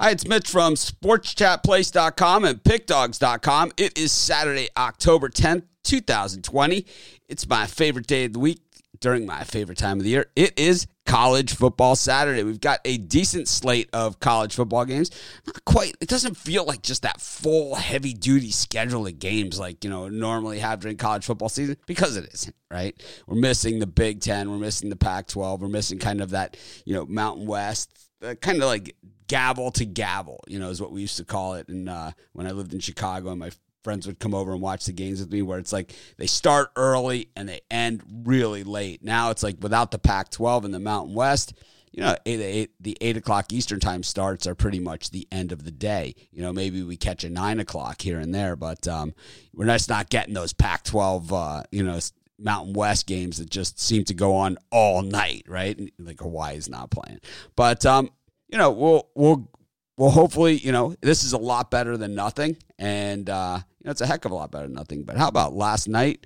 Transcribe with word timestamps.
Hi, 0.00 0.10
it's 0.10 0.26
Mitch 0.26 0.50
from 0.50 0.74
sportschatplace.com 0.74 2.44
and 2.44 2.60
pickdogs.com. 2.60 3.70
It 3.76 3.96
is 3.96 4.10
Saturday, 4.10 4.68
October 4.76 5.28
10th, 5.28 5.66
2020. 5.84 6.84
It's 7.28 7.48
my 7.48 7.66
favorite 7.66 8.08
day 8.08 8.24
of 8.24 8.32
the 8.32 8.40
week 8.40 8.60
during 8.98 9.24
my 9.24 9.44
favorite 9.44 9.78
time 9.78 9.98
of 9.98 10.02
the 10.02 10.10
year. 10.10 10.26
It 10.34 10.58
is 10.58 10.88
college 11.06 11.54
football 11.54 11.94
Saturday. 11.94 12.42
We've 12.42 12.58
got 12.58 12.80
a 12.84 12.98
decent 12.98 13.46
slate 13.46 13.88
of 13.92 14.18
college 14.18 14.56
football 14.56 14.84
games. 14.84 15.12
Not 15.46 15.64
quite, 15.64 15.94
it 16.00 16.08
doesn't 16.08 16.36
feel 16.36 16.64
like 16.64 16.82
just 16.82 17.02
that 17.02 17.20
full, 17.20 17.76
heavy 17.76 18.14
duty 18.14 18.50
schedule 18.50 19.06
of 19.06 19.20
games 19.20 19.60
like, 19.60 19.84
you 19.84 19.90
know, 19.90 20.08
normally 20.08 20.58
have 20.58 20.80
during 20.80 20.96
college 20.96 21.24
football 21.24 21.48
season 21.48 21.76
because 21.86 22.16
it 22.16 22.28
isn't, 22.34 22.56
right? 22.68 23.00
We're 23.28 23.36
missing 23.36 23.78
the 23.78 23.86
Big 23.86 24.22
Ten, 24.22 24.50
we're 24.50 24.58
missing 24.58 24.90
the 24.90 24.96
Pac 24.96 25.28
12, 25.28 25.62
we're 25.62 25.68
missing 25.68 26.00
kind 26.00 26.20
of 26.20 26.30
that, 26.30 26.56
you 26.84 26.94
know, 26.94 27.06
Mountain 27.06 27.46
West, 27.46 27.92
uh, 28.24 28.34
kind 28.34 28.60
of 28.60 28.68
like 28.68 28.96
gavel 29.26 29.70
to 29.72 29.84
gavel, 29.84 30.42
you 30.46 30.58
know, 30.58 30.70
is 30.70 30.80
what 30.80 30.92
we 30.92 31.00
used 31.00 31.16
to 31.16 31.24
call 31.24 31.54
it. 31.54 31.68
And 31.68 31.88
uh, 31.88 32.12
when 32.32 32.46
I 32.46 32.50
lived 32.52 32.74
in 32.74 32.80
Chicago, 32.80 33.30
and 33.30 33.40
my 33.40 33.50
friends 33.82 34.06
would 34.06 34.18
come 34.18 34.34
over 34.34 34.52
and 34.52 34.60
watch 34.60 34.86
the 34.86 34.92
games 34.92 35.20
with 35.20 35.30
me, 35.30 35.42
where 35.42 35.58
it's 35.58 35.72
like 35.72 35.94
they 36.16 36.26
start 36.26 36.70
early 36.76 37.28
and 37.36 37.48
they 37.48 37.60
end 37.70 38.02
really 38.24 38.64
late. 38.64 39.04
Now 39.04 39.30
it's 39.30 39.42
like 39.42 39.56
without 39.60 39.90
the 39.90 39.98
Pac-12 39.98 40.64
and 40.64 40.74
the 40.74 40.80
Mountain 40.80 41.14
West. 41.14 41.54
You 41.92 42.02
know, 42.02 42.16
eight, 42.26 42.40
eight, 42.40 42.70
the 42.80 42.96
eight 43.00 43.16
o'clock 43.16 43.52
Eastern 43.52 43.78
time 43.78 44.02
starts 44.02 44.48
are 44.48 44.56
pretty 44.56 44.80
much 44.80 45.10
the 45.10 45.28
end 45.30 45.52
of 45.52 45.62
the 45.62 45.70
day. 45.70 46.16
You 46.32 46.42
know, 46.42 46.52
maybe 46.52 46.82
we 46.82 46.96
catch 46.96 47.22
a 47.22 47.30
nine 47.30 47.60
o'clock 47.60 48.02
here 48.02 48.18
and 48.18 48.34
there, 48.34 48.56
but 48.56 48.88
um, 48.88 49.14
we're 49.52 49.66
just 49.66 49.88
not 49.88 50.10
getting 50.10 50.34
those 50.34 50.52
Pac-12, 50.52 51.30
uh, 51.30 51.62
you 51.70 51.84
know, 51.84 52.00
Mountain 52.36 52.72
West 52.74 53.06
games 53.06 53.38
that 53.38 53.48
just 53.48 53.78
seem 53.78 54.04
to 54.06 54.14
go 54.14 54.34
on 54.34 54.58
all 54.70 55.02
night, 55.02 55.44
right? 55.46 55.78
Like 55.98 56.20
Hawaii's 56.20 56.68
not 56.68 56.90
playing, 56.90 57.20
but 57.54 57.86
um, 57.86 58.10
you 58.54 58.58
know, 58.58 58.70
we'll 58.70 59.08
we'll 59.16 59.50
we'll 59.96 60.10
hopefully, 60.10 60.56
you 60.56 60.70
know, 60.70 60.94
this 61.00 61.24
is 61.24 61.32
a 61.32 61.38
lot 61.38 61.72
better 61.72 61.96
than 61.96 62.14
nothing, 62.14 62.56
and 62.78 63.28
uh, 63.28 63.58
you 63.80 63.86
know, 63.86 63.90
it's 63.90 64.00
a 64.00 64.06
heck 64.06 64.24
of 64.24 64.30
a 64.30 64.34
lot 64.36 64.52
better 64.52 64.68
than 64.68 64.76
nothing. 64.76 65.02
But 65.02 65.16
how 65.16 65.26
about 65.26 65.54
last 65.54 65.88
night? 65.88 66.24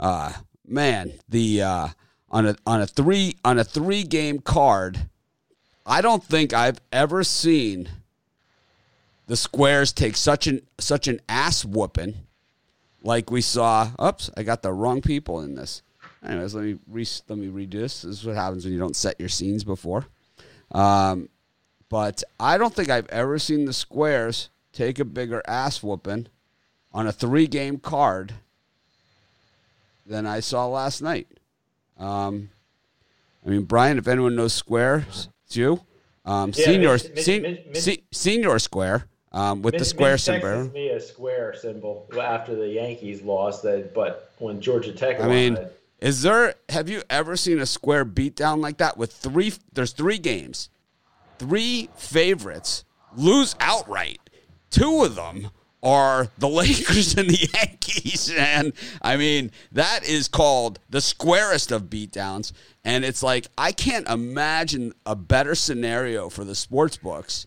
Uh, 0.00 0.32
man, 0.66 1.12
the 1.28 1.62
uh, 1.62 1.88
on 2.32 2.46
a 2.48 2.56
on 2.66 2.80
a 2.80 2.86
three 2.88 3.36
on 3.44 3.60
a 3.60 3.64
three 3.64 4.02
game 4.02 4.40
card, 4.40 5.08
I 5.86 6.00
don't 6.00 6.24
think 6.24 6.52
I've 6.52 6.80
ever 6.90 7.22
seen 7.22 7.88
the 9.28 9.36
squares 9.36 9.92
take 9.92 10.16
such 10.16 10.48
an 10.48 10.62
such 10.80 11.06
an 11.06 11.20
ass 11.28 11.64
whooping 11.64 12.14
like 13.04 13.30
we 13.30 13.40
saw. 13.40 13.92
Oops, 14.04 14.30
I 14.36 14.42
got 14.42 14.62
the 14.62 14.72
wrong 14.72 15.00
people 15.00 15.42
in 15.42 15.54
this. 15.54 15.82
Anyways, 16.26 16.56
let 16.56 16.64
me 16.64 16.76
re, 16.88 17.06
let 17.28 17.38
me 17.38 17.46
redo 17.46 17.70
this. 17.70 18.02
This 18.02 18.18
is 18.18 18.26
what 18.26 18.34
happens 18.34 18.64
when 18.64 18.72
you 18.72 18.80
don't 18.80 18.96
set 18.96 19.20
your 19.20 19.28
scenes 19.28 19.62
before. 19.62 20.06
Um, 20.72 21.28
but 21.88 22.22
I 22.38 22.58
don't 22.58 22.74
think 22.74 22.90
I've 22.90 23.08
ever 23.08 23.38
seen 23.38 23.64
the 23.64 23.72
squares 23.72 24.48
take 24.72 24.98
a 24.98 25.04
bigger 25.04 25.42
ass 25.46 25.82
whooping 25.82 26.26
on 26.92 27.06
a 27.06 27.12
three 27.12 27.46
game 27.46 27.78
card 27.78 28.34
than 30.06 30.26
I 30.26 30.40
saw 30.40 30.66
last 30.66 31.02
night. 31.02 31.26
Um, 31.98 32.50
I 33.44 33.50
mean, 33.50 33.62
Brian, 33.62 33.98
if 33.98 34.08
anyone 34.08 34.36
knows 34.36 34.52
squares, 34.52 35.28
it's 35.46 35.56
you. 35.56 35.80
Um, 36.24 36.52
Yeah, 36.54 36.64
senior, 36.66 36.92
Mitch- 36.92 37.10
Mitch- 37.14 37.24
se- 37.24 37.38
Mitch- 37.40 37.66
Mitch- 37.66 37.76
se- 37.82 38.02
senior 38.12 38.58
square 38.58 39.06
um, 39.32 39.62
with 39.62 39.78
the 39.78 39.84
square 39.84 40.18
symbol. 40.18 40.64
me 40.70 40.88
a 40.90 41.00
square 41.00 41.54
symbol 41.54 42.06
after 42.20 42.54
the 42.54 42.68
Yankees 42.68 43.22
lost. 43.22 43.62
That, 43.62 43.94
but 43.94 44.30
when 44.38 44.60
Georgia 44.60 44.92
Tech 44.92 45.16
I 45.18 45.20
won, 45.20 45.30
mean, 45.30 45.56
it- 45.56 45.74
is 46.00 46.22
there? 46.22 46.54
Have 46.68 46.88
you 46.88 47.02
ever 47.10 47.36
seen 47.36 47.58
a 47.58 47.66
square 47.66 48.04
beatdown 48.04 48.60
like 48.60 48.78
that 48.78 48.96
with 48.96 49.12
three? 49.12 49.52
There's 49.72 49.92
three 49.92 50.18
games, 50.18 50.68
three 51.38 51.88
favorites 51.96 52.84
lose 53.16 53.54
outright. 53.60 54.20
Two 54.70 55.04
of 55.04 55.14
them 55.14 55.50
are 55.82 56.28
the 56.38 56.48
Lakers 56.48 57.16
and 57.16 57.30
the 57.30 57.48
Yankees, 57.54 58.32
and 58.36 58.72
I 59.00 59.16
mean 59.16 59.50
that 59.72 60.04
is 60.04 60.28
called 60.28 60.78
the 60.90 61.00
squarest 61.00 61.72
of 61.72 61.84
beatdowns. 61.84 62.52
And 62.84 63.04
it's 63.04 63.22
like 63.22 63.48
I 63.56 63.72
can't 63.72 64.08
imagine 64.08 64.92
a 65.06 65.14
better 65.14 65.54
scenario 65.54 66.28
for 66.28 66.44
the 66.44 66.54
sports 66.54 66.96
books 66.96 67.46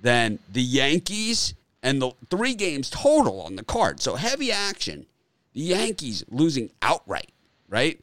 than 0.00 0.38
the 0.50 0.62
Yankees 0.62 1.54
and 1.82 2.00
the 2.00 2.12
three 2.30 2.54
games 2.54 2.90
total 2.90 3.42
on 3.42 3.56
the 3.56 3.64
card. 3.64 4.00
So 4.00 4.16
heavy 4.16 4.52
action. 4.52 5.06
The 5.52 5.60
Yankees 5.60 6.24
losing 6.30 6.70
outright, 6.82 7.30
right? 7.68 8.00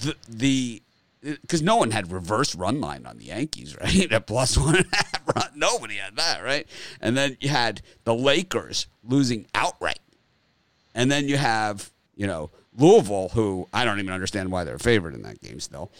The 0.00 0.14
the 0.28 0.82
because 1.22 1.62
no 1.62 1.76
one 1.76 1.90
had 1.90 2.10
reverse 2.10 2.54
run 2.54 2.80
line 2.80 3.06
on 3.06 3.18
the 3.18 3.26
Yankees, 3.26 3.76
right? 3.80 4.10
At 4.12 4.26
plus 4.26 4.58
one 4.58 4.76
and 4.76 4.86
a 4.92 4.96
half 4.96 5.22
run. 5.34 5.50
Nobody 5.54 5.96
had 5.96 6.16
that, 6.16 6.42
right? 6.42 6.66
And 7.00 7.16
then 7.16 7.36
you 7.40 7.48
had 7.48 7.82
the 8.04 8.14
Lakers 8.14 8.86
losing 9.04 9.46
outright. 9.54 10.00
And 10.94 11.10
then 11.10 11.28
you 11.28 11.36
have, 11.36 11.90
you 12.14 12.26
know, 12.26 12.50
Louisville, 12.76 13.30
who 13.30 13.66
I 13.72 13.84
don't 13.84 13.98
even 13.98 14.12
understand 14.12 14.50
why 14.50 14.64
they're 14.64 14.78
favored 14.78 15.14
in 15.14 15.22
that 15.22 15.40
game 15.40 15.60
still, 15.60 15.90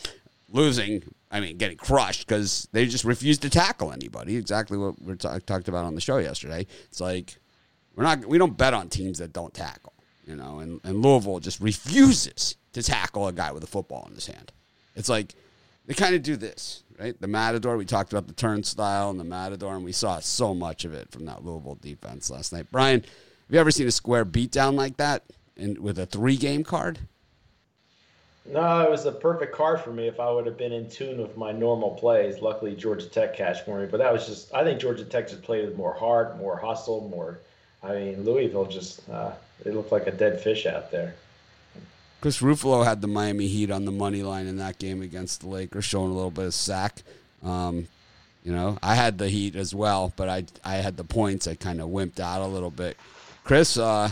losing, 0.50 1.02
I 1.30 1.40
mean, 1.40 1.56
getting 1.56 1.78
crushed 1.78 2.26
because 2.26 2.68
they 2.72 2.86
just 2.86 3.04
refused 3.04 3.42
to 3.42 3.50
tackle 3.50 3.92
anybody. 3.92 4.36
Exactly 4.36 4.76
what 4.76 5.00
we 5.00 5.16
ta- 5.16 5.38
talked 5.46 5.68
about 5.68 5.84
on 5.84 5.94
the 5.94 6.00
show 6.00 6.18
yesterday. 6.18 6.66
It's 6.84 7.00
like, 7.00 7.36
we're 7.94 8.04
not, 8.04 8.24
we 8.26 8.38
don't 8.38 8.56
bet 8.56 8.74
on 8.74 8.88
teams 8.88 9.18
that 9.18 9.32
don't 9.32 9.52
tackle, 9.52 9.94
you 10.26 10.36
know, 10.36 10.58
and, 10.58 10.80
and 10.84 11.02
Louisville 11.02 11.40
just 11.40 11.60
refuses 11.60 12.56
to 12.72 12.82
tackle 12.82 13.28
a 13.28 13.32
guy 13.32 13.52
with 13.52 13.64
a 13.64 13.66
football 13.66 14.06
in 14.08 14.14
his 14.14 14.26
hand. 14.26 14.52
It's 14.94 15.08
like, 15.08 15.34
they 15.86 15.94
kind 15.94 16.14
of 16.14 16.22
do 16.22 16.36
this, 16.36 16.84
right? 16.98 17.18
The 17.20 17.26
Matador, 17.26 17.76
we 17.76 17.84
talked 17.84 18.12
about 18.12 18.26
the 18.26 18.34
turnstile 18.34 19.10
and 19.10 19.18
the 19.18 19.24
Matador, 19.24 19.74
and 19.74 19.84
we 19.84 19.92
saw 19.92 20.20
so 20.20 20.54
much 20.54 20.84
of 20.84 20.92
it 20.94 21.10
from 21.10 21.24
that 21.26 21.44
Louisville 21.44 21.78
defense 21.80 22.30
last 22.30 22.52
night. 22.52 22.66
Brian, 22.70 23.00
have 23.00 23.10
you 23.50 23.58
ever 23.58 23.70
seen 23.70 23.88
a 23.88 23.92
square 23.92 24.24
beatdown 24.24 24.74
like 24.74 24.96
that 24.98 25.24
in, 25.56 25.82
with 25.82 25.98
a 25.98 26.06
three 26.06 26.36
game 26.36 26.62
card? 26.64 27.00
no, 28.44 28.80
it 28.80 28.90
was 28.90 29.04
the 29.04 29.12
perfect 29.12 29.54
card 29.54 29.80
for 29.80 29.92
me 29.92 30.08
if 30.08 30.18
I 30.18 30.30
would 30.30 30.46
have 30.46 30.58
been 30.58 30.72
in 30.72 30.90
tune 30.90 31.20
with 31.20 31.36
my 31.36 31.52
normal 31.52 31.92
plays. 31.92 32.40
Luckily, 32.40 32.74
Georgia 32.74 33.06
Tech 33.06 33.36
cashed 33.36 33.64
for 33.64 33.80
me, 33.80 33.86
but 33.86 33.98
that 33.98 34.12
was 34.12 34.26
just, 34.26 34.52
I 34.52 34.64
think 34.64 34.80
Georgia 34.80 35.04
Tech 35.04 35.28
just 35.28 35.42
played 35.42 35.64
with 35.64 35.76
more 35.76 35.94
heart, 35.94 36.36
more 36.38 36.56
hustle, 36.56 37.08
more. 37.08 37.38
I 37.82 37.94
mean, 37.94 38.24
Louisville 38.24 38.66
just, 38.66 39.08
uh, 39.08 39.32
it 39.64 39.74
looked 39.74 39.92
like 39.92 40.06
a 40.06 40.10
dead 40.10 40.40
fish 40.40 40.66
out 40.66 40.90
there. 40.90 41.14
Chris 42.22 42.40
Ruffalo 42.40 42.84
had 42.84 43.00
the 43.00 43.08
Miami 43.08 43.48
Heat 43.48 43.72
on 43.72 43.84
the 43.84 43.90
money 43.90 44.22
line 44.22 44.46
in 44.46 44.58
that 44.58 44.78
game 44.78 45.02
against 45.02 45.40
the 45.40 45.48
Lakers, 45.48 45.84
showing 45.84 46.12
a 46.12 46.14
little 46.14 46.30
bit 46.30 46.46
of 46.46 46.54
sack. 46.54 47.02
Um, 47.42 47.88
you 48.44 48.52
know, 48.52 48.78
I 48.80 48.94
had 48.94 49.18
the 49.18 49.28
Heat 49.28 49.56
as 49.56 49.74
well, 49.74 50.12
but 50.14 50.28
I 50.28 50.44
I 50.64 50.76
had 50.76 50.96
the 50.96 51.02
points. 51.02 51.48
I 51.48 51.56
kind 51.56 51.80
of 51.80 51.88
wimped 51.88 52.20
out 52.20 52.40
a 52.40 52.46
little 52.46 52.70
bit. 52.70 52.96
Chris, 53.42 53.76
uh, 53.76 54.08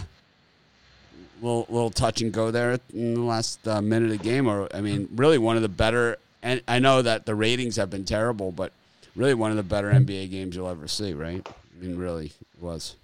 little 1.40 1.66
little 1.68 1.90
touch 1.90 2.20
and 2.20 2.32
go 2.32 2.50
there 2.50 2.80
in 2.92 3.14
the 3.14 3.20
last 3.20 3.66
uh, 3.68 3.80
minute 3.80 4.10
of 4.10 4.18
the 4.18 4.24
game, 4.24 4.48
or 4.48 4.68
I 4.74 4.80
mean, 4.80 5.08
really 5.14 5.38
one 5.38 5.54
of 5.54 5.62
the 5.62 5.68
better. 5.68 6.18
And 6.42 6.62
I 6.66 6.80
know 6.80 7.02
that 7.02 7.26
the 7.26 7.36
ratings 7.36 7.76
have 7.76 7.90
been 7.90 8.04
terrible, 8.04 8.50
but 8.50 8.72
really 9.14 9.34
one 9.34 9.52
of 9.52 9.56
the 9.56 9.62
better 9.62 9.88
NBA 9.88 10.32
games 10.32 10.56
you'll 10.56 10.68
ever 10.68 10.88
see. 10.88 11.14
Right? 11.14 11.46
I 11.48 11.80
mean, 11.80 11.96
really 11.96 12.26
it 12.26 12.60
was. 12.60 12.96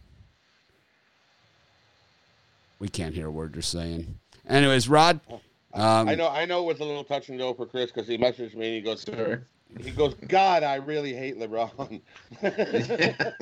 We 2.80 2.88
can't 2.88 3.14
hear 3.14 3.28
a 3.28 3.30
word 3.30 3.54
you're 3.54 3.62
saying. 3.62 4.18
Anyways, 4.48 4.88
Rod. 4.88 5.20
Um, 5.74 6.08
I 6.08 6.14
know, 6.14 6.28
I 6.28 6.46
know, 6.46 6.62
it 6.62 6.66
was 6.66 6.80
a 6.80 6.84
little 6.84 7.04
touch 7.04 7.28
and 7.28 7.38
go 7.38 7.52
for 7.52 7.66
Chris 7.66 7.90
because 7.92 8.08
he 8.08 8.16
messaged 8.16 8.54
me 8.54 8.66
and 8.66 8.74
he 8.76 8.80
goes, 8.80 9.02
"Sir." 9.02 9.44
he 9.82 9.90
goes, 9.90 10.14
God, 10.14 10.62
I 10.62 10.76
really 10.76 11.12
hate 11.12 11.38
LeBron. 11.38 12.00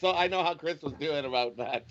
so 0.00 0.12
I 0.14 0.26
know 0.28 0.42
how 0.42 0.54
Chris 0.54 0.82
was 0.82 0.92
doing 0.94 1.24
about 1.24 1.56
that. 1.56 1.84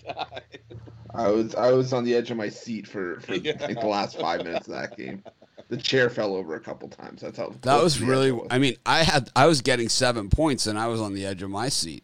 I 1.15 1.29
was 1.29 1.55
I 1.55 1.71
was 1.71 1.93
on 1.93 2.03
the 2.03 2.13
edge 2.13 2.29
of 2.31 2.37
my 2.37 2.49
seat 2.49 2.87
for, 2.87 3.19
for 3.21 3.35
Yeah. 3.35 3.53
like 3.61 3.79
the 3.79 3.87
last 3.87 4.19
five 4.19 4.43
minutes 4.43 4.67
of 4.67 4.73
that 4.73 4.97
game. 4.97 5.23
The 5.69 5.77
chair 5.77 6.09
fell 6.09 6.35
over 6.35 6.55
a 6.55 6.59
couple 6.59 6.89
times. 6.89 7.21
That's 7.21 7.37
how 7.37 7.53
That 7.61 7.81
was 7.81 7.93
to 7.93 7.99
the 7.99 8.05
edge 8.05 8.09
really. 8.09 8.31
was. 8.31 8.47
I 8.51 8.59
mean, 8.59 8.75
I 8.85 9.03
had 9.03 9.29
I 9.35 9.47
was 9.47 9.61
getting 9.61 9.89
seven 9.89 10.29
points, 10.29 10.67
and 10.67 10.77
I 10.77 10.87
was 10.87 11.01
on 11.01 11.13
the 11.13 11.25
edge 11.25 11.41
of 11.41 11.49
my 11.49 11.69
seat. 11.69 12.03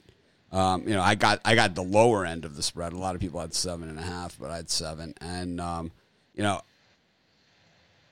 Um, 0.51 0.87
you 0.87 0.93
know, 0.95 1.01
I 1.01 1.15
got 1.15 1.41
I 1.45 1.53
got 1.55 1.75
the 1.75 1.83
lower 1.83 2.25
end 2.25 2.43
of 2.45 2.55
the 2.55 2.63
spread. 2.63 2.93
A 2.93 2.97
lot 2.97 3.13
of 3.15 3.21
people 3.21 3.39
had 3.39 3.53
seven 3.53 3.87
and 3.89 3.99
a 3.99 4.03
half, 4.03 4.37
but 4.39 4.49
I 4.49 4.55
had 4.57 4.69
seven, 4.69 5.13
and 5.21 5.61
um, 5.61 5.91
you 6.35 6.41
know, 6.43 6.61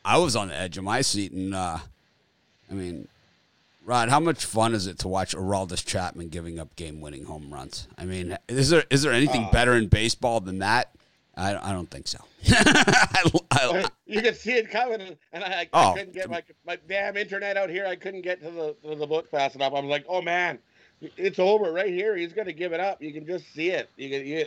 I 0.05 0.17
was 0.17 0.35
on 0.35 0.49
the 0.49 0.55
edge 0.55 0.77
of 0.77 0.83
my 0.83 1.01
seat, 1.01 1.31
and 1.31 1.53
uh, 1.55 1.77
I 2.69 2.73
mean, 2.73 3.07
Rod, 3.85 4.09
how 4.09 4.19
much 4.19 4.45
fun 4.45 4.73
is 4.75 4.85
it 4.87 4.99
to 4.99 5.07
watch 5.07 5.35
Aroldis 5.35 5.83
Chapman 5.85 6.29
giving 6.29 6.59
up 6.59 6.75
game-winning 6.75 7.25
home 7.25 7.51
runs? 7.53 7.87
I 7.97 8.05
mean, 8.05 8.37
is 8.47 8.69
there 8.69 8.83
is 8.91 9.01
there 9.01 9.13
anything 9.13 9.45
Uh, 9.45 9.51
better 9.51 9.73
in 9.75 9.87
baseball 9.87 10.39
than 10.39 10.59
that? 10.59 10.91
I, 11.35 11.55
I 11.69 11.71
don't 11.71 11.89
think 11.89 12.07
so. 12.07 12.19
I, 12.49 13.29
I, 13.51 13.85
you 14.07 14.21
could 14.21 14.35
see 14.37 14.53
it 14.53 14.69
coming, 14.71 15.01
and- 15.01 15.17
and 15.33 15.43
I, 15.43 15.61
I 15.61 15.67
Oh. 15.73 15.93
couldn't 15.95 16.13
get 16.13 16.29
my, 16.29 16.41
my 16.65 16.77
damn 16.87 17.15
internet 17.17 17.57
out 17.57 17.69
here. 17.69 17.85
I 17.85 17.95
couldn't 17.95 18.21
get 18.21 18.41
to 18.41 18.49
the 18.51 18.75
to 18.89 18.95
the 18.95 19.05
book 19.07 19.29
fast 19.29 19.55
enough. 19.55 19.73
I 19.73 19.79
was 19.79 19.89
like, 19.89 20.05
oh 20.07 20.21
man, 20.21 20.57
it's 21.01 21.39
over 21.39 21.71
right 21.71 21.93
here. 21.93 22.15
He's 22.15 22.33
gonna 22.33 22.53
give 22.53 22.73
it 22.73 22.79
up. 22.79 23.01
You 23.01 23.13
can 23.13 23.25
just 23.25 23.53
see 23.53 23.69
it. 23.69 23.89
You 23.97 24.09
can. 24.09 24.25
You, 24.25 24.45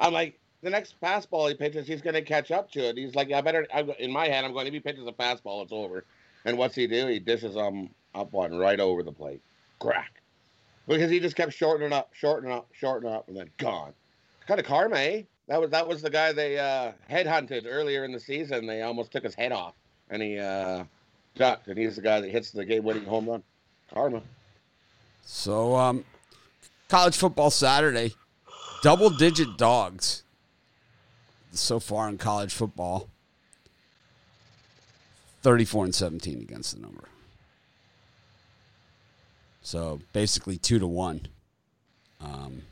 I'm 0.00 0.12
like, 0.12 0.38
the 0.62 0.70
next 0.70 0.94
fastball 1.02 1.48
he 1.48 1.54
pitches, 1.54 1.86
he's 1.86 2.02
gonna 2.02 2.22
catch 2.22 2.50
up 2.50 2.70
to 2.72 2.80
it. 2.80 2.96
He's 2.96 3.14
like, 3.14 3.30
I 3.32 3.40
better. 3.40 3.66
I, 3.72 3.82
in 3.98 4.10
my 4.10 4.28
head, 4.28 4.44
I'm 4.44 4.52
going. 4.52 4.66
If 4.66 4.72
he 4.72 4.80
pitches 4.80 5.06
a 5.06 5.12
fastball, 5.12 5.62
it's 5.62 5.72
over. 5.72 6.04
And 6.44 6.58
what's 6.58 6.74
he 6.74 6.86
do? 6.86 7.06
He 7.06 7.18
dishes 7.18 7.56
um 7.56 7.90
up 8.14 8.32
one 8.32 8.56
right 8.56 8.80
over 8.80 9.02
the 9.02 9.12
plate. 9.12 9.40
Crack. 9.78 10.20
because 10.86 11.10
he 11.10 11.20
just 11.20 11.36
kept 11.36 11.52
shortening 11.52 11.92
up, 11.92 12.10
shortening 12.12 12.52
up, 12.52 12.68
shortening 12.72 13.12
up, 13.12 13.28
and 13.28 13.36
then 13.36 13.50
gone. 13.58 13.92
Kind 14.46 14.60
of 14.60 14.66
karma, 14.66 14.96
eh? 14.96 15.22
That 15.48 15.60
was 15.60 15.70
that 15.70 15.86
was 15.86 16.02
the 16.02 16.10
guy 16.10 16.32
they 16.32 16.58
uh, 16.58 16.92
headhunted 17.10 17.64
earlier 17.66 18.04
in 18.04 18.12
the 18.12 18.20
season. 18.20 18.66
They 18.66 18.82
almost 18.82 19.10
took 19.12 19.24
his 19.24 19.34
head 19.34 19.52
off, 19.52 19.74
and 20.10 20.22
he 20.22 20.38
uh, 20.38 20.84
ducked. 21.36 21.68
And 21.68 21.78
he's 21.78 21.96
the 21.96 22.02
guy 22.02 22.20
that 22.20 22.30
hits 22.30 22.50
the 22.50 22.64
game-winning 22.64 23.04
home 23.04 23.28
run. 23.28 23.42
Karma. 23.92 24.22
So, 25.24 25.76
um, 25.76 26.04
college 26.88 27.16
football 27.16 27.50
Saturday, 27.50 28.14
double 28.82 29.10
digit 29.10 29.56
dogs 29.56 30.22
so 31.52 31.80
far 31.80 32.08
in 32.08 32.18
college 32.18 32.52
football 32.52 33.08
34 35.42 35.84
and 35.84 35.94
17 35.94 36.40
against 36.40 36.74
the 36.74 36.80
number. 36.80 37.04
So 39.62 40.00
basically 40.12 40.56
two 40.58 40.78
to 40.78 40.86
one. 40.86 41.26
Um, 42.20 42.62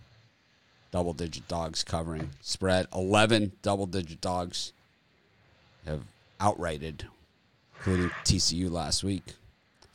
double 0.90 1.12
digit 1.12 1.48
dogs 1.48 1.84
covering 1.84 2.30
spread. 2.40 2.86
11 2.94 3.52
double 3.62 3.86
digit 3.86 4.20
dogs 4.20 4.72
have 5.86 6.02
outrighted, 6.40 7.02
including 7.76 8.10
TCU 8.24 8.70
last 8.70 9.04
week. 9.04 9.34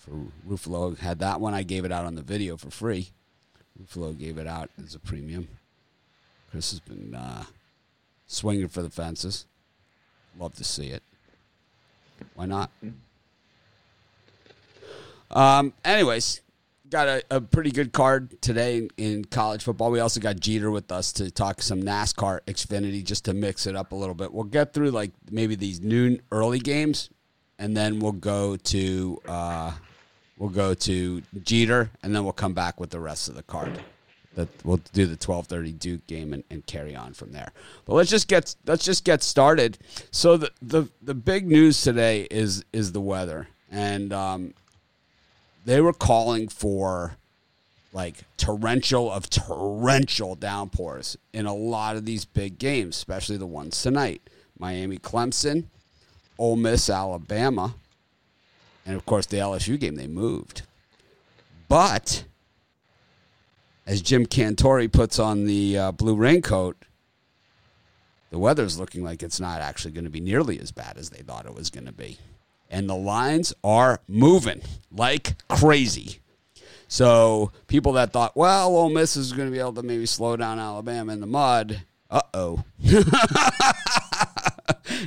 For 0.07 0.27
Ruffalo 0.47 0.97
had 0.97 1.19
that 1.19 1.41
one. 1.41 1.53
I 1.53 1.63
gave 1.63 1.85
it 1.85 1.91
out 1.91 2.05
on 2.05 2.15
the 2.15 2.21
video 2.21 2.57
for 2.57 2.69
free. 2.69 3.09
Ruffalo 3.81 4.17
gave 4.17 4.37
it 4.37 4.47
out 4.47 4.69
as 4.83 4.95
a 4.95 4.99
premium. 4.99 5.47
Chris 6.49 6.71
has 6.71 6.79
been 6.79 7.13
uh, 7.13 7.43
swinging 8.25 8.69
for 8.69 8.81
the 8.81 8.89
fences. 8.89 9.45
Love 10.39 10.55
to 10.55 10.63
see 10.63 10.87
it. 10.87 11.03
Why 12.35 12.45
not? 12.45 12.71
Um. 15.29 15.73
Anyways, 15.83 16.41
got 16.89 17.07
a, 17.07 17.23
a 17.29 17.41
pretty 17.41 17.71
good 17.71 17.91
card 17.91 18.41
today 18.41 18.77
in, 18.77 18.89
in 18.97 19.25
college 19.25 19.63
football. 19.63 19.91
We 19.91 19.99
also 19.99 20.19
got 20.19 20.39
Jeter 20.39 20.71
with 20.71 20.91
us 20.91 21.11
to 21.13 21.29
talk 21.29 21.61
some 21.61 21.83
NASCAR 21.83 22.39
Xfinity 22.47 23.03
just 23.03 23.25
to 23.25 23.33
mix 23.33 23.67
it 23.67 23.75
up 23.75 23.91
a 23.91 23.95
little 23.95 24.15
bit. 24.15 24.33
We'll 24.33 24.45
get 24.45 24.73
through 24.73 24.91
like 24.91 25.11
maybe 25.29 25.55
these 25.55 25.81
noon 25.81 26.21
early 26.31 26.59
games, 26.59 27.09
and 27.59 27.75
then 27.75 27.99
we'll 27.99 28.13
go 28.13 28.55
to 28.55 29.21
uh, 29.27 29.73
we'll 30.37 30.49
go 30.49 30.73
to 30.73 31.21
Jeter, 31.43 31.89
and 32.03 32.15
then 32.15 32.23
we'll 32.23 32.33
come 32.33 32.53
back 32.53 32.79
with 32.79 32.89
the 32.89 32.99
rest 32.99 33.29
of 33.29 33.35
the 33.35 33.43
card. 33.43 33.79
That 34.35 34.49
we'll 34.63 34.81
do 34.93 35.07
the 35.07 35.15
twelve 35.15 35.47
thirty 35.47 35.71
Duke 35.71 36.05
game 36.05 36.31
and, 36.31 36.43
and 36.51 36.63
carry 36.65 36.95
on 36.95 37.13
from 37.13 37.31
there. 37.31 37.51
But 37.85 37.95
let's 37.95 38.11
just 38.11 38.27
get 38.27 38.55
let's 38.67 38.85
just 38.85 39.03
get 39.03 39.23
started. 39.23 39.79
So 40.11 40.37
the 40.37 40.51
the, 40.61 40.89
the 41.01 41.15
big 41.15 41.47
news 41.47 41.81
today 41.81 42.27
is 42.29 42.63
is 42.71 42.91
the 42.91 43.01
weather, 43.01 43.47
and 43.71 44.13
um, 44.13 44.53
they 45.65 45.81
were 45.81 45.93
calling 45.93 46.49
for 46.49 47.17
like 47.93 48.17
torrential 48.37 49.11
of 49.11 49.27
torrential 49.27 50.35
downpours 50.35 51.17
in 51.33 51.47
a 51.47 51.53
lot 51.55 51.95
of 51.95 52.05
these 52.05 52.25
big 52.25 52.59
games, 52.59 52.95
especially 52.95 53.37
the 53.37 53.47
ones 53.47 53.81
tonight. 53.81 54.21
Miami 54.59 54.99
Clemson, 54.99 55.63
Ole 56.37 56.57
Miss 56.57 56.91
Alabama, 56.91 57.73
and 58.87 58.95
of 58.95 59.05
course 59.05 59.27
the 59.27 59.37
LSU 59.37 59.79
game 59.79 59.95
they 59.95 60.07
moved. 60.07 60.63
But 61.69 62.23
as 63.85 64.01
Jim 64.01 64.25
Cantore 64.25 64.91
puts 64.91 65.19
on 65.19 65.45
the 65.45 65.77
uh, 65.77 65.91
blue 65.91 66.15
raincoat, 66.15 66.77
the 68.31 68.39
weather's 68.39 68.79
looking 68.79 69.03
like 69.03 69.21
it's 69.21 69.39
not 69.39 69.61
actually 69.61 69.91
going 69.91 70.05
to 70.05 70.09
be 70.09 70.19
nearly 70.19 70.59
as 70.59 70.71
bad 70.71 70.97
as 70.97 71.11
they 71.11 71.21
thought 71.21 71.45
it 71.45 71.53
was 71.53 71.69
going 71.69 71.85
to 71.85 71.93
be 71.93 72.17
and 72.69 72.89
the 72.89 72.95
lines 72.95 73.53
are 73.63 73.99
moving 74.07 74.61
like 74.91 75.35
crazy. 75.47 76.19
So 76.87 77.51
people 77.67 77.93
that 77.93 78.13
thought, 78.13 78.35
well, 78.35 78.75
Ole 78.75 78.89
Miss 78.89 79.17
is 79.17 79.33
going 79.33 79.47
to 79.47 79.51
be 79.51 79.59
able 79.59 79.73
to 79.73 79.83
maybe 79.83 80.05
slow 80.05 80.37
down 80.37 80.59
Alabama 80.59 81.13
in 81.13 81.19
the 81.19 81.27
mud, 81.27 81.81
uh 82.09 82.21
oh, 82.33 82.63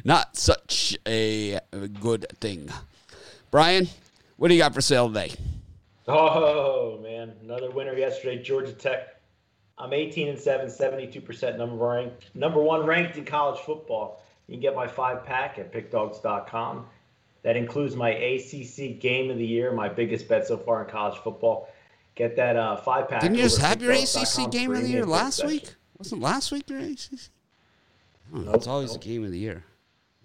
not 0.04 0.36
such 0.36 0.96
a 1.06 1.58
good 2.00 2.26
thing. 2.40 2.70
Brian, 3.50 3.88
what 4.36 4.48
do 4.48 4.54
you 4.54 4.60
got 4.60 4.74
for 4.74 4.80
sale 4.80 5.08
today? 5.08 5.32
Oh 6.06 6.98
man, 7.02 7.32
another 7.42 7.70
winner 7.70 7.94
yesterday, 7.94 8.42
Georgia 8.42 8.72
Tech. 8.72 9.16
I'm 9.76 9.92
18 9.92 10.28
and 10.28 10.38
7, 10.38 10.66
72% 10.66 11.56
number 11.56 11.76
ranked, 11.76 12.34
number 12.34 12.60
one 12.60 12.84
ranked 12.84 13.16
in 13.16 13.24
college 13.24 13.58
football. 13.60 14.22
You 14.46 14.54
can 14.54 14.60
get 14.60 14.76
my 14.76 14.86
five 14.86 15.24
pack 15.24 15.58
at 15.58 15.72
pickdogs.com. 15.72 16.86
That 17.42 17.56
includes 17.56 17.96
my 17.96 18.10
ACC 18.10 19.00
game 19.00 19.30
of 19.30 19.38
the 19.38 19.46
year, 19.46 19.72
my 19.72 19.88
biggest 19.88 20.28
bet 20.28 20.46
so 20.46 20.58
far 20.58 20.84
in 20.84 20.90
college 20.90 21.18
football. 21.18 21.70
Get 22.14 22.36
that 22.36 22.56
uh, 22.56 22.76
five 22.76 23.08
pack. 23.08 23.22
Didn't 23.22 23.36
you 23.36 23.44
just 23.44 23.58
have 23.58 23.80
your 23.80 23.92
ACC 23.92 24.50
game 24.50 24.72
of 24.72 24.82
the 24.82 24.88
year 24.88 25.06
last 25.06 25.44
week? 25.44 25.74
Wasn't 25.98 26.20
last 26.20 26.52
week 26.52 26.68
your 26.68 26.80
ACC? 26.80 27.30
Oh, 28.34 28.38
nope, 28.38 28.54
it's 28.56 28.66
always 28.66 28.90
nope. 28.92 29.00
the 29.00 29.08
game 29.08 29.24
of 29.24 29.30
the 29.30 29.38
year. 29.38 29.64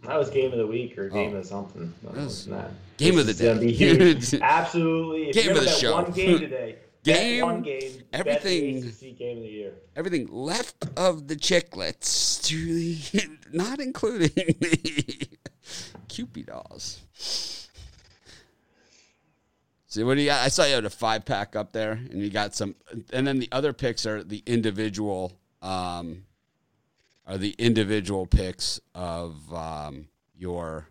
That 0.04 0.18
was 0.18 0.30
game 0.30 0.52
of 0.52 0.58
the 0.58 0.68
week 0.68 0.98
or 0.98 1.10
game 1.10 1.34
oh. 1.34 1.38
of 1.38 1.46
something. 1.46 1.94
Was, 2.04 2.48
game 2.98 3.16
this 3.16 3.42
of 3.42 3.60
the 3.60 3.74
day. 3.74 4.40
Absolutely. 4.42 5.30
If 5.30 5.36
game 5.36 5.56
of 5.56 5.64
the 5.64 5.70
show. 5.70 5.94
One 5.94 6.12
game 6.12 6.40
today. 6.40 6.78
game. 7.04 7.46
one 7.46 7.62
game. 7.62 8.04
Everything. 8.14 8.82
Game 9.18 9.38
of 9.38 9.44
the 9.44 9.50
year. 9.50 9.74
Everything 9.96 10.28
left 10.32 10.88
of 10.98 11.28
the 11.28 11.36
chicklets 11.36 12.44
to 12.44 12.56
the, 12.56 13.38
not 13.54 13.80
including 13.80 14.30
the 14.36 15.28
Cupid 16.08 16.48
dolls. 16.48 17.02
See 19.96 20.04
what 20.04 20.16
do 20.16 20.22
you 20.22 20.28
got? 20.28 20.44
I 20.44 20.50
saw 20.50 20.66
you 20.66 20.76
had 20.76 20.84
a 20.84 20.90
five 20.90 21.24
pack 21.24 21.56
up 21.56 21.72
there, 21.72 21.94
and 21.94 22.22
you 22.22 22.30
got 22.30 22.54
some, 22.54 22.76
and 23.14 23.26
then 23.26 23.40
the 23.40 23.48
other 23.52 23.72
picks 23.72 24.06
are 24.06 24.24
the 24.24 24.44
individual, 24.46 25.32
um, 25.62 26.26
are 27.26 27.38
the 27.38 27.56
individual 27.58 28.26
picks 28.26 28.80
of 28.94 29.54
um, 29.54 30.10
your, 30.38 30.90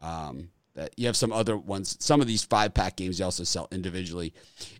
um, 0.00 0.48
that 0.76 0.92
you 0.96 1.06
have 1.06 1.16
some 1.16 1.32
other 1.32 1.56
ones. 1.56 1.96
Some 2.00 2.20
of 2.20 2.26
these 2.26 2.44
five 2.44 2.72
pack 2.72 2.96
games 2.96 3.18
you 3.18 3.24
also 3.24 3.44
sell 3.44 3.68
individually. 3.72 4.32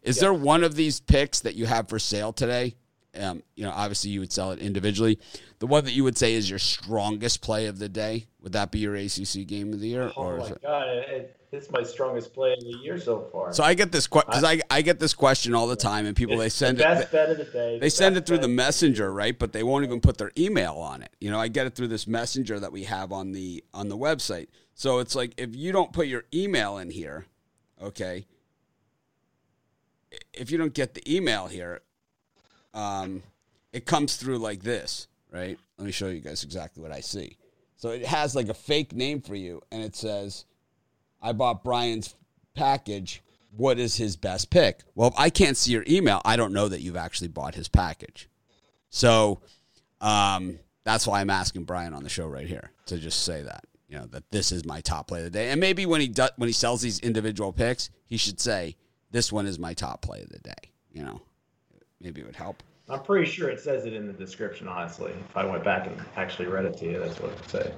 Is 0.02 0.20
there 0.20 0.32
one 0.32 0.62
of 0.62 0.74
these 0.76 1.00
picks 1.00 1.40
that 1.40 1.54
you 1.54 1.66
have 1.66 1.88
for 1.88 1.98
sale 1.98 2.32
today? 2.32 2.76
Um, 3.18 3.42
you 3.54 3.64
know, 3.64 3.72
obviously 3.74 4.10
you 4.10 4.20
would 4.20 4.32
sell 4.32 4.52
it 4.52 4.58
individually. 4.58 5.18
The 5.58 5.66
one 5.66 5.84
that 5.86 5.92
you 5.92 6.04
would 6.04 6.18
say 6.18 6.34
is 6.34 6.48
your 6.50 6.58
strongest 6.58 7.40
play 7.40 7.66
of 7.66 7.78
the 7.78 7.88
day 7.88 8.26
would 8.46 8.52
that 8.52 8.70
be 8.70 8.78
your 8.78 8.94
ACC 8.94 9.44
game 9.44 9.72
of 9.72 9.80
the 9.80 9.88
year? 9.88 10.12
Oh 10.16 10.22
or 10.22 10.36
my 10.38 10.46
it... 10.46 10.62
god, 10.62 10.86
it, 10.86 11.36
it's 11.50 11.68
my 11.72 11.82
strongest 11.82 12.32
play 12.32 12.52
of 12.52 12.60
the 12.60 12.78
year 12.80 12.96
so 12.96 13.28
far. 13.32 13.52
So 13.52 13.64
I 13.64 13.74
get 13.74 13.90
this 13.90 14.06
because 14.06 14.44
I, 14.44 14.60
I, 14.70 14.82
get 14.82 15.00
this 15.00 15.14
question 15.14 15.52
all 15.52 15.66
the 15.66 15.74
time, 15.74 16.06
and 16.06 16.14
people 16.14 16.36
they 16.36 16.48
send 16.48 16.78
the 16.78 16.84
best 16.84 17.02
it. 17.08 17.10
Bet 17.10 17.30
of 17.30 17.38
the 17.38 17.44
day. 17.44 17.80
They 17.80 17.88
send 17.88 18.16
it 18.16 18.24
through 18.24 18.38
the 18.38 18.46
messenger, 18.46 19.12
right? 19.12 19.36
But 19.36 19.52
they 19.52 19.64
won't 19.64 19.84
even 19.84 20.00
put 20.00 20.16
their 20.16 20.30
email 20.38 20.74
on 20.74 21.02
it. 21.02 21.10
You 21.20 21.32
know, 21.32 21.40
I 21.40 21.48
get 21.48 21.66
it 21.66 21.74
through 21.74 21.88
this 21.88 22.06
messenger 22.06 22.60
that 22.60 22.70
we 22.70 22.84
have 22.84 23.10
on 23.10 23.32
the 23.32 23.64
on 23.74 23.88
the 23.88 23.98
website. 23.98 24.46
So 24.76 24.98
it's 24.98 25.14
like 25.14 25.32
if 25.38 25.56
you 25.56 25.72
don't 25.72 25.90
put 25.90 26.06
your 26.06 26.24
email 26.32 26.76
in 26.76 26.90
here, 26.90 27.24
okay. 27.82 28.26
If 30.34 30.50
you 30.50 30.58
don't 30.58 30.74
get 30.74 30.92
the 30.92 31.02
email 31.12 31.46
here, 31.46 31.80
um, 32.74 33.22
it 33.72 33.86
comes 33.86 34.16
through 34.16 34.36
like 34.38 34.62
this, 34.62 35.08
right? 35.32 35.58
Let 35.78 35.86
me 35.86 35.92
show 35.92 36.08
you 36.08 36.20
guys 36.20 36.44
exactly 36.44 36.82
what 36.82 36.92
I 36.92 37.00
see. 37.00 37.38
So 37.76 37.88
it 37.88 38.04
has 38.04 38.36
like 38.36 38.50
a 38.50 38.54
fake 38.54 38.94
name 38.94 39.22
for 39.22 39.34
you, 39.34 39.62
and 39.72 39.82
it 39.82 39.96
says, 39.96 40.44
I 41.22 41.32
bought 41.32 41.64
Brian's 41.64 42.14
package. 42.54 43.22
What 43.56 43.78
is 43.78 43.96
his 43.96 44.16
best 44.16 44.50
pick? 44.50 44.80
Well, 44.94 45.08
if 45.08 45.14
I 45.16 45.30
can't 45.30 45.56
see 45.56 45.72
your 45.72 45.84
email, 45.88 46.20
I 46.26 46.36
don't 46.36 46.52
know 46.52 46.68
that 46.68 46.82
you've 46.82 46.96
actually 46.96 47.28
bought 47.28 47.54
his 47.54 47.68
package. 47.68 48.28
So 48.90 49.40
um, 50.02 50.58
that's 50.84 51.06
why 51.06 51.22
I'm 51.22 51.30
asking 51.30 51.64
Brian 51.64 51.94
on 51.94 52.02
the 52.02 52.10
show 52.10 52.26
right 52.26 52.46
here 52.46 52.72
to 52.86 52.98
just 52.98 53.24
say 53.24 53.40
that. 53.40 53.64
You 53.88 53.98
know, 53.98 54.06
that 54.06 54.30
this 54.30 54.50
is 54.50 54.64
my 54.64 54.80
top 54.80 55.08
play 55.08 55.20
of 55.20 55.24
the 55.24 55.30
day. 55.30 55.50
And 55.50 55.60
maybe 55.60 55.86
when 55.86 56.00
he 56.00 56.08
does, 56.08 56.30
when 56.36 56.48
he 56.48 56.52
sells 56.52 56.82
these 56.82 56.98
individual 57.00 57.52
picks, 57.52 57.90
he 58.06 58.16
should 58.16 58.40
say, 58.40 58.76
This 59.10 59.30
one 59.32 59.46
is 59.46 59.58
my 59.58 59.74
top 59.74 60.02
play 60.02 60.22
of 60.22 60.28
the 60.28 60.40
day. 60.40 60.72
You 60.92 61.04
know, 61.04 61.22
maybe 62.00 62.20
it 62.20 62.26
would 62.26 62.36
help. 62.36 62.62
I'm 62.88 63.02
pretty 63.02 63.30
sure 63.30 63.48
it 63.48 63.60
says 63.60 63.84
it 63.84 63.92
in 63.92 64.06
the 64.06 64.12
description, 64.12 64.68
honestly. 64.68 65.12
If 65.28 65.36
I 65.36 65.44
went 65.44 65.64
back 65.64 65.86
and 65.86 66.00
actually 66.16 66.46
read 66.46 66.64
it 66.64 66.76
to 66.78 66.84
you, 66.84 66.98
that's 67.00 67.18
what 67.20 67.32
it 67.32 67.40
would 67.40 67.50
say. 67.50 67.72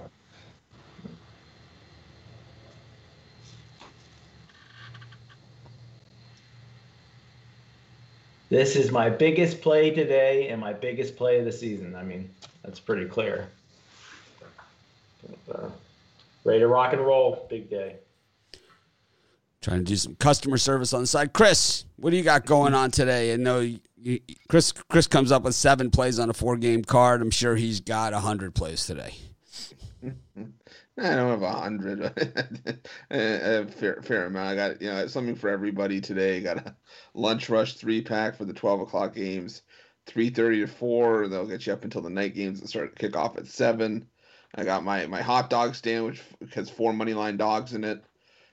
This 8.50 8.76
is 8.76 8.90
my 8.90 9.10
biggest 9.10 9.60
play 9.60 9.90
today 9.90 10.48
and 10.48 10.60
my 10.60 10.72
biggest 10.72 11.16
play 11.16 11.38
of 11.38 11.44
the 11.44 11.52
season. 11.52 11.94
I 11.94 12.02
mean, 12.02 12.30
that's 12.62 12.80
pretty 12.80 13.06
clear. 13.06 13.48
Uh, 15.52 15.68
ready 16.48 16.60
to 16.60 16.66
rock 16.66 16.94
and 16.94 17.04
roll. 17.04 17.46
Big 17.50 17.68
day. 17.68 17.96
Trying 19.60 19.78
to 19.78 19.84
do 19.84 19.96
some 19.96 20.14
customer 20.14 20.56
service 20.56 20.92
on 20.94 21.02
the 21.02 21.06
side. 21.06 21.32
Chris, 21.32 21.84
what 21.96 22.10
do 22.10 22.16
you 22.16 22.22
got 22.22 22.46
going 22.46 22.74
on 22.74 22.90
today? 22.90 23.34
I 23.34 23.36
know 23.36 23.68
Chris 24.48 24.72
Chris 24.72 25.06
comes 25.06 25.30
up 25.30 25.42
with 25.42 25.54
seven 25.54 25.90
plays 25.90 26.18
on 26.18 26.30
a 26.30 26.32
four 26.32 26.56
game 26.56 26.84
card. 26.84 27.20
I'm 27.20 27.30
sure 27.30 27.56
he's 27.56 27.80
got 27.80 28.12
a 28.12 28.20
hundred 28.20 28.54
plays 28.54 28.86
today. 28.86 29.14
I 31.00 31.14
don't 31.14 31.30
have 31.30 31.42
a 31.42 31.52
hundred, 31.52 32.02
a 33.10 33.66
fair 33.66 34.00
fair 34.02 34.26
amount. 34.26 34.48
I 34.48 34.54
got 34.54 34.80
you 34.80 34.88
know 34.88 35.06
something 35.06 35.34
for 35.34 35.50
everybody 35.50 36.00
today. 36.00 36.40
Got 36.40 36.58
a 36.58 36.76
lunch 37.14 37.48
rush 37.48 37.74
three 37.74 38.00
pack 38.00 38.36
for 38.36 38.44
the 38.44 38.54
twelve 38.54 38.80
o'clock 38.80 39.14
games, 39.14 39.62
three 40.06 40.30
thirty 40.30 40.60
to 40.60 40.66
four. 40.66 41.28
They'll 41.28 41.46
get 41.46 41.66
you 41.66 41.72
up 41.72 41.84
until 41.84 42.02
the 42.02 42.10
night 42.10 42.34
games 42.34 42.60
that 42.60 42.68
start 42.68 42.96
kick 42.96 43.16
off 43.16 43.36
at 43.36 43.48
seven. 43.48 44.06
I 44.54 44.64
got 44.64 44.84
my 44.84 45.06
my 45.06 45.22
hot 45.22 45.50
dog 45.50 45.74
stand, 45.74 46.06
which 46.06 46.22
has 46.54 46.70
four 46.70 46.92
money 46.92 47.14
line 47.14 47.36
dogs 47.36 47.74
in 47.74 47.84
it. 47.84 48.02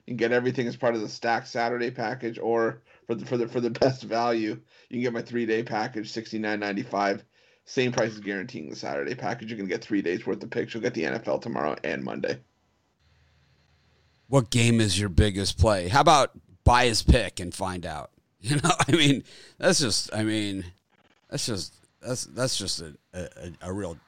You 0.06 0.12
can 0.12 0.16
get 0.16 0.32
everything 0.32 0.68
as 0.68 0.76
part 0.76 0.94
of 0.94 1.00
the 1.00 1.08
stack 1.08 1.46
Saturday 1.46 1.90
package, 1.90 2.38
or 2.38 2.82
for 3.06 3.14
the 3.14 3.26
for 3.26 3.36
the 3.36 3.48
for 3.48 3.60
the 3.60 3.70
best 3.80 4.02
value, 4.02 4.60
you 4.88 4.94
can 4.94 5.00
get 5.00 5.12
my 5.12 5.22
three 5.22 5.46
day 5.46 5.62
package, 5.62 6.10
sixty 6.10 6.38
nine 6.38 6.60
ninety 6.60 6.82
five. 6.82 7.24
Same 7.64 7.90
price 7.90 8.12
is 8.12 8.20
guaranteeing 8.20 8.70
the 8.70 8.76
Saturday 8.76 9.14
package. 9.14 9.50
You're 9.50 9.58
gonna 9.58 9.68
get 9.68 9.82
three 9.82 10.02
days 10.02 10.24
worth 10.26 10.42
of 10.42 10.50
picks. 10.50 10.74
You'll 10.74 10.82
get 10.82 10.94
the 10.94 11.04
NFL 11.04 11.42
tomorrow 11.42 11.76
and 11.82 12.04
Monday. 12.04 12.38
What 14.28 14.50
game 14.50 14.80
is 14.80 14.98
your 14.98 15.08
biggest 15.08 15.58
play? 15.58 15.88
How 15.88 16.00
about 16.00 16.32
buy 16.64 16.86
his 16.86 17.02
pick 17.02 17.40
and 17.40 17.54
find 17.54 17.86
out? 17.86 18.10
You 18.38 18.56
know, 18.56 18.70
I 18.86 18.92
mean, 18.92 19.24
that's 19.58 19.80
just, 19.80 20.14
I 20.14 20.22
mean, 20.22 20.66
that's 21.28 21.46
just, 21.46 21.74
that's 22.00 22.26
that's 22.26 22.56
just 22.56 22.80
a, 22.80 22.94
a, 23.12 23.50
a 23.62 23.72
real 23.72 23.98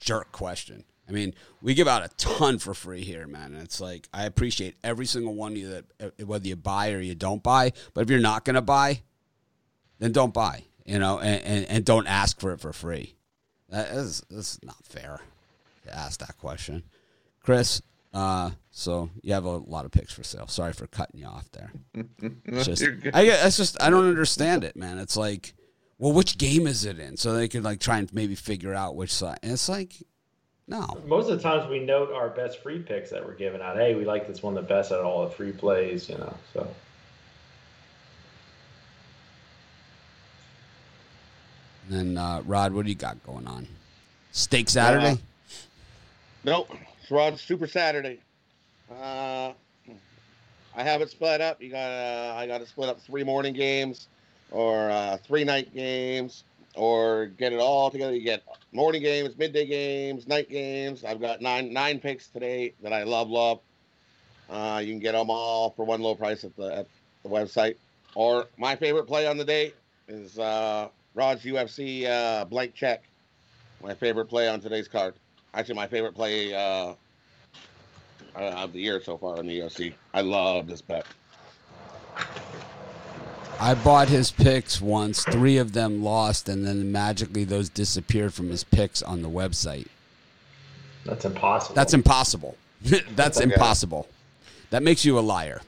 jerk 0.00 0.32
question. 0.32 0.84
I 1.08 1.12
mean, 1.12 1.34
we 1.62 1.74
give 1.74 1.88
out 1.88 2.04
a 2.04 2.08
ton 2.16 2.58
for 2.58 2.74
free 2.74 3.02
here, 3.02 3.26
man. 3.26 3.54
And 3.54 3.62
it's 3.62 3.80
like 3.80 4.08
I 4.12 4.24
appreciate 4.24 4.76
every 4.82 5.06
single 5.06 5.34
one 5.34 5.52
of 5.52 5.58
you 5.58 5.68
that 5.68 5.84
uh, 6.00 6.24
whether 6.24 6.46
you 6.46 6.56
buy 6.56 6.92
or 6.92 7.00
you 7.00 7.14
don't 7.14 7.42
buy. 7.42 7.72
But 7.94 8.02
if 8.02 8.10
you're 8.10 8.18
not 8.18 8.44
going 8.44 8.54
to 8.54 8.62
buy, 8.62 9.02
then 9.98 10.12
don't 10.12 10.34
buy. 10.34 10.64
You 10.84 10.98
know, 10.98 11.18
and, 11.18 11.42
and, 11.42 11.66
and 11.66 11.84
don't 11.84 12.06
ask 12.06 12.40
for 12.40 12.52
it 12.52 12.60
for 12.60 12.72
free. 12.72 13.16
That 13.68 13.90
is 13.90 14.22
that's 14.30 14.62
not 14.62 14.84
fair 14.84 15.20
to 15.84 15.94
ask 15.96 16.20
that 16.20 16.38
question, 16.38 16.84
Chris. 17.40 17.82
Uh, 18.14 18.50
so 18.70 19.10
you 19.22 19.32
have 19.34 19.44
a 19.44 19.50
lot 19.50 19.84
of 19.84 19.90
picks 19.90 20.12
for 20.12 20.22
sale. 20.22 20.46
Sorry 20.46 20.72
for 20.72 20.86
cutting 20.86 21.20
you 21.20 21.26
off 21.26 21.50
there. 21.52 21.72
It's 22.44 22.66
just, 22.66 22.84
I, 23.12 23.22
it's 23.22 23.56
just 23.56 23.82
I 23.82 23.90
don't 23.90 24.08
understand 24.08 24.64
it, 24.64 24.76
man. 24.76 24.98
It's 24.98 25.16
like, 25.16 25.54
well, 25.98 26.12
which 26.12 26.38
game 26.38 26.66
is 26.66 26.84
it 26.84 26.98
in? 26.98 27.16
So 27.16 27.34
they 27.34 27.48
could 27.48 27.64
like 27.64 27.80
try 27.80 27.98
and 27.98 28.12
maybe 28.14 28.34
figure 28.34 28.72
out 28.72 28.96
which 28.96 29.12
side. 29.12 29.38
And 29.42 29.52
it's 29.52 29.68
like, 29.68 29.94
no. 30.68 30.86
Most 31.06 31.28
of 31.30 31.36
the 31.36 31.42
times 31.42 31.68
we 31.70 31.78
note 31.78 32.12
our 32.12 32.28
best 32.28 32.62
free 32.62 32.78
picks 32.80 33.10
that 33.10 33.24
we're 33.24 33.34
giving 33.34 33.60
out. 33.60 33.76
Hey, 33.76 33.94
we 33.94 34.04
like 34.04 34.26
this 34.26 34.42
one 34.42 34.54
the 34.54 34.62
best 34.62 34.92
out 34.92 35.00
of 35.00 35.06
all 35.06 35.24
the 35.24 35.30
free 35.30 35.52
plays, 35.52 36.08
you 36.08 36.18
know. 36.18 36.34
So. 36.52 36.68
And 41.88 42.16
then 42.16 42.18
uh, 42.18 42.42
Rod, 42.46 42.72
what 42.72 42.84
do 42.84 42.90
you 42.90 42.96
got 42.96 43.22
going 43.24 43.46
on? 43.46 43.66
Steak 44.32 44.68
Saturday? 44.68 45.12
Uh, 45.12 45.16
nope. 46.44 46.70
It's 47.00 47.10
Rod's 47.10 47.40
Super 47.40 47.68
Saturday. 47.68 48.18
Uh, 48.90 49.52
I 50.76 50.82
have 50.82 51.00
it 51.00 51.10
split 51.10 51.40
up. 51.40 51.62
You 51.62 51.70
got 51.70 51.90
uh, 51.90 52.34
I 52.36 52.46
got 52.46 52.58
to 52.58 52.66
split 52.66 52.88
up 52.88 53.00
three 53.00 53.24
morning 53.24 53.54
games, 53.54 54.08
or 54.50 54.90
uh, 54.90 55.16
three 55.18 55.44
night 55.44 55.72
games, 55.72 56.44
or 56.74 57.26
get 57.26 57.52
it 57.52 57.60
all 57.60 57.90
together. 57.90 58.14
You 58.14 58.22
get 58.22 58.42
morning 58.76 59.00
games, 59.00 59.38
midday 59.38 59.64
games, 59.64 60.28
night 60.28 60.50
games. 60.50 61.02
I've 61.02 61.18
got 61.18 61.40
nine 61.40 61.72
nine 61.72 61.98
picks 61.98 62.28
today 62.28 62.74
that 62.82 62.92
I 62.92 63.04
love, 63.04 63.30
love. 63.30 63.60
Uh, 64.50 64.80
you 64.84 64.92
can 64.92 65.00
get 65.00 65.12
them 65.12 65.30
all 65.30 65.70
for 65.70 65.86
one 65.86 66.02
low 66.02 66.14
price 66.14 66.44
at 66.44 66.54
the 66.56 66.76
at 66.76 66.86
the 67.22 67.28
website. 67.28 67.76
Or 68.14 68.46
my 68.58 68.76
favorite 68.76 69.06
play 69.06 69.26
on 69.26 69.38
the 69.38 69.44
day 69.46 69.72
is 70.08 70.38
uh, 70.38 70.88
Rod's 71.14 71.42
UFC 71.42 72.06
uh, 72.06 72.44
blank 72.44 72.74
check. 72.74 73.04
My 73.82 73.94
favorite 73.94 74.26
play 74.26 74.46
on 74.46 74.60
today's 74.60 74.88
card. 74.88 75.14
Actually, 75.54 75.76
my 75.76 75.86
favorite 75.86 76.14
play 76.14 76.52
uh, 76.52 76.92
uh 78.36 78.38
of 78.38 78.74
the 78.74 78.80
year 78.80 79.00
so 79.00 79.16
far 79.16 79.40
in 79.40 79.46
the 79.46 79.58
UFC. 79.58 79.94
I 80.12 80.20
love 80.20 80.66
this 80.66 80.82
bet. 80.82 81.06
I 83.58 83.74
bought 83.74 84.08
his 84.08 84.30
picks 84.30 84.80
once. 84.80 85.24
Three 85.24 85.56
of 85.56 85.72
them 85.72 86.02
lost, 86.02 86.48
and 86.48 86.66
then 86.66 86.92
magically 86.92 87.44
those 87.44 87.68
disappeared 87.68 88.34
from 88.34 88.50
his 88.50 88.64
picks 88.64 89.02
on 89.02 89.22
the 89.22 89.30
website. 89.30 89.88
That's 91.04 91.24
impossible. 91.24 91.74
That's 91.74 91.94
impossible. 91.94 92.56
that's 93.14 93.38
okay. 93.40 93.52
impossible. 93.52 94.08
That 94.70 94.82
makes 94.82 95.04
you 95.04 95.18
a 95.18 95.20
liar. 95.20 95.62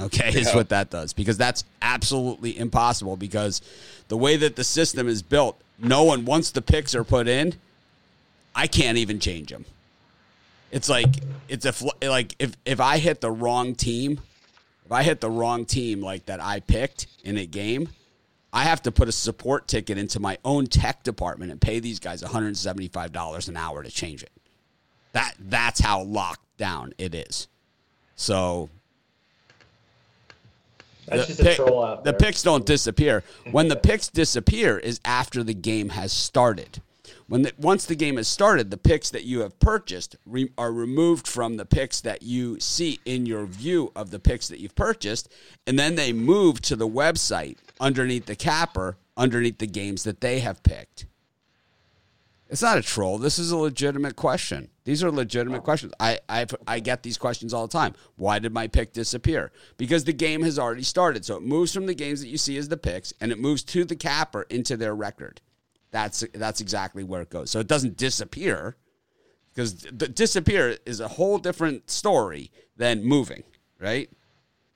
Okay, 0.00 0.30
yeah. 0.30 0.40
is 0.40 0.54
what 0.54 0.68
that 0.68 0.90
does 0.90 1.12
because 1.12 1.36
that's 1.36 1.64
absolutely 1.82 2.56
impossible 2.56 3.16
because 3.16 3.60
the 4.06 4.16
way 4.16 4.36
that 4.36 4.54
the 4.54 4.62
system 4.62 5.08
is 5.08 5.22
built, 5.22 5.60
no 5.76 6.04
one 6.04 6.24
once 6.24 6.52
the 6.52 6.62
picks 6.62 6.94
are 6.94 7.02
put 7.02 7.26
in, 7.26 7.54
I 8.54 8.68
can't 8.68 8.96
even 8.96 9.18
change 9.18 9.50
them. 9.50 9.64
It's 10.70 10.88
like 10.88 11.08
it's 11.48 11.64
a 11.64 11.74
like 12.06 12.36
if 12.38 12.56
if 12.64 12.80
I 12.80 12.98
hit 12.98 13.20
the 13.20 13.30
wrong 13.30 13.74
team 13.74 14.20
if 14.88 14.92
I 14.92 15.02
hit 15.02 15.20
the 15.20 15.28
wrong 15.28 15.66
team 15.66 16.00
like 16.00 16.24
that 16.26 16.42
I 16.42 16.60
picked 16.60 17.08
in 17.22 17.36
a 17.36 17.44
game, 17.44 17.90
I 18.54 18.64
have 18.64 18.80
to 18.84 18.90
put 18.90 19.06
a 19.06 19.12
support 19.12 19.68
ticket 19.68 19.98
into 19.98 20.18
my 20.18 20.38
own 20.46 20.66
tech 20.66 21.02
department 21.02 21.52
and 21.52 21.60
pay 21.60 21.78
these 21.78 21.98
guys 21.98 22.22
$175 22.22 23.48
an 23.50 23.56
hour 23.58 23.82
to 23.82 23.90
change 23.90 24.22
it. 24.22 24.30
That 25.12 25.34
that's 25.38 25.78
how 25.78 26.04
locked 26.04 26.56
down 26.56 26.94
it 26.96 27.14
is. 27.14 27.48
So 28.16 28.70
that's 31.04 31.26
the, 31.26 31.26
just 31.26 31.40
a 31.40 31.44
pick, 31.44 31.56
troll 31.56 31.84
out 31.84 32.04
there. 32.04 32.14
The 32.14 32.18
picks 32.18 32.42
don't 32.42 32.64
disappear. 32.64 33.24
When 33.50 33.68
the 33.68 33.76
picks 33.76 34.08
disappear 34.08 34.78
is 34.78 35.00
after 35.04 35.44
the 35.44 35.52
game 35.52 35.90
has 35.90 36.14
started. 36.14 36.80
When 37.28 37.42
the, 37.42 37.52
once 37.58 37.84
the 37.84 37.94
game 37.94 38.16
has 38.16 38.26
started, 38.26 38.70
the 38.70 38.78
picks 38.78 39.10
that 39.10 39.24
you 39.24 39.40
have 39.40 39.60
purchased 39.60 40.16
re, 40.24 40.50
are 40.56 40.72
removed 40.72 41.28
from 41.28 41.58
the 41.58 41.66
picks 41.66 42.00
that 42.00 42.22
you 42.22 42.58
see 42.58 43.00
in 43.04 43.26
your 43.26 43.44
view 43.44 43.92
of 43.94 44.10
the 44.10 44.18
picks 44.18 44.48
that 44.48 44.60
you've 44.60 44.74
purchased, 44.74 45.30
and 45.66 45.78
then 45.78 45.94
they 45.94 46.14
move 46.14 46.62
to 46.62 46.74
the 46.74 46.88
website 46.88 47.58
underneath 47.80 48.24
the 48.24 48.34
capper, 48.34 48.96
underneath 49.14 49.58
the 49.58 49.66
games 49.66 50.04
that 50.04 50.22
they 50.22 50.40
have 50.40 50.62
picked. 50.62 51.04
It's 52.48 52.62
not 52.62 52.78
a 52.78 52.82
troll. 52.82 53.18
This 53.18 53.38
is 53.38 53.50
a 53.50 53.58
legitimate 53.58 54.16
question. 54.16 54.70
These 54.84 55.04
are 55.04 55.10
legitimate 55.10 55.64
questions. 55.64 55.92
I 56.00 56.20
i 56.30 56.46
I 56.66 56.80
get 56.80 57.02
these 57.02 57.18
questions 57.18 57.52
all 57.52 57.66
the 57.66 57.72
time. 57.72 57.94
Why 58.16 58.38
did 58.38 58.54
my 58.54 58.68
pick 58.68 58.94
disappear? 58.94 59.52
Because 59.76 60.04
the 60.04 60.14
game 60.14 60.42
has 60.44 60.58
already 60.58 60.82
started. 60.82 61.26
So 61.26 61.36
it 61.36 61.42
moves 61.42 61.74
from 61.74 61.84
the 61.84 61.94
games 61.94 62.22
that 62.22 62.28
you 62.28 62.38
see 62.38 62.56
as 62.56 62.68
the 62.68 62.78
picks, 62.78 63.12
and 63.20 63.32
it 63.32 63.38
moves 63.38 63.62
to 63.64 63.84
the 63.84 63.96
capper 63.96 64.46
into 64.48 64.78
their 64.78 64.94
record. 64.94 65.42
That's 65.90 66.24
that's 66.34 66.60
exactly 66.60 67.04
where 67.04 67.22
it 67.22 67.30
goes. 67.30 67.50
So 67.50 67.60
it 67.60 67.66
doesn't 67.66 67.96
disappear 67.96 68.76
because 69.54 69.74
the 69.74 70.08
disappear 70.08 70.76
is 70.86 71.00
a 71.00 71.08
whole 71.08 71.38
different 71.38 71.90
story 71.90 72.50
than 72.76 73.04
moving, 73.04 73.42
right? 73.80 74.10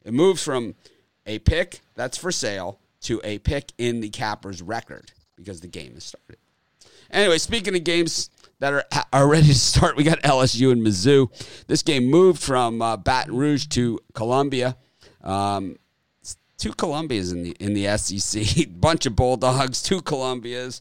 It 0.05 0.13
moves 0.13 0.43
from 0.43 0.75
a 1.27 1.39
pick 1.39 1.81
that's 1.95 2.19
for 2.19 2.33
sale 2.33 2.81
to 3.03 3.21
a 3.25 3.39
pick 3.39 3.73
in 3.79 4.01
the 4.01 4.09
capper's 4.09 4.63
record 4.63 5.13
because 5.37 5.61
the 5.61 5.69
game 5.69 5.95
has 5.95 6.05
started. 6.05 6.37
Anyway, 7.11 7.39
speaking 7.39 7.77
of 7.77 7.85
games 7.85 8.31
that 8.59 8.73
are 8.73 8.85
are 9.13 9.29
ready 9.29 9.49
to 9.49 9.55
start, 9.55 9.97
we 9.97 10.05
got 10.05 10.21
LSU 10.23 10.73
and 10.73 10.85
Mizzou. 10.85 11.29
This 11.67 11.83
game 11.83 12.07
moved 12.07 12.43
from 12.43 12.81
uh, 12.81 12.97
Baton 12.97 13.37
Rouge 13.37 13.67
to 13.69 13.99
Columbia. 14.15 14.77
Um, 15.23 15.77
two 16.63 16.73
Columbias 16.73 17.33
in 17.33 17.43
the 17.43 17.57
in 17.59 17.75
the 17.75 17.99
SEC, 17.99 18.69
bunch 18.81 19.05
of 19.05 19.17
Bulldogs, 19.17 19.83
two 19.83 20.01
Columbias. 20.01 20.81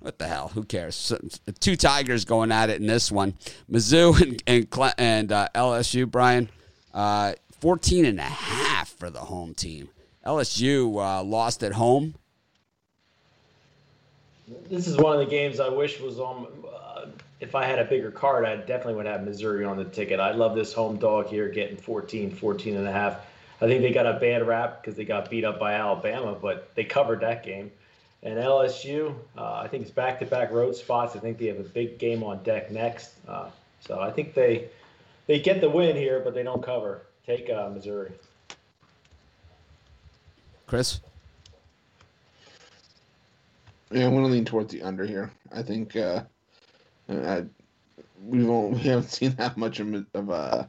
What 0.00 0.18
the 0.18 0.26
hell? 0.26 0.48
Who 0.54 0.64
cares? 0.64 1.12
Two 1.60 1.76
Tigers 1.76 2.24
going 2.24 2.50
at 2.50 2.70
it 2.70 2.80
in 2.80 2.86
this 2.86 3.12
one. 3.12 3.34
Mizzou 3.70 4.18
and 4.22 4.42
and, 4.46 4.94
and 4.96 5.32
uh, 5.32 5.48
LSU, 5.54 6.10
Brian, 6.10 6.48
uh, 6.94 7.34
14 7.60 8.06
and 8.06 8.18
a 8.18 8.22
half 8.22 8.88
for 8.88 9.10
the 9.10 9.18
home 9.18 9.52
team. 9.52 9.90
LSU 10.24 10.96
uh, 10.96 11.22
lost 11.22 11.62
at 11.62 11.72
home. 11.72 12.14
This 14.70 14.86
is 14.86 14.96
one 14.96 15.12
of 15.12 15.18
the 15.18 15.30
games 15.30 15.60
I 15.60 15.68
wish 15.68 16.00
was 16.00 16.18
on. 16.18 16.46
Uh, 16.72 17.06
if 17.40 17.54
I 17.54 17.66
had 17.66 17.78
a 17.78 17.84
bigger 17.84 18.10
card, 18.10 18.46
I 18.46 18.56
definitely 18.56 18.94
would 18.94 19.06
have 19.06 19.24
Missouri 19.24 19.64
on 19.64 19.76
the 19.76 19.84
ticket. 19.84 20.20
I 20.20 20.32
love 20.32 20.54
this 20.54 20.72
home 20.72 20.96
dog 20.96 21.26
here 21.26 21.50
getting 21.50 21.76
14, 21.76 22.30
14 22.30 22.76
and 22.76 22.88
a 22.88 22.92
half. 22.92 23.20
I 23.60 23.66
think 23.66 23.82
they 23.82 23.92
got 23.92 24.06
a 24.06 24.18
bad 24.20 24.46
rap 24.46 24.80
because 24.80 24.96
they 24.96 25.04
got 25.04 25.30
beat 25.30 25.44
up 25.44 25.58
by 25.58 25.74
Alabama, 25.74 26.36
but 26.40 26.74
they 26.74 26.84
covered 26.84 27.20
that 27.20 27.42
game. 27.42 27.70
And 28.22 28.38
LSU, 28.38 29.14
uh, 29.36 29.54
I 29.54 29.68
think 29.68 29.82
it's 29.82 29.90
back-to-back 29.90 30.50
road 30.50 30.74
spots. 30.74 31.16
I 31.16 31.18
think 31.20 31.38
they 31.38 31.46
have 31.46 31.60
a 31.60 31.64
big 31.64 31.98
game 31.98 32.22
on 32.22 32.42
deck 32.42 32.70
next. 32.70 33.12
Uh, 33.26 33.50
so 33.80 34.00
I 34.00 34.10
think 34.10 34.34
they 34.34 34.68
they 35.26 35.38
get 35.38 35.60
the 35.60 35.70
win 35.70 35.94
here, 35.94 36.20
but 36.20 36.34
they 36.34 36.42
don't 36.42 36.62
cover. 36.62 37.02
Take 37.26 37.50
uh, 37.50 37.68
Missouri. 37.68 38.12
Chris. 40.66 41.00
Yeah, 43.90 44.06
I'm 44.06 44.12
going 44.12 44.24
to 44.24 44.30
lean 44.30 44.44
towards 44.44 44.72
the 44.72 44.82
under 44.82 45.06
here. 45.06 45.30
I 45.52 45.62
think 45.62 45.96
uh, 45.96 46.24
I, 47.08 47.44
we 48.22 48.44
won't 48.44 48.74
we 48.74 48.80
haven't 48.80 49.10
seen 49.10 49.32
that 49.36 49.56
much 49.56 49.80
of, 49.80 50.06
of 50.14 50.30
uh, 50.30 50.64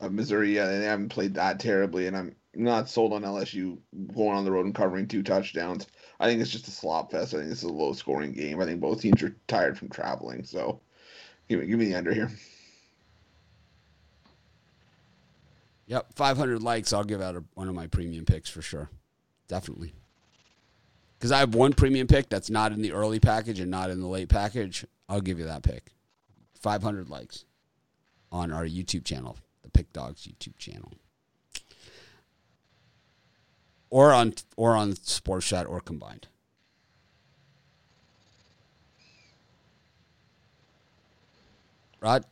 of 0.00 0.12
Missouri 0.12 0.54
yet. 0.54 0.66
They 0.66 0.84
haven't 0.84 1.08
played 1.08 1.34
that 1.34 1.60
terribly, 1.60 2.06
and 2.06 2.16
I'm 2.16 2.36
not 2.54 2.88
sold 2.88 3.12
on 3.12 3.22
LSU 3.22 3.78
going 4.14 4.36
on 4.36 4.44
the 4.44 4.52
road 4.52 4.66
and 4.66 4.74
covering 4.74 5.08
two 5.08 5.22
touchdowns. 5.22 5.86
I 6.18 6.26
think 6.26 6.40
it's 6.40 6.50
just 6.50 6.68
a 6.68 6.70
slop 6.70 7.10
fest. 7.10 7.34
I 7.34 7.38
think 7.38 7.50
this 7.50 7.58
is 7.58 7.64
a 7.64 7.72
low 7.72 7.92
scoring 7.92 8.32
game. 8.32 8.60
I 8.60 8.64
think 8.64 8.80
both 8.80 9.00
teams 9.00 9.22
are 9.22 9.36
tired 9.46 9.78
from 9.78 9.90
traveling. 9.90 10.44
So 10.44 10.80
give 11.48 11.60
me 11.60 11.66
give 11.66 11.78
me 11.78 11.86
the 11.86 11.94
under 11.94 12.14
here. 12.14 12.30
Yep, 15.86 16.14
500 16.14 16.62
likes. 16.62 16.92
I'll 16.92 17.04
give 17.04 17.22
out 17.22 17.36
a, 17.36 17.44
one 17.54 17.68
of 17.68 17.74
my 17.74 17.86
premium 17.86 18.24
picks 18.24 18.50
for 18.50 18.60
sure. 18.60 18.90
Definitely. 19.46 19.94
Because 21.18 21.30
I 21.32 21.38
have 21.38 21.54
one 21.54 21.72
premium 21.72 22.08
pick 22.08 22.28
that's 22.28 22.50
not 22.50 22.72
in 22.72 22.82
the 22.82 22.92
early 22.92 23.20
package 23.20 23.60
and 23.60 23.70
not 23.70 23.90
in 23.90 24.00
the 24.00 24.08
late 24.08 24.28
package. 24.28 24.84
I'll 25.08 25.20
give 25.20 25.38
you 25.38 25.46
that 25.46 25.62
pick. 25.62 25.92
500 26.60 27.08
likes 27.08 27.44
on 28.32 28.50
our 28.50 28.64
YouTube 28.64 29.04
channel, 29.04 29.36
Pick 29.76 29.92
Dogs 29.92 30.26
YouTube 30.26 30.56
channel. 30.56 30.90
Or 33.90 34.12
on 34.12 34.34
or 34.56 34.74
on 34.74 34.96
Sports 34.96 35.46
Chat 35.46 35.66
or 35.66 35.80
combined. 35.80 36.28
Rod? 42.00 42.24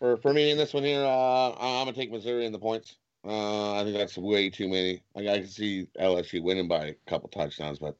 For 0.00 0.16
for 0.16 0.32
me 0.32 0.50
in 0.50 0.58
this 0.58 0.74
one 0.74 0.82
here, 0.82 1.04
uh, 1.04 1.50
I'm 1.52 1.86
gonna 1.86 1.92
take 1.92 2.10
Missouri 2.10 2.44
in 2.44 2.52
the 2.52 2.58
points. 2.58 2.96
Uh, 3.24 3.74
I 3.74 3.84
think 3.84 3.96
that's 3.96 4.18
way 4.18 4.50
too 4.50 4.68
many. 4.68 5.02
Like 5.14 5.28
I 5.28 5.38
can 5.38 5.48
see 5.48 5.86
LSU 6.00 6.42
winning 6.42 6.68
by 6.68 6.86
a 6.86 6.94
couple 7.06 7.28
touchdowns, 7.28 7.78
but 7.78 7.96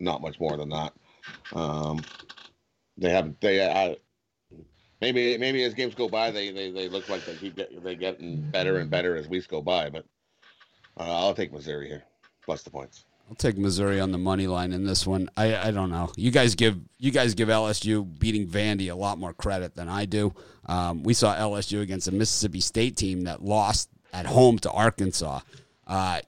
not 0.00 0.20
much 0.20 0.38
more 0.38 0.56
than 0.56 0.68
that. 0.68 0.92
Um, 1.54 2.02
they 2.98 3.10
have 3.10 3.34
they 3.40 3.60
uh, 3.60 3.94
maybe 5.02 5.36
maybe 5.36 5.64
as 5.64 5.74
games 5.74 5.94
go 5.94 6.08
by, 6.08 6.30
they 6.30 6.50
they, 6.50 6.70
they 6.70 6.88
look 6.88 7.08
like 7.10 7.26
they 7.26 7.34
keep 7.34 7.56
get, 7.56 7.82
they 7.84 7.94
getting 7.94 8.40
better 8.40 8.78
and 8.78 8.88
better 8.88 9.16
as 9.16 9.28
weeks 9.28 9.46
go 9.46 9.60
by. 9.60 9.90
But 9.90 10.06
uh, 10.98 11.02
I'll 11.02 11.34
take 11.34 11.52
Missouri 11.52 11.88
here 11.88 12.04
plus 12.44 12.62
the 12.62 12.70
points. 12.70 13.04
I'll 13.28 13.36
take 13.36 13.58
Missouri 13.58 14.00
on 14.00 14.12
the 14.12 14.18
money 14.18 14.46
line 14.46 14.72
in 14.72 14.84
this 14.84 15.06
one. 15.06 15.28
I, 15.36 15.68
I 15.68 15.70
don't 15.70 15.90
know. 15.90 16.10
You 16.16 16.30
guys 16.30 16.54
give 16.54 16.78
you 16.98 17.10
guys 17.10 17.34
give 17.34 17.48
LSU 17.48 18.18
beating 18.18 18.46
Vandy 18.46 18.90
a 18.90 18.94
lot 18.94 19.18
more 19.18 19.34
credit 19.34 19.74
than 19.74 19.88
I 19.88 20.06
do. 20.06 20.32
Um, 20.66 21.02
we 21.02 21.14
saw 21.14 21.34
LSU 21.34 21.82
against 21.82 22.08
a 22.08 22.12
Mississippi 22.12 22.60
State 22.60 22.96
team 22.96 23.24
that 23.24 23.42
lost 23.42 23.90
at 24.12 24.26
home 24.26 24.58
to 24.60 24.70
Arkansas. 24.70 25.40
Uh, 25.86 26.20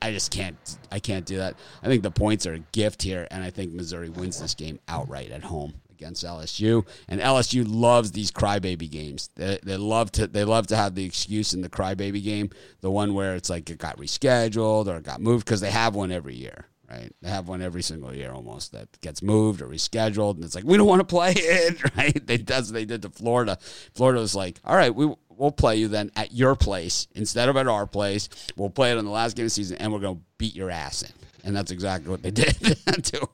I 0.00 0.12
just 0.12 0.30
can't. 0.30 0.56
I 0.92 1.00
can't 1.00 1.26
do 1.26 1.38
that. 1.38 1.56
I 1.82 1.86
think 1.86 2.02
the 2.02 2.10
points 2.10 2.46
are 2.46 2.54
a 2.54 2.58
gift 2.58 3.02
here, 3.02 3.26
and 3.30 3.42
I 3.42 3.50
think 3.50 3.72
Missouri 3.72 4.10
wins 4.10 4.40
this 4.40 4.54
game 4.54 4.78
outright 4.86 5.30
at 5.30 5.42
home 5.42 5.74
against 5.96 6.24
LSU. 6.24 6.86
And 7.08 7.20
LSU 7.20 7.64
loves 7.66 8.12
these 8.12 8.30
crybaby 8.30 8.90
games. 8.90 9.30
They, 9.34 9.58
they 9.62 9.76
love 9.76 10.12
to 10.12 10.26
they 10.26 10.44
love 10.44 10.66
to 10.68 10.76
have 10.76 10.94
the 10.94 11.04
excuse 11.04 11.54
in 11.54 11.62
the 11.62 11.68
crybaby 11.68 12.22
game, 12.22 12.50
the 12.80 12.90
one 12.90 13.14
where 13.14 13.34
it's 13.34 13.50
like 13.50 13.68
it 13.70 13.78
got 13.78 13.96
rescheduled 13.98 14.86
or 14.86 14.96
it 14.98 15.04
got 15.04 15.20
moved 15.20 15.44
because 15.44 15.60
they 15.60 15.70
have 15.70 15.94
one 15.94 16.12
every 16.12 16.34
year. 16.34 16.66
Right, 16.88 17.10
they 17.20 17.28
have 17.28 17.48
one 17.48 17.62
every 17.62 17.82
single 17.82 18.14
year 18.14 18.30
almost 18.30 18.70
that 18.70 19.00
gets 19.00 19.20
moved 19.20 19.60
or 19.60 19.66
rescheduled, 19.66 20.36
and 20.36 20.44
it's 20.44 20.54
like 20.54 20.62
we 20.62 20.76
don't 20.76 20.86
want 20.86 21.00
to 21.00 21.04
play 21.04 21.32
it. 21.34 21.82
Right? 21.96 22.24
They 22.24 22.36
does 22.36 22.70
they 22.70 22.84
did 22.84 23.02
to 23.02 23.10
Florida. 23.10 23.58
Florida 23.92 24.20
was 24.20 24.36
like, 24.36 24.60
all 24.64 24.76
right, 24.76 24.94
we 24.94 25.12
we'll 25.36 25.50
play 25.50 25.76
you 25.76 25.88
then 25.88 26.10
at 26.16 26.32
your 26.32 26.56
place 26.56 27.06
instead 27.14 27.48
of 27.48 27.56
at 27.56 27.66
our 27.66 27.86
place. 27.86 28.28
We'll 28.56 28.70
play 28.70 28.92
it 28.92 28.98
on 28.98 29.04
the 29.04 29.10
last 29.10 29.36
game 29.36 29.44
of 29.44 29.46
the 29.46 29.54
season, 29.54 29.76
and 29.78 29.92
we're 29.92 30.00
going 30.00 30.16
to 30.16 30.22
beat 30.38 30.54
your 30.54 30.70
ass 30.70 31.02
in. 31.02 31.12
And 31.44 31.54
that's 31.54 31.70
exactly 31.70 32.10
what 32.10 32.22
they 32.22 32.30
did 32.32 32.54
to 33.04 33.20
him. 33.20 33.28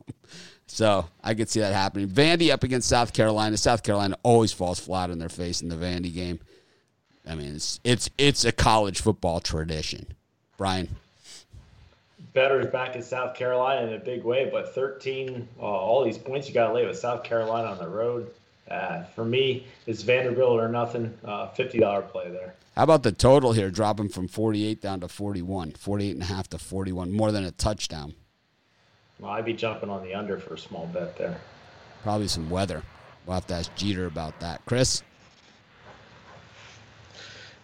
So 0.73 1.05
I 1.23 1.35
could 1.35 1.51
see 1.51 1.61
that 1.61 1.75
happening. 1.75 2.09
Vandy 2.09 2.51
up 2.51 2.65
against 2.65 2.89
South 2.89 3.13
Carolina. 3.13 3.59
South 3.59 3.83
Carolina 3.83 4.17
always 4.23 4.53
falls 4.53 4.81
flat 4.81 5.11
on 5.11 5.19
their 5.19 5.29
face 5.29 5.61
in 5.61 5.69
the 5.69 5.77
Vandy 5.77 6.13
game. 6.13 6.41
I 7.29 7.35
mean, 7.35 7.57
it's 7.57 7.79
it's 7.85 8.09
it's 8.17 8.47
a 8.47 8.53
college 8.53 9.03
football 9.03 9.41
tradition. 9.41 10.07
Brian. 10.57 10.89
Bettor's 12.33 12.73
back 12.73 12.97
in 12.97 13.03
South 13.03 13.35
Carolina 13.35 13.87
in 13.87 13.93
a 13.93 13.99
big 13.99 14.25
way, 14.25 14.49
but 14.51 14.75
13, 14.75 15.47
uh, 15.59 15.63
all 15.63 16.03
these 16.03 16.17
points 16.17 16.49
you 16.49 16.55
got 16.55 16.69
to 16.69 16.73
lay 16.73 16.87
with 16.87 16.99
South 16.99 17.23
Carolina 17.23 17.69
on 17.69 17.77
the 17.77 17.89
road. 17.89 18.31
Uh, 18.71 19.03
for 19.15 19.27
me, 19.27 19.67
it's 19.87 20.01
Vanderbilt 20.01 20.59
or 20.59 20.71
nothing. 20.71 21.13
Uh, 21.23 21.49
$50 21.49 22.09
play 22.09 22.31
there. 22.31 22.55
How 22.75 22.85
about 22.85 23.03
the 23.03 23.13
total 23.13 23.53
here, 23.53 23.71
dropping 23.71 24.09
from 24.09 24.27
48 24.27 24.81
down 24.81 25.01
to 25.01 25.09
41, 25.09 25.73
48 25.73 26.13
and 26.13 26.23
a 26.23 26.27
half 26.27 26.49
to 26.49 26.59
41, 26.59 27.13
more 27.13 27.31
than 27.31 27.45
a 27.45 27.51
touchdown? 27.51 28.15
Well, 29.23 29.31
I'd 29.31 29.45
be 29.45 29.53
jumping 29.53 29.89
on 29.89 30.03
the 30.03 30.15
under 30.15 30.37
for 30.37 30.55
a 30.55 30.59
small 30.59 30.87
bet 30.87 31.17
there. 31.17 31.41
Probably 32.03 32.27
some 32.27 32.51
weather. 32.51 32.83
We'll 33.25 33.35
have 33.35 33.47
to 33.47 33.55
ask 33.55 33.73
Jeter 33.77 34.07
about 34.07 34.41
that. 34.41 34.61
Chris? 34.67 35.05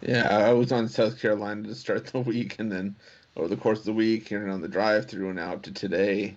Yeah, 0.00 0.28
I 0.28 0.52
was 0.52 0.70
on 0.70 0.88
South 0.88 1.20
Carolina 1.20 1.66
to 1.66 1.74
start 1.74 2.06
the 2.06 2.20
week, 2.26 2.54
and 2.60 2.70
then 2.70 2.94
over 3.36 3.48
the 3.48 3.56
course 3.56 3.80
of 3.80 3.86
the 3.86 3.92
week, 3.92 4.30
and 4.30 4.48
on 4.48 4.60
the 4.60 4.68
drive 4.68 5.06
through 5.06 5.30
and 5.30 5.40
out 5.40 5.64
to 5.64 5.72
today, 5.72 6.36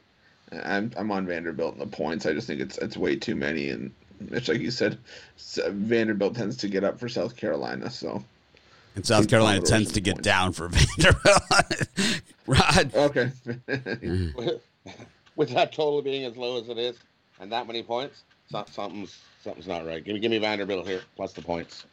I'm 0.51 0.91
I'm 0.97 1.11
on 1.11 1.27
Vanderbilt 1.27 1.75
in 1.75 1.79
the 1.79 1.85
points. 1.85 2.25
I 2.25 2.33
just 2.33 2.47
think 2.47 2.59
it's 2.59 2.79
it's 2.79 2.97
way 2.97 3.15
too 3.15 3.35
many, 3.35 3.69
and 3.69 3.91
it's 4.31 4.47
like 4.47 4.59
you 4.59 4.71
said, 4.71 4.97
Vanderbilt 5.37 6.35
tends 6.35 6.57
to 6.57 6.67
get 6.67 6.83
up 6.83 6.99
for 6.99 7.07
South 7.07 7.35
Carolina, 7.35 7.91
so. 7.91 8.23
And 8.95 9.05
South 9.05 9.29
Carolina 9.29 9.61
tends 9.61 9.91
to 9.93 10.01
get 10.01 10.15
points. 10.15 10.25
down 10.25 10.51
for 10.53 10.67
Vanderbilt. 10.71 12.21
Rod. 12.47 12.95
Okay. 12.95 13.31
Mm-hmm. 13.67 14.49
With 15.35 15.49
that 15.51 15.71
total 15.71 16.01
being 16.01 16.25
as 16.25 16.35
low 16.37 16.59
as 16.59 16.69
it 16.69 16.77
is, 16.77 16.97
and 17.39 17.51
that 17.51 17.67
many 17.67 17.83
points, 17.83 18.23
something's 18.49 19.21
something's 19.43 19.67
not 19.67 19.85
right. 19.85 20.03
Give 20.03 20.13
me 20.13 20.19
give 20.19 20.31
me 20.31 20.37
Vanderbilt 20.39 20.87
here 20.87 21.01
plus 21.15 21.33
the 21.33 21.41
points. 21.41 21.85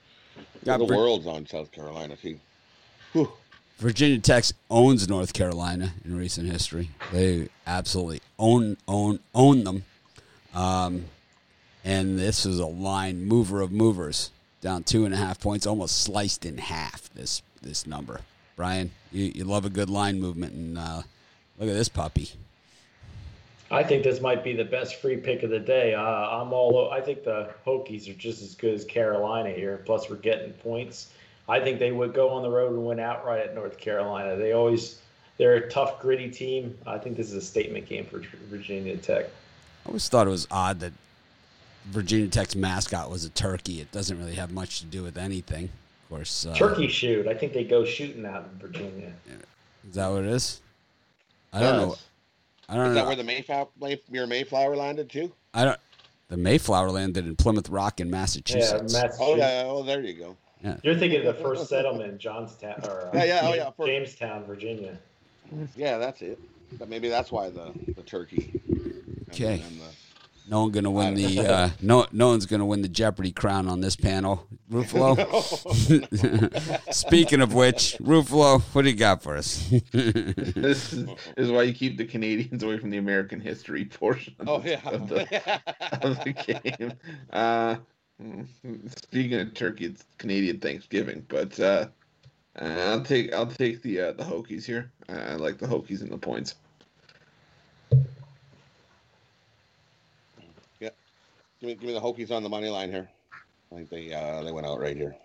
Got 0.64 0.78
the 0.78 0.84
world's 0.84 1.26
on 1.26 1.46
South 1.46 1.72
Carolina 1.72 2.16
too. 2.16 2.38
Whew. 3.12 3.32
Virginia 3.78 4.18
Tech 4.18 4.44
owns 4.70 5.08
North 5.08 5.32
Carolina 5.32 5.94
in 6.04 6.16
recent 6.16 6.50
history. 6.50 6.90
They 7.12 7.48
absolutely 7.66 8.20
own 8.38 8.76
own 8.88 9.20
own 9.34 9.64
them. 9.64 9.84
Um, 10.52 11.04
and 11.84 12.18
this 12.18 12.44
is 12.44 12.58
a 12.58 12.66
line 12.66 13.24
mover 13.24 13.60
of 13.60 13.70
movers, 13.70 14.30
down 14.60 14.82
two 14.82 15.04
and 15.04 15.14
a 15.14 15.16
half 15.16 15.40
points, 15.40 15.66
almost 15.66 16.00
sliced 16.00 16.44
in 16.44 16.58
half. 16.58 17.08
This 17.14 17.42
this 17.62 17.86
number, 17.86 18.20
Brian, 18.56 18.90
you, 19.12 19.32
you 19.34 19.44
love 19.44 19.64
a 19.64 19.70
good 19.70 19.88
line 19.88 20.20
movement, 20.20 20.52
and 20.54 20.78
uh, 20.78 21.02
look 21.58 21.68
at 21.68 21.74
this 21.74 21.88
puppy. 21.88 22.32
I 23.70 23.82
think 23.82 24.02
this 24.02 24.20
might 24.20 24.42
be 24.42 24.54
the 24.54 24.64
best 24.64 24.96
free 24.96 25.16
pick 25.16 25.42
of 25.42 25.50
the 25.50 25.58
day. 25.58 25.94
Uh, 25.94 26.02
I'm 26.02 26.52
all. 26.52 26.90
I 26.90 27.00
think 27.00 27.24
the 27.24 27.50
Hokies 27.66 28.08
are 28.08 28.14
just 28.14 28.42
as 28.42 28.54
good 28.54 28.74
as 28.74 28.84
Carolina 28.84 29.50
here. 29.50 29.82
Plus, 29.84 30.08
we're 30.08 30.16
getting 30.16 30.52
points. 30.54 31.12
I 31.48 31.60
think 31.60 31.78
they 31.78 31.92
would 31.92 32.14
go 32.14 32.30
on 32.30 32.42
the 32.42 32.50
road 32.50 32.72
and 32.72 32.86
win 32.86 33.00
outright 33.00 33.40
at 33.40 33.54
North 33.54 33.78
Carolina. 33.78 34.36
They 34.36 34.52
always 34.52 35.00
they're 35.38 35.54
a 35.54 35.70
tough, 35.70 36.00
gritty 36.00 36.30
team. 36.30 36.76
I 36.86 36.98
think 36.98 37.16
this 37.16 37.28
is 37.28 37.34
a 37.34 37.40
statement 37.40 37.86
game 37.86 38.04
for 38.06 38.18
Virginia 38.50 38.96
Tech. 38.96 39.26
I 39.26 39.88
always 39.88 40.08
thought 40.08 40.26
it 40.26 40.30
was 40.30 40.48
odd 40.50 40.80
that 40.80 40.92
Virginia 41.86 42.28
Tech's 42.28 42.56
mascot 42.56 43.10
was 43.10 43.24
a 43.24 43.30
turkey. 43.30 43.80
It 43.80 43.92
doesn't 43.92 44.18
really 44.18 44.34
have 44.34 44.50
much 44.50 44.80
to 44.80 44.86
do 44.86 45.02
with 45.02 45.16
anything. 45.16 45.64
Of 45.64 46.08
course, 46.10 46.46
uh, 46.46 46.54
turkey 46.54 46.88
shoot. 46.88 47.26
I 47.26 47.34
think 47.34 47.52
they 47.52 47.64
go 47.64 47.84
shooting 47.84 48.26
out 48.26 48.48
in 48.52 48.58
Virginia. 48.58 49.12
Is 49.88 49.94
that 49.94 50.08
what 50.08 50.24
it 50.24 50.30
is? 50.30 50.60
I 51.52 51.60
don't 51.60 51.76
know. 51.76 51.96
I 52.68 52.74
don't 52.74 52.86
is 52.86 52.88
know. 52.90 52.94
that 52.94 53.06
where 53.06 53.16
the 53.16 53.24
Mayflower, 53.24 53.68
your 54.10 54.26
Mayflower 54.26 54.76
landed 54.76 55.08
too? 55.10 55.32
I 55.54 55.64
don't. 55.64 55.80
The 56.28 56.36
Mayflower 56.36 56.90
landed 56.90 57.26
in 57.26 57.36
Plymouth 57.36 57.70
Rock 57.70 58.00
in 58.00 58.10
Massachusetts. 58.10 58.72
Yeah, 58.72 59.00
Massachusetts. 59.00 59.18
Oh 59.20 59.36
yeah. 59.36 59.62
Oh, 59.64 59.82
there 59.82 60.02
you 60.02 60.12
go. 60.12 60.36
Yeah. 60.62 60.76
You're 60.82 60.96
thinking 60.96 61.24
of 61.24 61.36
the 61.36 61.42
first 61.42 61.68
settlement 61.68 62.18
Johnstown 62.18 62.80
or 62.84 63.06
uh, 63.06 63.10
yeah, 63.14 63.24
yeah, 63.24 63.40
oh, 63.44 63.54
yeah, 63.54 63.70
for, 63.70 63.86
Jamestown, 63.86 64.44
Virginia. 64.44 64.98
Yeah, 65.76 65.98
that's 65.98 66.20
it. 66.20 66.38
But 66.78 66.88
maybe 66.88 67.08
that's 67.08 67.32
why 67.32 67.48
the 67.48 67.72
the 67.96 68.02
turkey. 68.02 68.60
Okay. 69.30 69.62
And 69.66 69.80
the, 69.80 69.86
no 70.48 70.62
one 70.62 70.70
gonna 70.70 70.90
win 70.90 71.14
the 71.14 71.40
uh, 71.40 71.70
no 71.82 72.06
no 72.12 72.28
one's 72.28 72.46
gonna 72.46 72.64
win 72.64 72.82
the 72.82 72.88
Jeopardy 72.88 73.32
crown 73.32 73.68
on 73.68 73.80
this 73.80 73.96
panel. 73.96 74.46
Ruffalo. 74.70 75.18
Speaking 76.92 77.40
of 77.40 77.54
which, 77.54 77.96
Ruffalo, 77.98 78.60
what 78.74 78.82
do 78.82 78.90
you 78.90 78.96
got 78.96 79.22
for 79.22 79.36
us? 79.36 79.68
this, 79.92 80.92
is, 80.92 81.06
this, 81.06 81.16
is, 81.36 81.50
why 81.50 81.62
you 81.62 81.74
keep 81.74 81.98
the 81.98 82.04
Canadians 82.04 82.62
away 82.62 82.78
from 82.78 82.90
the 82.90 82.98
American 82.98 83.40
history 83.40 83.84
portion. 83.84 84.34
Of, 84.38 84.48
oh 84.48 84.62
yeah. 84.64 84.80
Of 84.84 85.08
the, 85.08 85.22
of 86.02 86.24
the 86.24 86.32
game. 86.32 86.92
Uh, 87.30 87.76
speaking 88.86 89.40
of 89.40 89.54
turkey, 89.54 89.86
it's 89.86 90.04
Canadian 90.18 90.60
Thanksgiving, 90.60 91.24
but 91.28 91.58
uh, 91.60 91.88
I'll 92.60 93.02
take 93.02 93.32
I'll 93.34 93.46
take 93.46 93.82
the 93.82 94.00
uh, 94.00 94.12
the 94.12 94.24
Hokies 94.24 94.64
here. 94.64 94.90
I 95.08 95.34
like 95.34 95.58
the 95.58 95.66
Hokies 95.66 96.00
and 96.00 96.10
the 96.10 96.18
points. 96.18 96.54
Give 101.60 101.68
me, 101.68 101.74
give 101.74 101.84
me 101.84 101.92
the 101.92 102.00
Hokies 102.00 102.30
on 102.30 102.42
the 102.42 102.48
money 102.48 102.68
line 102.68 102.90
here. 102.90 103.08
I 103.72 103.74
think 103.74 103.90
they 103.90 104.12
uh, 104.12 104.42
they 104.42 104.52
went 104.52 104.66
out 104.66 104.80
right 104.80 104.96
here. 104.96 105.16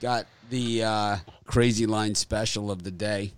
Got 0.00 0.26
the 0.50 0.82
uh, 0.82 1.16
crazy 1.46 1.86
line 1.86 2.14
special 2.14 2.70
of 2.70 2.82
the 2.82 2.90
day. 2.90 3.32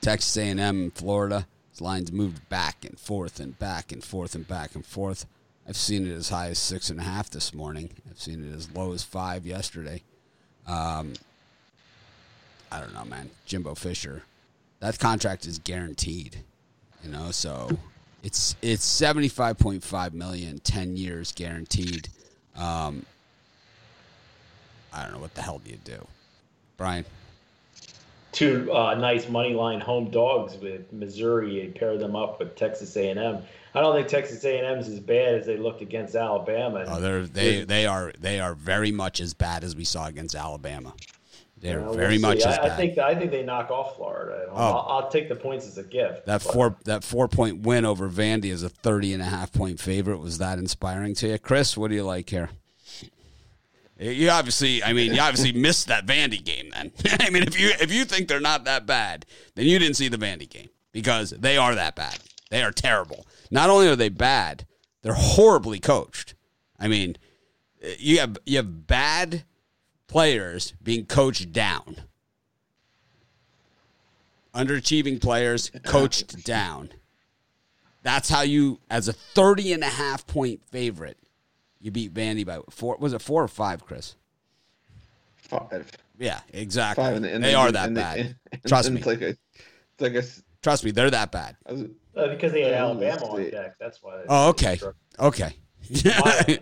Texas 0.00 0.36
A&M 0.36 0.90
Florida. 0.90 1.46
His 1.70 1.80
lines 1.80 2.12
moved 2.12 2.48
back 2.48 2.84
and 2.84 2.98
forth 2.98 3.40
and 3.40 3.58
back 3.58 3.92
and 3.92 4.04
forth 4.04 4.34
and 4.34 4.46
back 4.46 4.74
and 4.74 4.84
forth. 4.84 5.26
I've 5.66 5.76
seen 5.76 6.06
it 6.06 6.14
as 6.14 6.30
high 6.30 6.48
as 6.48 6.58
six 6.58 6.90
and 6.90 6.98
a 6.98 7.02
half 7.02 7.30
this 7.30 7.54
morning. 7.54 7.90
I've 8.10 8.20
seen 8.20 8.44
it 8.44 8.54
as 8.54 8.70
low 8.72 8.92
as 8.92 9.04
five 9.04 9.46
yesterday. 9.46 10.02
Um, 10.66 11.14
I 12.70 12.80
don't 12.80 12.92
know, 12.92 13.04
man. 13.04 13.30
Jimbo 13.46 13.74
Fisher, 13.74 14.22
that 14.80 14.98
contract 14.98 15.46
is 15.46 15.58
guaranteed. 15.58 16.38
You 17.04 17.10
know, 17.10 17.30
so 17.30 17.70
it's 18.22 18.56
it's 18.62 18.84
seventy 18.84 19.28
five 19.28 19.58
point 19.58 19.82
five 19.82 20.14
million, 20.14 20.58
10 20.60 20.96
years 20.96 21.32
guaranteed. 21.32 22.08
Um, 22.56 23.04
I 24.92 25.04
don't 25.04 25.12
know 25.12 25.20
what 25.20 25.34
the 25.34 25.42
hell 25.42 25.60
do 25.64 25.70
you 25.70 25.78
do, 25.84 26.06
Brian. 26.76 27.04
Two 28.32 28.72
uh, 28.72 28.94
nice 28.94 29.28
money 29.28 29.54
line 29.54 29.80
home 29.80 30.10
dogs 30.10 30.56
with 30.56 30.92
Missouri. 30.92 31.62
and 31.62 31.74
pair 31.74 31.96
them 31.96 32.14
up 32.14 32.38
with 32.38 32.56
Texas 32.56 32.96
A&M. 32.96 33.42
I 33.74 33.80
don't 33.80 33.94
think 33.94 34.08
Texas 34.08 34.44
A&M 34.44 34.78
is 34.78 34.88
as 34.88 35.00
bad 35.00 35.34
as 35.34 35.46
they 35.46 35.56
looked 35.56 35.82
against 35.82 36.14
Alabama. 36.14 36.84
Oh, 36.88 37.00
they're 37.00 37.26
they 37.26 37.64
they 37.64 37.86
are 37.86 38.12
they 38.18 38.40
are 38.40 38.54
very 38.54 38.90
much 38.90 39.20
as 39.20 39.34
bad 39.34 39.64
as 39.64 39.76
we 39.76 39.84
saw 39.84 40.06
against 40.06 40.34
Alabama. 40.34 40.94
They're 41.60 41.80
very 41.90 42.18
we'll 42.18 42.30
much 42.30 42.38
as 42.38 42.58
I, 42.58 42.62
bad. 42.62 42.70
I 42.70 42.76
think 42.76 42.98
I 42.98 43.14
think 43.14 43.30
they 43.30 43.42
knock 43.42 43.70
off 43.70 43.96
Florida. 43.96 44.46
Oh. 44.50 44.54
I'll, 44.54 44.86
I'll 44.88 45.10
take 45.10 45.28
the 45.28 45.34
points 45.36 45.66
as 45.66 45.78
a 45.78 45.82
gift. 45.82 46.26
that 46.26 46.44
but- 46.44 46.52
four 46.52 46.76
that 46.84 47.04
four 47.04 47.28
point 47.28 47.60
win 47.60 47.84
over 47.84 48.08
Vandy 48.08 48.52
as 48.52 48.62
a 48.62 48.68
30 48.68 49.14
and 49.14 49.22
a 49.22 49.26
half 49.26 49.52
point 49.52 49.80
favorite 49.80 50.18
was 50.18 50.38
that 50.38 50.58
inspiring 50.58 51.14
to 51.16 51.28
you, 51.28 51.38
Chris? 51.38 51.76
What 51.76 51.88
do 51.88 51.94
you 51.96 52.04
like 52.04 52.30
here? 52.30 52.50
You 54.00 54.30
obviously, 54.30 54.82
I 54.84 54.92
mean, 54.92 55.12
you 55.12 55.20
obviously 55.20 55.52
missed 55.60 55.88
that 55.88 56.06
Vandy 56.06 56.42
game. 56.42 56.70
Then, 56.70 56.92
I 57.20 57.30
mean, 57.30 57.42
if 57.42 57.58
you 57.58 57.70
if 57.80 57.92
you 57.92 58.04
think 58.04 58.28
they're 58.28 58.40
not 58.40 58.64
that 58.64 58.86
bad, 58.86 59.26
then 59.54 59.66
you 59.66 59.78
didn't 59.78 59.96
see 59.96 60.08
the 60.08 60.18
Vandy 60.18 60.48
game 60.48 60.68
because 60.92 61.30
they 61.30 61.56
are 61.56 61.74
that 61.74 61.96
bad. 61.96 62.18
They 62.50 62.62
are 62.62 62.72
terrible. 62.72 63.26
Not 63.50 63.70
only 63.70 63.88
are 63.88 63.96
they 63.96 64.08
bad, 64.08 64.66
they're 65.02 65.14
horribly 65.14 65.80
coached. 65.80 66.34
I 66.78 66.86
mean, 66.86 67.16
you 67.98 68.20
have 68.20 68.38
you 68.46 68.56
have 68.56 68.86
bad 68.86 69.44
players 70.08 70.72
being 70.82 71.06
coached 71.06 71.52
down. 71.52 71.96
Underachieving 74.54 75.20
players 75.20 75.70
coached 75.84 76.44
down. 76.44 76.90
That's 78.02 78.28
how 78.28 78.42
you, 78.42 78.80
as 78.90 79.06
a 79.08 79.12
30 79.12 79.74
and 79.74 79.82
a 79.84 79.88
half 79.88 80.26
point 80.26 80.60
favorite, 80.70 81.18
you 81.80 81.90
beat 81.90 82.12
Vandy 82.14 82.44
by 82.44 82.58
four. 82.70 82.96
Was 82.98 83.12
it 83.12 83.22
four 83.22 83.42
or 83.42 83.48
five, 83.48 83.84
Chris? 83.84 84.16
Five. 85.36 85.90
Yeah, 86.18 86.40
exactly. 86.52 87.04
Five. 87.04 87.16
And, 87.16 87.26
and 87.26 87.44
they, 87.44 87.54
are 87.54 87.70
that 87.70 87.94
bad. 87.94 88.36
and- 88.52 88.62
Trust 88.66 88.90
me. 88.90 89.02
Like 89.02 89.20
a, 89.20 89.28
it's 89.28 89.38
like 90.00 90.14
a, 90.14 90.18
s- 90.18 90.42
Trust 90.62 90.84
me, 90.84 90.90
they're 90.90 91.10
that 91.10 91.30
bad. 91.30 91.56
Was- 91.68 91.84
Uh, 92.16 92.28
because 92.28 92.52
they 92.52 92.62
had 92.62 92.72
Alabama 92.74 93.26
on 93.26 93.36
see. 93.44 93.50
deck. 93.50 93.76
That's 93.78 94.02
why. 94.02 94.22
Oh, 94.28 94.48
okay. 94.48 94.80
Okay. 95.20 95.54
you, 95.88 96.58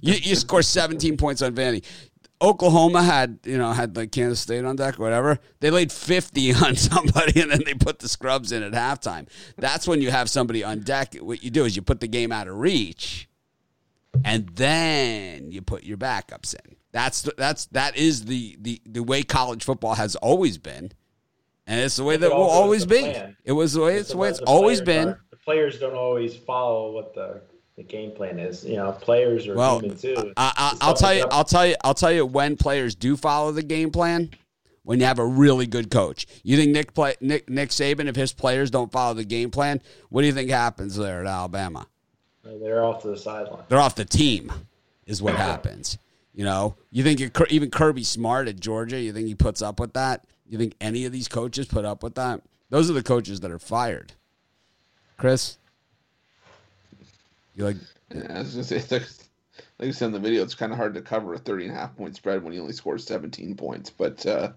you 0.00 0.34
score 0.34 0.62
17 0.62 1.16
points 1.16 1.42
on 1.42 1.54
Vandy. 1.54 1.84
Oklahoma 2.44 3.02
had, 3.02 3.38
you 3.44 3.56
know, 3.58 3.72
had 3.72 3.96
like 3.96 4.12
Kansas 4.12 4.40
State 4.40 4.64
on 4.64 4.76
deck 4.76 4.98
or 4.98 5.02
whatever. 5.02 5.38
They 5.60 5.70
laid 5.70 5.90
50 5.90 6.54
on 6.64 6.76
somebody 6.76 7.40
and 7.40 7.50
then 7.50 7.62
they 7.64 7.74
put 7.74 7.98
the 8.00 8.08
scrubs 8.08 8.52
in 8.52 8.62
at 8.62 8.72
halftime. 8.72 9.28
That's 9.56 9.88
when 9.88 10.02
you 10.02 10.10
have 10.10 10.28
somebody 10.30 10.62
on 10.62 10.80
deck. 10.80 11.14
What 11.16 11.42
you 11.42 11.50
do 11.50 11.64
is 11.64 11.74
you 11.76 11.82
put 11.82 12.00
the 12.00 12.08
game 12.08 12.32
out 12.32 12.48
of 12.48 12.56
reach 12.56 13.28
and 14.24 14.48
then 14.50 15.50
you 15.50 15.62
put 15.62 15.84
your 15.84 15.96
backups 15.96 16.54
in. 16.54 16.76
That's 16.92 17.22
the, 17.22 17.34
that's 17.36 17.66
that 17.66 17.96
is 17.96 18.26
the, 18.26 18.56
the 18.60 18.80
the 18.86 19.02
way 19.02 19.24
college 19.24 19.64
football 19.64 19.94
has 19.96 20.14
always 20.16 20.58
been. 20.58 20.92
And 21.66 21.80
it's 21.80 21.96
the 21.96 22.04
way 22.04 22.14
It 22.16 22.18
that 22.18 22.30
will 22.30 22.42
always 22.42 22.84
be. 22.86 23.00
plan. 23.00 23.36
It 23.42 23.52
was 23.52 23.72
the 23.72 23.80
way 23.80 23.96
it's 23.96 24.08
the 24.10 24.14
the 24.14 24.18
way 24.18 24.28
it's 24.28 24.40
always 24.40 24.80
been. 24.80 25.08
are. 25.08 25.20
The 25.30 25.36
players 25.38 25.78
don't 25.80 25.94
always 25.96 26.36
follow 26.36 26.92
what 26.92 27.14
the, 27.14 27.40
the 27.76 27.82
game 27.82 28.12
plan 28.12 28.38
is. 28.38 28.64
You 28.64 28.76
know, 28.76 28.92
players 28.92 29.46
are 29.48 29.54
Well, 29.54 29.80
human 29.80 29.98
too. 29.98 30.32
I, 30.36 30.52
I, 30.56 30.76
I'll 30.80 30.94
tell 30.94 31.14
you. 31.14 31.26
I'll 31.30 31.44
tell 31.44 31.66
you. 31.66 31.74
I'll 31.82 31.94
tell 31.94 32.12
you 32.12 32.26
when 32.26 32.56
players 32.56 32.94
do 32.94 33.16
follow 33.16 33.52
the 33.52 33.62
game 33.62 33.90
plan. 33.90 34.30
When 34.82 35.00
you 35.00 35.06
have 35.06 35.18
a 35.18 35.24
really 35.24 35.66
good 35.66 35.90
coach, 35.90 36.26
you 36.42 36.58
think 36.58 36.72
Nick 36.72 36.92
play, 36.92 37.14
Nick 37.22 37.48
Nick 37.48 37.70
Saban, 37.70 38.06
if 38.06 38.16
his 38.16 38.34
players 38.34 38.70
don't 38.70 38.92
follow 38.92 39.14
the 39.14 39.24
game 39.24 39.50
plan, 39.50 39.80
what 40.10 40.20
do 40.20 40.26
you 40.26 40.32
think 40.34 40.50
happens 40.50 40.94
there 40.94 41.22
at 41.22 41.26
Alabama? 41.26 41.86
They're 42.44 42.84
off 42.84 43.00
to 43.00 43.08
the 43.08 43.16
sideline. 43.16 43.62
They're 43.68 43.80
off 43.80 43.94
the 43.94 44.04
team, 44.04 44.52
is 45.06 45.22
what 45.22 45.36
happens. 45.36 45.96
You 46.34 46.44
know, 46.44 46.76
you 46.90 47.02
think 47.02 47.20
even 47.50 47.70
Kirby 47.70 48.04
Smart 48.04 48.46
at 48.46 48.60
Georgia, 48.60 49.00
you 49.00 49.14
think 49.14 49.26
he 49.26 49.34
puts 49.34 49.62
up 49.62 49.80
with 49.80 49.94
that? 49.94 50.26
You 50.46 50.58
think 50.58 50.74
any 50.82 51.06
of 51.06 51.12
these 51.12 51.28
coaches 51.28 51.66
put 51.66 51.86
up 51.86 52.02
with 52.02 52.16
that? 52.16 52.42
Those 52.68 52.90
are 52.90 52.94
the 52.94 53.02
coaches 53.02 53.40
that 53.40 53.50
are 53.50 53.58
fired. 53.58 54.12
Chris, 55.16 55.58
you 57.54 57.64
like? 57.64 57.76
yeah, 58.14 58.26
I 58.34 58.38
was 58.40 58.52
gonna 58.52 58.64
say, 58.64 58.76
like, 58.90 59.02
like 59.78 59.86
you 59.86 59.92
said 59.92 60.06
in 60.06 60.12
the 60.12 60.18
video, 60.18 60.42
it's 60.42 60.54
kind 60.54 60.72
of 60.72 60.78
hard 60.78 60.94
to 60.94 61.02
cover 61.02 61.34
a 61.34 61.38
30 61.38 61.66
and 61.66 61.74
a 61.74 61.78
half 61.78 61.96
point 61.96 62.16
spread 62.16 62.42
when 62.42 62.52
you 62.52 62.60
only 62.60 62.72
score 62.72 62.98
17 62.98 63.54
points. 63.56 63.90
But 63.90 64.24
uh, 64.26 64.52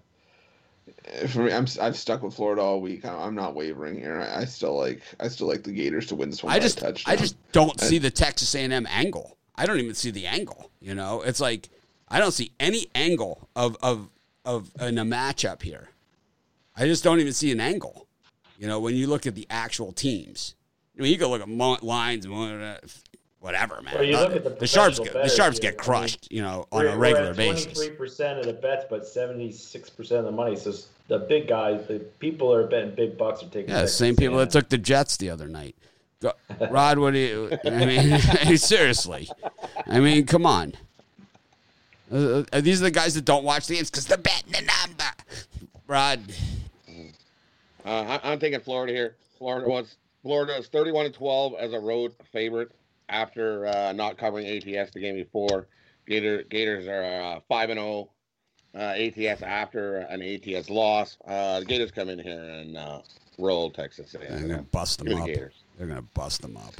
for 1.28 1.44
me, 1.44 1.52
I'm 1.52 1.66
I've 1.80 1.96
stuck 1.96 2.22
with 2.22 2.34
Florida 2.34 2.62
all 2.62 2.80
week. 2.80 3.04
I'm, 3.04 3.18
I'm 3.18 3.34
not 3.34 3.54
wavering 3.54 3.98
here. 3.98 4.20
I, 4.20 4.42
I 4.42 4.44
still 4.44 4.76
like 4.76 5.02
I 5.20 5.28
still 5.28 5.46
like 5.46 5.62
the 5.62 5.72
Gators 5.72 6.06
to 6.08 6.16
win 6.16 6.30
this 6.30 6.42
one. 6.42 6.52
I 6.52 6.58
just 6.58 6.82
a. 6.82 6.94
I 7.06 7.16
just 7.16 7.36
don't 7.52 7.78
see 7.80 7.98
the 7.98 8.10
Texas 8.10 8.54
A&M 8.54 8.86
angle. 8.88 9.36
I 9.56 9.66
don't 9.66 9.78
even 9.78 9.94
see 9.94 10.10
the 10.10 10.26
angle. 10.26 10.70
You 10.80 10.94
know, 10.94 11.22
it's 11.22 11.40
like 11.40 11.68
I 12.08 12.18
don't 12.18 12.32
see 12.32 12.52
any 12.60 12.88
angle 12.94 13.48
of 13.56 13.76
of 13.82 14.08
of 14.44 14.70
in 14.80 14.98
a 14.98 15.04
matchup 15.04 15.62
here. 15.62 15.88
I 16.76 16.86
just 16.86 17.02
don't 17.02 17.20
even 17.20 17.32
see 17.32 17.50
an 17.52 17.60
angle. 17.60 18.06
You 18.58 18.66
know, 18.66 18.80
when 18.80 18.94
you 18.94 19.06
look 19.06 19.26
at 19.26 19.34
the 19.34 19.46
actual 19.50 19.92
teams, 19.92 20.54
I 20.98 21.02
mean, 21.02 21.12
you 21.12 21.18
can 21.18 21.28
look 21.28 21.42
at 21.42 21.48
mo- 21.48 21.78
lines, 21.82 22.24
and 22.24 22.34
whatever, 23.40 23.80
man. 23.82 23.94
Well, 23.94 24.04
you 24.04 24.16
look 24.16 24.34
at 24.34 24.42
the 24.44 24.50
the 24.50 24.66
sharps, 24.66 24.96
professional 24.98 25.22
get, 25.22 25.30
the 25.30 25.36
sharps 25.36 25.58
get 25.60 25.74
know, 25.76 25.80
I 25.80 25.84
crushed. 25.84 26.32
You 26.32 26.42
know, 26.42 26.66
on 26.72 26.80
We're- 26.80 26.92
a 26.92 26.96
we're 26.96 27.00
regular 27.02 27.30
at 27.30 27.36
basis. 27.36 27.64
Twenty-three 27.72 27.96
percent 27.96 28.38
of 28.40 28.46
the 28.46 28.52
bets, 28.52 28.84
but 28.90 29.06
seventy-six 29.06 29.90
percent 29.90 30.20
of 30.20 30.24
the 30.26 30.32
money. 30.32 30.56
So 30.56 30.72
the 31.06 31.20
big 31.20 31.46
guys, 31.48 31.86
the 31.86 32.00
people 32.18 32.50
that 32.50 32.56
are 32.58 32.66
betting 32.66 32.94
big 32.94 33.16
bucks 33.16 33.42
are 33.42 33.46
taking. 33.48 33.70
Yeah, 33.70 33.82
the 33.82 33.88
same 33.88 34.16
people 34.16 34.38
that 34.38 34.50
took 34.50 34.68
the 34.68 34.78
Jets 34.78 35.16
the 35.16 35.30
other 35.30 35.46
night. 35.48 35.76
Rod, 36.70 36.98
what 36.98 37.12
do 37.12 37.18
you? 37.20 37.58
I 37.64 37.86
mean, 37.86 38.56
seriously. 38.58 39.30
I 39.86 40.00
mean, 40.00 40.26
come 40.26 40.44
on. 40.46 40.74
Uh, 42.12 42.42
uh, 42.52 42.60
these 42.60 42.80
are 42.80 42.84
the 42.84 42.90
guys 42.90 43.14
that 43.14 43.24
don't 43.24 43.44
watch 43.44 43.66
the 43.68 43.74
games 43.76 43.90
because 43.90 44.06
they're 44.06 44.16
betting 44.18 44.50
the 44.50 44.62
number. 44.62 45.04
Rod, 45.86 46.20
Uh, 47.84 48.18
I, 48.22 48.32
I'm 48.32 48.38
taking 48.40 48.58
Florida 48.60 48.92
here. 48.92 49.14
Florida 49.38 49.68
was 49.68 49.94
Florida 50.22 50.56
is 50.58 50.66
31 50.68 51.06
and 51.06 51.14
12 51.14 51.54
as 51.58 51.72
a 51.72 51.78
road 51.80 52.14
favorite 52.32 52.72
after 53.08 53.66
uh, 53.66 53.92
not 53.92 54.18
covering 54.18 54.46
ATS 54.46 54.92
the 54.92 55.00
game 55.00 55.14
before. 55.14 55.66
Gator 56.06 56.42
Gators 56.44 56.86
are 56.88 57.02
uh, 57.36 57.40
five 57.48 57.70
and 57.70 57.78
0 57.78 58.10
uh, 58.74 58.78
ATS 58.78 59.42
after 59.42 59.98
an 59.98 60.22
ATS 60.22 60.70
loss. 60.70 61.16
Uh, 61.26 61.60
the 61.60 61.66
Gators 61.66 61.90
come 61.90 62.08
in 62.08 62.18
here 62.18 62.42
and 62.42 62.76
uh, 62.76 63.00
roll 63.38 63.70
Texas. 63.70 64.12
they're 64.12 64.40
gonna 64.40 64.62
bust 64.62 64.98
them 64.98 65.14
up. 65.16 65.26
the 65.26 65.50
They're 65.78 65.86
gonna 65.86 66.02
bust 66.02 66.42
them 66.42 66.56
up. 66.56 66.74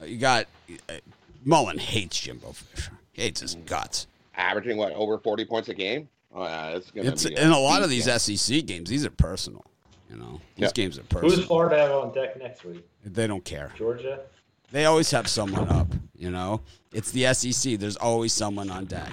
Uh, 0.00 0.06
You 0.06 0.18
got 0.18 0.46
uh, 0.88 0.94
Mullen 1.44 1.78
hates 1.78 2.20
Jimbo 2.20 2.52
Fisher. 2.52 2.92
He 3.12 3.22
hates 3.22 3.40
his 3.40 3.54
guts. 3.54 4.06
Averaging 4.36 4.76
what 4.76 4.92
over 4.92 5.18
40 5.18 5.44
points 5.44 5.68
a 5.68 5.74
game. 5.74 6.08
Oh, 6.34 6.42
yeah, 6.42 6.70
it's 6.70 6.90
gonna 6.90 7.08
It's 7.10 7.24
be 7.24 7.36
in 7.36 7.50
a 7.50 7.58
lot 7.58 7.82
of 7.82 7.90
these 7.90 8.06
game. 8.06 8.18
SEC 8.18 8.66
games. 8.66 8.90
These 8.90 9.04
are 9.06 9.10
personal. 9.10 9.64
You 10.10 10.16
know, 10.16 10.40
these 10.56 10.64
Yeah. 10.66 10.70
games 10.74 10.98
are 10.98 11.02
perfect. 11.02 11.20
Who's 11.22 11.32
personal. 11.32 11.46
Florida 11.48 11.78
have 11.78 11.92
on 11.92 12.12
deck 12.12 12.38
next 12.38 12.64
week? 12.64 12.86
They 13.04 13.26
don't 13.26 13.44
care. 13.44 13.72
Georgia. 13.76 14.20
They 14.70 14.84
always 14.86 15.10
have 15.12 15.28
someone 15.28 15.68
up. 15.68 15.88
You 16.16 16.30
know, 16.30 16.60
it's 16.92 17.10
the 17.10 17.26
SEC. 17.26 17.76
There's 17.76 17.96
always 17.96 18.32
someone 18.32 18.70
on 18.70 18.84
deck. 18.86 19.12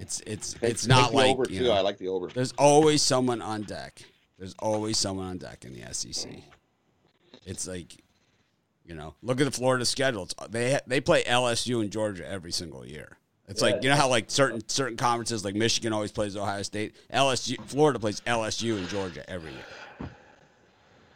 It's 0.00 0.20
it's 0.26 0.54
it's 0.62 0.82
Take 0.82 0.88
not 0.88 1.10
the 1.10 1.16
like 1.16 1.30
over 1.30 1.44
you 1.48 1.58
too. 1.60 1.64
know, 1.66 1.72
I 1.72 1.80
like 1.80 1.98
the 1.98 2.08
over. 2.08 2.28
there's 2.28 2.52
always 2.52 3.02
someone 3.02 3.42
on 3.42 3.62
deck. 3.62 4.02
There's 4.38 4.54
always 4.60 4.96
someone 4.98 5.26
on 5.26 5.38
deck 5.38 5.64
in 5.64 5.72
the 5.74 5.92
SEC. 5.92 6.28
It's 7.44 7.66
like, 7.66 7.96
you 8.84 8.94
know, 8.94 9.14
look 9.22 9.40
at 9.40 9.44
the 9.44 9.50
Florida 9.50 9.84
schedule. 9.84 10.24
It's, 10.24 10.34
they 10.50 10.78
they 10.86 11.00
play 11.00 11.24
LSU 11.24 11.80
and 11.80 11.90
Georgia 11.90 12.28
every 12.28 12.52
single 12.52 12.84
year. 12.86 13.16
It's 13.48 13.62
like 13.62 13.82
you 13.82 13.88
know 13.88 13.96
how 13.96 14.08
like 14.08 14.30
certain 14.30 14.66
certain 14.68 14.96
conferences 14.98 15.44
like 15.44 15.54
Michigan 15.54 15.92
always 15.92 16.12
plays 16.12 16.36
Ohio 16.36 16.62
State. 16.62 16.94
LSU 17.12 17.58
Florida 17.66 17.98
plays 17.98 18.20
LSU 18.20 18.76
and 18.76 18.88
Georgia 18.88 19.28
every 19.28 19.50
year. 19.52 19.64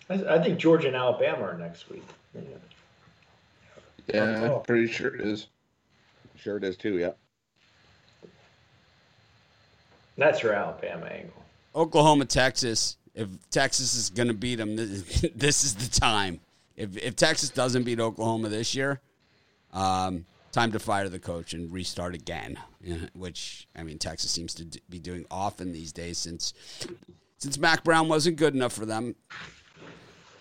I, 0.08 0.14
I 0.14 0.42
think 0.42 0.58
Georgia 0.58 0.88
and 0.88 0.96
Alabama 0.96 1.42
are 1.44 1.58
next 1.58 1.88
week. 1.90 2.04
Yeah. 2.34 2.40
yeah, 4.12 4.48
Oh. 4.50 4.56
I'm 4.56 4.62
pretty 4.62 4.88
sure 4.88 5.14
it 5.14 5.20
is. 5.20 5.48
Sure 6.36 6.56
it 6.56 6.64
is 6.64 6.76
too. 6.76 6.98
Yeah. 6.98 7.12
That's 10.18 10.42
your 10.42 10.52
Alabama 10.52 11.06
angle. 11.06 11.42
Oklahoma, 11.74 12.24
Texas. 12.26 12.96
If 13.14 13.28
Texas 13.50 13.94
is 13.94 14.10
going 14.10 14.28
to 14.28 14.34
beat 14.34 14.56
them, 14.56 14.76
this, 14.76 15.24
this 15.34 15.64
is 15.64 15.74
the 15.74 16.00
time. 16.00 16.40
If 16.76 16.96
if 16.96 17.16
Texas 17.16 17.50
doesn't 17.50 17.84
beat 17.84 18.00
Oklahoma 18.00 18.48
this 18.48 18.74
year, 18.74 19.00
um, 19.72 20.24
time 20.52 20.72
to 20.72 20.78
fire 20.78 21.08
the 21.08 21.18
coach 21.18 21.54
and 21.54 21.70
restart 21.72 22.14
again. 22.14 22.58
Which 23.14 23.68
I 23.76 23.82
mean, 23.82 23.98
Texas 23.98 24.30
seems 24.30 24.54
to 24.54 24.66
be 24.88 24.98
doing 24.98 25.26
often 25.30 25.72
these 25.72 25.92
days 25.92 26.18
since 26.18 26.54
since 27.38 27.58
Mack 27.58 27.84
Brown 27.84 28.08
wasn't 28.08 28.36
good 28.36 28.54
enough 28.54 28.72
for 28.72 28.86
them. 28.86 29.14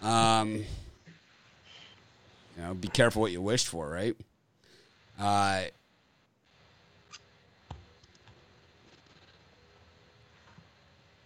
Um, 0.01 0.65
you 2.57 2.63
know, 2.63 2.73
be 2.73 2.87
careful 2.87 3.21
what 3.21 3.31
you 3.31 3.41
wish 3.41 3.65
for, 3.65 3.89
right? 3.89 4.15
Uh, 5.19 5.63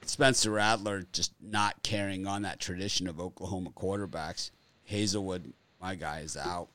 Spencer 0.05 0.51
Rattler 0.51 1.03
just 1.11 1.33
not 1.41 1.81
carrying 1.83 2.27
on 2.27 2.43
that 2.43 2.59
tradition 2.59 3.07
of 3.07 3.19
Oklahoma 3.19 3.71
quarterbacks. 3.71 4.51
Hazelwood, 4.85 5.51
my 5.81 5.95
guy, 5.95 6.19
is 6.19 6.37
out. 6.37 6.67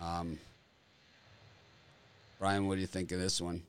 Um, 0.00 0.38
Brian, 2.38 2.68
what 2.68 2.76
do 2.76 2.80
you 2.80 2.86
think 2.86 3.10
of 3.10 3.18
this 3.18 3.40
one? 3.40 3.62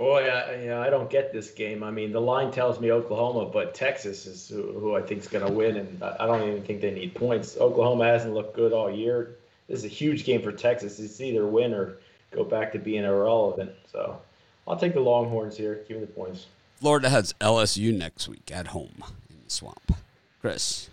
Boy, 0.00 0.30
I, 0.30 0.54
you 0.54 0.68
know, 0.68 0.80
I 0.80 0.88
don't 0.88 1.10
get 1.10 1.30
this 1.30 1.50
game. 1.50 1.82
I 1.82 1.90
mean, 1.90 2.10
the 2.10 2.22
line 2.22 2.50
tells 2.50 2.80
me 2.80 2.90
Oklahoma, 2.90 3.44
but 3.44 3.74
Texas 3.74 4.24
is 4.24 4.48
who, 4.48 4.72
who 4.72 4.96
I 4.96 5.02
think 5.02 5.20
is 5.20 5.28
going 5.28 5.46
to 5.46 5.52
win, 5.52 5.76
and 5.76 6.02
I 6.02 6.24
don't 6.24 6.48
even 6.48 6.62
think 6.62 6.80
they 6.80 6.90
need 6.90 7.14
points. 7.14 7.58
Oklahoma 7.58 8.06
hasn't 8.06 8.32
looked 8.32 8.56
good 8.56 8.72
all 8.72 8.90
year. 8.90 9.36
This 9.68 9.80
is 9.80 9.84
a 9.84 9.88
huge 9.88 10.24
game 10.24 10.40
for 10.40 10.52
Texas. 10.52 10.98
It's 10.98 11.20
either 11.20 11.46
win 11.46 11.74
or 11.74 11.98
go 12.30 12.44
back 12.44 12.72
to 12.72 12.78
being 12.78 13.04
irrelevant. 13.04 13.72
So 13.92 14.18
I'll 14.66 14.78
take 14.78 14.94
the 14.94 15.00
Longhorns 15.00 15.58
here. 15.58 15.84
Give 15.86 15.98
me 15.98 16.06
the 16.06 16.12
points. 16.12 16.46
Florida 16.76 17.10
has 17.10 17.34
LSU 17.34 17.94
next 17.94 18.26
week 18.26 18.50
at 18.50 18.68
home 18.68 19.04
in 19.28 19.36
the 19.44 19.50
swamp. 19.50 19.92
Chris. 20.40 20.89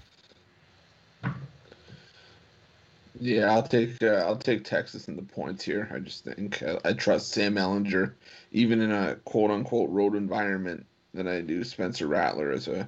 Yeah, 3.19 3.51
I'll 3.51 3.63
take 3.63 4.01
uh, 4.03 4.23
I'll 4.27 4.35
take 4.35 4.63
Texas 4.63 5.07
in 5.07 5.15
the 5.15 5.23
points 5.23 5.63
here. 5.63 5.89
I 5.91 5.99
just 5.99 6.23
think 6.23 6.61
uh, 6.61 6.79
I 6.85 6.93
trust 6.93 7.31
Sam 7.31 7.55
Ehlinger, 7.55 8.13
even 8.51 8.81
in 8.81 8.91
a 8.91 9.15
quote 9.25 9.49
unquote 9.49 9.89
road 9.89 10.15
environment, 10.15 10.85
than 11.13 11.27
I 11.27 11.41
do 11.41 11.63
Spencer 11.63 12.07
Rattler 12.07 12.51
as 12.51 12.67
a 12.67 12.87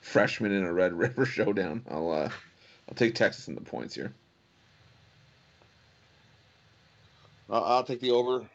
freshman 0.00 0.52
in 0.52 0.64
a 0.64 0.72
Red 0.72 0.92
River 0.98 1.26
showdown. 1.26 1.84
I'll 1.90 2.10
uh, 2.10 2.28
I'll 2.88 2.94
take 2.94 3.14
Texas 3.14 3.48
in 3.48 3.54
the 3.54 3.60
points 3.60 3.94
here. 3.94 4.12
I'll, 7.50 7.64
I'll 7.64 7.84
take 7.84 8.00
the 8.00 8.12
over. 8.12 8.46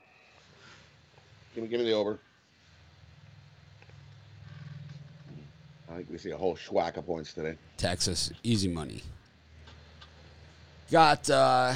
Give 1.53 1.63
me, 1.63 1.69
give 1.69 1.79
me 1.79 1.85
the 1.87 1.93
over. 1.93 2.19
I 5.91 5.95
think 5.95 6.09
we 6.09 6.17
see 6.17 6.31
a 6.31 6.37
whole 6.37 6.55
schwack 6.55 6.97
of 6.97 7.05
points 7.05 7.33
today. 7.33 7.57
Texas, 7.77 8.31
easy 8.43 8.67
money. 8.67 9.01
Got, 10.91 11.29
uh, 11.29 11.73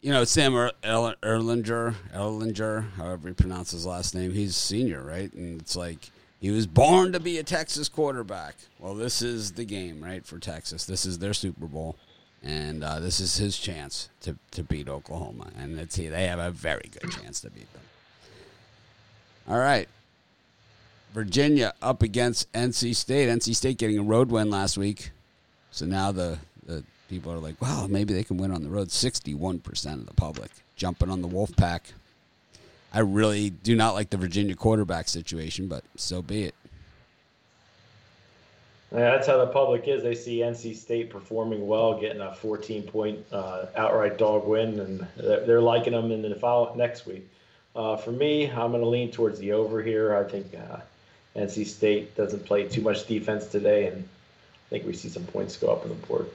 you 0.00 0.10
know, 0.10 0.24
Sam 0.24 0.54
er- 0.54 0.72
er- 0.84 1.16
Erlinger, 1.22 1.94
Erlinger, 2.14 2.92
however 2.92 3.28
you 3.28 3.34
pronounce 3.34 3.72
his 3.72 3.84
last 3.84 4.14
name. 4.14 4.32
He's 4.32 4.56
senior, 4.56 5.02
right? 5.02 5.32
And 5.32 5.60
it's 5.60 5.74
like 5.74 6.10
he 6.40 6.50
was 6.50 6.66
born 6.66 7.12
to 7.12 7.20
be 7.20 7.38
a 7.38 7.42
Texas 7.42 7.88
quarterback. 7.88 8.56
Well, 8.78 8.94
this 8.94 9.22
is 9.22 9.52
the 9.52 9.64
game, 9.64 10.02
right, 10.02 10.24
for 10.24 10.38
Texas. 10.38 10.84
This 10.84 11.06
is 11.06 11.18
their 11.18 11.34
Super 11.34 11.66
Bowl. 11.66 11.96
And 12.42 12.82
uh, 12.82 12.98
this 12.98 13.20
is 13.20 13.36
his 13.36 13.56
chance 13.58 14.08
to, 14.22 14.36
to 14.50 14.64
beat 14.64 14.88
Oklahoma. 14.88 15.50
And 15.56 15.78
it's, 15.78 15.96
they 15.96 16.26
have 16.26 16.40
a 16.40 16.50
very 16.50 16.90
good 16.90 17.10
chance 17.12 17.40
to 17.42 17.50
beat 17.50 17.72
them. 17.72 17.82
All 19.48 19.58
right. 19.58 19.88
Virginia 21.12 21.74
up 21.80 22.02
against 22.02 22.50
NC 22.52 22.96
State. 22.96 23.28
NC 23.28 23.54
State 23.54 23.78
getting 23.78 23.98
a 23.98 24.02
road 24.02 24.30
win 24.30 24.50
last 24.50 24.76
week. 24.76 25.10
So 25.70 25.86
now 25.86 26.10
the, 26.10 26.38
the 26.66 26.82
people 27.12 27.30
are 27.30 27.38
like, 27.38 27.60
wow, 27.60 27.86
maybe 27.86 28.14
they 28.14 28.24
can 28.24 28.38
win 28.38 28.50
on 28.50 28.62
the 28.62 28.70
road. 28.70 28.88
61% 28.88 29.94
of 29.94 30.06
the 30.06 30.14
public 30.14 30.50
jumping 30.76 31.10
on 31.10 31.20
the 31.20 31.28
Wolfpack. 31.28 31.80
I 32.94 33.00
really 33.00 33.50
do 33.50 33.76
not 33.76 33.92
like 33.92 34.08
the 34.08 34.16
Virginia 34.16 34.54
quarterback 34.54 35.08
situation, 35.08 35.68
but 35.68 35.84
so 35.94 36.22
be 36.22 36.44
it. 36.44 36.54
Yeah, 38.90 39.10
that's 39.10 39.26
how 39.26 39.36
the 39.38 39.46
public 39.46 39.86
is. 39.88 40.02
They 40.02 40.14
see 40.14 40.38
NC 40.38 40.74
State 40.74 41.10
performing 41.10 41.66
well, 41.66 42.00
getting 42.00 42.22
a 42.22 42.34
14 42.34 42.82
point 42.84 43.18
uh, 43.30 43.66
outright 43.76 44.16
dog 44.16 44.46
win, 44.46 44.80
and 44.80 45.06
they're, 45.16 45.60
liking 45.60 45.92
them 45.92 46.12
in 46.12 46.22
the 46.22 46.34
follow 46.34 46.74
next 46.74 47.06
week. 47.06 47.28
Uh, 47.76 47.96
for 47.96 48.12
me, 48.12 48.50
I'm 48.50 48.70
going 48.70 48.82
to 48.82 48.88
lean 48.88 49.10
towards 49.10 49.38
the 49.38 49.52
over 49.52 49.82
here. 49.82 50.16
I 50.16 50.24
think 50.24 50.54
uh, 50.54 50.78
NC 51.36 51.66
State 51.66 52.16
doesn't 52.16 52.46
play 52.46 52.68
too 52.68 52.82
much 52.82 53.06
defense 53.06 53.46
today, 53.46 53.88
and 53.88 54.02
I 54.02 54.68
think 54.70 54.86
we 54.86 54.94
see 54.94 55.10
some 55.10 55.24
points 55.24 55.58
go 55.58 55.68
up 55.68 55.84
in 55.84 55.90
the 55.90 56.06
board. 56.06 56.26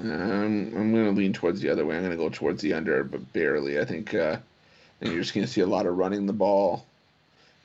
Um, 0.00 0.72
I'm 0.76 0.92
going 0.92 1.06
to 1.06 1.10
lean 1.10 1.32
towards 1.32 1.60
the 1.60 1.70
other 1.70 1.84
way. 1.84 1.96
I'm 1.96 2.02
going 2.02 2.16
to 2.16 2.16
go 2.16 2.28
towards 2.28 2.62
the 2.62 2.72
under, 2.72 3.02
but 3.02 3.32
barely. 3.32 3.80
I 3.80 3.84
think, 3.84 4.14
uh, 4.14 4.36
I 4.36 4.98
think 5.00 5.12
you're 5.14 5.22
just 5.22 5.34
going 5.34 5.46
to 5.46 5.52
see 5.52 5.60
a 5.60 5.66
lot 5.66 5.86
of 5.86 5.96
running 5.96 6.26
the 6.26 6.32
ball, 6.32 6.86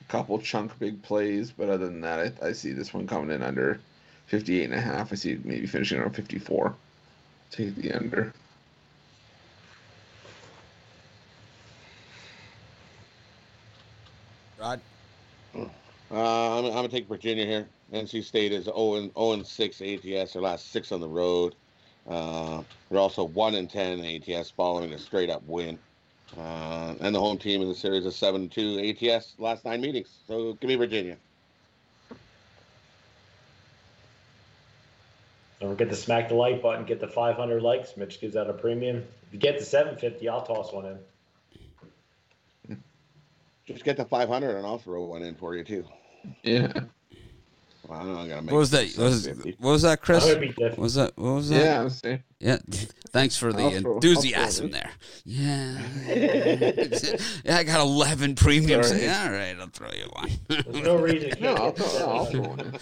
a 0.00 0.10
couple 0.10 0.38
chunk 0.40 0.76
big 0.78 1.00
plays, 1.02 1.52
but 1.52 1.68
other 1.68 1.86
than 1.86 2.00
that, 2.00 2.34
I, 2.42 2.48
I 2.48 2.52
see 2.52 2.72
this 2.72 2.92
one 2.92 3.06
coming 3.06 3.30
in 3.30 3.42
under 3.42 3.80
58 4.26 4.64
and 4.64 4.74
a 4.74 4.80
half. 4.80 5.12
I 5.12 5.14
see 5.14 5.38
maybe 5.44 5.66
finishing 5.66 5.98
around 5.98 6.14
54. 6.14 6.74
Take 7.52 7.76
the 7.76 7.92
under. 7.92 8.32
Rod? 14.58 14.80
Uh, 15.54 15.66
I'm, 16.10 16.64
I'm 16.64 16.72
going 16.72 16.82
to 16.84 16.88
take 16.88 17.06
Virginia 17.06 17.46
here. 17.46 17.68
NC 17.92 18.24
State 18.24 18.52
is 18.52 18.64
0 18.64 19.10
0 19.14 19.32
and 19.32 19.46
6 19.46 19.82
ATS, 19.82 20.32
their 20.32 20.42
last 20.42 20.72
six 20.72 20.90
on 20.90 21.00
the 21.00 21.08
road. 21.08 21.54
Uh, 22.08 22.62
they're 22.90 23.00
also 23.00 23.24
1 23.24 23.54
and 23.54 23.70
10 23.70 24.04
ATS 24.04 24.50
following 24.50 24.92
a 24.92 24.98
straight 24.98 25.30
up 25.30 25.42
win. 25.46 25.78
Uh, 26.36 26.94
and 27.00 27.14
the 27.14 27.20
home 27.20 27.38
team 27.38 27.62
in 27.62 27.68
the 27.68 27.74
series 27.74 28.04
is 28.04 28.16
7 28.16 28.48
2 28.48 28.94
ATS 29.00 29.34
last 29.38 29.64
nine 29.64 29.80
meetings. 29.80 30.18
So 30.26 30.54
give 30.54 30.68
me 30.68 30.74
Virginia. 30.76 31.16
Don't 35.60 35.70
forget 35.70 35.88
to 35.88 35.96
smack 35.96 36.28
the 36.28 36.34
like 36.34 36.60
button, 36.60 36.84
get 36.84 37.00
the 37.00 37.08
500 37.08 37.62
likes. 37.62 37.96
Mitch 37.96 38.20
gives 38.20 38.36
out 38.36 38.50
a 38.50 38.52
premium. 38.52 38.98
If 38.98 39.32
you 39.32 39.38
get 39.38 39.58
to 39.58 39.64
750, 39.64 40.28
I'll 40.28 40.42
toss 40.42 40.72
one 40.72 40.86
in. 40.86 40.98
Just 43.66 43.84
get 43.84 43.96
the 43.96 44.04
500 44.04 44.56
and 44.56 44.66
I'll 44.66 44.78
throw 44.78 45.04
one 45.04 45.22
in 45.22 45.34
for 45.34 45.56
you 45.56 45.64
too. 45.64 45.84
Yeah. 46.42 46.70
Well, 47.88 48.00
I 48.00 48.04
know 48.04 48.16
I'm 48.18 48.28
gonna 48.28 48.42
make 48.42 48.52
What 48.52 48.58
was 48.58 48.70
that? 48.70 48.86
What 48.96 49.04
was, 49.04 49.28
what 49.28 49.70
was 49.70 49.82
that, 49.82 50.00
Chris? 50.00 50.24
That 50.24 50.30
would 50.32 50.40
be 50.40 50.48
different. 50.48 50.78
What 50.78 50.84
was 50.84 50.94
that? 50.94 51.12
What 51.16 51.34
was 51.34 51.48
that? 51.50 51.64
Yeah, 51.64 51.80
I'm 51.80 51.90
saying. 51.90 52.22
Yeah. 52.40 52.58
Thanks 53.10 53.36
for 53.36 53.52
the 53.52 53.62
I'll 53.62 53.70
throw- 53.70 53.80
throw 53.80 53.94
enthusiasm 53.96 54.70
there. 54.70 54.90
Yeah. 55.24 55.78
yeah, 57.44 57.56
I 57.58 57.62
got 57.64 57.80
11 57.80 58.34
premiums. 58.36 58.88
Sorry. 58.88 59.08
All 59.08 59.30
right, 59.30 59.56
I'll 59.58 59.68
throw 59.68 59.88
you 59.90 60.08
one. 60.12 60.30
There's 60.48 60.84
no 60.84 60.96
reason 60.96 61.30
No, 61.40 61.54
can't 61.54 61.60
I'll 61.60 61.70
get 61.72 61.76
to 61.76 61.82
throw, 61.82 62.06
I'll 62.06 62.24
throw 62.26 62.40
one. 62.42 62.72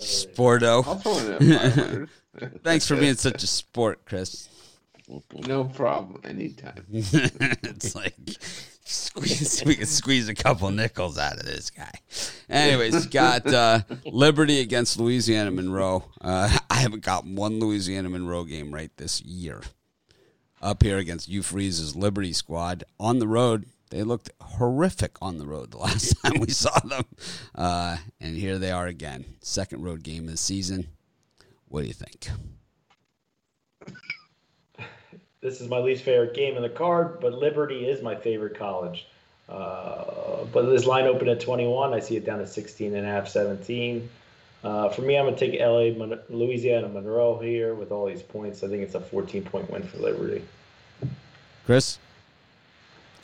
Sporto. 0.00 0.86
I'll 0.86 0.94
throw 0.96 1.18
in 1.18 1.52
at 1.52 1.72
500. 1.74 2.08
Thanks 2.62 2.86
for 2.86 2.96
being 2.96 3.14
such 3.16 3.42
a 3.42 3.46
sport, 3.46 4.04
Chris. 4.04 4.48
No 5.46 5.64
problem. 5.64 6.20
Anytime. 6.24 6.84
it's 6.92 7.94
like 7.94 8.14
squeeze, 8.84 9.62
we 9.64 9.74
can 9.76 9.86
squeeze 9.86 10.28
a 10.28 10.34
couple 10.34 10.70
nickels 10.70 11.18
out 11.18 11.38
of 11.38 11.46
this 11.46 11.70
guy. 11.70 11.92
Anyways, 12.48 13.06
got 13.06 13.46
uh, 13.46 13.80
Liberty 14.04 14.60
against 14.60 14.98
Louisiana 14.98 15.50
Monroe. 15.50 16.04
Uh, 16.20 16.58
I 16.70 16.76
haven't 16.76 17.02
got 17.04 17.24
one 17.26 17.58
Louisiana 17.58 18.08
Monroe 18.08 18.44
game 18.44 18.72
right 18.72 18.90
this 18.96 19.20
year. 19.22 19.62
Up 20.60 20.82
here 20.82 20.98
against 20.98 21.28
Freeze's 21.44 21.94
Liberty 21.94 22.32
squad 22.32 22.84
on 22.98 23.18
the 23.18 23.28
road. 23.28 23.66
They 23.90 24.02
looked 24.02 24.30
horrific 24.40 25.16
on 25.22 25.38
the 25.38 25.46
road 25.46 25.70
the 25.70 25.78
last 25.78 26.20
time 26.22 26.40
we 26.40 26.50
saw 26.50 26.78
them. 26.80 27.04
Uh, 27.54 27.98
and 28.20 28.36
here 28.36 28.58
they 28.58 28.70
are 28.70 28.86
again. 28.86 29.24
Second 29.40 29.82
road 29.82 30.02
game 30.02 30.24
of 30.24 30.30
the 30.32 30.36
season. 30.36 30.88
What 31.68 31.82
do 31.82 31.86
you 31.86 31.94
think? 31.94 32.28
This 35.40 35.60
is 35.60 35.68
my 35.68 35.78
least 35.78 36.02
favorite 36.02 36.34
game 36.34 36.56
in 36.56 36.62
the 36.62 36.68
card, 36.68 37.20
but 37.20 37.32
Liberty 37.32 37.88
is 37.88 38.02
my 38.02 38.16
favorite 38.16 38.58
college. 38.58 39.06
Uh, 39.48 40.44
but 40.52 40.62
this 40.62 40.84
line 40.84 41.06
opened 41.06 41.30
at 41.30 41.40
21. 41.40 41.94
I 41.94 42.00
see 42.00 42.16
it 42.16 42.24
down 42.24 42.38
to 42.38 42.46
16 42.46 42.94
and 42.94 43.06
a 43.06 43.08
half, 43.08 43.28
17. 43.28 44.08
Uh, 44.64 44.88
for 44.88 45.02
me, 45.02 45.16
I'm 45.16 45.26
going 45.26 45.36
to 45.36 45.40
take 45.40 45.60
LA, 45.60 45.96
Mon- 45.96 46.20
Louisiana 46.28 46.88
Monroe 46.88 47.38
here 47.38 47.74
with 47.74 47.92
all 47.92 48.06
these 48.06 48.22
points. 48.22 48.64
I 48.64 48.68
think 48.68 48.82
it's 48.82 48.96
a 48.96 49.00
14 49.00 49.44
point 49.44 49.70
win 49.70 49.84
for 49.84 49.98
Liberty. 49.98 50.44
Chris? 51.64 51.98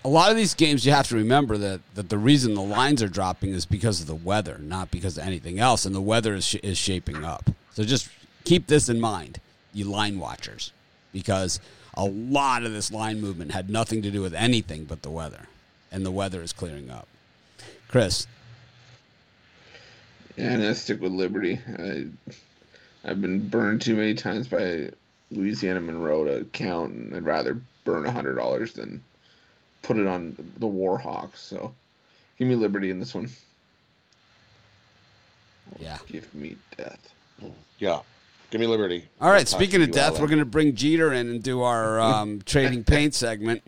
A 0.05 0.09
lot 0.09 0.31
of 0.31 0.37
these 0.37 0.55
games, 0.55 0.87
you 0.87 0.93
have 0.93 1.09
to 1.09 1.17
remember 1.17 1.57
that, 1.59 1.81
that 1.95 2.11
the 2.11 2.19
reason 2.19 2.55
the 2.55 2.63
lines 2.63 3.03
are 3.03 3.09
dropping 3.09 3.51
is 3.51 3.67
because 3.67 4.01
of 4.01 4.07
the 4.07 4.15
weather, 4.15 4.59
not 4.59 4.91
because 4.91 5.19
of 5.19 5.27
anything 5.27 5.59
else. 5.59 5.85
And 5.85 5.95
the 5.95 6.01
weather 6.01 6.35
is, 6.35 6.47
sh- 6.47 6.57
is 6.63 6.79
shaping 6.79 7.25
up. 7.25 7.51
So 7.73 7.83
just 7.83 8.09
keep 8.45 8.69
this 8.69 8.89
in 8.89 9.01
mind, 9.01 9.41
you 9.73 9.87
line 9.87 10.21
watchers, 10.21 10.73
because 11.13 11.59
a 11.97 12.05
lot 12.05 12.65
of 12.65 12.73
this 12.73 12.91
line 12.93 13.21
movement 13.21 13.53
had 13.53 13.71
nothing 13.71 14.03
to 14.03 14.11
do 14.11 14.21
with 14.23 14.35
anything 14.35 14.85
but 14.85 15.03
the 15.03 15.11
weather. 15.11 15.47
And 15.93 16.05
the 16.05 16.11
weather 16.11 16.43
is 16.43 16.53
clearing 16.53 16.91
up. 16.91 17.07
Chris, 17.89 18.27
Yeah, 20.37 20.53
and 20.53 20.63
I 20.65 20.73
stick 20.73 21.01
with 21.01 21.13
Liberty. 21.13 21.61
I, 21.79 22.07
I've 23.05 23.21
been 23.21 23.49
burned 23.49 23.83
too 23.83 23.95
many 23.95 24.15
times 24.15 24.49
by 24.49 24.91
Louisiana 25.31 25.81
Monroe 25.81 26.25
to 26.25 26.45
count, 26.47 26.93
and 26.93 27.15
I'd 27.15 27.25
rather 27.25 27.61
burn 27.85 28.07
a 28.07 28.11
hundred 28.11 28.35
dollars 28.35 28.73
than 28.73 29.03
put 29.83 29.97
it 29.99 30.07
on 30.07 30.35
the 30.59 30.67
Warhawks. 30.67 31.37
So, 31.37 31.73
give 32.39 32.49
me 32.49 32.57
Liberty 32.57 32.91
in 32.91 32.99
this 32.99 33.15
one. 33.15 33.31
yeah. 35.79 35.99
Give 36.09 36.33
me 36.35 36.57
death. 36.77 37.13
Yeah. 37.79 38.01
Give 38.55 38.61
me 38.61 38.69
Liberty. 38.69 39.05
All 39.21 39.31
right. 39.31 39.39
I'll 39.39 39.45
talk 39.45 39.59
Speaking 39.59 39.83
of 39.83 39.91
death, 39.91 40.21
we're 40.21 40.29
going 40.29 40.39
to 40.39 40.45
bring 40.45 40.77
Jeter 40.77 41.13
in 41.13 41.29
and 41.29 41.43
do 41.43 41.63
our 41.63 42.01
um, 42.01 42.41
trading 42.43 42.85
paint 42.85 43.13
segment. 43.13 43.65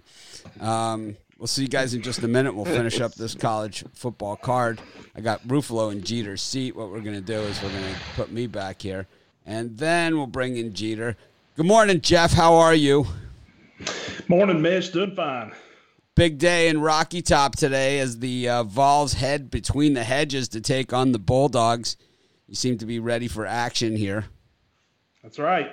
Um, 0.61 1.17
we'll 1.39 1.49
see 1.49 1.63
you 1.63 1.69
guys 1.69 1.93
in 1.93 2.03
just 2.03 2.23
a 2.23 2.29
minute. 2.29 2.55
We'll 2.55 2.67
finish 2.67 3.01
up 3.01 3.13
this 3.17 3.35
college 3.35 3.83
football 3.95 4.37
card. 4.37 4.81
I 5.17 5.23
got 5.23 5.43
Ruffalo 5.49 5.91
in 5.91 6.05
Jeter's 6.05 6.41
seat. 6.41 6.77
What 6.77 6.93
we're 6.93 7.01
going 7.01 7.17
to 7.17 7.21
do 7.21 7.35
is 7.35 7.61
we're 7.61 7.73
going 7.73 7.83
to 7.83 8.01
put 8.15 8.31
me 8.31 8.47
back 8.47 8.81
here, 8.81 9.09
and 9.45 9.77
then 9.77 10.17
we'll 10.17 10.29
bring 10.29 10.57
in 10.57 10.73
Jeter. 10.73 11.17
Good 11.57 11.67
morning, 11.67 12.01
Jeff. 12.01 12.33
How 12.33 12.55
are 12.55 12.73
you? 12.73 13.09
Morning, 14.29 14.63
Mitch. 14.63 14.93
Doing 14.93 15.17
fine. 15.17 15.51
Big 16.15 16.39
day 16.39 16.69
in 16.69 16.81
Rocky 16.81 17.23
Top 17.23 17.57
today 17.57 17.99
as 17.99 18.21
the 18.21 18.49
uh, 18.49 18.63
Vols 18.63 19.15
head 19.15 19.51
between 19.51 19.95
the 19.95 20.05
hedges 20.05 20.47
to 20.51 20.61
take 20.61 20.93
on 20.93 21.11
the 21.11 21.19
Bulldogs. 21.19 21.97
You 22.47 22.55
seem 22.55 22.79
to 22.79 22.87
be 22.87 23.01
ready 23.01 23.27
for 23.27 23.45
action 23.45 23.97
here. 23.97 24.27
That's 25.27 25.41
right. 25.41 25.73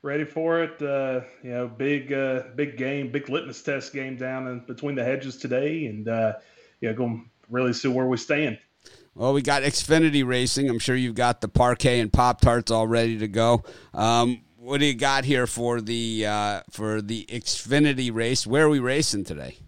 Ready 0.00 0.24
for 0.24 0.62
it. 0.62 0.80
Uh, 0.80 1.20
you 1.42 1.50
know, 1.50 1.68
big, 1.68 2.10
uh, 2.10 2.44
big 2.56 2.78
game, 2.78 3.12
big 3.12 3.28
litmus 3.28 3.62
test 3.62 3.92
game 3.92 4.16
down 4.16 4.48
in 4.48 4.60
between 4.60 4.94
the 4.94 5.04
hedges 5.04 5.36
today, 5.36 5.84
and 5.84 6.08
uh, 6.08 6.32
you 6.80 6.88
know, 6.88 6.94
going 6.94 7.18
to 7.18 7.40
really 7.50 7.74
see 7.74 7.88
where 7.88 8.06
we 8.06 8.16
stand. 8.16 8.58
Well, 9.14 9.34
we 9.34 9.42
got 9.42 9.62
Xfinity 9.62 10.26
racing. 10.26 10.70
I'm 10.70 10.78
sure 10.78 10.96
you've 10.96 11.14
got 11.14 11.42
the 11.42 11.50
Parkay 11.50 12.00
and 12.00 12.10
pop 12.10 12.40
tarts 12.40 12.70
all 12.70 12.86
ready 12.86 13.18
to 13.18 13.28
go. 13.28 13.62
Um, 13.92 14.40
what 14.56 14.80
do 14.80 14.86
you 14.86 14.94
got 14.94 15.26
here 15.26 15.46
for 15.46 15.82
the 15.82 16.24
uh, 16.26 16.62
for 16.70 17.02
the 17.02 17.26
Xfinity 17.26 18.10
race? 18.10 18.46
Where 18.46 18.64
are 18.64 18.70
we 18.70 18.78
racing 18.78 19.24
today? 19.24 19.58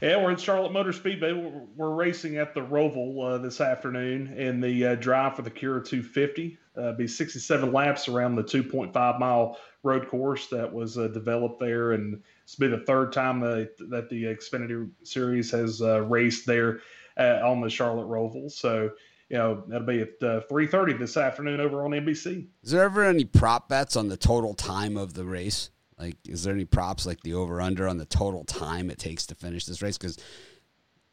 Yeah, 0.00 0.22
we're 0.22 0.30
in 0.30 0.36
Charlotte 0.36 0.72
Motor 0.72 0.92
Speedway. 0.92 1.32
We're, 1.32 1.62
we're 1.74 1.94
racing 1.96 2.36
at 2.36 2.54
the 2.54 2.60
Roval 2.60 3.34
uh, 3.34 3.38
this 3.38 3.60
afternoon 3.60 4.32
in 4.36 4.60
the 4.60 4.86
uh, 4.86 4.94
drive 4.94 5.34
for 5.34 5.42
the 5.42 5.50
Cure 5.50 5.80
250. 5.80 6.56
Uh, 6.78 6.92
be 6.92 7.06
67 7.06 7.72
laps 7.72 8.08
around 8.08 8.36
the 8.36 8.44
2.5 8.44 9.18
mile 9.18 9.58
road 9.82 10.08
course 10.08 10.48
that 10.48 10.72
was 10.72 10.98
uh, 10.98 11.08
developed 11.08 11.60
there, 11.60 11.92
and 11.92 12.22
it's 12.44 12.54
been 12.54 12.70
the 12.70 12.78
third 12.78 13.12
time 13.12 13.40
that, 13.40 13.70
that 13.90 14.08
the 14.08 14.24
Xfinity 14.24 14.88
Series 15.02 15.50
has 15.50 15.82
uh, 15.82 16.02
raced 16.02 16.46
there 16.46 16.80
uh, 17.18 17.40
on 17.44 17.60
the 17.60 17.70
Charlotte 17.70 18.06
Roval. 18.06 18.50
So 18.50 18.90
you 19.28 19.36
know 19.36 19.62
that'll 19.66 19.86
be 19.86 20.00
at 20.00 20.22
uh, 20.22 20.40
3.30 20.50 20.98
this 20.98 21.16
afternoon 21.16 21.60
over 21.60 21.84
on 21.84 21.90
nbc 21.90 22.46
is 22.62 22.70
there 22.70 22.82
ever 22.82 23.04
any 23.04 23.24
prop 23.26 23.68
bets 23.68 23.94
on 23.94 24.08
the 24.08 24.16
total 24.16 24.54
time 24.54 24.96
of 24.96 25.14
the 25.14 25.24
race? 25.24 25.70
Like 25.98 26.16
is 26.26 26.44
there 26.44 26.54
any 26.54 26.64
props 26.64 27.06
like 27.06 27.20
the 27.20 27.34
over 27.34 27.60
under 27.60 27.88
on 27.88 27.98
the 27.98 28.06
total 28.06 28.44
time 28.44 28.90
it 28.90 28.98
takes 28.98 29.26
to 29.26 29.34
finish 29.34 29.66
this 29.66 29.82
race? 29.82 29.98
Because 29.98 30.18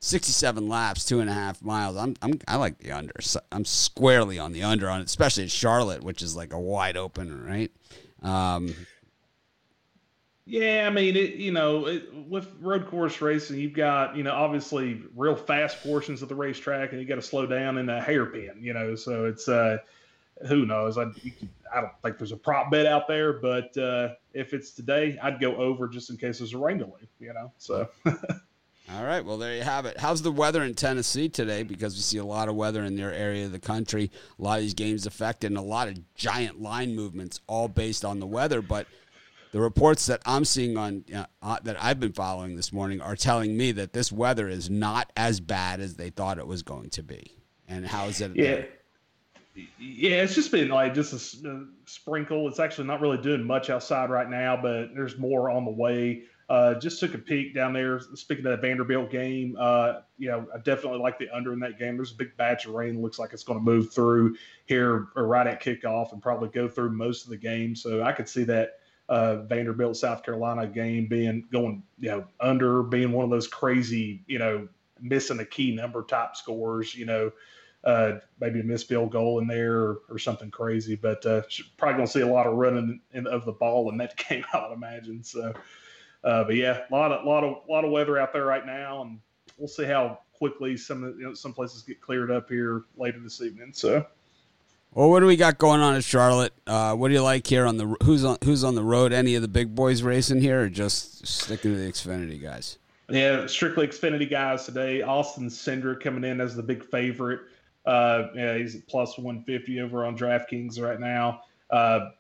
67 0.06 0.68
laps 0.68 1.04
two 1.04 1.20
and 1.20 1.30
a 1.30 1.34
half 1.34 1.62
miles 1.64 1.98
i'm, 1.98 2.16
I'm 2.22 2.40
i 2.48 2.56
like 2.58 2.78
the 2.78 2.92
under 2.92 3.14
i'm 3.52 3.66
squarely 3.66 4.38
on 4.38 4.52
the 4.52 4.64
under 4.64 4.90
on 4.90 5.02
it 5.02 5.06
especially 5.06 5.44
at 5.44 5.52
charlotte 5.52 6.04
which 6.04 6.22
is 6.22 6.36
like 6.36 6.54
a 6.54 6.60
wide 6.60 6.96
open 6.96 7.44
right 7.46 7.72
um, 8.22 8.74
yeah, 10.48 10.86
I 10.86 10.90
mean, 10.92 11.16
it, 11.16 11.36
you 11.36 11.52
know, 11.52 11.88
it, 11.88 12.14
with 12.14 12.48
road 12.60 12.88
course 12.88 13.20
racing, 13.20 13.60
you've 13.60 13.74
got, 13.74 14.16
you 14.16 14.24
know, 14.24 14.32
obviously 14.32 15.02
real 15.16 15.36
fast 15.36 15.82
portions 15.82 16.22
of 16.22 16.30
the 16.30 16.36
racetrack, 16.36 16.92
and 16.92 17.02
you 17.02 17.08
got 17.08 17.16
to 17.16 17.22
slow 17.22 17.48
down 17.48 17.80
in 17.80 17.90
a 17.90 18.00
hairpin, 18.00 18.52
you 18.60 18.74
know. 18.74 18.96
So 18.96 19.26
it's, 19.26 19.48
uh, 19.48 19.80
who 20.48 20.66
knows? 20.68 21.00
I, 21.00 21.04
I 21.74 21.82
don't 21.82 21.92
think 22.04 22.20
there's 22.20 22.32
a 22.32 22.38
prop 22.38 22.70
bet 22.70 22.86
out 22.86 23.08
there, 23.08 23.34
but 23.34 23.76
uh, 23.78 24.10
if 24.34 24.54
it's 24.54 24.72
today, 24.72 25.18
I'd 25.22 25.40
go 25.40 25.56
over 25.56 25.88
just 25.88 26.12
in 26.12 26.18
case 26.18 26.40
there's 26.40 26.54
a 26.54 26.60
rain 26.60 26.78
delay, 26.78 27.08
you 27.20 27.34
know. 27.34 27.52
So. 27.58 27.90
All 28.94 29.04
right, 29.04 29.26
well 29.26 29.38
there 29.38 29.56
you 29.56 29.64
have 29.64 29.86
it. 29.86 30.00
How's 30.00 30.22
the 30.22 30.32
weather 30.32 30.64
in 30.64 30.76
Tennessee 30.76 31.28
today? 31.28 31.64
Because 31.64 31.96
we 31.96 32.02
see 32.02 32.20
a 32.20 32.26
lot 32.26 32.50
of 32.50 32.56
weather 32.56 32.84
in 32.84 32.96
their 32.96 33.12
area 33.12 33.46
of 33.46 33.52
the 33.52 33.60
country. 33.60 34.12
A 34.38 34.42
lot 34.42 34.58
of 34.58 34.64
these 34.64 34.76
games 34.76 35.08
affected, 35.08 35.48
and 35.48 35.58
a 35.58 35.62
lot 35.62 35.88
of 35.88 35.98
giant 36.14 36.62
line 36.62 36.96
movements, 36.96 37.42
all 37.48 37.68
based 37.68 38.06
on 38.06 38.20
the 38.20 38.28
weather, 38.28 38.62
but 38.62 38.86
the 39.52 39.60
reports 39.60 40.06
that 40.06 40.22
I'm 40.26 40.46
seeing 40.46 40.78
on 40.78 41.04
uh, 41.42 41.58
that 41.64 41.82
I've 41.82 42.00
been 42.00 42.14
following 42.14 42.56
this 42.56 42.72
morning 42.72 43.02
are 43.02 43.16
telling 43.16 43.58
me 43.58 43.72
that 43.72 43.94
this 43.94 44.12
weather 44.12 44.50
is 44.50 44.70
not 44.70 45.12
as 45.16 45.40
bad 45.40 45.80
as 45.80 45.96
they 45.96 46.10
thought 46.10 46.38
it 46.38 46.46
was 46.46 46.62
going 46.62 46.90
to 46.92 47.04
be. 47.04 47.32
And 47.68 47.88
how 47.88 48.06
is 48.06 48.22
it? 48.22 48.36
Yeah. 48.36 48.44
There? 48.44 48.70
Yeah, 49.80 50.24
it's 50.24 50.36
just 50.36 50.52
been 50.52 50.68
like 50.68 50.94
just 50.94 51.14
a, 51.14 51.50
a, 51.50 51.66
sprinkle. 51.86 52.48
It's 52.50 52.60
actually 52.60 52.88
not 52.88 53.00
really 53.00 53.18
doing 53.18 53.44
much 53.44 53.70
outside 53.70 54.10
right 54.10 54.30
now, 54.30 54.60
but 54.62 54.94
there's 54.94 55.18
more 55.18 55.50
on 55.50 55.64
the 55.64 55.72
way. 55.72 56.24
Uh, 56.48 56.76
just 56.76 57.00
took 57.00 57.16
a 57.16 57.18
peek 57.18 57.56
down 57.56 57.74
there. 57.74 58.00
Speaking 58.14 58.46
of 58.46 58.52
that 58.52 58.62
Vanderbilt 58.62 59.10
game, 59.10 59.56
uh, 59.60 60.02
you 60.20 60.28
know, 60.28 60.48
I 60.54 60.60
definitely 60.60 61.00
like 61.00 61.18
the 61.18 61.28
under 61.36 61.54
in 61.54 61.60
that 61.62 61.80
game. 61.80 61.96
There's 61.96 62.12
a 62.12 62.16
big 62.16 62.38
batch 62.38 62.68
of 62.68 62.74
rain. 62.74 63.02
Looks 63.02 63.18
like 63.18 63.34
it's 63.34 63.44
going 63.44 63.58
to 63.58 63.66
move 63.66 63.92
through 63.92 64.36
here 64.66 65.08
right 65.16 65.48
at 65.48 65.64
kickoff 65.64 66.14
and 66.14 66.22
probably 66.22 66.50
go 66.50 66.68
through 66.68 66.92
most 66.92 67.24
of 67.24 67.32
the 67.32 67.38
game. 67.38 67.76
So 67.76 68.04
I 68.04 68.12
could 68.12 68.30
see 68.30 68.44
that 68.44 68.78
uh, 69.10 69.38
Vanderbilt 69.44 69.98
South 69.98 70.24
Carolina 70.24 70.68
game 70.68 71.08
being 71.08 71.46
going 71.52 71.84
you 72.00 72.10
know 72.10 72.26
under 72.40 72.84
being 72.84 73.12
one 73.12 73.24
of 73.24 73.30
those 73.30 73.48
crazy 73.48 74.24
you 74.28 74.40
know 74.40 74.68
missing 75.00 75.40
a 75.40 75.46
key 75.46 75.76
number 75.76 76.02
top 76.04 76.36
scores 76.36 76.96
you 76.96 77.06
know 77.06 77.32
uh, 77.84 78.14
maybe 78.40 78.60
a 78.62 78.64
missed 78.64 78.88
field 78.88 79.12
goal 79.12 79.38
in 79.40 79.46
there 79.46 79.76
or, 79.76 80.02
or 80.10 80.18
something 80.18 80.50
crazy 80.50 80.96
but 80.96 81.24
uh, 81.26 81.42
probably 81.78 81.98
gonna 81.98 82.08
see 82.08 82.22
a 82.22 82.28
lot 82.28 82.48
of 82.48 82.56
running 82.56 83.00
in, 83.14 83.28
of 83.28 83.46
the 83.46 83.52
ball 83.52 83.92
in 83.92 83.98
that 83.98 84.16
game 84.30 84.44
I 84.54 84.68
would 84.68 84.74
imagine 84.74 85.24
so 85.24 85.54
uh, 86.26 86.44
but 86.44 86.56
yeah 86.56 86.82
a 86.90 86.94
lot 86.94 87.12
of 87.12 87.26
lot 87.26 87.44
of 87.44 87.58
lot 87.70 87.86
of 87.86 87.92
weather 87.92 88.18
out 88.18 88.34
there 88.34 88.46
right 88.46 88.66
now 88.66 89.02
and 89.02 89.20
we'll 89.58 89.68
see 89.68 89.86
how 89.86 90.20
quickly 90.34 90.76
some 90.76 91.16
you 91.18 91.26
know, 91.26 91.34
some 91.34 91.54
places 91.54 91.82
get 91.82 92.02
cleared 92.02 92.32
up 92.32 92.50
here 92.50 92.84
later 92.98 93.20
this 93.20 93.42
evening 93.42 93.72
so. 93.74 94.06
Well, 94.96 95.10
what 95.10 95.20
do 95.20 95.26
we 95.26 95.36
got 95.36 95.58
going 95.58 95.82
on 95.82 95.94
in 95.94 96.02
Charlotte? 96.02 96.54
Uh, 96.66 96.96
what 96.96 97.10
do 97.10 97.16
you 97.16 97.22
like 97.22 97.46
here 97.46 97.66
on 97.66 97.76
the 97.76 97.98
who's 98.04 98.24
on 98.24 98.38
who's 98.46 98.64
on 98.64 98.76
the 98.76 98.84
road? 98.84 99.12
Any 99.12 99.36
of 99.36 99.42
the 99.42 99.50
big 99.50 99.76
boys 99.76 100.04
racing 100.04 100.40
here, 100.40 100.62
or 100.62 100.70
just 100.70 101.28
sticking 101.28 101.74
to 101.74 101.78
the 101.78 101.92
Xfinity 101.92 102.42
guys? 102.42 102.78
Yeah, 103.10 103.46
strictly 103.46 103.88
Xfinity 103.88 104.30
guys 104.30 104.66
today. 104.66 105.02
Austin 105.02 105.50
Cindric 105.50 106.00
coming 106.00 106.24
in 106.24 106.40
as 106.40 106.56
the 106.56 106.64
big 106.64 106.84
favorite. 106.86 107.42
Uh, 107.86 108.30
yeah, 108.34 108.58
he's 108.58 108.76
at 108.76 108.88
plus 108.88 109.18
150 109.18 109.82
over 109.82 110.06
on 110.06 110.18
DraftKings 110.18 110.82
right 110.82 111.00
now. 111.00 111.42
Uh, 111.70 112.12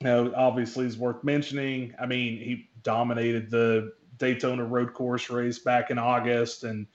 you 0.00 0.06
know, 0.06 0.32
obviously, 0.34 0.86
is 0.86 0.96
worth 0.96 1.22
mentioning. 1.22 1.94
I 2.00 2.06
mean, 2.06 2.38
he 2.38 2.70
dominated 2.82 3.50
the 3.50 3.92
Daytona 4.18 4.64
Road 4.64 4.94
Course 4.94 5.30
race 5.30 5.58
back 5.58 5.90
in 5.90 5.98
August, 5.98 6.64
and 6.64 6.86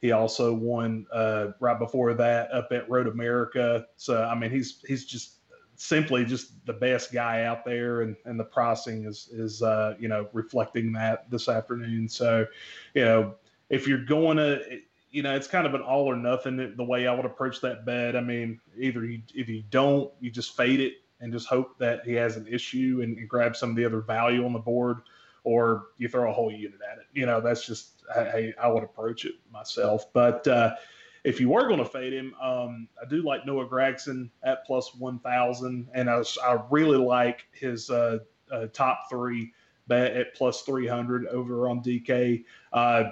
he 0.00 0.12
also 0.12 0.54
won 0.54 1.06
uh, 1.12 1.48
right 1.60 1.78
before 1.78 2.14
that 2.14 2.52
up 2.52 2.68
at 2.72 2.88
Road 2.88 3.06
America. 3.06 3.86
So 3.96 4.22
I 4.22 4.34
mean, 4.34 4.50
he's 4.50 4.82
he's 4.86 5.04
just 5.04 5.34
simply 5.76 6.24
just 6.24 6.64
the 6.66 6.72
best 6.72 7.12
guy 7.12 7.44
out 7.44 7.64
there, 7.64 8.02
and 8.02 8.16
and 8.24 8.38
the 8.38 8.44
pricing 8.44 9.04
is 9.04 9.28
is 9.32 9.62
uh, 9.62 9.94
you 9.98 10.08
know 10.08 10.28
reflecting 10.32 10.92
that 10.92 11.30
this 11.30 11.48
afternoon. 11.48 12.08
So, 12.08 12.46
you 12.94 13.04
know, 13.04 13.34
if 13.68 13.86
you're 13.86 14.04
going 14.04 14.36
to 14.38 14.80
you 15.10 15.22
know, 15.22 15.34
it's 15.34 15.48
kind 15.48 15.66
of 15.66 15.74
an 15.74 15.80
all 15.80 16.06
or 16.06 16.16
nothing 16.16 16.74
the 16.76 16.84
way 16.84 17.06
I 17.06 17.14
would 17.14 17.24
approach 17.24 17.60
that 17.62 17.84
bet. 17.84 18.16
I 18.16 18.20
mean, 18.20 18.60
either 18.78 19.04
you, 19.04 19.22
if 19.34 19.48
you 19.48 19.62
don't, 19.70 20.10
you 20.20 20.30
just 20.30 20.56
fade 20.56 20.80
it 20.80 20.94
and 21.20 21.32
just 21.32 21.48
hope 21.48 21.78
that 21.78 22.04
he 22.04 22.12
has 22.14 22.36
an 22.36 22.46
issue 22.46 23.00
and, 23.02 23.18
and 23.18 23.28
grab 23.28 23.56
some 23.56 23.70
of 23.70 23.76
the 23.76 23.84
other 23.84 24.00
value 24.00 24.44
on 24.44 24.52
the 24.52 24.58
board, 24.58 24.98
or 25.50 25.86
you 25.98 26.08
throw 26.08 26.30
a 26.30 26.32
whole 26.32 26.52
unit 26.52 26.78
at 26.90 26.98
it. 26.98 27.06
You 27.12 27.26
know, 27.26 27.40
that's 27.40 27.66
just 27.66 28.04
I, 28.14 28.54
I 28.62 28.68
would 28.68 28.84
approach 28.84 29.24
it 29.24 29.34
myself. 29.52 30.12
But 30.12 30.46
uh, 30.46 30.76
if 31.24 31.40
you 31.40 31.48
were 31.48 31.66
going 31.66 31.80
to 31.80 31.84
fade 31.84 32.12
him, 32.12 32.34
um, 32.40 32.86
I 33.02 33.08
do 33.08 33.22
like 33.22 33.44
Noah 33.44 33.66
Gragson 33.66 34.30
at 34.44 34.64
plus 34.64 34.94
1,000. 34.94 35.88
And 35.92 36.08
I, 36.08 36.16
was, 36.18 36.38
I 36.38 36.60
really 36.70 36.98
like 36.98 37.48
his 37.50 37.90
uh, 37.90 38.18
uh, 38.52 38.66
top 38.72 39.06
three 39.10 39.52
bet 39.88 40.12
at 40.12 40.36
plus 40.36 40.62
300 40.62 41.26
over 41.26 41.68
on 41.68 41.82
DK. 41.82 42.44
Uh, 42.72 43.04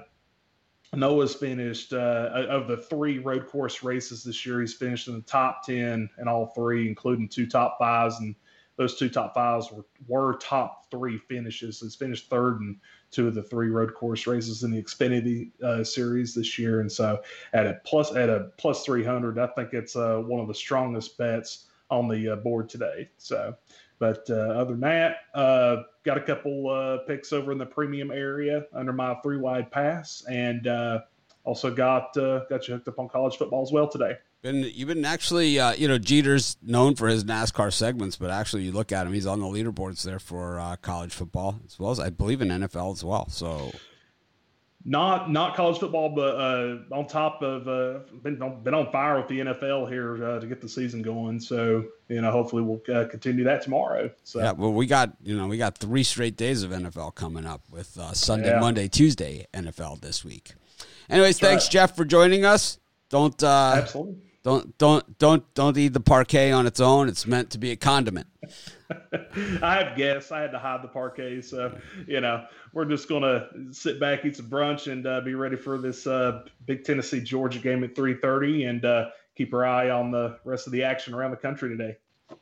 Noah's 0.94 1.34
finished 1.34 1.92
uh, 1.92 2.30
of 2.48 2.68
the 2.68 2.76
three 2.76 3.18
road 3.18 3.48
course 3.48 3.82
races 3.82 4.22
this 4.22 4.46
year. 4.46 4.60
He's 4.60 4.74
finished 4.74 5.08
in 5.08 5.14
the 5.14 5.22
top 5.22 5.64
10 5.66 6.08
in 6.20 6.28
all 6.28 6.46
three, 6.54 6.86
including 6.86 7.28
two 7.28 7.48
top 7.48 7.78
fives. 7.80 8.20
And 8.20 8.36
those 8.78 8.96
two 8.96 9.08
top 9.08 9.34
fives 9.34 9.70
were, 9.72 9.84
were 10.06 10.38
top 10.38 10.88
three 10.90 11.18
finishes. 11.18 11.80
He's 11.80 11.96
finished 11.96 12.30
third 12.30 12.60
in 12.60 12.78
two 13.10 13.26
of 13.26 13.34
the 13.34 13.42
three 13.42 13.68
road 13.68 13.92
course 13.92 14.26
races 14.26 14.62
in 14.62 14.70
the 14.70 14.80
Xfinity 14.80 15.50
uh, 15.62 15.82
series 15.82 16.32
this 16.32 16.58
year. 16.58 16.80
And 16.80 16.90
so 16.90 17.20
at 17.52 17.66
a 17.66 17.80
plus 17.84 18.14
at 18.14 18.30
a 18.30 18.50
plus 18.56 18.84
300, 18.84 19.38
I 19.38 19.48
think 19.48 19.74
it's 19.74 19.96
uh, 19.96 20.18
one 20.18 20.40
of 20.40 20.46
the 20.46 20.54
strongest 20.54 21.18
bets 21.18 21.66
on 21.90 22.06
the 22.06 22.34
uh, 22.34 22.36
board 22.36 22.68
today. 22.68 23.08
So, 23.18 23.56
but 23.98 24.24
uh, 24.30 24.34
other 24.34 24.72
than 24.72 24.80
that, 24.80 25.16
uh, 25.34 25.82
got 26.04 26.16
a 26.16 26.22
couple 26.22 26.70
uh, 26.70 26.98
picks 26.98 27.32
over 27.32 27.50
in 27.50 27.58
the 27.58 27.66
premium 27.66 28.12
area 28.12 28.64
under 28.72 28.92
my 28.92 29.16
three 29.24 29.38
wide 29.38 29.72
pass, 29.72 30.24
and 30.30 30.68
also 31.42 31.74
got 31.74 32.14
got 32.14 32.68
you 32.68 32.74
hooked 32.74 32.86
up 32.86 32.98
on 33.00 33.08
college 33.08 33.36
football 33.36 33.62
as 33.62 33.72
well 33.72 33.88
today. 33.88 34.14
Been 34.40 34.70
you've 34.72 34.88
been 34.88 35.04
actually 35.04 35.58
uh, 35.58 35.72
you 35.72 35.88
know 35.88 35.98
Jeter's 35.98 36.56
known 36.62 36.94
for 36.94 37.08
his 37.08 37.24
NASCAR 37.24 37.72
segments, 37.72 38.16
but 38.16 38.30
actually 38.30 38.62
you 38.62 38.72
look 38.72 38.92
at 38.92 39.06
him, 39.06 39.12
he's 39.12 39.26
on 39.26 39.40
the 39.40 39.46
leaderboards 39.46 40.02
there 40.04 40.20
for 40.20 40.60
uh, 40.60 40.76
college 40.76 41.12
football 41.12 41.58
as 41.66 41.78
well 41.78 41.90
as 41.90 41.98
I 41.98 42.10
believe 42.10 42.40
in 42.40 42.48
NFL 42.48 42.92
as 42.92 43.02
well. 43.02 43.28
So 43.28 43.72
not 44.84 45.30
not 45.30 45.56
college 45.56 45.78
football, 45.78 46.08
but 46.08 46.36
uh, 46.36 46.78
on 46.92 47.06
top 47.08 47.42
of 47.42 47.66
uh, 47.66 48.00
been 48.22 48.38
been 48.62 48.74
on 48.74 48.92
fire 48.92 49.18
with 49.18 49.26
the 49.26 49.40
NFL 49.40 49.90
here 49.90 50.24
uh, 50.24 50.40
to 50.40 50.46
get 50.46 50.60
the 50.60 50.68
season 50.68 51.02
going. 51.02 51.40
So 51.40 51.86
you 52.08 52.20
know, 52.20 52.30
hopefully 52.30 52.62
we'll 52.62 52.80
uh, 52.94 53.06
continue 53.06 53.42
that 53.44 53.62
tomorrow. 53.62 54.08
So 54.22 54.38
yeah, 54.38 54.52
well, 54.52 54.72
we 54.72 54.86
got 54.86 55.16
you 55.20 55.36
know 55.36 55.48
we 55.48 55.58
got 55.58 55.76
three 55.76 56.04
straight 56.04 56.36
days 56.36 56.62
of 56.62 56.70
NFL 56.70 57.16
coming 57.16 57.44
up 57.44 57.62
with 57.70 57.98
uh, 57.98 58.12
Sunday, 58.12 58.50
yeah. 58.50 58.60
Monday, 58.60 58.86
Tuesday 58.86 59.46
NFL 59.52 60.00
this 60.00 60.24
week. 60.24 60.52
Anyways, 61.10 61.38
That's 61.38 61.50
thanks 61.50 61.64
right. 61.66 61.72
Jeff 61.72 61.96
for 61.96 62.04
joining 62.04 62.44
us. 62.44 62.78
Don't 63.10 63.42
uh, 63.42 63.74
absolutely 63.74 64.27
Don't 64.48 64.78
don't 64.78 65.18
don't 65.18 65.54
don't 65.54 65.76
eat 65.76 65.92
the 65.92 66.00
Parkay 66.00 66.56
on 66.56 66.66
its 66.66 66.80
own. 66.80 67.06
It's 67.06 67.26
meant 67.26 67.50
to 67.50 67.58
be 67.58 67.70
a 67.70 67.76
condiment. 67.76 68.28
I 69.62 69.84
have 69.84 69.94
guests. 69.94 70.32
I 70.32 70.40
had 70.40 70.52
to 70.52 70.58
hide 70.58 70.82
the 70.82 70.88
Parkay, 70.88 71.44
so 71.44 71.78
you 72.06 72.22
know 72.22 72.46
we're 72.72 72.86
just 72.86 73.10
gonna 73.10 73.46
sit 73.72 74.00
back, 74.00 74.24
eat 74.24 74.36
some 74.36 74.48
brunch, 74.48 74.90
and 74.90 75.06
uh, 75.06 75.20
be 75.20 75.34
ready 75.34 75.56
for 75.56 75.76
this 75.76 76.06
uh, 76.06 76.44
big 76.64 76.82
Tennessee 76.82 77.20
Georgia 77.20 77.58
game 77.58 77.84
at 77.84 77.94
three 77.94 78.14
thirty, 78.14 78.64
and 78.64 78.86
uh, 78.86 79.10
keep 79.36 79.52
our 79.52 79.66
eye 79.66 79.90
on 79.90 80.10
the 80.10 80.38
rest 80.44 80.66
of 80.66 80.72
the 80.72 80.82
action 80.82 81.12
around 81.12 81.32
the 81.32 81.36
country 81.36 81.68
today. 81.68 81.98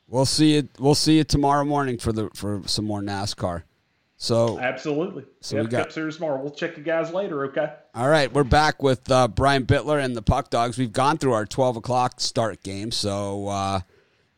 We'll 0.07 0.27
see 0.27 0.55
you. 0.55 0.69
We'll 0.79 0.95
see 0.95 1.17
you 1.17 1.25
tomorrow 1.25 1.65
morning 1.65 1.99
for 1.99 2.13
the 2.13 2.31
for 2.35 2.63
some 2.67 2.85
more 2.85 3.01
NASCAR. 3.01 3.65
So 4.17 4.59
absolutely. 4.59 5.25
So 5.41 5.57
yep, 5.57 5.65
we 5.67 5.71
got 5.71 5.93
Series 5.93 6.17
tomorrow. 6.17 6.41
We'll 6.41 6.51
check 6.51 6.77
you 6.77 6.83
guys 6.83 7.13
later. 7.13 7.47
Okay. 7.47 7.71
All 7.95 8.09
right, 8.09 8.33
we're 8.33 8.45
back 8.45 8.83
with 8.83 9.11
uh, 9.11 9.29
Brian 9.29 9.67
Bitler 9.67 10.03
and 10.03 10.17
the 10.17 10.23
Puck 10.23 10.49
Dogs. 10.51 10.79
We've 10.79 10.93
gone 10.93 11.19
through 11.19 11.35
our 11.35 11.45
twelve 11.45 11.77
o'clock 11.77 12.21
start 12.21 12.63
game, 12.63 12.91
so 12.91 13.49
uh, 13.49 13.81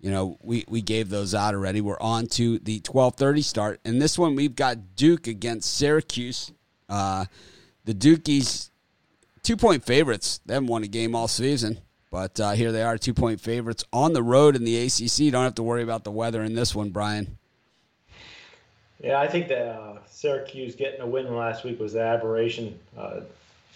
you 0.01 0.11
know 0.11 0.37
we 0.43 0.65
we 0.69 0.83
gave 0.83 1.11
those 1.11 1.33
out 1.35 1.55
already. 1.55 1.81
We're 1.81 2.01
on 2.01 2.27
to 2.29 2.59
the 2.59 2.81
twelve 2.81 3.15
thirty 3.15 3.43
start, 3.43 3.81
and 3.85 4.03
this 4.03 4.19
one 4.19 4.35
we've 4.35 4.57
got 4.57 4.97
Duke 4.97 5.29
against 5.29 5.73
Syracuse. 5.75 6.53
Uh, 6.89 7.27
the 7.85 7.95
Dukies 7.95 8.71
two 9.43 9.57
point 9.57 9.85
favorites. 9.85 10.41
They 10.45 10.55
haven't 10.55 10.69
won 10.69 10.83
a 10.83 10.89
game 10.89 11.15
all 11.15 11.29
season. 11.29 11.79
But 12.11 12.41
uh, 12.41 12.53
here 12.53 12.73
they 12.73 12.83
are, 12.83 12.97
two 12.97 13.13
point 13.13 13.41
favorites 13.41 13.85
on 13.93 14.13
the 14.13 14.23
road 14.23 14.57
in 14.57 14.65
the 14.65 14.79
ACC. 14.79 15.31
Don't 15.31 15.45
have 15.45 15.55
to 15.57 15.63
worry 15.63 15.83
about 15.83 16.05
the 16.05 16.11
weather 16.11 16.43
in 16.43 16.55
this 16.55 16.75
one, 16.75 16.91
Brian. 16.91 17.37
Yeah, 19.01 19.21
I 19.21 19.29
think 19.29 19.49
that 19.49 19.67
uh, 19.67 19.99
Syracuse 20.11 20.75
getting 20.75 21.01
a 21.01 21.07
win 21.07 21.35
last 21.35 21.65
week 21.65 21.79
was 21.79 21.95
an 21.95 22.01
aberration. 22.01 22.79
Uh, 22.97 23.21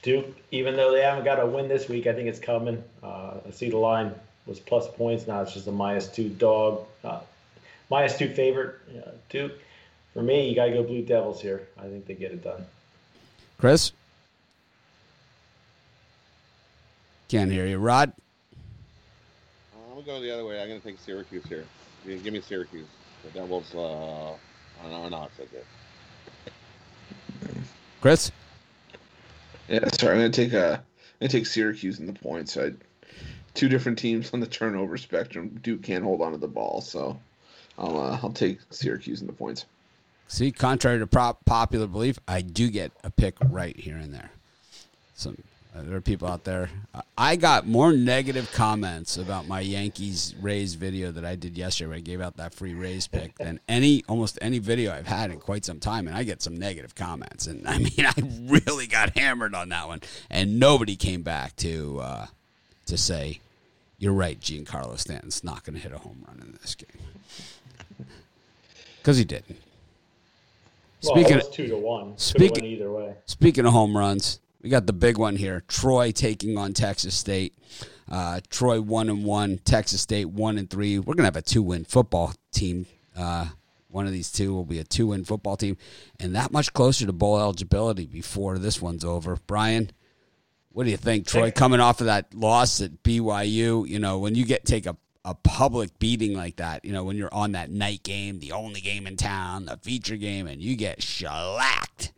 Duke, 0.02 0.26
even 0.50 0.76
though 0.76 0.90
they 0.90 1.02
haven't 1.02 1.24
got 1.24 1.38
a 1.38 1.46
win 1.46 1.68
this 1.68 1.88
week, 1.88 2.08
I 2.08 2.12
think 2.12 2.28
it's 2.28 2.40
coming. 2.40 2.82
Uh, 3.02 3.34
I 3.46 3.50
see 3.50 3.70
the 3.70 3.76
line 3.76 4.12
was 4.46 4.58
plus 4.58 4.88
points. 4.88 5.28
Now 5.28 5.42
it's 5.42 5.54
just 5.54 5.68
a 5.68 5.72
minus 5.72 6.08
two 6.08 6.28
dog, 6.28 6.84
uh, 7.04 7.20
minus 7.88 8.18
two 8.18 8.28
favorite. 8.34 8.80
Duke, 9.28 9.52
for 10.12 10.22
me, 10.22 10.48
you 10.48 10.56
got 10.56 10.66
to 10.66 10.72
go 10.72 10.82
Blue 10.82 11.02
Devils 11.02 11.40
here. 11.40 11.68
I 11.78 11.82
think 11.82 12.06
they 12.06 12.14
get 12.14 12.32
it 12.32 12.42
done. 12.42 12.64
Chris? 13.58 13.92
Can't 17.28 17.50
hear 17.50 17.66
you. 17.66 17.78
Rod? 17.78 18.12
I'm 19.72 19.92
going 19.92 20.04
to 20.04 20.10
go 20.10 20.20
the 20.20 20.32
other 20.32 20.44
way. 20.44 20.60
I'm 20.60 20.68
going 20.68 20.80
to 20.80 20.86
take 20.86 20.98
Syracuse 20.98 21.44
here. 21.46 21.64
Give 22.04 22.32
me 22.32 22.40
Syracuse. 22.40 22.88
The 23.24 23.30
Devils 23.38 23.72
uh, 24.84 25.02
are 25.02 25.10
not 25.10 25.30
so 25.36 25.44
good. 25.50 25.64
Chris? 28.00 28.32
Yeah, 29.68 29.88
sorry. 29.88 30.14
I'm 30.14 30.20
going 30.20 30.32
to 30.32 30.44
take 30.44 30.52
a. 30.52 30.74
I'm 30.74 31.28
going 31.28 31.30
to 31.30 31.38
take 31.38 31.46
Syracuse 31.46 32.00
in 32.00 32.06
the 32.06 32.12
points. 32.12 32.56
I, 32.56 32.72
two 33.54 33.68
different 33.68 33.98
teams 33.98 34.32
on 34.32 34.40
the 34.40 34.46
turnover 34.46 34.96
spectrum. 34.96 35.60
Duke 35.62 35.82
can't 35.82 36.04
hold 36.04 36.20
on 36.20 36.32
to 36.32 36.38
the 36.38 36.48
ball, 36.48 36.80
so 36.80 37.18
I'll 37.78 37.98
uh, 37.98 38.18
I'll 38.22 38.32
take 38.32 38.58
Syracuse 38.70 39.20
in 39.20 39.26
the 39.26 39.32
points. 39.32 39.66
See, 40.28 40.50
contrary 40.50 40.98
to 40.98 41.06
prop, 41.06 41.44
popular 41.44 41.86
belief, 41.86 42.18
I 42.26 42.40
do 42.40 42.70
get 42.70 42.92
a 43.04 43.10
pick 43.10 43.36
right 43.50 43.76
here 43.76 43.96
and 43.96 44.14
there. 44.14 44.30
Some 45.14 45.34
uh, 45.38 45.51
there 45.74 45.96
are 45.96 46.02
people 46.02 46.28
out 46.28 46.44
there. 46.44 46.68
I 47.16 47.36
got 47.36 47.66
more 47.66 47.92
negative 47.92 48.52
comments 48.52 49.16
about 49.16 49.48
my 49.48 49.60
Yankees 49.60 50.34
Rays 50.40 50.74
video 50.74 51.10
that 51.12 51.24
I 51.24 51.34
did 51.34 51.56
yesterday. 51.56 51.88
Where 51.88 51.96
I 51.96 52.00
gave 52.00 52.20
out 52.20 52.36
that 52.36 52.52
free 52.52 52.74
Rays 52.74 53.06
pick 53.06 53.36
than 53.38 53.58
any 53.68 54.04
almost 54.06 54.38
any 54.42 54.58
video 54.58 54.92
I've 54.92 55.06
had 55.06 55.30
in 55.30 55.40
quite 55.40 55.64
some 55.64 55.80
time, 55.80 56.06
and 56.06 56.16
I 56.16 56.24
get 56.24 56.42
some 56.42 56.56
negative 56.56 56.94
comments. 56.94 57.46
And 57.46 57.66
I 57.66 57.78
mean, 57.78 57.90
I 57.98 58.12
really 58.42 58.86
got 58.86 59.16
hammered 59.16 59.54
on 59.54 59.70
that 59.70 59.88
one, 59.88 60.02
and 60.30 60.60
nobody 60.60 60.94
came 60.94 61.22
back 61.22 61.56
to 61.56 62.00
uh, 62.00 62.26
to 62.86 62.98
say 62.98 63.40
you're 63.98 64.12
right. 64.12 64.38
Giancarlo 64.38 64.98
Stanton's 64.98 65.42
not 65.42 65.64
going 65.64 65.74
to 65.74 65.80
hit 65.80 65.92
a 65.92 65.98
home 65.98 66.22
run 66.28 66.40
in 66.42 66.52
this 66.60 66.74
game 66.74 68.06
because 68.98 69.16
he 69.16 69.24
didn't. 69.24 69.58
Well, 71.02 71.16
speaking 71.16 71.38
of, 71.38 71.50
two 71.50 71.66
to 71.68 71.78
one, 71.78 72.18
speaking 72.18 72.64
either 72.66 72.92
way. 72.92 73.14
Speaking 73.24 73.64
of 73.64 73.72
home 73.72 73.96
runs, 73.96 74.38
we 74.62 74.70
got 74.70 74.86
the 74.86 74.92
big 74.92 75.18
one 75.18 75.36
here. 75.36 75.62
Troy 75.66 76.12
taking 76.12 76.56
on 76.56 76.72
Texas 76.72 77.14
State. 77.14 77.54
Uh, 78.10 78.40
Troy 78.48 78.80
one 78.80 79.08
and 79.08 79.24
one. 79.24 79.58
Texas 79.58 80.00
State 80.00 80.26
one 80.26 80.58
and 80.58 80.70
three. 80.70 80.98
We're 80.98 81.14
gonna 81.14 81.26
have 81.26 81.36
a 81.36 81.42
two 81.42 81.62
win 81.62 81.84
football 81.84 82.32
team. 82.52 82.86
Uh, 83.16 83.46
one 83.88 84.06
of 84.06 84.12
these 84.12 84.30
two 84.30 84.54
will 84.54 84.64
be 84.64 84.78
a 84.78 84.84
two 84.84 85.08
win 85.08 85.24
football 85.24 85.56
team, 85.56 85.76
and 86.20 86.34
that 86.36 86.52
much 86.52 86.72
closer 86.72 87.06
to 87.06 87.12
bowl 87.12 87.38
eligibility 87.38 88.06
before 88.06 88.58
this 88.58 88.80
one's 88.80 89.04
over. 89.04 89.38
Brian, 89.46 89.90
what 90.70 90.84
do 90.84 90.90
you 90.90 90.96
think? 90.96 91.26
Troy 91.26 91.50
coming 91.50 91.80
off 91.80 92.00
of 92.00 92.06
that 92.06 92.32
loss 92.32 92.80
at 92.80 93.02
BYU. 93.02 93.88
You 93.88 93.98
know 93.98 94.18
when 94.18 94.34
you 94.34 94.44
get 94.44 94.64
take 94.64 94.86
a 94.86 94.96
a 95.24 95.34
public 95.34 95.98
beating 96.00 96.34
like 96.34 96.56
that, 96.56 96.84
you 96.84 96.92
know, 96.92 97.04
when 97.04 97.16
you're 97.16 97.32
on 97.32 97.52
that 97.52 97.70
night 97.70 98.02
game, 98.02 98.40
the 98.40 98.50
only 98.50 98.80
game 98.80 99.06
in 99.06 99.16
town, 99.16 99.66
the 99.66 99.76
feature 99.76 100.16
game, 100.16 100.48
and 100.48 100.60
you 100.60 100.74
get 100.74 101.00
shellacked 101.00 102.12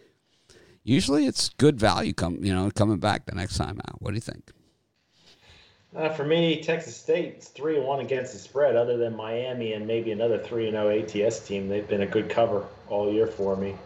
usually 0.85 1.27
it's 1.27 1.49
good 1.49 1.81
value 1.81 2.13
come 2.13 2.45
you 2.45 2.55
know 2.55 2.71
coming 2.71 2.99
back 2.99 3.27
the 3.27 3.35
next 3.35 3.57
time 3.57 3.81
out. 3.89 4.01
What 4.01 4.11
do 4.11 4.15
you 4.15 4.21
think? 4.21 4.53
Uh, 5.97 6.09
for 6.09 6.25
me, 6.25 6.61
Texas 6.61 6.97
State's 6.97 7.49
three 7.49 7.77
and 7.77 7.87
one 7.87 8.01
against 8.01 8.33
the 8.33 8.39
spread. 8.39 8.75
Other 8.75 8.97
than 8.97 9.17
Miami 9.17 9.75
and 9.75 9.87
maybe 9.87 10.11
another 10.11 10.39
three 10.39 10.67
and 10.67 10.75
zero 10.75 10.89
oh 10.89 11.27
ATS 11.27 11.47
team, 11.47 11.69
they've 11.69 11.89
been 11.89 12.03
a 12.03 12.07
good 12.07 12.29
cover 12.29 12.67
all 12.89 13.13
year 13.13 13.29
for 13.29 13.57
me. 13.57 13.77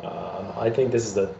Uh, 0.00 0.52
I 0.56 0.70
think 0.70 0.92
this 0.92 1.04
is 1.04 1.16
a 1.16 1.34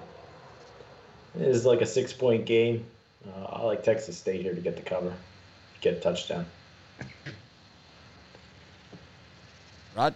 this 1.35 1.57
is 1.57 1.65
like 1.65 1.81
a 1.81 1.87
six 1.87 2.13
point 2.13 2.47
game. 2.47 2.85
Uh, 3.27 3.45
I 3.45 3.63
like 3.63 3.85
Texas 3.85 4.19
State 4.19 4.43
here 4.43 4.55
to 4.55 4.61
get 4.61 4.77
the 4.77 4.83
cover, 4.83 5.13
get 5.81 5.95
a 5.95 6.01
touchdown. 6.01 6.47
Rod. 9.97 10.15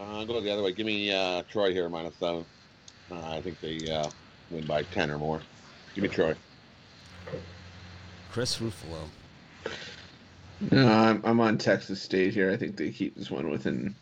Uh, 0.00 0.24
go 0.24 0.40
the 0.40 0.50
other 0.50 0.62
way. 0.62 0.72
Give 0.72 0.86
me 0.86 1.12
uh, 1.12 1.42
Troy 1.50 1.72
here 1.72 1.88
minus 1.88 2.14
seven. 2.16 2.44
Uh, 3.14 3.34
I 3.34 3.40
think 3.40 3.60
they 3.60 3.90
uh, 3.90 4.08
win 4.50 4.66
by 4.66 4.82
10 4.82 5.10
or 5.10 5.18
more. 5.18 5.40
Give 5.94 6.02
me 6.02 6.08
Troy. 6.08 6.34
Chris 8.32 8.58
Ruffalo. 8.58 9.08
No, 10.70 10.88
I'm, 10.88 11.20
I'm 11.24 11.40
on 11.40 11.58
Texas 11.58 12.02
State 12.02 12.34
here. 12.34 12.50
I 12.50 12.56
think 12.56 12.76
they 12.76 12.90
keep 12.90 13.16
this 13.16 13.30
one 13.30 13.50
within 13.50 13.94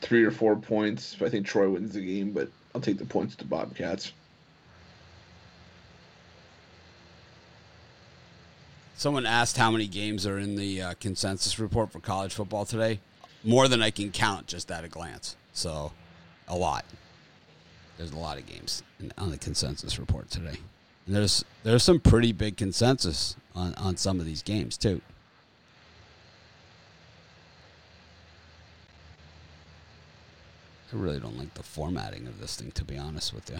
three 0.00 0.24
or 0.24 0.30
four 0.30 0.56
points. 0.56 1.16
I 1.20 1.28
think 1.28 1.46
Troy 1.46 1.68
wins 1.68 1.94
the 1.94 2.00
game, 2.00 2.32
but 2.32 2.48
I'll 2.74 2.80
take 2.80 2.98
the 2.98 3.04
points 3.04 3.36
to 3.36 3.44
Bobcats. 3.44 4.12
Someone 8.96 9.26
asked 9.26 9.56
how 9.56 9.70
many 9.70 9.86
games 9.86 10.26
are 10.26 10.38
in 10.38 10.56
the 10.56 10.82
uh, 10.82 10.94
consensus 10.98 11.58
report 11.58 11.92
for 11.92 12.00
college 12.00 12.34
football 12.34 12.64
today. 12.64 13.00
More 13.44 13.68
than 13.68 13.80
I 13.80 13.90
can 13.90 14.10
count 14.10 14.48
just 14.48 14.70
at 14.72 14.84
a 14.84 14.88
glance. 14.88 15.36
So, 15.52 15.92
a 16.48 16.56
lot. 16.56 16.84
There's 17.98 18.12
a 18.12 18.16
lot 18.16 18.38
of 18.38 18.46
games 18.46 18.82
on 19.18 19.30
the 19.30 19.36
consensus 19.36 19.98
report 19.98 20.30
today. 20.30 20.56
And 21.06 21.16
there's 21.16 21.44
there's 21.64 21.82
some 21.82 22.00
pretty 22.00 22.32
big 22.32 22.56
consensus 22.56 23.36
on, 23.54 23.74
on 23.74 23.96
some 23.96 24.20
of 24.20 24.26
these 24.26 24.42
games 24.42 24.76
too. 24.76 25.02
I 30.92 30.96
really 30.96 31.20
don't 31.20 31.36
like 31.36 31.52
the 31.54 31.62
formatting 31.62 32.26
of 32.26 32.40
this 32.40 32.56
thing, 32.56 32.70
to 32.70 32.84
be 32.84 32.96
honest 32.96 33.34
with 33.34 33.50
you. 33.50 33.58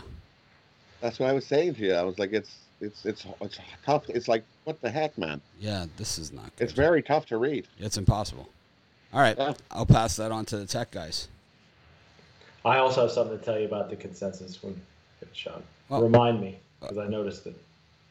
That's 1.00 1.18
what 1.18 1.28
I 1.28 1.32
was 1.32 1.46
saying 1.46 1.74
to 1.74 1.82
you. 1.82 1.94
I 1.94 2.02
was 2.02 2.18
like, 2.18 2.32
it's 2.32 2.58
it's 2.80 3.04
it's 3.04 3.26
it's 3.40 3.58
tough. 3.84 4.08
It's 4.08 4.28
like, 4.28 4.44
what 4.64 4.80
the 4.80 4.90
heck, 4.90 5.18
man? 5.18 5.40
Yeah, 5.60 5.86
this 5.96 6.18
is 6.18 6.32
not. 6.32 6.54
Good. 6.56 6.64
It's 6.64 6.72
very 6.72 7.02
tough 7.02 7.26
to 7.26 7.36
read. 7.36 7.66
It's 7.78 7.98
impossible. 7.98 8.48
All 9.12 9.20
right, 9.20 9.36
yeah. 9.36 9.54
I'll 9.70 9.86
pass 9.86 10.16
that 10.16 10.32
on 10.32 10.44
to 10.46 10.56
the 10.56 10.66
tech 10.66 10.90
guys. 10.90 11.28
I 12.64 12.78
also 12.78 13.02
have 13.02 13.10
something 13.10 13.38
to 13.38 13.44
tell 13.44 13.58
you 13.58 13.66
about 13.66 13.90
the 13.90 13.96
consensus 13.96 14.62
when 14.62 14.80
Sean. 15.32 15.62
Well, 15.88 16.02
Remind 16.02 16.40
me 16.40 16.58
because 16.80 16.98
I 16.98 17.06
noticed 17.06 17.46
it. 17.46 17.56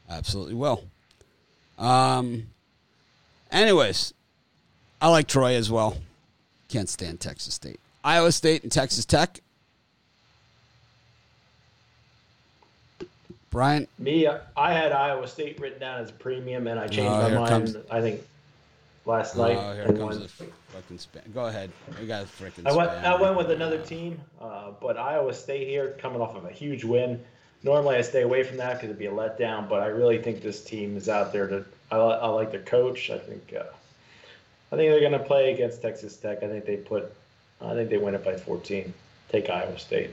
Absolutely 0.09 0.55
will. 0.55 0.83
Um. 1.77 2.47
Anyways, 3.51 4.13
I 5.01 5.09
like 5.09 5.27
Troy 5.27 5.55
as 5.55 5.71
well. 5.71 5.97
Can't 6.67 6.89
stand 6.89 7.19
Texas 7.19 7.53
State. 7.53 7.79
Iowa 8.03 8.31
State 8.31 8.63
and 8.63 8.71
Texas 8.71 9.05
Tech. 9.05 9.39
Brian? 13.49 13.87
Me, 13.97 14.27
I 14.57 14.73
had 14.73 14.91
Iowa 14.91 15.27
State 15.27 15.59
written 15.59 15.79
down 15.79 16.01
as 16.01 16.11
premium, 16.11 16.67
and 16.67 16.79
I 16.79 16.87
changed 16.87 17.11
oh, 17.11 17.29
my 17.29 17.35
mind. 17.35 17.49
Comes... 17.49 17.77
I 17.89 18.01
think 18.01 18.21
last 19.07 19.35
night. 19.35 19.57
Oh, 19.59 19.73
here 19.73 19.85
comes 19.97 20.19
the 20.19 20.27
fucking 20.27 20.97
spam. 20.97 21.33
Go 21.33 21.45
ahead. 21.45 21.71
We 21.99 22.05
got 22.05 22.25
freaking. 22.25 22.67
I 22.67 22.75
went. 22.75 22.91
Spam. 22.91 23.03
I 23.03 23.21
went 23.21 23.37
with 23.37 23.49
another 23.49 23.79
team, 23.79 24.19
uh, 24.39 24.71
but 24.79 24.97
Iowa 24.97 25.33
State 25.33 25.67
here, 25.67 25.95
coming 25.99 26.21
off 26.21 26.35
of 26.35 26.45
a 26.45 26.51
huge 26.51 26.83
win. 26.83 27.23
Normally, 27.63 27.95
I 27.95 28.01
stay 28.01 28.21
away 28.21 28.43
from 28.43 28.57
that 28.57 28.73
because 28.73 28.85
it'd 28.85 28.99
be 28.99 29.07
a 29.07 29.11
letdown. 29.11 29.67
But 29.67 29.81
I 29.81 29.87
really 29.87 30.21
think 30.21 30.41
this 30.41 30.63
team 30.63 30.97
is 30.97 31.09
out 31.09 31.33
there 31.33 31.47
to. 31.47 31.65
I, 31.89 31.95
I 31.95 32.27
like 32.27 32.51
their 32.51 32.61
coach. 32.61 33.09
I 33.09 33.17
think. 33.17 33.53
Uh, 33.57 33.63
I 34.71 34.75
think 34.75 34.91
they're 34.91 34.99
going 34.99 35.13
to 35.13 35.19
play 35.19 35.53
against 35.53 35.81
Texas 35.81 36.17
Tech. 36.17 36.43
I 36.43 36.47
think 36.47 36.65
they 36.65 36.77
put. 36.77 37.11
I 37.61 37.73
think 37.73 37.89
they 37.89 37.97
win 37.97 38.13
it 38.13 38.23
by 38.23 38.35
14. 38.35 38.93
Take 39.29 39.49
Iowa 39.49 39.79
State. 39.79 40.11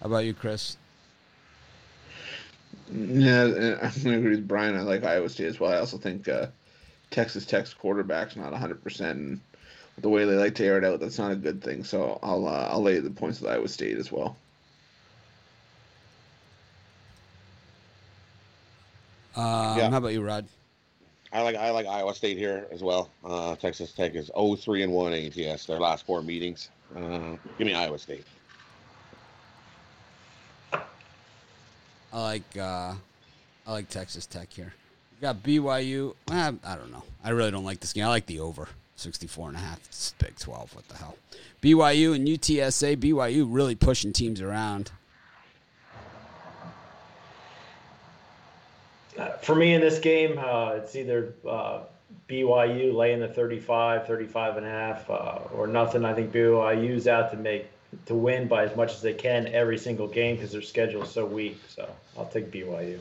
How 0.00 0.06
about 0.06 0.24
you, 0.24 0.32
Chris? 0.32 0.76
Yeah, 2.92 3.42
I'm 3.82 3.90
going 3.90 3.90
to 3.92 4.16
agree 4.18 4.30
with 4.30 4.48
Brian. 4.48 4.76
I 4.76 4.82
like 4.82 5.04
Iowa 5.04 5.28
State 5.28 5.46
as 5.46 5.60
well. 5.60 5.72
I 5.72 5.78
also 5.78 5.98
think 5.98 6.28
uh, 6.28 6.46
Texas 7.10 7.44
Tech's 7.44 7.74
quarterback's 7.74 8.36
not 8.36 8.52
100%. 8.52 9.00
And 9.10 9.40
the 9.98 10.08
way 10.08 10.24
they 10.24 10.36
like 10.36 10.54
to 10.56 10.64
air 10.64 10.78
it 10.78 10.84
out, 10.84 11.00
that's 11.00 11.18
not 11.18 11.32
a 11.32 11.36
good 11.36 11.62
thing. 11.62 11.84
So 11.84 12.18
I'll 12.22 12.46
uh, 12.46 12.68
I'll 12.70 12.82
lay 12.82 12.98
the 13.00 13.10
points 13.10 13.40
with 13.40 13.50
Iowa 13.50 13.68
State 13.68 13.98
as 13.98 14.12
well. 14.12 14.36
Um, 19.36 19.78
Yeah. 19.78 19.90
How 19.90 19.98
about 19.98 20.12
you, 20.12 20.22
Rod? 20.22 20.46
I 21.32 21.42
like 21.42 21.56
I 21.56 21.70
like 21.70 21.86
Iowa 21.86 22.14
State 22.14 22.38
here 22.38 22.66
as 22.72 22.82
well. 22.82 23.10
Uh, 23.22 23.54
Texas 23.56 23.92
Tech 23.92 24.14
is 24.14 24.30
0-3 24.30 24.84
and 24.84 24.92
1 24.92 25.12
ATS 25.12 25.66
their 25.66 25.78
last 25.78 26.06
four 26.06 26.22
meetings. 26.22 26.70
Uh, 26.96 27.36
give 27.58 27.66
me 27.66 27.74
Iowa 27.74 27.98
State. 27.98 28.24
I 32.12 32.20
like 32.22 32.56
uh, 32.56 32.94
I 33.66 33.72
like 33.72 33.88
Texas 33.88 34.26
Tech 34.26 34.52
here. 34.52 34.72
You 35.16 35.22
got 35.22 35.42
BYU. 35.42 36.14
eh, 36.30 36.52
I 36.64 36.76
don't 36.76 36.90
know. 36.92 37.02
I 37.24 37.30
really 37.30 37.50
don't 37.50 37.64
like 37.64 37.80
this 37.80 37.92
game. 37.92 38.04
I 38.04 38.08
like 38.08 38.26
the 38.26 38.40
over 38.40 38.68
64 38.96 39.48
and 39.48 39.56
a 39.56 39.60
half. 39.60 39.78
It's 39.86 40.14
Big 40.18 40.36
12. 40.38 40.74
What 40.74 40.88
the 40.88 40.96
hell? 40.96 41.16
BYU 41.60 42.14
and 42.14 42.26
UTSA. 42.26 42.96
BYU 42.96 43.46
really 43.48 43.74
pushing 43.74 44.12
teams 44.12 44.40
around. 44.40 44.92
Uh, 49.18 49.30
For 49.38 49.54
me 49.54 49.74
in 49.74 49.80
this 49.80 49.98
game, 49.98 50.38
uh, 50.38 50.74
it's 50.76 50.94
either 50.94 51.34
uh, 51.48 51.80
BYU 52.28 52.94
laying 52.94 53.20
the 53.20 53.28
35, 53.28 54.06
35 54.06 54.56
and 54.58 54.66
a 54.66 54.70
half, 54.70 55.10
uh, 55.10 55.40
or 55.52 55.66
nothing. 55.66 56.04
I 56.04 56.14
think 56.14 56.32
BYU's 56.32 57.08
out 57.08 57.32
to 57.32 57.36
make 57.36 57.66
to 58.06 58.14
win 58.14 58.48
by 58.48 58.64
as 58.64 58.76
much 58.76 58.92
as 58.92 59.02
they 59.02 59.14
can 59.14 59.46
every 59.48 59.78
single 59.78 60.06
game 60.08 60.36
because 60.36 60.52
their 60.52 60.62
schedule 60.62 61.02
is 61.02 61.10
so 61.10 61.24
weak. 61.24 61.60
So 61.68 61.88
I'll 62.16 62.26
take 62.26 62.50
BYU. 62.50 62.98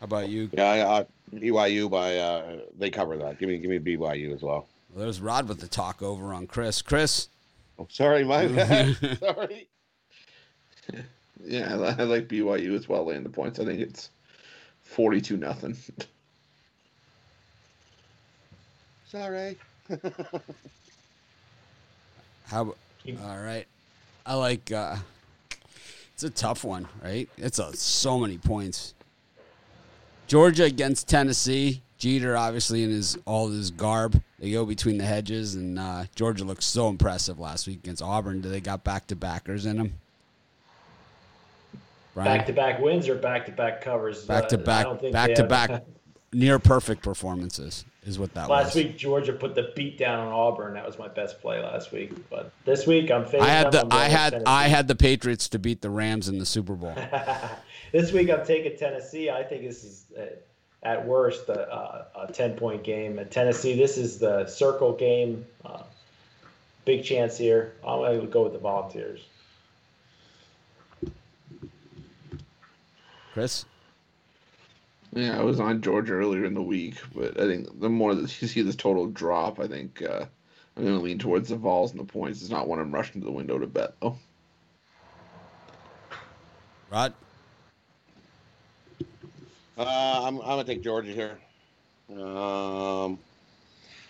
How 0.00 0.04
about 0.04 0.28
you? 0.28 0.50
Yeah, 0.52 0.66
I, 0.66 1.00
I, 1.00 1.06
BYU 1.34 1.90
by 1.90 2.18
uh, 2.18 2.56
they 2.78 2.90
cover 2.90 3.16
that. 3.16 3.38
Give 3.38 3.48
me 3.48 3.58
give 3.58 3.70
me 3.70 3.78
BYU 3.78 4.34
as 4.34 4.42
well. 4.42 4.68
Well, 4.90 5.04
there's 5.04 5.20
Rod 5.20 5.48
with 5.48 5.60
the 5.60 5.66
talk 5.66 6.02
over 6.02 6.34
on 6.34 6.46
Chris. 6.46 6.82
Chris, 6.82 7.28
Oh, 7.78 7.86
sorry, 7.90 8.24
my 8.24 8.46
bad. 8.48 8.96
sorry. 9.20 9.68
Yeah, 11.46 11.76
I, 11.76 12.00
I 12.00 12.04
like 12.04 12.28
BYU 12.28 12.74
as 12.74 12.88
well 12.88 13.04
laying 13.04 13.22
the 13.22 13.28
points. 13.28 13.58
I 13.58 13.66
think 13.66 13.78
it's 13.80 14.08
42 14.82 15.36
nothing. 15.36 15.76
Sorry. 19.06 19.58
How? 22.46 22.74
All 23.22 23.38
right. 23.38 23.66
I 24.26 24.34
like. 24.34 24.70
Uh, 24.72 24.96
it's 26.14 26.22
a 26.22 26.30
tough 26.30 26.64
one, 26.64 26.86
right? 27.02 27.28
It's 27.36 27.58
a, 27.58 27.74
so 27.76 28.18
many 28.18 28.38
points. 28.38 28.94
Georgia 30.26 30.64
against 30.64 31.08
Tennessee. 31.08 31.82
Jeter, 31.98 32.36
obviously, 32.36 32.82
in 32.82 32.90
his 32.90 33.16
all 33.24 33.48
his 33.48 33.70
garb, 33.70 34.20
they 34.38 34.50
go 34.50 34.66
between 34.66 34.98
the 34.98 35.04
hedges, 35.04 35.54
and 35.54 35.78
uh, 35.78 36.04
Georgia 36.14 36.44
looked 36.44 36.62
so 36.62 36.88
impressive 36.88 37.38
last 37.38 37.66
week 37.66 37.78
against 37.78 38.02
Auburn. 38.02 38.40
Do 38.40 38.48
they 38.48 38.60
got 38.60 38.84
back 38.84 39.06
to 39.06 39.16
backers 39.16 39.64
in 39.64 39.76
them? 39.76 39.94
Back 42.14 42.46
to 42.46 42.52
back 42.52 42.80
wins 42.80 43.08
or 43.08 43.14
back 43.14 43.46
to 43.46 43.52
back 43.52 43.80
covers? 43.80 44.24
back 44.24 44.48
to 44.48 44.58
back, 44.58 44.86
back 45.12 45.34
to 45.34 45.44
back, 45.44 45.84
near 46.32 46.58
perfect 46.58 47.02
performances 47.02 47.84
is 48.06 48.18
what 48.18 48.34
that 48.34 48.48
Last 48.48 48.74
was. 48.74 48.84
week, 48.84 48.96
Georgia 48.96 49.32
put 49.32 49.54
the 49.54 49.72
beat 49.74 49.98
down 49.98 50.26
on 50.26 50.32
Auburn. 50.32 50.74
That 50.74 50.86
was 50.86 50.98
my 50.98 51.08
best 51.08 51.40
play 51.40 51.62
last 51.62 51.92
week. 51.92 52.12
But 52.30 52.52
this 52.64 52.86
week, 52.86 53.10
I'm 53.10 53.24
I 53.40 53.48
had 53.48 53.72
the 53.72 53.86
I 53.90 54.08
had 54.08 54.30
Tennessee. 54.30 54.46
I 54.46 54.68
had 54.68 54.88
the 54.88 54.94
Patriots 54.94 55.48
to 55.50 55.58
beat 55.58 55.80
the 55.80 55.90
Rams 55.90 56.28
in 56.28 56.38
the 56.38 56.46
Super 56.46 56.74
Bowl. 56.74 56.94
this 57.92 58.12
week 58.12 58.30
I'm 58.30 58.44
taking 58.44 58.76
Tennessee. 58.76 59.30
I 59.30 59.42
think 59.42 59.62
this 59.62 59.84
is 59.84 60.04
uh, 60.18 60.26
at 60.82 61.06
worst 61.06 61.48
a, 61.48 61.72
a, 61.72 62.06
a 62.24 62.32
ten 62.32 62.54
point 62.54 62.84
game. 62.84 63.18
At 63.18 63.30
Tennessee, 63.30 63.76
this 63.76 63.96
is 63.96 64.18
the 64.18 64.46
circle 64.46 64.92
game. 64.92 65.46
Uh, 65.64 65.82
big 66.84 67.04
chance 67.04 67.38
here. 67.38 67.74
I'm 67.86 67.98
going 68.00 68.20
to 68.20 68.26
go 68.26 68.42
with 68.44 68.52
the 68.52 68.58
Volunteers. 68.58 69.24
Chris, 73.32 73.64
Yeah, 75.14 75.38
I 75.38 75.42
was 75.44 75.60
on 75.60 75.80
Georgia 75.80 76.14
earlier 76.14 76.44
in 76.44 76.54
the 76.54 76.62
week, 76.62 77.00
but 77.14 77.38
I 77.38 77.46
think 77.46 77.80
the 77.80 77.88
more 77.88 78.16
that 78.16 78.42
you 78.42 78.48
see 78.48 78.62
this 78.62 78.74
total 78.74 79.06
drop, 79.06 79.60
I 79.60 79.68
think 79.68 80.02
uh, 80.02 80.26
I'm 80.76 80.82
going 80.82 80.96
to 80.96 81.02
lean 81.02 81.18
towards 81.20 81.50
the 81.50 81.56
Vols 81.56 81.92
and 81.92 82.00
the 82.00 82.04
points. 82.04 82.42
It's 82.42 82.50
not 82.50 82.66
one 82.66 82.80
I'm 82.80 82.92
rushing 82.92 83.20
to 83.20 83.24
the 83.24 83.32
window 83.32 83.56
to 83.58 83.66
bet, 83.66 83.94
though. 84.00 84.18
Rod, 86.90 87.14
Uh, 89.76 90.22
I'm, 90.24 90.40
I'm 90.40 90.46
gonna 90.46 90.64
take 90.64 90.82
Georgia 90.82 91.12
here. 91.12 91.38
Um, 92.10 93.18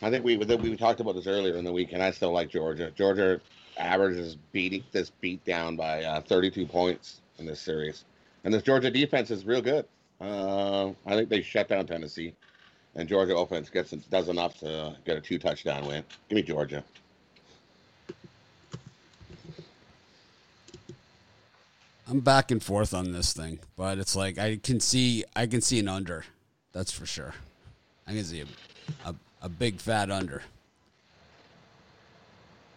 I 0.03 0.11
think 0.11 0.25
we 0.25 0.37
we 0.37 0.77
talked 0.77 1.01
about 1.01 1.15
this 1.15 1.27
earlier 1.27 1.57
in 1.57 1.65
the 1.65 1.73
week, 1.73 1.93
and 1.93 2.03
I 2.03 2.11
still 2.11 2.33
like 2.33 2.51
Georgia. 2.51 2.91
Georgia 2.95 3.41
averages 3.79 4.37
beating 4.53 4.85
this 4.93 5.11
beat 5.21 5.43
down 5.45 5.77
by 5.77 6.05
uh, 6.05 6.21
32 6.21 6.67
points 6.67 7.21
in 7.39 7.47
this 7.47 7.61
series, 7.61 8.05
and 8.45 8.53
this 8.53 8.63
Georgia 8.63 8.91
defense 8.91 9.31
is 9.31 9.47
real 9.47 9.63
good. 9.63 9.87
Uh, 10.25 10.93
I 11.05 11.15
think 11.17 11.29
they 11.29 11.43
shut 11.43 11.69
down 11.69 11.87
Tennessee, 11.87 12.35
and 12.95 13.07
Georgia 13.07 13.37
offense 13.37 13.69
gets 13.69 13.91
does 13.91 14.29
enough 14.29 14.59
to 14.61 14.97
get 15.05 15.19
a 15.19 15.21
two 15.21 15.39
touchdown 15.39 15.87
win. 15.87 16.03
Give 16.29 16.37
me 16.37 16.43
Georgia. 16.43 16.83
I'm 22.09 22.21
back 22.21 22.51
and 22.51 22.63
forth 22.63 22.95
on 22.95 23.13
this 23.13 23.35
thing, 23.35 23.59
but 23.77 23.99
it's 23.99 24.17
like 24.17 24.39
I 24.39 24.57
can 24.57 24.81
see 24.81 25.25
I 25.37 25.47
can 25.47 25.61
see 25.61 25.79
an 25.79 25.89
under. 25.89 26.25
That's 26.73 26.91
for 26.91 27.05
sure. 27.05 27.35
I 28.07 28.13
can 28.13 28.25
see 28.25 28.41
a, 28.41 28.47
a, 29.09 29.15
a 29.43 29.49
big 29.51 29.79
fat 29.79 30.11
under. 30.11 30.43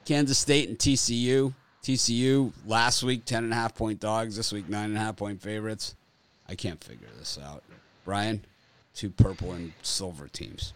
Kansas 0.06 0.38
State 0.38 0.68
and 0.68 0.78
TCU. 0.78 1.54
TCU 1.82 2.52
last 2.66 3.04
week 3.04 3.24
ten 3.24 3.46
and 3.46 3.54
a 3.54 3.56
half 3.56 3.74
point 3.74 4.02
dogs. 4.02 4.36
This 4.36 4.52
week 4.52 4.68
nine 4.68 4.90
and 4.90 4.98
a 4.98 5.00
half 5.00 5.16
point 5.16 5.42
favorites. 5.42 5.96
I 6.50 6.56
can't 6.56 6.84
figure 6.84 7.08
this 7.18 7.38
out. 7.42 7.64
Brian, 8.06 8.44
two 8.96 9.10
purple 9.10 9.52
and 9.52 9.74
silver 9.82 10.28
teams. 10.28 10.74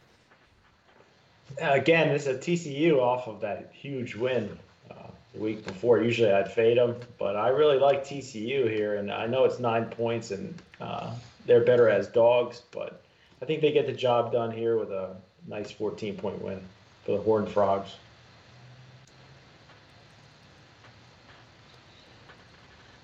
Again, 1.59 2.09
this 2.09 2.27
is 2.27 2.35
a 2.35 2.39
TCU 2.39 2.97
off 2.99 3.27
of 3.27 3.41
that 3.41 3.71
huge 3.73 4.15
win 4.15 4.57
uh, 4.89 4.95
the 5.33 5.39
week 5.39 5.65
before. 5.65 6.01
Usually 6.01 6.31
I'd 6.31 6.51
fade 6.51 6.77
them, 6.77 6.95
but 7.17 7.35
I 7.35 7.49
really 7.49 7.77
like 7.77 8.05
TCU 8.05 8.69
here, 8.69 8.95
and 8.95 9.11
I 9.11 9.27
know 9.27 9.43
it's 9.45 9.59
nine 9.59 9.85
points 9.85 10.31
and 10.31 10.53
uh, 10.79 11.13
they're 11.45 11.63
better 11.63 11.89
as 11.89 12.07
dogs, 12.07 12.61
but 12.71 13.01
I 13.41 13.45
think 13.45 13.61
they 13.61 13.71
get 13.71 13.85
the 13.85 13.93
job 13.93 14.31
done 14.31 14.51
here 14.51 14.77
with 14.77 14.91
a 14.91 15.15
nice 15.47 15.71
14 15.71 16.15
point 16.17 16.41
win 16.41 16.61
for 17.05 17.11
the 17.17 17.21
Horned 17.21 17.49
Frogs. 17.49 17.95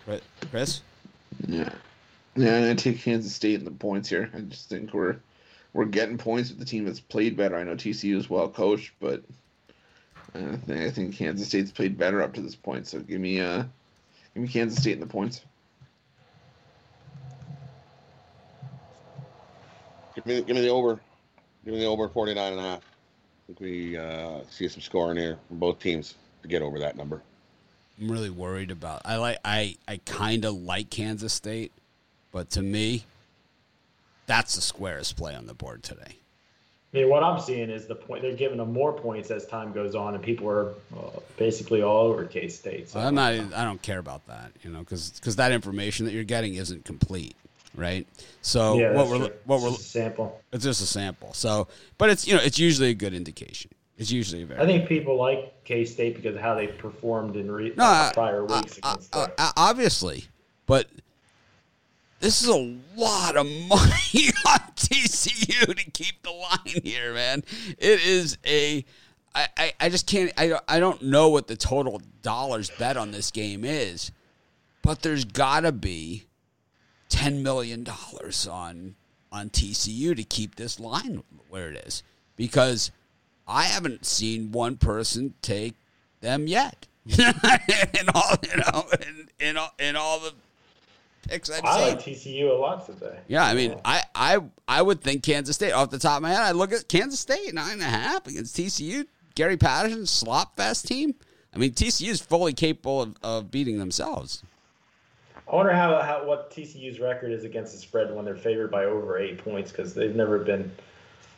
Chris- 0.05 0.22
Chris, 0.51 0.82
Yeah. 1.47 1.70
Yeah, 2.38 2.56
I'm 2.56 2.64
going 2.66 2.76
to 2.76 2.84
take 2.84 3.02
Kansas 3.02 3.34
State 3.34 3.58
in 3.60 3.66
the 3.66 3.72
points 3.72 4.10
here. 4.10 4.30
I 4.34 4.42
just 4.42 4.70
think 4.70 4.94
we're 4.94 5.18
we're 5.74 5.86
getting 5.86 6.18
points 6.18 6.50
with 6.50 6.60
the 6.60 6.66
team 6.66 6.86
that's 6.86 7.00
played 7.00 7.36
better. 7.36 7.56
I 7.56 7.64
know 7.64 7.76
TCU 7.76 8.16
is 8.16 8.30
well 8.30 8.48
coached, 8.48 8.94
but 9.00 9.24
I 10.36 10.56
think, 10.58 10.82
I 10.82 10.92
think 10.92 11.16
Kansas 11.16 11.48
State's 11.48 11.72
played 11.72 11.98
better 11.98 12.22
up 12.22 12.34
to 12.34 12.42
this 12.42 12.56
point. 12.56 12.86
So 12.86 13.00
give 13.00 13.20
me 13.20 13.42
uh 13.42 13.64
give 14.36 14.44
me 14.44 14.48
Kansas 14.48 14.80
State 14.80 14.94
in 14.94 15.00
the 15.00 15.08
points. 15.08 15.42
Give 20.14 20.26
me 20.26 20.42
give 20.44 20.56
me 20.56 20.62
the 20.62 20.70
over. 20.70 21.00
Give 21.66 21.74
me 21.74 21.80
the 21.80 21.88
over 21.88 22.08
49 22.08 22.52
and 22.54 22.60
a 22.60 22.64
half. 22.64 22.80
I 22.80 23.48
think 23.48 23.60
we 23.60 23.98
uh, 23.98 24.42
see 24.50 24.68
some 24.68 24.82
scoring 24.82 25.18
here 25.18 25.38
from 25.48 25.58
both 25.58 25.80
teams 25.80 26.16
to 26.44 26.48
get 26.48 26.62
over 26.62 26.80
that 26.80 26.96
number. 26.96 27.22
I'm 28.00 28.12
really 28.12 28.30
worried 28.30 28.72
about. 28.72 29.02
I 29.06 29.18
like 29.18 29.40
I 29.44 29.78
I 29.88 30.00
kind 30.06 30.46
of 30.46 30.56
like 30.56 30.90
Kansas 30.90 31.34
State, 31.34 31.72
but 32.38 32.52
to 32.52 32.62
me, 32.62 33.04
that's 34.28 34.54
the 34.54 34.62
squarest 34.62 35.18
play 35.18 35.34
on 35.34 35.48
the 35.48 35.56
board 35.56 35.82
today. 35.82 36.18
I 36.94 36.98
mean, 37.00 37.10
what 37.10 37.24
I'm 37.24 37.40
seeing 37.40 37.72
is 37.72 37.88
the 37.88 37.96
point 37.96 38.22
they're 38.22 38.36
giving 38.36 38.60
them 38.60 38.72
more 38.74 38.94
points 38.94 39.32
as 39.32 39.48
time 39.48 39.72
goes 39.72 39.96
on, 39.96 40.14
and 40.14 40.24
people 40.24 40.48
are 40.48 40.70
uh, 40.96 41.20
basically 41.36 41.82
all 41.82 42.06
over 42.06 42.26
K 42.26 42.48
State. 42.48 42.90
So 42.90 43.00
I'm 43.00 43.16
not. 43.16 43.34
I 43.34 43.64
don't 43.64 43.82
care 43.82 43.98
about 43.98 44.28
that, 44.28 44.52
you 44.62 44.70
know, 44.70 44.82
because 44.82 45.36
that 45.38 45.52
information 45.52 46.06
that 46.06 46.12
you're 46.14 46.24
getting 46.24 46.54
isn't 46.54 46.86
complete, 46.86 47.36
right? 47.74 48.06
So 48.44 48.78
yeah, 48.78 48.94
what 48.94 49.08
we're 49.08 49.18
true. 49.18 49.30
what 49.46 49.56
It's 49.56 49.64
we're 49.64 49.70
just 49.72 49.82
a 49.82 49.84
sample. 49.86 50.42
it's 50.54 50.64
just 50.64 50.82
a 50.82 50.86
sample. 50.86 51.34
So, 51.34 51.68
but 51.98 52.12
it's 52.12 52.28
you 52.28 52.36
know 52.36 52.42
it's 52.44 52.60
usually 52.60 52.90
a 52.90 52.94
good 52.96 53.16
indication. 53.16 53.72
It's 53.98 54.12
usually 54.12 54.44
a 54.44 54.46
very. 54.46 54.62
I 54.62 54.68
think 54.68 54.88
people 54.88 55.18
like 55.18 55.64
K 55.66 55.84
State 55.86 56.16
because 56.16 56.36
of 56.36 56.42
how 56.42 56.54
they 56.54 56.68
performed 56.68 57.36
in 57.36 57.50
re- 57.52 57.74
No, 57.76 58.12
prior 58.14 58.46
I- 58.48 58.60
weeks. 58.62 58.80
I- 58.84 59.28
I- 59.40 59.52
obviously, 59.58 60.26
but 60.68 60.86
this 62.20 62.41
is 62.41 62.49
a 62.49 62.78
lot 62.95 63.38
of 63.38 63.45
money 63.45 63.70
on 64.47 64.59
TCU 64.76 65.76
to 65.76 65.91
keep 65.91 66.24
the 66.24 66.32
line 66.32 66.82
here, 66.84 67.13
man. 67.13 67.43
It 67.78 68.05
is 68.05 68.38
a. 68.45 68.86
I, 69.36 69.47
I, 69.57 69.74
I 69.82 69.89
just 69.89 70.07
can't. 70.07 70.32
I, 70.38 70.59
I 70.68 70.80
don't 70.80 71.01
know 71.03 71.30
what 71.30 71.47
the 71.47 71.55
total 71.55 72.01
dollars 72.22 72.72
bet 72.80 72.97
on 72.97 73.11
this 73.11 73.30
game 73.32 73.63
is, 73.63 74.11
but 74.82 75.01
there's 75.01 75.26
got 75.26 75.61
to 75.61 75.72
be 75.72 76.26
ten 77.09 77.43
million 77.43 77.84
dollars 77.84 78.47
on 78.47 78.95
on 79.32 79.49
TCU 79.49 80.15
to 80.15 80.24
keep 80.24 80.55
this 80.55 80.80
line 80.80 81.24
where 81.49 81.70
it 81.70 81.86
is 81.86 82.01
because 82.36 82.91
I 83.47 83.63
haven't 83.63 84.05
seen 84.05 84.51
one 84.51 84.78
person 84.78 85.34
take 85.41 85.76
them 86.22 86.47
yet. 86.47 86.88
in 87.07 88.09
all 88.13 88.36
you 88.43 88.57
know, 88.57 88.86
in, 89.01 89.30
in 89.39 89.57
all 89.57 89.74
in 89.80 89.95
all 89.95 90.20
the 90.20 90.34
picks 91.28 91.50
I've 91.50 91.64
I 91.64 91.78
seen. 91.78 91.88
like 91.96 92.00
TCU 92.00 92.50
a 92.50 92.54
lot 92.54 92.86
today. 92.86 93.18
Yeah, 93.28 93.46
I 93.46 93.54
mean, 93.54 93.80
I, 93.86 94.04
I 94.16 94.40
I 94.68 94.82
would 94.82 95.02
think 95.02 95.24
Kansas 95.24 95.56
State 95.56 95.72
off 95.72 95.90
the 95.90 96.00
top 96.00 96.18
of 96.18 96.24
my 96.24 96.30
head. 96.30 96.42
I 96.42 96.52
look 96.52 96.72
at 96.72 96.88
Kansas 96.88 97.20
State 97.20 97.54
nine 97.54 97.74
and 97.74 97.82
a 97.82 97.86
half 97.86 98.28
against 98.28 98.56
TCU. 98.56 99.06
Gary 99.36 99.58
Patterson 99.58 100.06
slop 100.06 100.56
fest 100.58 100.88
team. 100.88 101.16
I 101.54 101.60
mean, 101.60 101.72
TCU 101.72 102.10
is 102.10 102.22
fully 102.22 102.54
capable 102.54 103.02
of, 103.02 103.16
of 103.24 103.52
beating 103.52 103.80
themselves. 103.80 104.44
I 105.50 105.56
wonder 105.56 105.72
how, 105.72 106.02
how 106.02 106.26
what 106.26 106.52
TCU's 106.52 107.00
record 107.00 107.32
is 107.32 107.46
against 107.46 107.72
the 107.72 107.80
spread 107.80 108.14
when 108.14 108.26
they're 108.26 108.36
favored 108.36 108.70
by 108.70 108.86
over 108.86 109.18
eight 109.18 109.38
points 109.38 109.72
because 109.72 109.94
they've 109.94 110.16
never 110.16 110.40
been 110.40 110.70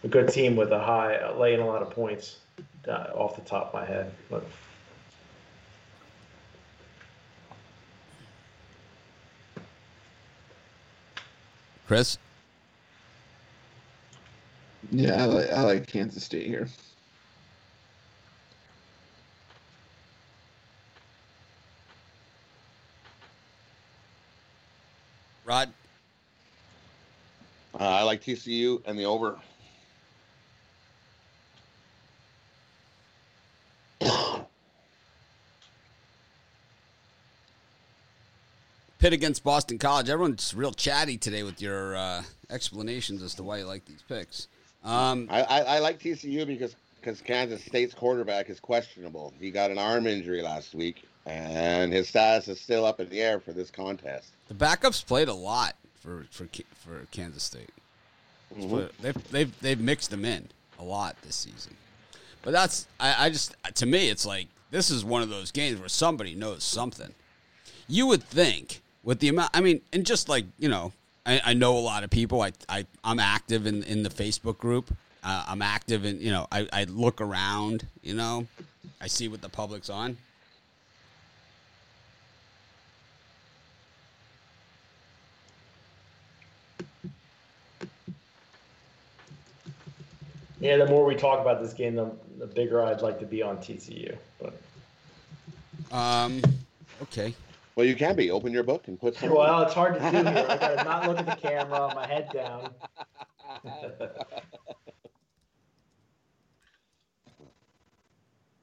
a 0.04 0.08
good 0.08 0.30
team 0.30 0.56
with 0.56 0.72
a 0.72 0.80
high 0.80 1.16
uh, 1.16 1.36
laying 1.36 1.60
a 1.60 1.66
lot 1.66 1.82
of 1.82 1.92
points 1.92 2.38
uh, 2.88 3.08
off 3.14 3.36
the 3.36 3.42
top 3.42 3.68
of 3.68 3.74
my 3.74 3.86
head. 3.86 4.12
But 4.30 4.44
Chris, 11.90 12.20
Yeah, 14.92 15.24
I 15.24 15.26
like 15.26 15.50
I 15.50 15.62
like 15.64 15.88
Kansas 15.88 16.24
State 16.24 16.46
here. 16.46 16.68
Rod, 25.44 25.74
Uh, 27.74 27.78
I 27.80 28.04
like 28.04 28.22
TCU 28.22 28.84
and 28.86 28.96
the 28.96 29.06
over. 29.06 29.40
Pitt 39.00 39.14
against 39.14 39.45
Boston 39.45 39.78
College. 39.78 40.10
Everyone's 40.10 40.54
real 40.54 40.74
chatty 40.74 41.18
today 41.18 41.43
with 41.43 41.62
your 41.62 41.95
uh, 41.95 42.22
explanations 42.50 43.24
as 43.24 43.34
to 43.36 43.43
why 43.43 43.60
you 43.60 43.66
like 43.66 43.86
these 43.86 44.04
picks. 44.08 44.50
Um, 44.84 45.28
I, 45.32 45.41
I, 45.41 45.60
I 45.62 45.80
like 45.80 46.00
TCU 46.00 46.45
because 46.45 46.76
because 47.00 47.22
Kansas 47.22 47.64
State's 47.64 47.93
quarterback 47.93 48.50
is 48.50 48.60
questionable. 48.60 49.34
He 49.39 49.52
got 49.52 49.72
an 49.72 49.78
arm 49.78 50.06
injury 50.06 50.41
last 50.41 50.76
week, 50.76 51.04
and 51.26 51.93
his 51.93 52.10
status 52.10 52.50
is 52.50 52.60
still 52.60 52.84
up 52.84 53.00
in 53.00 53.08
the 53.08 53.22
air 53.22 53.39
for 53.39 53.54
this 53.54 53.72
contest. 53.72 54.32
the 54.50 54.54
backups 54.54 55.06
played 55.06 55.30
a 55.30 55.34
lot 55.34 55.76
for 56.02 56.26
for 56.30 56.47
for 56.76 57.08
Kansas 57.12 57.43
State. 57.43 57.72
But 58.70 58.91
they've 59.02 59.32
they've 59.32 59.60
they've 59.62 59.80
mixed 59.80 60.10
them 60.10 60.26
in 60.26 60.50
a 60.78 60.84
lot 60.84 61.16
this 61.22 61.36
season. 61.36 61.74
But 62.41 62.52
that's 62.52 62.86
I, 63.00 63.28
I 63.28 63.30
just 63.30 63.56
to 63.76 63.86
me 63.86 64.10
it's 64.10 64.26
like 64.26 64.47
this 64.72 64.89
is 64.89 65.06
one 65.06 65.22
of 65.22 65.30
those 65.30 65.52
games 65.52 65.80
where 65.80 65.88
somebody 65.88 66.36
knows 66.36 66.66
something. 66.66 67.14
You 67.88 68.06
would 68.08 68.24
think 68.24 68.82
with 69.04 69.20
the 69.20 69.30
amount 69.30 69.52
I 69.54 69.62
mean, 69.62 69.82
and 69.93 70.06
just 70.06 70.30
like, 70.30 70.45
you 70.58 70.70
know, 70.70 70.91
I, 71.26 71.41
I 71.45 71.54
know 71.54 71.78
a 71.78 71.80
lot 71.80 72.04
of 72.04 72.10
people. 72.10 72.41
I, 72.41 72.52
I 72.68 72.86
I'm 73.04 73.20
active 73.20 73.66
in, 73.66 73.84
in 73.84 74.04
the 74.04 74.10
Facebook 74.10 74.58
group. 74.58 74.93
Uh, 75.24 75.45
I'm 75.47 75.62
active 75.62 76.06
in 76.06 76.22
you 76.22 76.32
know, 76.32 76.47
I, 76.52 76.68
I 76.72 76.84
look 76.86 77.22
around, 77.22 77.86
you 78.02 78.14
know, 78.14 78.47
I 79.02 79.08
see 79.08 79.28
what 79.28 79.41
the 79.41 79.50
public's 79.50 79.89
on. 79.89 80.18
yeah, 90.60 90.78
the 90.78 90.88
more 90.88 91.06
we 91.06 91.16
talk 91.16 91.39
about 91.39 91.62
this 91.62 91.74
game, 91.74 91.95
the, 91.95 92.12
the 92.38 92.47
bigger 92.47 92.84
I'd 92.84 93.02
like 93.02 93.20
to 93.20 93.26
be 93.26 93.41
on 93.41 93.58
TCU. 93.58 94.16
But 94.41 94.60
Um 95.91 96.41
okay. 97.02 97.34
Well, 97.80 97.88
you 97.88 97.95
can 97.95 98.13
be. 98.13 98.30
Open 98.30 98.51
your 98.51 98.63
book 98.63 98.89
and 98.89 98.99
put 98.99 99.15
some. 99.15 99.30
well, 99.34 99.61
it's 99.61 99.73
hard 99.73 99.93
to 99.93 99.99
do 100.01 100.05
here. 100.05 100.45
I 100.49 100.57
gotta 100.57 100.75
not 100.84 101.07
look 101.07 101.17
at 101.17 101.25
the 101.25 101.36
camera, 101.38 101.89
my 101.95 102.05
head 102.05 102.30
down. 102.34 102.73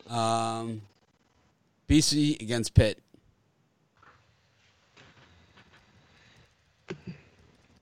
Um 0.08 0.82
BC 1.88 2.40
against 2.40 2.74
Pitt. 2.74 2.98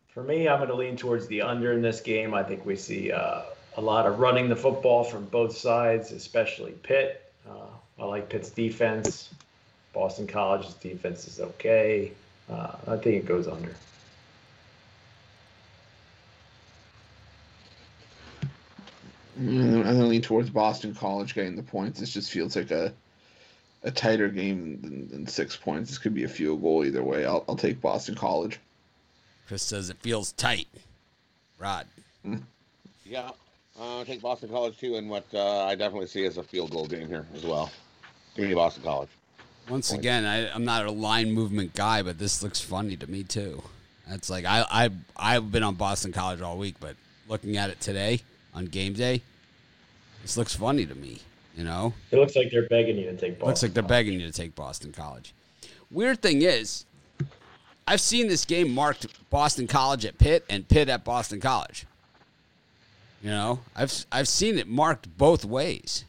For 0.09 0.22
me, 0.22 0.49
I'm 0.49 0.59
going 0.59 0.70
to 0.70 0.74
lean 0.74 0.97
towards 0.97 1.26
the 1.26 1.43
under 1.43 1.72
in 1.72 1.82
this 1.82 2.01
game. 2.01 2.32
I 2.32 2.43
think 2.43 2.64
we 2.64 2.76
see 2.76 3.12
uh, 3.12 3.43
a 3.76 3.80
lot 3.80 4.07
of 4.07 4.20
running 4.20 4.49
the 4.49 4.57
football 4.57 5.05
from 5.05 5.26
both 5.26 5.55
sides, 5.55 6.12
especially 6.12 6.72
Pitt. 6.82 7.30
Uh, 7.47 7.66
I 7.99 8.05
like 8.07 8.30
Pitt's 8.30 8.49
defense. 8.49 9.28
Boston 9.95 10.27
College's 10.27 10.75
defense 10.75 11.27
is 11.27 11.41
okay. 11.41 12.13
Uh, 12.51 12.73
I 12.89 12.97
think 12.97 13.23
it 13.23 13.27
goes 13.27 13.47
under. 13.47 13.75
I'm 19.37 19.83
gonna 19.83 20.07
lean 20.07 20.23
towards 20.23 20.51
Boston 20.51 20.95
College 20.95 21.35
getting 21.35 21.57
the 21.57 21.63
points. 21.63 22.01
This 22.01 22.13
just 22.13 22.31
feels 22.31 22.55
like 22.55 22.71
a 22.71 22.93
a 23.83 23.91
tighter 23.91 24.29
game 24.29 24.81
than, 24.81 25.09
than 25.09 25.27
six 25.27 25.57
points. 25.57 25.91
This 25.91 25.99
could 25.99 26.15
be 26.15 26.25
a 26.25 26.29
field 26.29 26.63
goal 26.63 26.85
either 26.85 27.03
way. 27.03 27.25
I'll, 27.27 27.45
I'll 27.49 27.57
take 27.57 27.81
Boston 27.81 28.15
College. 28.15 28.59
Chris 29.47 29.63
says 29.63 29.91
it 29.91 29.99
feels 30.01 30.33
tight. 30.33 30.69
Rod. 31.59 31.87
Yeah. 33.05 33.31
Uh, 33.79 33.99
I'll 33.99 34.05
take 34.05 34.23
Boston 34.23 34.49
College 34.49 34.79
too, 34.79 34.97
and 34.97 35.11
what 35.11 35.27
uh, 35.35 35.65
I 35.65 35.75
definitely 35.75 36.07
see 36.07 36.25
as 36.25 36.39
a 36.39 36.43
field 36.43 36.71
goal 36.71 36.87
game 36.87 37.09
here 37.09 37.27
as 37.35 37.45
well. 37.45 37.71
Give 38.37 38.49
me 38.49 38.55
Boston 38.55 38.83
College. 38.85 39.11
Once 39.69 39.93
again, 39.93 40.25
I, 40.27 40.51
I'm 40.55 40.65
not 40.65 40.85
a 40.85 40.91
line 40.91 41.33
movement 41.33 41.75
guy, 41.75 42.03
but 42.03 42.19
this 42.19 42.43
looks 42.43 42.61
funny 42.61 42.97
to 42.97 43.07
me 43.11 43.23
too. 43.23 43.62
That's 44.09 44.29
like 44.29 44.45
I 44.45 44.65
I 44.71 44.91
I've 45.17 45.51
been 45.51 45.62
on 45.62 45.75
Boston 45.75 46.12
College 46.12 46.43
all 46.43 46.59
week, 46.59 46.75
but 46.81 46.97
looking 47.29 47.57
at 47.57 47.71
it 47.71 47.81
today 47.81 48.21
on 48.55 48.67
game 48.67 48.93
day, 48.93 49.23
this 50.23 50.37
looks 50.37 50.55
funny 50.55 50.85
to 50.87 50.95
me. 50.95 51.21
You 51.57 51.65
know, 51.65 51.95
It 52.11 52.19
looks 52.19 52.35
like 52.37 52.51
they're 52.51 52.69
begging 52.69 52.99
you 52.99 53.05
to 53.05 53.17
take 53.17 53.39
Boston. 53.39 53.47
looks 53.49 53.62
like 53.62 53.75
they're 53.75 53.83
begging 53.83 54.21
you 54.21 54.27
to 54.27 54.33
take 54.33 54.55
Boston 54.55 54.93
College. 54.93 55.33
Weird 55.91 56.21
thing 56.21 56.43
is, 56.43 56.85
I've 57.87 58.01
seen 58.01 58.27
this 58.27 58.45
game 58.45 58.75
marked 58.75 59.07
Boston 59.31 59.67
College 59.69 60.05
at 60.05 60.19
Pitt 60.19 60.45
and 60.51 60.67
Pitt 60.69 60.89
at 60.89 61.05
Boston 61.05 61.41
College. 61.41 61.87
You 63.23 63.31
know, 63.31 63.61
I've 63.75 64.05
I've 64.12 64.29
seen 64.29 64.59
it 64.59 64.69
marked 64.69 65.17
both 65.17 65.45
ways. 65.45 66.05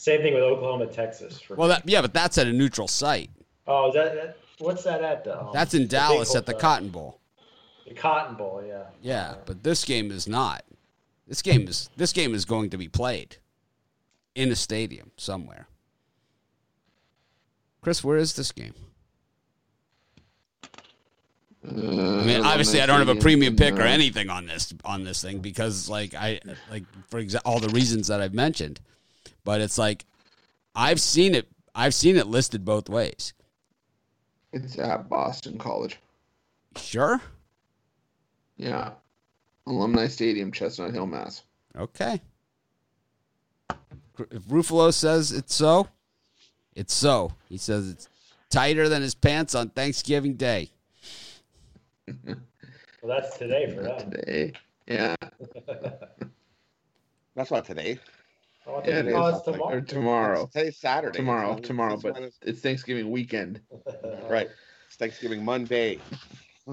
Same 0.00 0.22
thing 0.22 0.32
with 0.32 0.42
Oklahoma, 0.42 0.86
Texas. 0.86 1.42
For 1.42 1.56
Well, 1.56 1.68
that 1.68 1.86
yeah, 1.86 2.00
but 2.00 2.14
that's 2.14 2.38
at 2.38 2.46
a 2.46 2.52
neutral 2.54 2.88
site. 2.88 3.28
oh, 3.66 3.88
is 3.88 3.94
that, 3.94 4.14
that 4.14 4.38
what's 4.56 4.82
that 4.84 5.02
at 5.02 5.24
though? 5.24 5.50
That's 5.52 5.74
in 5.74 5.82
The 5.82 5.84
big 5.84 5.90
Dallas 5.90 6.34
at 6.34 6.46
the 6.46 6.52
hotel. 6.52 6.70
Cotton 6.70 6.88
Bowl. 6.88 7.20
The 7.86 7.92
Cotton 7.92 8.34
Bowl, 8.34 8.64
yeah. 8.66 8.84
Yeah, 9.02 9.34
but 9.44 9.62
this 9.62 9.84
game 9.84 10.10
is 10.10 10.26
not. 10.26 10.64
This 11.28 11.42
game 11.42 11.68
is 11.68 11.90
this 11.98 12.14
game 12.14 12.34
is 12.34 12.46
going 12.46 12.70
to 12.70 12.78
be 12.78 12.88
played 12.88 13.36
in 14.34 14.50
a 14.50 14.56
stadium 14.56 15.10
somewhere. 15.18 15.66
Chris, 17.82 18.02
where 18.02 18.16
is 18.16 18.34
this 18.36 18.52
game? 18.52 18.72
Uh, 21.62 21.68
I 21.68 22.24
mean, 22.24 22.40
obviously, 22.40 22.80
I 22.80 22.86
don't 22.86 23.06
have 23.06 23.14
a 23.14 23.20
premium 23.20 23.54
pick 23.54 23.74
or 23.74 23.82
anything 23.82 24.30
on 24.30 24.46
this 24.46 24.72
on 24.82 25.04
this 25.04 25.20
thing 25.20 25.40
because, 25.40 25.90
like, 25.90 26.14
I 26.14 26.40
like 26.70 26.84
for 27.08 27.22
exa- 27.22 27.42
all 27.44 27.60
the 27.60 27.68
reasons 27.68 28.06
that 28.06 28.22
I've 28.22 28.32
mentioned. 28.32 28.80
But 29.50 29.60
it's 29.62 29.78
like 29.78 30.04
I've 30.76 31.00
seen 31.00 31.34
it. 31.34 31.48
I've 31.74 31.92
seen 31.92 32.14
it 32.16 32.28
listed 32.28 32.64
both 32.64 32.88
ways. 32.88 33.32
It's 34.52 34.78
at 34.78 35.08
Boston 35.08 35.58
College. 35.58 35.98
Sure. 36.76 37.20
Yeah. 38.56 38.92
Alumni 39.66 40.06
Stadium, 40.06 40.52
Chestnut 40.52 40.94
Hill, 40.94 41.06
Mass. 41.06 41.42
Okay. 41.76 42.20
If 44.30 44.42
Ruffalo 44.44 44.94
says 44.94 45.32
it's 45.32 45.52
so, 45.52 45.88
it's 46.76 46.94
so. 46.94 47.32
He 47.48 47.58
says 47.58 47.90
it's 47.90 48.08
tighter 48.50 48.88
than 48.88 49.02
his 49.02 49.16
pants 49.16 49.56
on 49.56 49.70
Thanksgiving 49.70 50.34
Day. 50.34 50.70
Well, 53.02 53.18
that's 53.18 53.38
today 53.38 53.74
for 53.74 53.80
that. 53.80 54.10
Today. 54.12 54.52
Yeah. 54.86 55.16
That's 57.34 57.50
not 57.50 57.64
today. 57.64 57.98
Oh, 58.66 58.74
I 58.76 58.86
Yeah, 58.88 58.98
it 59.00 59.12
oh, 59.12 59.26
is. 59.28 59.36
it's 59.36 59.44
tomorrow. 59.44 59.76
Or 59.76 59.80
tomorrow. 59.80 60.46
Today's 60.52 60.76
Saturday. 60.76 61.16
Tomorrow. 61.18 61.52
It's- 61.52 61.66
Tomorrow. 61.66 61.94
it's 61.94 62.02
But 62.02 62.14
when 62.14 62.22
it's- 62.24 62.38
it's 62.42 62.60
Thanksgiving 62.60 63.10
weekend. 63.10 63.60
right. 64.28 64.48
It's 64.86 64.96
Thanksgiving 64.96 65.44
Monday. 65.44 65.98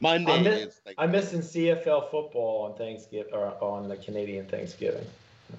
Monday. 0.00 0.32
I'm, 0.32 0.42
miss, 0.44 0.62
is 0.66 0.80
like- 0.86 0.94
I'm 0.98 1.10
missing 1.10 1.40
CFL 1.40 2.10
football 2.10 2.66
on 2.70 2.78
Thanksgiving 2.78 3.32
or 3.34 3.46
on 3.62 3.88
the 3.88 3.96
Canadian 3.96 4.46
Thanksgiving. 4.46 5.04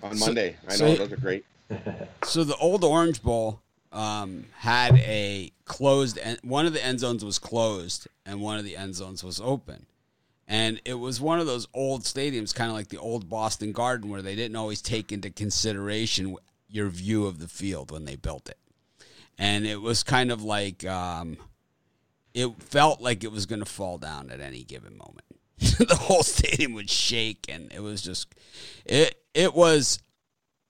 on 0.01 0.15
So- 0.15 0.25
Monday. 0.25 0.55
I 0.67 0.77
know 0.77 0.85
he- 0.87 0.95
those 0.97 1.11
are 1.11 1.17
great. 1.17 1.45
So 2.23 2.43
the 2.45 2.55
old 2.57 2.83
Orange 2.85 3.21
Bowl 3.21 3.61
um, 3.91 4.45
had 4.55 4.95
a 4.95 5.51
closed 5.65 6.17
end. 6.17 6.39
One 6.43 6.65
of 6.65 6.71
the 6.73 6.83
end 6.83 6.99
zones 7.01 7.23
was 7.25 7.39
closed, 7.39 8.07
and 8.25 8.41
one 8.41 8.57
of 8.57 8.63
the 8.65 8.75
end 8.77 8.95
zones 8.95 9.23
was 9.23 9.39
open. 9.41 9.85
And 10.47 10.81
it 10.85 10.93
was 10.93 11.19
one 11.19 11.39
of 11.39 11.45
those 11.45 11.67
old 11.73 12.03
stadiums, 12.03 12.55
kind 12.55 12.69
of 12.69 12.75
like 12.75 12.87
the 12.87 12.99
old 12.99 13.29
Boston 13.29 13.73
Garden, 13.73 14.09
where 14.09 14.21
they 14.21 14.35
didn't 14.35 14.55
always 14.55 14.81
take 14.81 15.11
into 15.11 15.29
consideration 15.29 16.37
your 16.69 16.87
view 16.89 17.25
of 17.25 17.39
the 17.39 17.47
field 17.47 17.91
when 17.91 18.05
they 18.05 18.15
built 18.15 18.49
it. 18.49 18.57
And 19.37 19.65
it 19.65 19.81
was 19.81 20.03
kind 20.03 20.31
of 20.31 20.43
like 20.43 20.85
um, 20.85 21.37
it 22.33 22.49
felt 22.61 23.01
like 23.01 23.23
it 23.23 23.31
was 23.31 23.45
going 23.45 23.59
to 23.59 23.65
fall 23.65 23.97
down 23.97 24.29
at 24.29 24.39
any 24.39 24.63
given 24.63 24.97
moment. 24.97 25.25
the 25.59 25.97
whole 25.99 26.23
stadium 26.23 26.73
would 26.73 26.89
shake, 26.89 27.45
and 27.49 27.71
it 27.73 27.81
was 27.81 28.01
just 28.01 28.33
it. 28.85 29.15
It 29.33 29.53
was. 29.53 29.99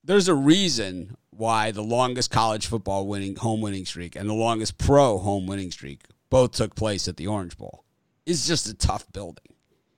There's 0.03 0.29
a 0.29 0.35
reason 0.35 1.17
why 1.31 1.71
the 1.71 1.83
longest 1.83 2.31
college 2.31 2.65
football 2.65 3.05
winning 3.05 3.35
home 3.35 3.61
winning 3.61 3.85
streak 3.85 4.15
and 4.15 4.29
the 4.29 4.33
longest 4.33 4.77
pro 4.77 5.17
home 5.17 5.45
winning 5.45 5.69
streak 5.69 6.03
both 6.29 6.53
took 6.53 6.75
place 6.75 7.07
at 7.07 7.17
the 7.17 7.27
Orange 7.27 7.57
Bowl. 7.57 7.83
It's 8.25 8.47
just 8.47 8.67
a 8.67 8.73
tough 8.73 9.11
building. 9.11 9.53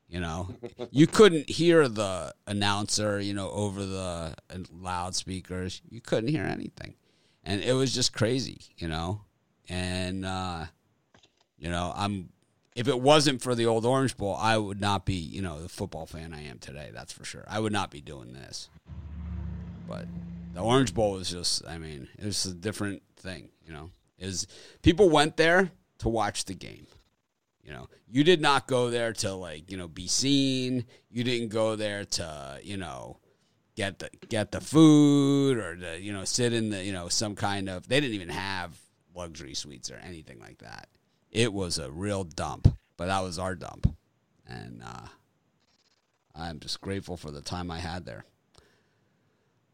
You 0.10 0.20
know, 0.20 0.50
you 0.90 1.06
couldn't 1.06 1.50
hear 1.52 1.88
the 1.88 2.34
announcer, 2.48 3.20
you 3.20 3.36
know, 3.36 3.52
over 3.52 3.86
the 3.86 4.34
loudspeakers. 4.72 5.84
You 5.88 6.02
couldn't 6.02 6.30
hear 6.30 6.46
anything. 6.46 6.96
And 7.44 7.62
it 7.62 7.74
was 7.74 7.94
just 7.94 8.12
crazy, 8.12 8.62
you 8.78 8.88
know. 8.88 9.22
And, 9.70 10.26
uh, 10.26 10.66
you 11.60 11.70
know, 11.70 11.94
I'm, 11.96 12.30
if 12.76 12.88
it 12.88 13.00
wasn't 13.00 13.44
for 13.44 13.54
the 13.54 13.68
old 13.68 13.86
Orange 13.86 14.18
Bowl, 14.18 14.36
I 14.36 14.58
would 14.58 14.82
not 14.82 15.06
be, 15.06 15.14
you 15.14 15.44
know, 15.44 15.62
the 15.62 15.70
football 15.70 16.08
fan 16.08 16.34
I 16.34 16.44
am 16.44 16.58
today. 16.58 16.90
That's 16.92 17.14
for 17.14 17.24
sure. 17.24 17.44
I 17.48 17.60
would 17.60 17.74
not 17.74 17.92
be 17.92 18.02
doing 18.02 18.34
this. 18.34 18.70
But 19.88 20.06
the 20.56 20.62
Orange 20.62 20.96
Bowl 20.96 21.12
was 21.12 21.30
just, 21.30 21.64
I 21.68 21.78
mean, 21.78 22.08
it 22.18 22.26
was 22.26 22.46
a 22.46 22.54
different 22.56 23.04
thing, 23.16 23.50
you 23.64 23.74
know. 23.74 23.92
Is 24.18 24.48
people 24.82 25.10
went 25.10 25.38
there 25.38 25.72
to 26.00 26.10
watch 26.10 26.46
the 26.46 26.56
game. 26.56 26.88
You 27.64 27.72
know, 27.74 27.88
you 28.10 28.24
did 28.24 28.42
not 28.42 28.68
go 28.68 28.90
there 28.90 29.14
to 29.14 29.34
like, 29.34 29.70
you 29.70 29.78
know, 29.78 29.88
be 29.88 30.08
seen. 30.08 30.86
You 31.12 31.24
didn't 31.24 31.50
go 31.50 31.76
there 31.76 32.06
to, 32.06 32.60
you 32.64 32.78
know, 32.78 33.20
get 33.76 34.00
the 34.00 34.10
get 34.28 34.52
the 34.52 34.62
food 34.62 35.58
or 35.58 35.76
to, 35.76 36.00
you 36.00 36.12
know, 36.12 36.26
sit 36.26 36.54
in 36.54 36.70
the, 36.70 36.84
you 36.84 36.92
know, 36.92 37.10
some 37.10 37.36
kind 37.36 37.70
of 37.70 37.88
they 37.88 38.00
didn't 38.00 38.16
even 38.16 38.30
have 38.30 38.78
luxury 39.16 39.54
suites 39.54 39.92
or 39.92 39.98
anything 39.98 40.40
like 40.40 40.60
that. 40.60 40.88
It 41.32 41.54
was 41.54 41.78
a 41.78 41.92
real 41.92 42.24
dump, 42.24 42.76
but 42.98 43.08
that 43.08 43.22
was 43.22 43.38
our 43.38 43.56
dump. 43.56 43.94
And 44.48 44.82
uh 44.84 45.08
I'm 46.36 46.60
just 46.60 46.82
grateful 46.82 47.18
for 47.18 47.32
the 47.32 47.42
time 47.42 47.70
I 47.70 47.80
had 47.80 48.06
there. 48.06 48.26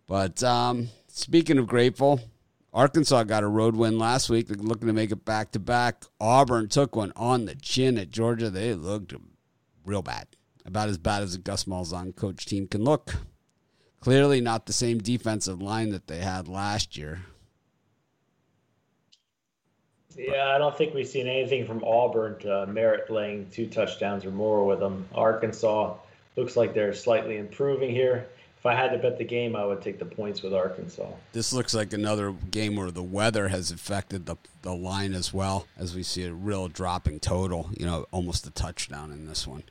But 0.08 0.44
um 0.44 0.90
speaking 1.08 1.58
of 1.58 1.68
grateful, 1.68 2.20
Arkansas 2.76 3.24
got 3.24 3.44
a 3.44 3.48
road 3.48 3.78
win 3.78 3.98
last 3.98 4.30
week. 4.30 4.48
They're 4.48 4.58
looking 4.58 4.88
to 4.88 4.94
make 4.94 5.10
it 5.10 5.24
back 5.24 5.52
to 5.54 5.60
back. 5.60 6.04
Auburn 6.20 6.68
took 6.68 6.94
one 6.94 7.14
on 7.16 7.46
the 7.46 7.56
chin 7.56 7.98
at 7.98 8.10
Georgia. 8.12 8.50
They 8.50 8.74
looked 8.74 9.14
real 9.86 10.02
bad. 10.02 10.28
About 10.66 10.90
as 10.90 10.98
bad 10.98 11.24
as 11.24 11.34
a 11.34 11.40
Gus 11.40 11.64
Malzahn 11.64 12.14
coach 12.18 12.46
team 12.46 12.68
can 12.68 12.84
look. 12.84 13.16
Clearly 14.02 14.42
not 14.42 14.66
the 14.66 14.74
same 14.74 14.98
defensive 14.98 15.62
line 15.62 15.92
that 15.92 16.08
they 16.08 16.18
had 16.18 16.50
last 16.50 16.98
year. 16.98 17.22
Yeah, 20.18 20.50
I 20.54 20.58
don't 20.58 20.78
think 20.78 20.94
we've 20.94 21.08
seen 21.08 21.28
anything 21.28 21.66
from 21.66 21.82
Auburn 21.82 22.40
to 22.40 22.68
merit 22.68 23.10
laying 23.10 23.50
two 23.52 23.68
touchdowns 23.68 24.26
or 24.26 24.32
more 24.32 24.66
with 24.66 24.82
them. 24.82 25.08
Arkansas 25.16 25.94
looks 26.36 26.58
like 26.58 26.74
they're 26.74 26.94
slightly 26.94 27.38
improving 27.38 27.92
here 27.92 28.28
if 28.66 28.72
I 28.72 28.74
had 28.74 28.92
to 28.94 28.98
bet 28.98 29.20
the 29.20 29.24
game, 29.24 29.56
I 29.56 29.64
would 29.64 29.84
take 29.84 30.00
the 30.00 30.06
points 30.06 30.42
with 30.42 30.52
Arkansas. 30.52 31.08
This 31.34 31.54
looks 31.54 31.76
like 31.76 31.94
another 31.94 32.34
game 32.50 32.76
where 32.76 32.90
the 32.90 33.04
weather 33.04 33.50
has 33.50 33.70
affected 33.70 34.26
the, 34.26 34.38
the 34.64 34.74
line 34.74 35.14
as 35.14 35.32
well, 35.32 35.68
as 35.78 35.96
we 35.96 36.02
see 36.02 36.24
a 36.24 36.34
real 36.34 36.68
dropping 36.68 37.20
total. 37.20 37.70
You 37.78 37.86
know, 37.86 38.08
almost 38.10 38.48
a 38.48 38.50
touchdown 38.50 39.12
in 39.12 39.28
this 39.28 39.46
one. 39.46 39.62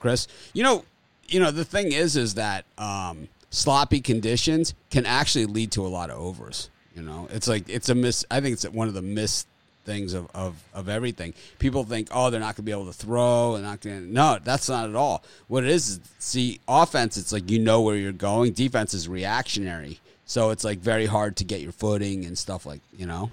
Chris, 0.00 0.28
you 0.52 0.62
know, 0.62 0.84
you 1.28 1.40
know 1.40 1.50
the 1.50 1.64
thing 1.64 1.92
is, 1.92 2.14
is 2.14 2.34
that 2.34 2.66
um, 2.76 3.28
sloppy 3.48 4.02
conditions 4.02 4.74
can 4.90 5.06
actually 5.06 5.46
lead 5.46 5.72
to 5.72 5.86
a 5.86 5.88
lot 5.88 6.10
of 6.10 6.18
overs. 6.18 6.68
You 6.94 7.00
know, 7.00 7.28
it's 7.30 7.48
like 7.48 7.66
it's 7.70 7.88
a 7.88 7.94
miss. 7.94 8.22
I 8.30 8.42
think 8.42 8.52
it's 8.52 8.68
one 8.68 8.86
of 8.86 8.92
the 8.92 9.00
missed 9.00 9.48
things 9.84 10.14
of, 10.14 10.28
of, 10.34 10.62
of 10.74 10.88
everything. 10.88 11.34
People 11.58 11.84
think, 11.84 12.08
oh, 12.10 12.30
they're 12.30 12.40
not 12.40 12.56
going 12.56 12.56
to 12.56 12.62
be 12.62 12.72
able 12.72 12.86
to 12.86 12.92
throw 12.92 13.54
and 13.54 13.64
not 13.64 13.80
going 13.80 14.00
to. 14.00 14.12
No, 14.12 14.38
that's 14.42 14.68
not 14.68 14.88
at 14.88 14.94
all. 14.94 15.24
What 15.48 15.64
it 15.64 15.70
is, 15.70 15.88
is, 15.88 16.00
see, 16.18 16.60
offense, 16.68 17.16
it's 17.16 17.32
like 17.32 17.50
you 17.50 17.58
know 17.58 17.80
where 17.80 17.96
you're 17.96 18.12
going. 18.12 18.52
Defense 18.52 18.94
is 18.94 19.08
reactionary. 19.08 20.00
So 20.24 20.50
it's 20.50 20.64
like 20.64 20.78
very 20.78 21.06
hard 21.06 21.36
to 21.38 21.44
get 21.44 21.60
your 21.60 21.72
footing 21.72 22.24
and 22.24 22.38
stuff 22.38 22.64
like, 22.64 22.80
you 22.96 23.06
know? 23.06 23.30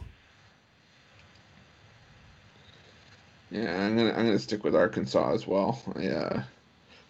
Yeah, 3.52 3.84
I'm 3.84 3.98
gonna 3.98 4.12
I'm 4.12 4.26
gonna 4.26 4.38
stick 4.40 4.64
with 4.64 4.76
Arkansas 4.76 5.34
as 5.34 5.48
well. 5.48 5.82
Yeah, 6.00 6.44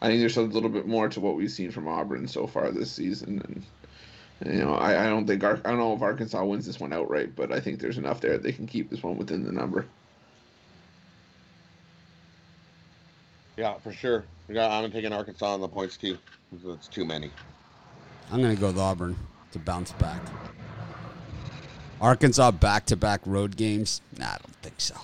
I 0.02 0.08
think 0.08 0.22
there's 0.22 0.38
a 0.38 0.42
little 0.42 0.70
bit 0.70 0.88
more 0.88 1.10
to 1.10 1.20
what 1.20 1.36
we've 1.36 1.52
seen 1.52 1.72
from 1.72 1.88
Auburn 1.88 2.28
so 2.28 2.48
far 2.48 2.72
this 2.72 2.92
season, 2.92 3.42
and 3.46 3.64
you 4.46 4.54
know, 4.54 4.74
I, 4.74 5.06
I 5.06 5.10
don't 5.10 5.28
think 5.28 5.44
Ar- 5.44 5.62
I 5.66 5.70
don't 5.70 5.80
know 5.80 5.94
if 5.94 6.02
Arkansas 6.02 6.44
wins 6.44 6.66
this 6.66 6.80
one 6.80 6.94
outright, 6.94 7.36
but 7.36 7.52
I 7.52 7.60
think 7.60 7.80
there's 7.80 7.98
enough 7.98 8.22
there 8.22 8.38
they 8.38 8.52
can 8.52 8.68
keep 8.68 8.90
this 8.90 9.04
one 9.04 9.18
within 9.18 9.44
the 9.44 9.52
number. 9.52 9.86
Yeah, 13.58 13.78
for 13.80 13.92
sure. 13.92 14.24
I'm 14.50 14.92
taking 14.92 15.12
Arkansas 15.12 15.54
on 15.54 15.62
the 15.62 15.68
points 15.68 15.98
too. 15.98 16.18
It's 16.66 16.88
too 16.88 17.06
many. 17.06 17.30
I'm 18.32 18.42
going 18.42 18.56
to 18.56 18.60
go 18.60 18.68
with 18.68 18.78
Auburn 18.78 19.18
to 19.52 19.60
bounce 19.60 19.92
back. 19.94 20.22
Arkansas 22.00 22.52
back 22.52 22.86
to 22.86 22.96
back 22.96 23.22
road 23.26 23.58
games? 23.58 24.02
Nah, 24.18 24.28
I 24.28 24.38
don't 24.38 24.56
think 24.62 24.80
so. 24.80 24.96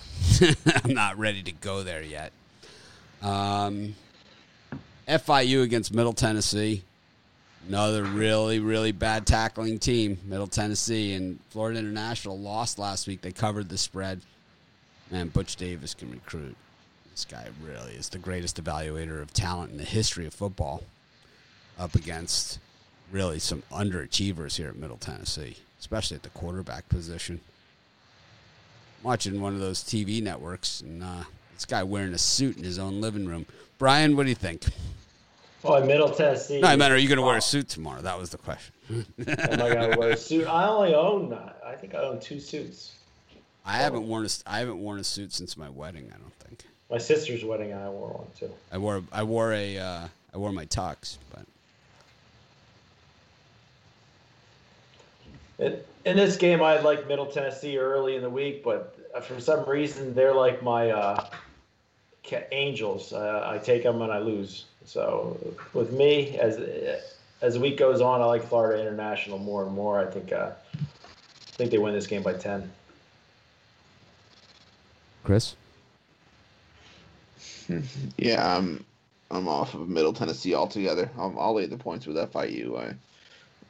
I'm 0.85 0.93
not 0.93 1.17
ready 1.17 1.43
to 1.43 1.51
go 1.51 1.83
there 1.83 2.01
yet. 2.01 2.31
Um, 3.21 3.95
FIU 5.07 5.61
against 5.61 5.93
Middle 5.93 6.13
Tennessee. 6.13 6.83
Another 7.67 8.03
really, 8.03 8.59
really 8.59 8.91
bad 8.91 9.25
tackling 9.25 9.79
team, 9.79 10.19
Middle 10.25 10.47
Tennessee. 10.47 11.13
And 11.13 11.39
Florida 11.49 11.79
International 11.79 12.37
lost 12.37 12.77
last 12.77 13.07
week. 13.07 13.21
They 13.21 13.31
covered 13.31 13.69
the 13.69 13.77
spread. 13.77 14.21
Man, 15.09 15.29
Butch 15.29 15.55
Davis 15.55 15.93
can 15.93 16.11
recruit. 16.11 16.55
This 17.11 17.25
guy 17.25 17.47
really 17.63 17.93
is 17.93 18.09
the 18.09 18.17
greatest 18.19 18.61
evaluator 18.61 19.21
of 19.21 19.33
talent 19.33 19.71
in 19.71 19.77
the 19.77 19.83
history 19.83 20.27
of 20.27 20.33
football. 20.33 20.83
Up 21.79 21.95
against 21.95 22.59
really 23.11 23.39
some 23.39 23.63
underachievers 23.71 24.57
here 24.57 24.69
at 24.69 24.75
Middle 24.75 24.97
Tennessee, 24.97 25.57
especially 25.79 26.15
at 26.15 26.23
the 26.23 26.29
quarterback 26.29 26.87
position. 26.89 27.39
I'm 28.99 29.03
watching 29.03 29.41
one 29.41 29.53
of 29.53 29.59
those 29.59 29.83
TV 29.83 30.21
networks, 30.21 30.81
and 30.81 31.03
uh, 31.03 31.23
this 31.53 31.65
guy 31.65 31.83
wearing 31.83 32.13
a 32.13 32.17
suit 32.17 32.57
in 32.57 32.63
his 32.63 32.79
own 32.79 33.01
living 33.01 33.25
room. 33.25 33.45
Brian, 33.77 34.15
what 34.15 34.23
do 34.23 34.29
you 34.29 34.35
think? 34.35 34.65
Oh, 35.65 35.75
in 35.75 35.87
Middle 35.87 36.09
Tennessee. 36.09 36.61
No, 36.61 36.67
I 36.67 36.75
meant, 36.75 36.93
are 36.93 36.97
you 36.97 37.07
going 37.07 37.17
to 37.17 37.25
wear 37.25 37.37
a 37.37 37.41
suit 37.41 37.67
tomorrow? 37.67 38.01
That 38.01 38.19
was 38.19 38.29
the 38.29 38.37
question. 38.37 38.73
Am 38.89 39.05
I 39.19 39.73
going 39.73 39.91
to 39.91 39.97
wear 39.97 40.11
a 40.11 40.17
suit? 40.17 40.47
I 40.47 40.67
only 40.67 40.93
own, 40.93 41.37
I 41.65 41.73
think 41.73 41.95
I 41.95 41.99
own 41.99 42.19
two 42.19 42.39
suits. 42.39 42.93
I 43.65 43.77
haven't 43.77 44.07
worn 44.07 44.25
a, 44.25 44.29
I 44.45 44.59
haven't 44.59 44.77
worn 44.77 44.99
a 44.99 45.03
suit 45.03 45.33
since 45.33 45.57
my 45.57 45.69
wedding. 45.69 46.11
I 46.13 46.17
don't 46.17 46.33
think. 46.35 46.65
My 46.91 46.99
sister's 46.99 47.43
wedding, 47.43 47.73
I 47.73 47.89
wore 47.89 48.09
one 48.09 48.27
too. 48.37 48.51
I 48.71 48.77
wore, 48.77 49.03
I 49.11 49.23
wore 49.23 49.53
a, 49.53 49.77
uh, 49.79 50.07
I 50.33 50.37
wore 50.37 50.51
my 50.51 50.65
tux, 50.65 51.17
but. 51.33 51.45
In, 55.57 55.79
in 56.03 56.17
this 56.17 56.37
game, 56.37 56.61
I 56.61 56.79
like 56.81 57.07
Middle 57.07 57.25
Tennessee 57.25 57.79
early 57.79 58.15
in 58.15 58.21
the 58.21 58.29
week, 58.29 58.63
but 58.63 58.95
for 59.23 59.39
some 59.39 59.67
reason, 59.67 60.13
they're 60.13 60.33
like 60.33 60.61
my 60.61 60.91
uh, 60.91 61.27
angels. 62.51 63.13
Uh, 63.13 63.47
I 63.47 63.57
take 63.57 63.83
them 63.83 64.01
and 64.01 64.11
I 64.11 64.19
lose. 64.19 64.65
So 64.85 65.37
with 65.73 65.91
me, 65.91 66.37
as 66.37 66.57
as 67.41 67.55
the 67.55 67.59
week 67.59 67.77
goes 67.77 68.01
on, 68.01 68.21
I 68.21 68.25
like 68.25 68.43
Florida 68.43 68.81
International 68.81 69.37
more 69.37 69.65
and 69.65 69.73
more. 69.73 69.99
I 69.99 70.05
think 70.05 70.31
uh, 70.31 70.51
I 70.73 71.57
think 71.57 71.71
they 71.71 71.77
win 71.77 71.93
this 71.93 72.07
game 72.07 72.23
by 72.23 72.33
ten. 72.33 72.71
Chris. 75.23 75.55
Yeah, 78.17 78.57
I'm 78.57 78.85
I'm 79.31 79.47
off 79.47 79.73
of 79.73 79.89
Middle 79.89 80.13
Tennessee 80.13 80.53
altogether. 80.53 81.09
I'll, 81.17 81.35
I'll 81.39 81.55
lay 81.55 81.65
the 81.65 81.77
points 81.77 82.05
with 82.05 82.15
FIU. 82.15 82.77
I 82.77 82.93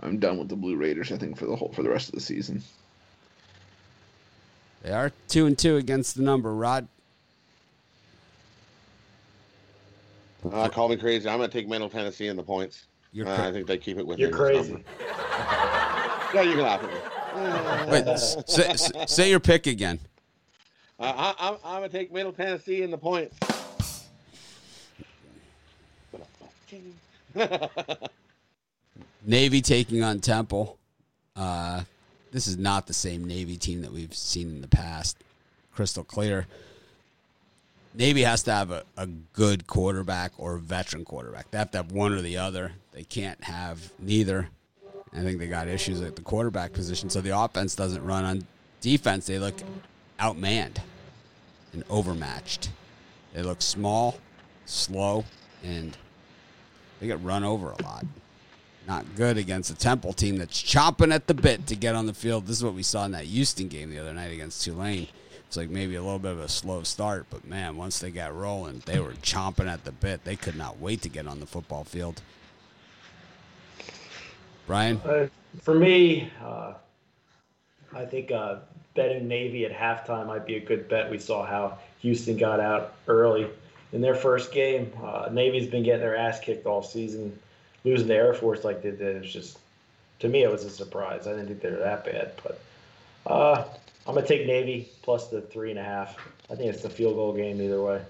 I'm 0.01 0.19
done 0.19 0.37
with 0.37 0.49
the 0.49 0.57
Blue 0.57 0.75
Raiders. 0.75 1.13
I 1.13 1.17
think 1.17 1.37
for 1.37 1.45
the 1.45 1.55
whole 1.55 1.71
for 1.73 1.81
the 1.81 1.89
rest 1.89 2.09
of 2.09 2.15
the 2.15 2.21
season. 2.21 2.61
They 4.83 4.91
are 4.91 5.13
two 5.29 5.45
and 5.45 5.57
two 5.57 5.77
against 5.77 6.15
the 6.15 6.23
number. 6.23 6.53
Rod. 6.53 6.87
Uh, 10.51 10.69
call 10.69 10.89
me 10.89 10.97
crazy. 10.97 11.27
I'm 11.27 11.37
going 11.37 11.49
to 11.49 11.57
take 11.57 11.67
Middle 11.67 11.89
Tennessee 11.89 12.27
in 12.27 12.35
the 12.35 12.43
points. 12.43 12.85
You're 13.11 13.27
uh, 13.27 13.47
I 13.47 13.51
think 13.51 13.67
they 13.67 13.77
keep 13.77 13.97
it 13.97 14.05
with. 14.05 14.19
You're 14.19 14.31
crazy. 14.31 14.83
yeah, 16.33 16.41
you 16.41 16.53
can 16.53 16.61
laugh 16.61 16.83
at 16.83 16.89
me. 16.89 16.97
Wait, 17.91 18.17
say, 18.17 18.73
say, 19.05 19.29
your 19.29 19.39
pick 19.39 19.67
again. 19.67 19.99
Uh, 20.99 21.33
I, 21.37 21.49
am 21.49 21.57
I'm 21.63 21.79
going 21.79 21.89
to 21.89 21.97
take 21.97 22.13
Middle 22.13 22.31
Tennessee 22.31 22.81
in 22.81 22.91
the 22.91 22.97
points. 22.97 23.37
Navy 29.25 29.61
taking 29.61 30.03
on 30.03 30.19
Temple. 30.19 30.77
Uh, 31.35 31.81
this 32.31 32.47
is 32.47 32.57
not 32.57 32.87
the 32.87 32.93
same 32.93 33.25
Navy 33.25 33.57
team 33.57 33.81
that 33.81 33.91
we've 33.91 34.13
seen 34.13 34.49
in 34.49 34.61
the 34.61 34.67
past. 34.67 35.17
Crystal 35.73 36.03
clear. 36.03 36.47
Navy 37.97 38.23
has 38.23 38.43
to 38.43 38.51
have 38.51 38.71
a, 38.71 38.83
a 38.97 39.07
good 39.07 39.67
quarterback 39.67 40.33
or 40.37 40.55
a 40.55 40.59
veteran 40.59 41.05
quarterback. 41.05 41.49
They 41.51 41.57
have 41.57 41.71
to 41.71 41.77
have 41.77 41.91
one 41.91 42.13
or 42.13 42.21
the 42.21 42.37
other. 42.37 42.73
They 42.91 43.03
can't 43.03 43.41
have 43.43 43.91
neither. 43.99 44.49
I 45.13 45.21
think 45.21 45.39
they 45.39 45.47
got 45.47 45.67
issues 45.67 46.01
at 46.01 46.15
the 46.15 46.21
quarterback 46.21 46.73
position, 46.73 47.09
so 47.09 47.21
the 47.21 47.37
offense 47.37 47.73
doesn't 47.75 48.03
run 48.03 48.25
on 48.25 48.47
defense. 48.81 49.27
They 49.27 49.39
look 49.39 49.55
outmanned 50.19 50.77
and 51.71 51.83
overmatched. 51.89 52.69
They 53.33 53.41
look 53.43 53.61
small, 53.61 54.19
slow, 54.65 55.23
and 55.63 55.97
they 56.99 57.07
get 57.07 57.23
run 57.23 57.43
over 57.43 57.71
a 57.71 57.81
lot. 57.83 58.05
Not 58.87 59.05
good 59.15 59.37
against 59.37 59.71
a 59.71 59.75
Temple 59.75 60.13
team 60.13 60.37
that's 60.37 60.61
chomping 60.61 61.13
at 61.13 61.27
the 61.27 61.33
bit 61.33 61.65
to 61.67 61.75
get 61.75 61.95
on 61.95 62.05
the 62.05 62.13
field. 62.13 62.45
This 62.45 62.57
is 62.57 62.63
what 62.63 62.73
we 62.73 62.83
saw 62.83 63.05
in 63.05 63.11
that 63.11 63.25
Houston 63.25 63.67
game 63.67 63.89
the 63.89 63.99
other 63.99 64.13
night 64.13 64.31
against 64.31 64.63
Tulane. 64.63 65.07
It's 65.55 65.57
like 65.57 65.69
maybe 65.69 65.95
a 65.95 66.03
little 66.03 66.19
bit 66.19 66.33
of 66.33 66.41
a 66.41 66.49
slow 66.49 66.83
start, 66.83 67.27
but 67.29 67.47
man, 67.47 67.77
once 67.77 67.99
they 67.99 68.11
got 68.11 68.35
rolling, 68.35 68.83
they 68.85 68.99
were 68.99 69.13
chomping 69.13 69.71
at 69.71 69.85
the 69.85 69.93
bit. 69.93 70.25
They 70.25 70.35
could 70.35 70.57
not 70.57 70.81
wait 70.81 71.01
to 71.03 71.07
get 71.07 71.27
on 71.27 71.39
the 71.39 71.45
football 71.45 71.85
field. 71.85 72.21
Brian? 74.67 74.97
Uh, 75.05 75.29
for 75.61 75.73
me, 75.73 76.29
uh, 76.43 76.73
I 77.93 78.03
think 78.03 78.33
uh, 78.33 78.57
betting 78.95 79.29
Navy 79.29 79.63
at 79.63 79.71
halftime 79.71 80.27
might 80.27 80.45
be 80.45 80.57
a 80.57 80.59
good 80.59 80.89
bet. 80.89 81.09
We 81.09 81.19
saw 81.19 81.45
how 81.45 81.77
Houston 81.99 82.35
got 82.35 82.59
out 82.59 82.95
early 83.07 83.47
in 83.93 84.01
their 84.01 84.15
first 84.15 84.51
game. 84.51 84.91
Uh, 85.01 85.29
Navy's 85.31 85.67
been 85.67 85.83
getting 85.83 86.01
their 86.01 86.17
ass 86.17 86.41
kicked 86.41 86.65
all 86.65 86.83
season. 86.83 87.39
Losing 87.85 88.09
to 88.09 88.13
Air 88.13 88.33
Force 88.33 88.65
like 88.65 88.81
they 88.81 88.91
did, 88.91 89.15
it 89.15 89.21
was 89.21 89.31
just, 89.31 89.57
to 90.19 90.27
me, 90.27 90.43
it 90.43 90.51
was 90.51 90.65
a 90.65 90.69
surprise. 90.69 91.27
I 91.27 91.29
didn't 91.29 91.47
think 91.47 91.61
they 91.61 91.71
were 91.71 91.77
that 91.77 92.03
bad. 92.03 92.33
But 92.43 92.59
uh, 93.25 93.63
I'm 94.07 94.15
to 94.15 94.21
take 94.21 94.45
Navy 94.45 94.89
plus 95.01 95.29
the 95.29 95.41
three 95.41 95.71
and 95.71 95.79
a 95.79 95.83
half. 95.83 96.15
I 96.49 96.55
think 96.55 96.71
it's 96.71 96.83
the 96.83 96.89
field 96.89 97.15
goal 97.15 97.33
game 97.33 97.59
either 97.59 97.81
way. 97.81 98.01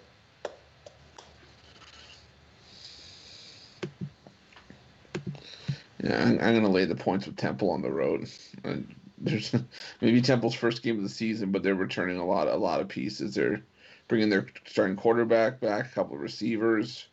Yeah, 6.04 6.24
I'm, 6.24 6.62
to 6.62 6.68
lay 6.68 6.86
the 6.86 6.96
points 6.96 7.26
with 7.26 7.38
Temple 7.38 7.72
on 7.72 7.82
the 7.82 7.91
road. 7.91 8.30
And 8.64 8.93
there's 9.18 9.56
maybe 10.02 10.22
Temple's 10.22 10.54
first 10.54 10.84
game 10.84 10.98
of 10.98 11.04
the 11.04 11.10
season, 11.10 11.52
but 11.52 11.64
they're 11.64 11.76
returning 11.76 12.18
a 12.18 12.26
lot, 12.26 12.48
a 12.48 12.56
lot 12.56 12.82
of 12.82 12.88
pieces. 12.89 13.34
They're 13.34 13.62
bringing 14.08 14.30
their 14.30 14.46
starting 14.68 14.98
quarterback 14.98 15.60
back, 15.60 15.86
a 15.86 15.96
couple 15.96 16.16
of 16.16 16.22
receivers, 16.22 17.08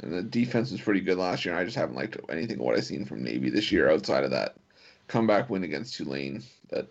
and 0.00 0.12
the 0.12 0.22
defense 0.22 0.70
was 0.70 0.80
pretty 0.80 1.00
good 1.00 1.18
last 1.18 1.44
year. 1.44 1.54
I 1.54 1.64
just 1.64 1.76
haven't 1.76 1.96
liked 1.96 2.16
anything 2.30 2.58
what 2.58 2.76
I've 2.76 2.84
seen 2.84 3.04
from 3.04 3.22
Navy 3.22 3.50
this 3.50 3.70
year 3.70 3.90
outside 3.90 4.24
of 4.24 4.30
that 4.30 4.56
comeback 5.08 5.50
win 5.50 5.64
against 5.64 5.94
Tulane. 5.94 6.42
That 6.70 6.88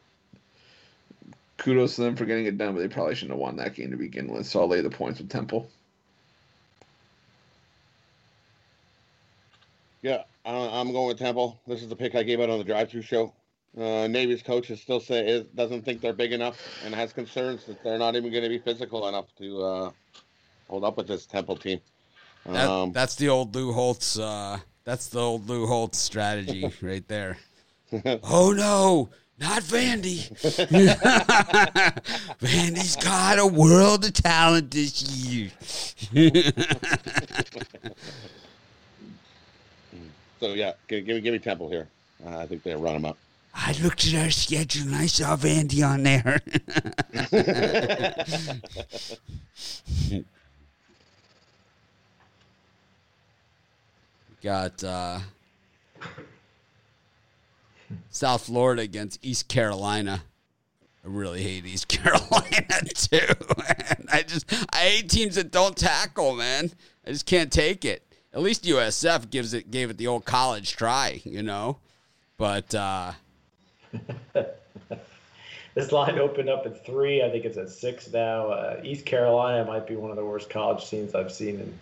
kudos 1.61 1.95
to 1.95 2.01
them 2.01 2.15
for 2.15 2.25
getting 2.25 2.45
it 2.45 2.57
done, 2.57 2.73
but 2.73 2.81
they 2.81 2.87
probably 2.87 3.13
shouldn't 3.13 3.31
have 3.31 3.39
won 3.39 3.55
that 3.57 3.75
game 3.75 3.91
to 3.91 3.97
begin 3.97 4.27
with. 4.27 4.47
So 4.47 4.61
I'll 4.61 4.67
lay 4.67 4.81
the 4.81 4.89
points 4.89 5.19
with 5.19 5.29
Temple. 5.29 5.69
Yeah, 10.01 10.23
I'm 10.43 10.91
going 10.91 11.07
with 11.07 11.19
Temple. 11.19 11.59
This 11.67 11.83
is 11.83 11.87
the 11.89 11.95
pick 11.95 12.15
I 12.15 12.23
gave 12.23 12.39
out 12.39 12.49
on 12.49 12.57
the 12.57 12.63
drive-through 12.63 13.03
show. 13.03 13.31
Uh, 13.77 14.07
Navy's 14.07 14.41
coach 14.41 14.71
is 14.71 14.81
still 14.81 14.99
say 14.99 15.25
is, 15.25 15.45
doesn't 15.55 15.85
think 15.85 16.01
they're 16.01 16.11
big 16.11 16.33
enough 16.33 16.59
and 16.83 16.93
has 16.95 17.13
concerns 17.13 17.65
that 17.65 17.81
they're 17.83 17.99
not 17.99 18.15
even 18.15 18.31
going 18.31 18.43
to 18.43 18.49
be 18.49 18.57
physical 18.57 19.07
enough 19.07 19.27
to 19.37 19.61
uh, 19.61 19.91
hold 20.67 20.83
up 20.83 20.97
with 20.97 21.07
this 21.07 21.27
Temple 21.27 21.55
team. 21.55 21.79
That, 22.47 22.67
um, 22.67 22.91
that's 22.91 23.15
the 23.15 23.29
old 23.29 23.55
Lou 23.55 23.71
Holtz. 23.71 24.17
Uh, 24.17 24.59
that's 24.83 25.07
the 25.07 25.19
old 25.19 25.47
Lou 25.47 25.67
Holtz 25.67 25.99
strategy 25.99 26.73
right 26.81 27.07
there. 27.07 27.37
oh 28.23 28.51
no, 28.51 29.09
not 29.41 29.63
Vandy. 29.63 30.29
Vandy's 32.39 32.95
got 32.97 33.39
a 33.39 33.47
world 33.47 34.05
of 34.05 34.13
talent 34.13 34.69
this 34.69 35.01
year. 35.03 35.51
so 40.39 40.53
yeah, 40.53 40.73
give, 40.87 41.05
give 41.05 41.15
me 41.15 41.21
give 41.21 41.33
me 41.33 41.39
Temple 41.39 41.69
here. 41.69 41.87
Uh, 42.23 42.37
I 42.37 42.45
think 42.45 42.61
they 42.61 42.75
run 42.75 42.93
them 42.93 43.05
up. 43.05 43.17
I 43.53 43.73
looked 43.81 44.07
at 44.07 44.13
our 44.15 44.29
schedule 44.29 44.87
and 44.87 44.95
I 44.95 45.07
saw 45.07 45.35
Vandy 45.35 45.85
on 45.85 46.03
there. 46.03 46.39
Got 54.43 54.83
uh, 54.83 55.19
South 58.09 58.45
Florida 58.45 58.81
against 58.81 59.23
East 59.25 59.47
Carolina. 59.47 60.23
I 61.03 61.07
really 61.07 61.41
hate 61.41 61.65
East 61.65 61.87
Carolina 61.89 62.81
too. 62.93 63.35
Man. 63.57 64.07
I 64.11 64.23
just 64.23 64.45
I 64.73 64.77
hate 64.77 65.09
teams 65.09 65.35
that 65.35 65.51
don't 65.51 65.75
tackle, 65.75 66.35
man. 66.35 66.71
I 67.05 67.11
just 67.11 67.25
can't 67.25 67.51
take 67.51 67.85
it. 67.85 68.05
At 68.33 68.41
least 68.41 68.63
USF 68.63 69.29
gives 69.29 69.53
it 69.53 69.71
gave 69.71 69.89
it 69.89 69.97
the 69.97 70.07
old 70.07 70.25
college 70.25 70.75
try, 70.75 71.21
you 71.23 71.43
know. 71.43 71.77
But 72.37 72.73
uh 72.75 73.13
this 75.73 75.91
line 75.91 76.19
opened 76.19 76.49
up 76.49 76.65
at 76.65 76.85
three. 76.85 77.23
I 77.23 77.29
think 77.29 77.45
it's 77.45 77.57
at 77.57 77.69
six 77.69 78.11
now. 78.11 78.47
Uh, 78.47 78.79
East 78.83 79.05
Carolina 79.05 79.65
might 79.65 79.87
be 79.87 79.95
one 79.95 80.11
of 80.11 80.17
the 80.17 80.25
worst 80.25 80.49
college 80.49 80.85
scenes 80.85 81.15
I've 81.15 81.31
seen 81.31 81.59
in 81.59 81.79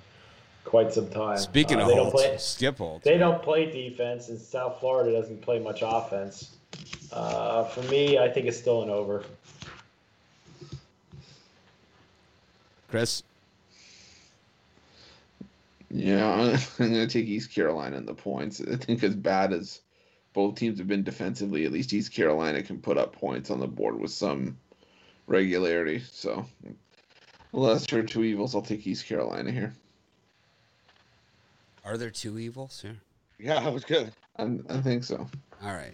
quite 0.70 0.94
some 0.94 1.10
time. 1.10 1.38
Speaking 1.38 1.80
uh, 1.80 1.88
of 1.88 1.92
Holtz, 1.92 2.12
play, 2.12 2.38
skip 2.38 2.78
Holtz. 2.78 3.04
They 3.04 3.18
don't 3.18 3.42
play 3.42 3.70
defense, 3.72 4.30
and 4.30 4.40
South 4.40 4.80
Florida 4.80 5.12
doesn't 5.12 5.42
play 5.42 5.58
much 5.58 5.82
offense. 5.84 6.58
Uh, 7.12 7.64
for 7.66 7.82
me, 7.84 8.20
I 8.20 8.30
think 8.30 8.46
it's 8.46 8.58
still 8.58 8.84
an 8.84 8.90
over. 8.92 9.24
Chris? 12.88 13.24
Yeah, 15.90 16.56
I'm 16.80 16.92
going 16.92 16.94
to 16.94 17.08
take 17.08 17.26
East 17.26 17.54
Carolina 17.54 17.98
in 17.98 18.06
the 18.06 18.14
points. 18.14 18.62
I 18.62 18.76
think 18.76 19.04
as 19.04 19.16
bad 19.16 19.54
as 19.54 19.82
both 20.34 20.56
teams 20.56 20.78
have 20.78 20.88
been 20.88 21.04
defensively, 21.04 21.66
at 21.66 21.72
least 21.72 21.94
East 21.94 22.14
Carolina 22.14 22.62
can 22.62 22.80
put 22.80 23.00
up 23.00 23.14
points 23.14 23.50
on 23.50 23.60
the 23.60 23.68
board 23.68 24.00
with 24.00 24.12
some 24.12 24.56
regularity. 25.26 26.04
So, 26.12 26.46
lesser 27.54 28.04
two 28.04 28.24
evils, 28.24 28.54
I'll 28.54 28.62
take 28.62 28.86
East 28.86 29.08
Carolina 29.08 29.52
here. 29.52 29.74
Are 31.86 31.98
there 31.98 32.10
two 32.10 32.38
evils 32.38 32.82
here? 32.82 32.98
Yeah, 33.40 33.60
that 33.60 33.74
was 33.74 33.86
good. 33.86 34.12
I, 34.38 34.58
I 34.70 34.82
think 34.82 35.04
so. 35.04 35.28
All 35.64 35.74
right, 35.74 35.94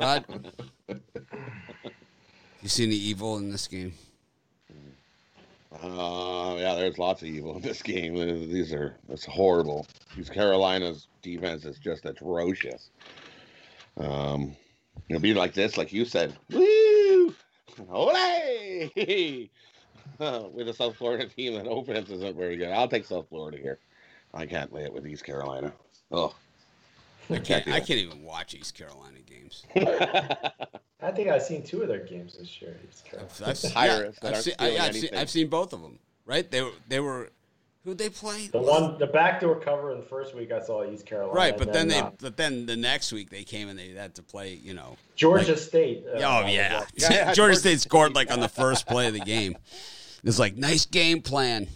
Rod. 0.00 0.24
you 2.62 2.68
see 2.68 2.84
any 2.84 2.94
evil 2.94 3.36
in 3.38 3.50
this 3.50 3.66
game? 3.66 3.92
Uh, 5.82 6.56
yeah, 6.58 6.74
there's 6.74 6.98
lots 6.98 7.22
of 7.22 7.28
evil 7.28 7.56
in 7.56 7.62
this 7.62 7.82
game. 7.82 8.14
These 8.14 8.72
are 8.72 8.96
it's 9.08 9.26
horrible. 9.26 9.86
These 10.16 10.30
Carolina's 10.30 11.08
defense 11.22 11.64
is 11.64 11.78
just 11.78 12.06
atrocious. 12.06 12.90
Um, 13.98 14.56
it'll 15.08 15.20
be 15.20 15.34
like 15.34 15.54
this, 15.54 15.76
like 15.76 15.92
you 15.92 16.04
said. 16.04 16.34
Woo! 16.50 17.34
Ole! 17.90 18.90
with 20.18 20.68
a 20.68 20.74
South 20.74 20.96
Florida 20.96 21.28
team 21.28 21.54
that 21.54 21.70
offense 21.70 22.08
isn't 22.10 22.36
very 22.36 22.56
good. 22.56 22.70
I'll 22.70 22.88
take 22.88 23.04
South 23.04 23.28
Florida 23.28 23.58
here. 23.58 23.78
I 24.36 24.46
can't 24.46 24.72
lay 24.72 24.84
it 24.84 24.92
with 24.92 25.06
East 25.06 25.24
Carolina. 25.24 25.72
Oh, 26.12 26.34
I 27.30 27.38
can't. 27.38 27.66
I 27.68 27.80
can't 27.80 28.00
even 28.00 28.22
watch 28.22 28.54
East 28.54 28.74
Carolina 28.74 29.18
games. 29.26 29.64
I 31.02 31.10
think 31.10 31.28
I've 31.28 31.42
seen 31.42 31.62
two 31.62 31.82
of 31.82 31.88
their 31.88 32.04
games 32.04 32.36
this 32.38 32.60
year. 32.60 32.76
I've, 33.12 33.42
I've, 33.42 33.64
yeah, 33.74 34.10
I've, 34.22 34.36
seen, 34.36 34.54
I, 34.58 34.68
have 34.68 34.94
seen, 34.94 35.10
I've 35.14 35.30
seen 35.30 35.48
both 35.48 35.72
of 35.72 35.82
them. 35.82 35.98
Right? 36.24 36.50
They 36.50 36.62
were 36.62 36.72
they 36.88 37.00
were 37.00 37.30
who 37.86 37.94
they 37.94 38.10
play? 38.10 38.48
The 38.48 38.58
one, 38.58 38.98
the 38.98 39.06
backdoor 39.06 39.60
cover 39.60 39.92
in 39.92 39.98
the 39.98 40.06
first 40.06 40.34
week, 40.34 40.50
I 40.50 40.60
saw 40.60 40.84
East 40.84 41.06
Carolina. 41.06 41.32
Right, 41.32 41.56
but 41.56 41.72
then, 41.72 41.86
then 41.86 41.88
they, 41.88 42.00
uh, 42.00 42.10
but 42.20 42.36
then 42.36 42.66
the 42.66 42.74
next 42.74 43.12
week 43.12 43.30
they 43.30 43.44
came 43.44 43.68
and 43.68 43.78
they 43.78 43.90
had 43.90 44.16
to 44.16 44.24
play. 44.24 44.54
You 44.54 44.74
know, 44.74 44.96
Georgia 45.14 45.52
like, 45.52 45.58
State. 45.58 46.04
Uh, 46.04 46.16
oh 46.16 46.46
yeah, 46.48 46.84
yeah 46.96 47.32
Georgia 47.32 47.54
State 47.54 47.80
scored 47.80 48.14
like 48.14 48.32
on 48.32 48.40
the 48.40 48.48
first 48.48 48.88
play 48.88 49.06
of 49.06 49.12
the 49.12 49.20
game. 49.20 49.56
It's 50.24 50.40
like 50.40 50.56
nice 50.56 50.84
game 50.84 51.22
plan. 51.22 51.68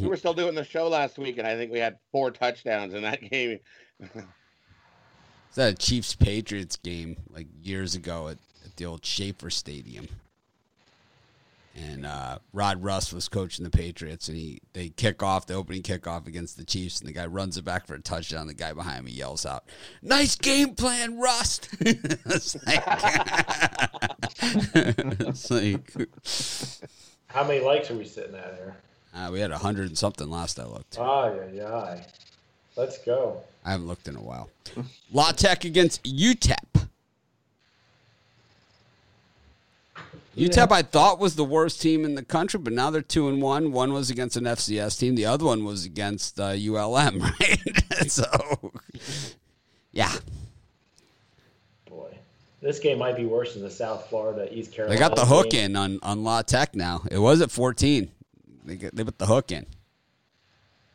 We 0.00 0.08
were 0.08 0.16
still 0.16 0.34
doing 0.34 0.54
the 0.54 0.64
show 0.64 0.88
last 0.88 1.18
week, 1.18 1.38
and 1.38 1.46
I 1.46 1.56
think 1.56 1.70
we 1.70 1.78
had 1.78 1.98
four 2.10 2.30
touchdowns 2.30 2.94
in 2.94 3.02
that 3.02 3.20
game. 3.30 3.60
Is 4.00 5.56
that 5.56 5.72
a 5.72 5.76
Chiefs 5.76 6.14
Patriots 6.14 6.76
game 6.76 7.16
like 7.30 7.46
years 7.62 7.94
ago 7.94 8.28
at, 8.28 8.38
at 8.64 8.76
the 8.76 8.86
old 8.86 9.04
Schaefer 9.04 9.50
Stadium? 9.50 10.08
And 11.76 12.04
uh, 12.04 12.38
Rod 12.52 12.82
Rust 12.82 13.12
was 13.12 13.28
coaching 13.28 13.64
the 13.64 13.70
Patriots, 13.70 14.26
and 14.26 14.36
he 14.36 14.60
they 14.72 14.88
kick 14.88 15.22
off 15.22 15.46
the 15.46 15.54
opening 15.54 15.82
kickoff 15.82 16.26
against 16.26 16.56
the 16.56 16.64
Chiefs, 16.64 16.98
and 16.98 17.08
the 17.08 17.12
guy 17.12 17.26
runs 17.26 17.56
it 17.56 17.64
back 17.64 17.86
for 17.86 17.94
a 17.94 18.00
touchdown. 18.00 18.48
The 18.48 18.54
guy 18.54 18.72
behind 18.72 19.04
me 19.04 19.12
yells 19.12 19.46
out, 19.46 19.64
"Nice 20.02 20.34
game 20.34 20.74
plan, 20.74 21.20
Rust!" 21.20 21.68
it's 21.80 22.56
like, 22.66 22.82
it's 25.28 25.50
like 25.50 25.92
how 27.28 27.44
many 27.44 27.60
likes 27.60 27.90
are 27.90 27.96
we 27.96 28.04
sitting 28.04 28.34
at 28.34 28.54
here? 28.54 28.76
Uh, 29.14 29.28
we 29.32 29.40
had 29.40 29.50
a 29.50 29.58
hundred 29.58 29.88
and 29.88 29.98
something 29.98 30.30
last 30.30 30.58
I 30.60 30.64
looked. 30.64 30.96
Oh 30.98 31.34
yeah, 31.52 31.62
yeah. 31.62 32.04
Let's 32.76 32.98
go. 32.98 33.42
I 33.64 33.72
haven't 33.72 33.88
looked 33.88 34.08
in 34.08 34.16
a 34.16 34.22
while. 34.22 34.48
La 35.12 35.32
Tech 35.32 35.64
against 35.64 36.02
UTEP. 36.04 36.88
UTEP, 40.36 40.70
I 40.70 40.82
thought 40.82 41.18
was 41.18 41.34
the 41.34 41.44
worst 41.44 41.82
team 41.82 42.04
in 42.04 42.14
the 42.14 42.22
country, 42.22 42.58
but 42.60 42.72
now 42.72 42.88
they're 42.90 43.02
two 43.02 43.28
and 43.28 43.42
one. 43.42 43.72
One 43.72 43.92
was 43.92 44.10
against 44.10 44.36
an 44.36 44.44
FCS 44.44 44.98
team. 44.98 45.16
The 45.16 45.26
other 45.26 45.44
one 45.44 45.64
was 45.64 45.84
against 45.84 46.38
uh, 46.40 46.54
ULM, 46.56 47.20
right? 47.40 47.60
so, 48.06 48.24
yeah, 49.92 50.12
Boy, 51.86 52.16
this 52.62 52.78
game 52.78 52.98
might 52.98 53.16
be 53.16 53.26
worse 53.26 53.54
than 53.54 53.62
the 53.62 53.70
South 53.70 54.06
Florida 54.08 54.48
East 54.56 54.72
Carolina. 54.72 54.96
they 54.96 55.00
got 55.00 55.16
the 55.16 55.26
hook 55.26 55.50
game. 55.50 55.72
in 55.72 55.76
on 55.76 55.98
on 56.02 56.22
La 56.22 56.42
Tech 56.42 56.74
now. 56.76 57.02
It 57.10 57.18
was 57.18 57.40
at 57.42 57.50
fourteen. 57.50 58.10
They 58.64 58.76
get, 58.76 58.94
they 58.94 59.04
put 59.04 59.18
the 59.18 59.26
hook 59.26 59.52
in. 59.52 59.66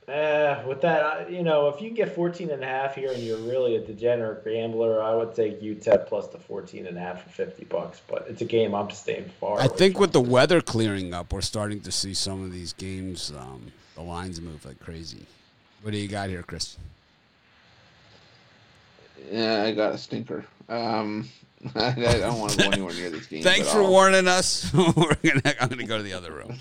Eh, 0.08 0.64
with 0.66 0.82
that, 0.82 1.32
you 1.32 1.42
know, 1.42 1.68
if 1.68 1.82
you 1.82 1.90
get 1.90 2.14
14 2.14 2.52
and 2.52 2.64
a 2.64 2.68
half 2.68 2.94
here 2.94 3.12
and 3.12 3.24
you're 3.24 3.40
really 3.40 3.76
a 3.76 3.80
degenerate 3.80 4.46
gambler, 4.46 5.02
I 5.02 5.16
would 5.16 5.34
take 5.34 5.62
UTEP 5.62 6.06
plus 6.06 6.28
the 6.28 6.38
14 6.38 6.86
and 6.86 6.96
a 6.96 7.00
half 7.00 7.24
for 7.24 7.30
50 7.30 7.66
bucks. 7.66 8.02
But 8.08 8.28
it's 8.30 8.42
a 8.42 8.46
game 8.46 8.76
I'm 8.76 8.92
staying 8.92 9.30
far. 9.40 9.60
I 9.60 9.68
think 9.68 10.00
with 10.00 10.12
the 10.12 10.22
weather 10.22 10.62
clearing 10.62 11.12
up, 11.14 11.34
we're 11.34 11.42
starting 11.42 11.82
to 11.82 11.92
see 11.92 12.14
some 12.14 12.44
of 12.44 12.52
these 12.52 12.74
games. 12.74 13.34
Um, 13.36 13.72
the 13.96 14.04
lines 14.04 14.40
move 14.40 14.64
like 14.64 14.80
crazy. 14.80 15.26
What 15.82 15.92
do 15.92 15.98
you 15.98 16.08
got 16.08 16.30
here, 16.30 16.44
Chris? 16.44 16.78
Yeah, 19.32 19.64
I 19.64 19.72
got 19.72 19.96
a 19.96 19.98
stinker. 19.98 20.46
Um, 20.70 21.28
I, 21.76 21.88
I 21.98 22.18
don't 22.20 22.40
want 22.40 22.52
to 22.54 22.58
go 22.58 22.70
anywhere 22.70 22.94
near 22.94 23.10
this 23.10 23.26
game. 23.28 23.44
Thanks 23.44 23.72
for 23.72 23.82
I'll- 23.82 23.90
warning 23.92 24.28
us. 24.28 24.72
we're 24.74 25.16
gonna, 25.24 25.42
I'm 25.60 25.70
gonna 25.70 25.86
go 25.86 25.98
to 25.98 26.04
the 26.04 26.14
other 26.14 26.32
room. 26.32 26.52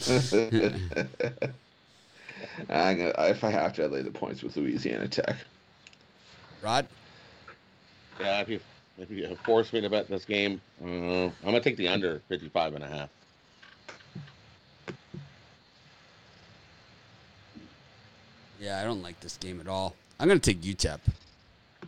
I'm 2.70 2.96
gonna, 2.98 3.12
if 3.30 3.42
I 3.44 3.50
have 3.50 3.74
to, 3.74 3.84
I 3.84 3.86
lay 3.86 4.02
the 4.02 4.10
points 4.10 4.42
with 4.42 4.56
Louisiana 4.56 5.08
Tech. 5.08 5.36
Rod, 6.62 6.86
Yeah, 8.20 8.40
if 8.40 8.48
you 8.48 8.60
if 8.96 9.10
you 9.10 9.36
force 9.44 9.72
me 9.72 9.80
to 9.80 9.90
bet 9.90 10.08
this 10.08 10.24
game, 10.24 10.60
uh, 10.82 10.86
I'm 10.86 11.32
gonna 11.44 11.60
take 11.60 11.76
the 11.76 11.88
under 11.88 12.20
55 12.28 12.74
and 12.76 12.84
a 12.84 12.88
half. 12.88 13.08
yeah, 18.60 18.80
I 18.80 18.84
don't 18.84 19.02
like 19.02 19.20
this 19.20 19.36
game 19.36 19.60
at 19.60 19.68
all. 19.68 19.94
I'm 20.18 20.28
gonna 20.28 20.40
take 20.40 20.60
UTEP. 20.62 21.00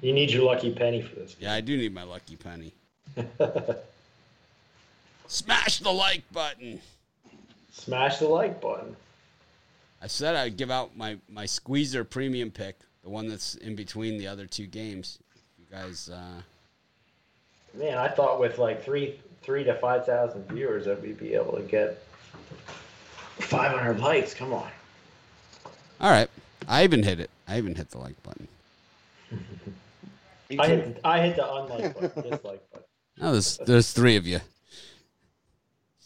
you 0.03 0.13
need 0.13 0.31
your 0.31 0.45
lucky 0.45 0.73
penny 0.75 1.03
for 1.03 1.15
this. 1.17 1.35
Game. 1.35 1.49
Yeah, 1.49 1.55
I 1.55 1.61
do 1.61 1.77
need 1.77 1.95
my 1.95 2.03
lucky 2.03 2.37
penny. 2.37 2.73
Smash 5.27 5.81
the 5.81 5.93
like 5.93 6.23
button. 6.33 6.81
Smash 7.73 8.19
the 8.19 8.29
like 8.29 8.61
button. 8.61 8.97
I 10.03 10.07
said 10.07 10.37
I'd 10.37 10.57
give 10.57 10.71
out 10.71 10.97
my 10.97 11.17
my 11.29 11.47
squeezer 11.47 12.05
premium 12.05 12.51
pick, 12.51 12.77
the 13.03 13.11
one 13.11 13.29
that's 13.29 13.55
in 13.57 13.75
between 13.75 14.19
the 14.19 14.27
other 14.27 14.47
two 14.47 14.67
games. 14.67 15.19
You 15.59 15.65
guys, 15.71 16.09
uh, 16.09 16.43
Man, 17.79 17.99
I 17.99 18.09
thought 18.09 18.41
with 18.41 18.59
like 18.59 18.83
three 18.83 19.21
three 19.43 19.65
to 19.65 19.75
five 19.75 20.07
thousand 20.07 20.49
viewers 20.49 20.87
that 20.87 21.01
we'd 21.03 21.19
be 21.19 21.35
able 21.35 21.57
to 21.57 21.63
get 21.63 22.03
500 23.39 24.01
likes. 24.01 24.33
Come 24.33 24.53
on. 24.55 24.69
all 26.01 26.11
right. 26.11 26.29
I 26.67 26.85
even 26.85 27.03
hit 27.03 27.21
it. 27.21 27.31
I 27.47 27.59
even 27.59 27.75
hit 27.75 27.91
the 27.91 27.99
like 27.99 28.21
button. 28.23 28.49
I 30.59 30.67
hit 30.67 31.01
I 31.05 31.21
hit 31.21 31.37
the 31.37 31.55
unlike 31.55 31.95
button, 31.95 32.31
dislike 32.31 32.71
button. 32.71 32.76
Oh, 33.21 33.33
there's 33.33 33.59
there's 33.59 33.93
three 33.93 34.17
of 34.17 34.27
you. 34.27 34.41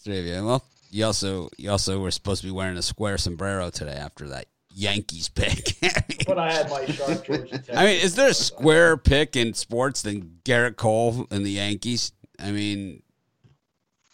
Three 0.02 0.20
of 0.20 0.24
you. 0.26 0.44
Well, 0.44 0.64
you 0.90 1.04
also 1.04 1.50
you 1.58 1.70
also 1.70 2.00
were 2.00 2.10
supposed 2.10 2.40
to 2.42 2.46
be 2.46 2.52
wearing 2.52 2.76
a 2.76 2.82
square 2.82 3.18
sombrero 3.18 3.70
today 3.70 3.92
after 3.94 4.28
that 4.28 4.46
Yankees 4.74 5.28
pick. 5.28 5.76
But 6.26 6.38
I 6.38 6.52
had 6.52 6.70
my 6.70 6.86
sharp 6.86 7.24
Georgia 7.26 7.60
I 7.74 7.86
mean, 7.86 8.00
is 8.00 8.14
there 8.14 8.28
a 8.28 8.34
square 8.34 8.96
pick 8.96 9.34
in 9.34 9.54
sports 9.54 10.02
than 10.02 10.38
Gerrit 10.44 10.76
Cole 10.76 11.26
and 11.30 11.44
the 11.44 11.50
Yankees? 11.50 12.12
I 12.38 12.52
mean, 12.52 13.02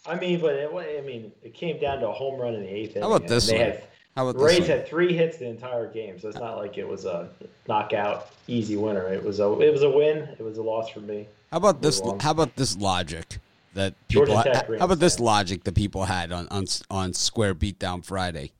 I 0.07 0.15
mean, 0.15 0.39
but 0.39 0.55
it, 0.55 0.71
I 0.73 1.05
mean, 1.05 1.31
it 1.43 1.53
came 1.53 1.79
down 1.79 1.99
to 1.99 2.07
a 2.07 2.11
home 2.11 2.39
run 2.39 2.55
in 2.55 2.61
the 2.61 2.69
eighth. 2.69 2.95
How 2.95 3.07
about 3.07 3.21
inning, 3.21 3.29
this 3.29 3.47
They 3.47 3.57
one? 3.57 3.65
had 3.65 3.83
how 4.15 4.27
about 4.27 4.39
the 4.39 4.45
Rays 4.45 4.65
had 4.65 4.87
three 4.87 5.13
hits 5.13 5.37
the 5.37 5.47
entire 5.47 5.91
game, 5.91 6.17
so 6.17 6.29
it's 6.29 6.39
not 6.39 6.57
like 6.57 6.77
it 6.79 6.87
was 6.87 7.05
a 7.05 7.29
knockout 7.67 8.31
easy 8.47 8.77
winner. 8.77 9.07
It 9.13 9.23
was 9.23 9.39
a 9.39 9.59
it 9.59 9.71
was 9.71 9.83
a 9.83 9.89
win. 9.91 10.29
It 10.39 10.41
was 10.41 10.57
a 10.57 10.63
loss 10.63 10.89
for 10.89 11.01
me. 11.01 11.27
How 11.51 11.57
about 11.57 11.81
this? 11.81 12.01
How 12.19 12.31
about 12.31 12.55
this 12.55 12.77
logic 12.77 13.39
that 13.73 13.93
people? 14.07 14.41
Tech, 14.41 14.67
how 14.79 14.85
about 14.85 14.99
this 14.99 15.19
logic 15.19 15.63
that 15.63 15.75
people 15.75 16.05
had 16.05 16.31
on 16.31 16.47
on 16.49 16.65
on 16.89 17.13
Square 17.13 17.55
Beatdown 17.55 18.03
Friday? 18.03 18.51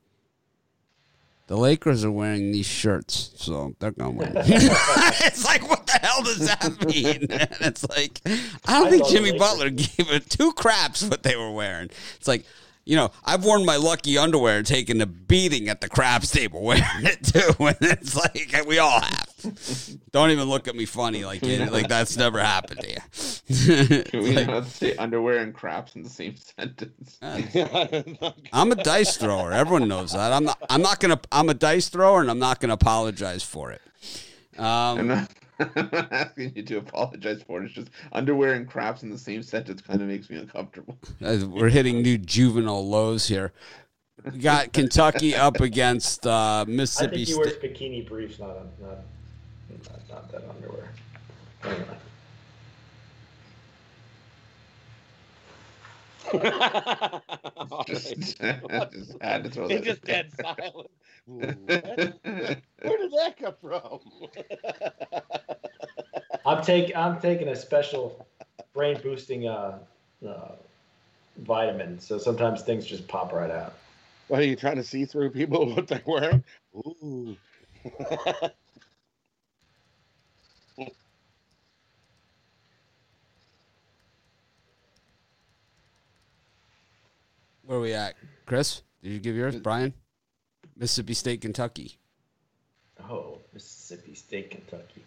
The 1.48 1.56
Lakers 1.56 2.04
are 2.04 2.12
wearing 2.12 2.52
these 2.52 2.66
shirts, 2.66 3.32
so 3.36 3.74
they're 3.80 3.92
gonna 3.92 4.12
win. 4.12 4.34
it's 4.36 5.46
like, 5.46 5.68
what 5.70 5.88
the 5.88 5.94
hell 5.94 6.22
does 6.22 6.40
that 6.40 6.86
mean? 6.88 7.28
And 7.32 7.50
it's 7.62 7.88
like, 7.88 8.20
I 8.66 8.80
don't 8.80 8.88
I 8.88 8.90
think 8.90 9.08
Jimmy 9.08 9.38
Butler 9.38 9.70
gave 9.70 10.12
it 10.12 10.30
two 10.30 10.52
craps 10.54 11.04
what 11.04 11.24
they 11.24 11.38
were 11.38 11.52
wearing. 11.52 11.90
It's 12.18 12.28
like, 12.28 12.46
you 12.88 12.96
know, 12.96 13.12
I've 13.26 13.44
worn 13.44 13.66
my 13.66 13.76
lucky 13.76 14.18
underwear, 14.18 14.64
taking 14.64 15.02
a 15.02 15.06
beating 15.06 15.68
at 15.68 15.82
the 15.82 15.90
craps 15.90 16.32
table 16.32 16.64
wearing 16.64 16.84
it 17.00 17.22
too, 17.22 17.66
and 17.66 17.78
it's 17.82 18.16
like 18.16 18.66
we 18.66 18.80
all 18.80 19.02
have. 19.02 19.28
Don't 20.12 20.32
even 20.32 20.46
look 20.46 20.70
at 20.70 20.76
me 20.76 20.86
funny 20.86 21.26
like 21.26 21.44
it, 21.44 21.70
like 21.72 21.90
that's 21.90 22.16
never 22.16 22.40
happened 22.40 22.80
to 22.80 22.90
you. 22.90 24.04
Can 24.04 24.24
we 24.24 24.34
not 24.46 24.68
say 24.68 24.96
underwear 24.96 25.40
and 25.40 25.54
craps 25.54 25.96
in 25.96 26.04
the 26.04 26.10
same 26.10 26.38
sentence? 26.38 27.18
I'm 28.54 28.72
a 28.72 28.76
dice 28.76 29.18
thrower. 29.18 29.52
Everyone 29.52 29.90
knows 29.90 30.14
that. 30.14 30.32
I'm 30.32 30.46
not. 30.46 30.58
I'm 30.70 30.82
not 30.82 31.02
gonna. 31.02 31.20
I'm 31.30 31.50
a 31.50 31.54
dice 31.54 31.90
thrower, 31.90 32.22
and 32.22 32.32
I'm 32.32 32.40
not 32.40 32.62
gonna 32.62 32.74
apologize 32.74 33.44
for 33.44 33.74
it. 33.74 33.82
Um, 34.58 35.28
I'm 35.60 35.90
not 35.92 36.12
asking 36.12 36.54
you 36.56 36.64
to 36.64 36.78
apologize 36.78 37.42
for 37.44 37.62
it. 37.62 37.66
It's 37.66 37.74
just 37.74 37.90
underwear 38.12 38.54
and 38.54 38.68
craps 38.68 39.04
in 39.04 39.10
the 39.10 39.18
same 39.18 39.44
sentence 39.44 39.82
kind 39.82 40.02
of 40.02 40.08
makes 40.08 40.30
me 40.30 40.38
uncomfortable. 40.38 40.98
we're 41.20 41.70
hitting 41.70 42.02
new 42.02 42.18
juvenile 42.18 42.88
lows 42.88 43.28
here. 43.28 43.54
We 44.32 44.40
got 44.40 44.74
Kentucky 44.74 45.36
up 45.36 45.62
against 45.62 46.26
uh, 46.26 46.66
I 46.68 46.70
Mississippi 46.70 47.18
think 47.18 47.28
he 47.28 47.36
wears 47.36 47.54
State. 47.56 47.76
bikini 47.76 48.08
briefs, 48.08 48.40
not 48.40 48.58
not 48.82 49.00
not, 49.70 50.10
not 50.10 50.32
that 50.32 50.44
underwear. 50.50 50.90
Anyway. 51.64 51.98
Just, 57.88 58.16
just 58.92 59.16
had 59.22 59.44
to 59.44 59.50
throw 59.50 59.68
It's 59.70 59.86
that. 59.86 59.86
just 59.86 60.04
dead 60.06 60.32
silent. 60.42 60.90
Where 61.26 62.98
did 62.98 63.12
that 63.12 63.36
come 63.38 63.56
from? 63.62 64.00
I'm 66.46 66.64
take 66.64 66.96
I'm 66.96 67.20
taking 67.20 67.48
a 67.50 67.56
special 67.56 68.26
brain 68.74 69.00
boosting 69.02 69.48
uh, 69.48 69.80
uh, 70.28 70.52
vitamin, 71.38 72.00
so 72.00 72.18
sometimes 72.18 72.62
things 72.64 72.86
just 72.86 73.08
pop 73.08 73.34
right 73.34 73.52
out. 73.52 73.74
what 74.28 74.40
are 74.42 74.46
you 74.46 74.56
trying 74.56 74.78
to 74.78 74.84
see 74.84 75.06
through 75.06 75.32
people 75.32 75.66
what 75.76 75.88
they're 75.88 76.02
wearing? 76.06 76.44
Ooh. 76.76 77.38
Where 87.68 87.80
are 87.80 87.82
we 87.82 87.94
at, 87.94 88.16
Chris? 88.46 88.82
Did 89.04 89.12
you 89.12 89.20
give 89.20 89.36
yours, 89.36 89.58
Brian? 89.58 89.94
Mississippi 90.78 91.14
State, 91.14 91.42
Kentucky. 91.42 91.98
Oh, 93.10 93.40
Mississippi 93.54 94.16
State, 94.16 94.52
Kentucky. 94.52 95.04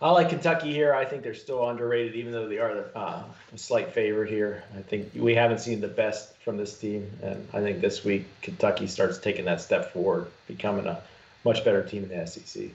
I 0.00 0.12
like 0.12 0.28
Kentucky 0.28 0.72
here. 0.72 0.94
I 0.94 1.04
think 1.04 1.24
they're 1.24 1.34
still 1.34 1.68
underrated, 1.68 2.14
even 2.14 2.30
though 2.30 2.48
they 2.48 2.58
are 2.58 2.84
uh, 2.94 3.24
a 3.52 3.58
slight 3.58 3.92
favorite 3.92 4.30
here. 4.30 4.62
I 4.78 4.82
think 4.82 5.10
we 5.16 5.34
haven't 5.34 5.58
seen 5.58 5.80
the 5.80 5.88
best 5.88 6.36
from 6.44 6.58
this 6.58 6.78
team, 6.78 7.10
and 7.24 7.48
I 7.52 7.60
think 7.60 7.80
this 7.80 8.04
week 8.04 8.26
Kentucky 8.40 8.86
starts 8.86 9.18
taking 9.18 9.44
that 9.46 9.60
step 9.60 9.92
forward, 9.92 10.28
becoming 10.46 10.86
a 10.86 11.02
much 11.44 11.64
better 11.64 11.82
team 11.82 12.04
in 12.04 12.08
the 12.08 12.24
SEC. 12.24 12.66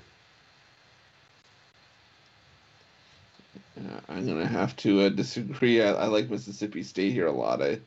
Uh, 3.78 4.00
I'm 4.10 4.28
gonna 4.28 4.46
have 4.46 4.76
to 4.78 5.04
uh, 5.04 5.10
disagree. 5.10 5.82
I, 5.82 5.94
I 5.94 6.06
like 6.08 6.30
Mississippi 6.30 6.84
State 6.84 7.14
here 7.14 7.28
a 7.28 7.32
lot. 7.32 7.62
I, 7.62 7.80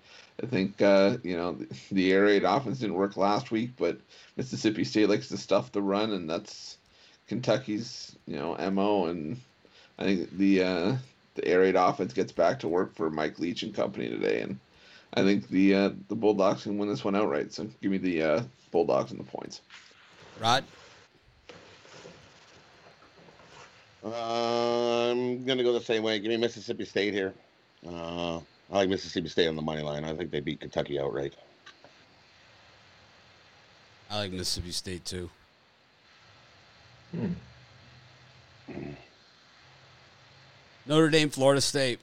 I 0.42 0.46
think 0.46 0.82
uh, 0.82 1.18
you 1.22 1.36
know 1.36 1.52
the, 1.52 1.68
the 1.92 2.12
air 2.12 2.24
raid 2.24 2.44
offense 2.44 2.80
didn't 2.80 2.96
work 2.96 3.16
last 3.16 3.50
week, 3.50 3.70
but 3.76 3.98
Mississippi 4.36 4.84
State 4.84 5.08
likes 5.08 5.28
to 5.28 5.36
stuff 5.36 5.72
the 5.72 5.82
run, 5.82 6.12
and 6.12 6.28
that's 6.28 6.78
Kentucky's 7.28 8.16
you 8.26 8.36
know 8.36 8.56
mo. 8.70 9.06
And 9.06 9.40
I 9.98 10.04
think 10.04 10.36
the 10.36 10.62
uh, 10.62 10.96
the 11.34 11.46
air 11.46 11.60
raid 11.60 11.76
offense 11.76 12.12
gets 12.12 12.32
back 12.32 12.58
to 12.60 12.68
work 12.68 12.94
for 12.94 13.10
Mike 13.10 13.38
Leach 13.38 13.62
and 13.62 13.74
company 13.74 14.08
today, 14.08 14.40
and 14.40 14.58
I 15.14 15.22
think 15.22 15.48
the 15.48 15.74
uh, 15.74 15.90
the 16.08 16.16
Bulldogs 16.16 16.64
can 16.64 16.76
win 16.76 16.88
this 16.88 17.04
one 17.04 17.14
outright. 17.14 17.52
So 17.52 17.68
give 17.80 17.92
me 17.92 17.98
the 17.98 18.22
uh, 18.22 18.42
Bulldogs 18.72 19.12
and 19.12 19.20
the 19.20 19.24
points. 19.24 19.60
Rod? 20.40 20.64
I'm 24.04 25.44
gonna 25.44 25.62
go 25.62 25.72
the 25.72 25.80
same 25.80 26.02
way. 26.02 26.18
Give 26.18 26.30
me 26.30 26.36
Mississippi 26.36 26.84
State 26.84 27.14
here. 27.14 27.32
Uh, 27.88 28.40
I 28.72 28.76
like 28.76 28.88
Mississippi 28.88 29.28
State 29.28 29.48
on 29.48 29.56
the 29.56 29.62
money 29.62 29.82
line. 29.82 30.02
I 30.04 30.14
think 30.14 30.30
they 30.30 30.40
beat 30.40 30.60
Kentucky 30.60 30.98
outright. 30.98 31.34
I 34.10 34.16
like 34.18 34.32
Mississippi 34.32 34.70
State 34.72 35.04
too. 35.04 35.28
Hmm. 37.10 37.32
Notre 40.86 41.10
Dame, 41.10 41.28
Florida 41.30 41.60
State. 41.60 42.00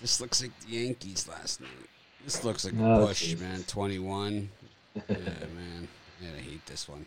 This 0.00 0.20
looks 0.20 0.42
like 0.42 0.58
the 0.60 0.72
Yankees 0.76 1.28
last 1.28 1.60
night. 1.60 1.70
This 2.24 2.42
looks 2.44 2.64
like 2.64 2.74
Oh, 2.78 3.06
Bush, 3.06 3.20
Jesus. 3.22 3.40
man. 3.40 3.62
21. 3.64 4.48
Yeah, 4.94 5.02
man. 5.08 5.88
Yeah, 6.22 6.28
I 6.36 6.40
hate 6.40 6.64
this 6.66 6.88
one. 6.88 7.06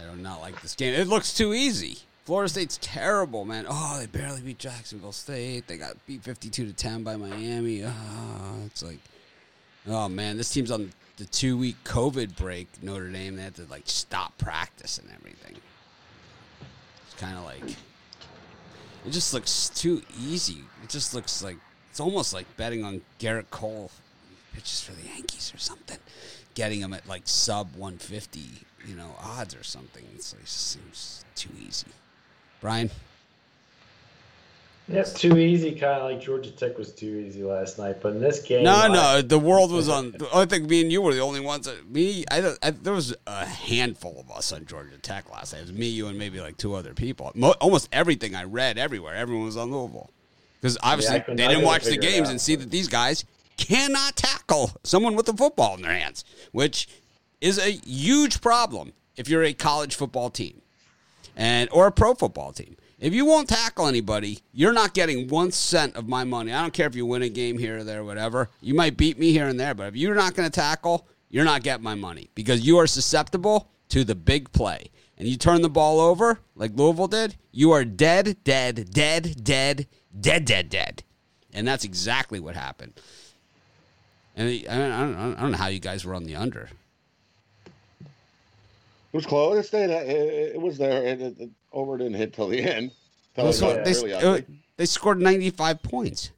I 0.00 0.10
do 0.12 0.16
not 0.20 0.40
like 0.40 0.60
this 0.60 0.74
game. 0.74 0.94
It 0.94 1.06
looks 1.06 1.32
too 1.32 1.54
easy. 1.54 1.98
Florida 2.24 2.48
State's 2.48 2.78
terrible, 2.80 3.44
man. 3.44 3.66
Oh, 3.68 3.98
they 3.98 4.06
barely 4.06 4.40
beat 4.40 4.58
Jacksonville 4.58 5.12
State. 5.12 5.66
They 5.66 5.76
got 5.76 5.94
beat 6.06 6.22
52 6.22 6.66
to 6.66 6.72
10 6.72 7.02
by 7.02 7.16
Miami. 7.16 7.84
Oh, 7.84 7.90
it's 8.64 8.82
like, 8.82 8.98
oh, 9.86 10.08
man. 10.08 10.38
This 10.38 10.50
team's 10.50 10.70
on 10.70 10.90
the 11.18 11.26
two 11.26 11.58
week 11.58 11.76
COVID 11.84 12.34
break, 12.34 12.68
Notre 12.82 13.10
Dame. 13.10 13.36
They 13.36 13.42
had 13.42 13.54
to, 13.56 13.66
like, 13.70 13.82
stop 13.84 14.38
practice 14.38 14.96
and 14.96 15.10
everything. 15.14 15.56
It's 17.06 17.20
kind 17.20 17.36
of 17.36 17.44
like, 17.44 17.76
it 19.06 19.10
just 19.10 19.34
looks 19.34 19.68
too 19.68 20.00
easy. 20.18 20.64
It 20.82 20.88
just 20.88 21.12
looks 21.14 21.44
like 21.44 21.58
it's 21.90 22.00
almost 22.00 22.32
like 22.32 22.46
betting 22.56 22.84
on 22.84 23.02
Gerrit 23.20 23.50
Cole 23.50 23.90
pitches 24.54 24.80
for 24.80 24.92
the 24.92 25.06
Yankees 25.08 25.52
or 25.54 25.58
something, 25.58 25.98
getting 26.54 26.80
him 26.80 26.94
at 26.94 27.06
like 27.06 27.22
sub 27.26 27.76
150, 27.76 28.40
you 28.86 28.96
know, 28.96 29.14
odds 29.20 29.54
or 29.54 29.62
something. 29.62 30.04
It's 30.14 30.32
like, 30.32 30.42
it 30.42 30.46
just 30.46 30.70
seems 30.70 31.24
too 31.34 31.50
easy. 31.60 31.88
Brian, 32.64 32.90
Yeah, 34.88 35.00
it's 35.00 35.12
too 35.12 35.36
easy, 35.36 35.72
kind 35.72 36.00
of 36.00 36.10
like 36.10 36.22
Georgia 36.22 36.50
Tech 36.50 36.78
was 36.78 36.92
too 36.92 37.22
easy 37.26 37.42
last 37.42 37.78
night. 37.78 37.96
But 38.00 38.12
in 38.14 38.20
this 38.22 38.40
game, 38.40 38.64
no, 38.64 38.88
no, 38.88 39.20
the 39.20 39.38
world 39.38 39.70
was 39.70 39.90
on. 39.90 40.14
I 40.34 40.46
think 40.46 40.70
me 40.70 40.80
and 40.80 40.90
you 40.90 41.02
were 41.02 41.12
the 41.12 41.20
only 41.20 41.40
ones. 41.40 41.66
That, 41.66 41.86
me, 41.86 42.24
I, 42.30 42.54
I, 42.62 42.70
there 42.70 42.94
was 42.94 43.14
a 43.26 43.44
handful 43.44 44.18
of 44.18 44.34
us 44.34 44.50
on 44.50 44.64
Georgia 44.64 44.96
Tech 44.96 45.30
last 45.30 45.52
night. 45.52 45.58
It 45.58 45.62
was 45.68 45.72
me, 45.74 45.88
you, 45.88 46.06
and 46.06 46.18
maybe 46.18 46.40
like 46.40 46.56
two 46.56 46.72
other 46.74 46.94
people. 46.94 47.32
Mo- 47.34 47.54
almost 47.60 47.90
everything 47.92 48.34
I 48.34 48.44
read 48.44 48.78
everywhere, 48.78 49.14
everyone 49.14 49.44
was 49.44 49.58
on 49.58 49.70
Louisville 49.70 50.08
because 50.62 50.78
obviously 50.82 51.20
couldn't- 51.20 51.36
they 51.36 51.48
didn't 51.48 51.66
watch 51.66 51.84
the 51.84 51.98
games 51.98 52.30
and 52.30 52.40
see 52.40 52.54
that 52.56 52.70
these 52.70 52.88
guys 52.88 53.26
cannot 53.58 54.16
tackle 54.16 54.70
someone 54.84 55.16
with 55.16 55.28
a 55.28 55.34
football 55.34 55.74
in 55.74 55.82
their 55.82 55.92
hands, 55.92 56.24
which 56.52 56.88
is 57.42 57.58
a 57.58 57.72
huge 57.86 58.40
problem 58.40 58.94
if 59.18 59.28
you're 59.28 59.42
a 59.44 59.52
college 59.52 59.94
football 59.94 60.30
team 60.30 60.62
and 61.36 61.68
or 61.72 61.86
a 61.86 61.92
pro 61.92 62.14
football 62.14 62.52
team. 62.52 62.76
If 62.98 63.12
you 63.12 63.26
won't 63.26 63.48
tackle 63.48 63.86
anybody, 63.86 64.38
you're 64.52 64.72
not 64.72 64.94
getting 64.94 65.28
one 65.28 65.50
cent 65.50 65.96
of 65.96 66.08
my 66.08 66.24
money. 66.24 66.52
I 66.52 66.62
don't 66.62 66.72
care 66.72 66.86
if 66.86 66.94
you 66.94 67.04
win 67.04 67.22
a 67.22 67.28
game 67.28 67.58
here 67.58 67.78
or 67.78 67.84
there, 67.84 68.04
whatever. 68.04 68.48
You 68.60 68.74
might 68.74 68.96
beat 68.96 69.18
me 69.18 69.32
here 69.32 69.46
and 69.46 69.58
there, 69.58 69.74
but 69.74 69.88
if 69.88 69.96
you're 69.96 70.14
not 70.14 70.34
going 70.34 70.48
to 70.48 70.54
tackle, 70.54 71.06
you're 71.28 71.44
not 71.44 71.62
getting 71.62 71.84
my 71.84 71.96
money 71.96 72.30
because 72.34 72.66
you 72.66 72.78
are 72.78 72.86
susceptible 72.86 73.68
to 73.88 74.04
the 74.04 74.14
big 74.14 74.52
play. 74.52 74.90
And 75.18 75.28
you 75.28 75.36
turn 75.36 75.62
the 75.62 75.68
ball 75.68 76.00
over 76.00 76.40
like 76.56 76.72
Louisville 76.74 77.08
did, 77.08 77.36
you 77.52 77.72
are 77.72 77.84
dead, 77.84 78.36
dead, 78.42 78.90
dead, 78.90 79.44
dead, 79.44 79.86
dead, 80.18 80.44
dead, 80.44 80.68
dead. 80.70 81.02
And 81.52 81.68
that's 81.68 81.84
exactly 81.84 82.40
what 82.40 82.54
happened. 82.54 82.94
And 84.36 84.48
I, 84.48 84.64
I, 84.68 84.78
don't, 84.78 85.36
I 85.36 85.40
don't 85.40 85.50
know 85.52 85.58
how 85.58 85.68
you 85.68 85.78
guys 85.78 86.04
were 86.04 86.14
on 86.14 86.24
the 86.24 86.36
under. 86.36 86.70
It 89.14 89.18
was 89.18 89.26
close. 89.26 89.56
It 89.56 89.66
stayed. 89.68 89.90
It, 89.90 90.54
it 90.56 90.60
was 90.60 90.76
there. 90.76 91.04
It, 91.06 91.20
it, 91.22 91.34
it 91.38 91.50
over 91.72 91.96
didn't 91.96 92.14
hit 92.14 92.32
till 92.34 92.48
the 92.48 92.60
end. 92.60 92.90
Till 93.36 93.44
That's 93.44 93.60
it 93.60 93.64
what 93.64 93.76
got 93.76 93.84
they, 93.84 93.92
really 93.92 94.38
it- 94.40 94.46
they 94.76 94.86
scored 94.86 95.20
95 95.20 95.80
points. 95.84 96.32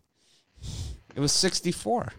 It 1.14 1.20
was 1.20 1.32
64. 1.32 2.12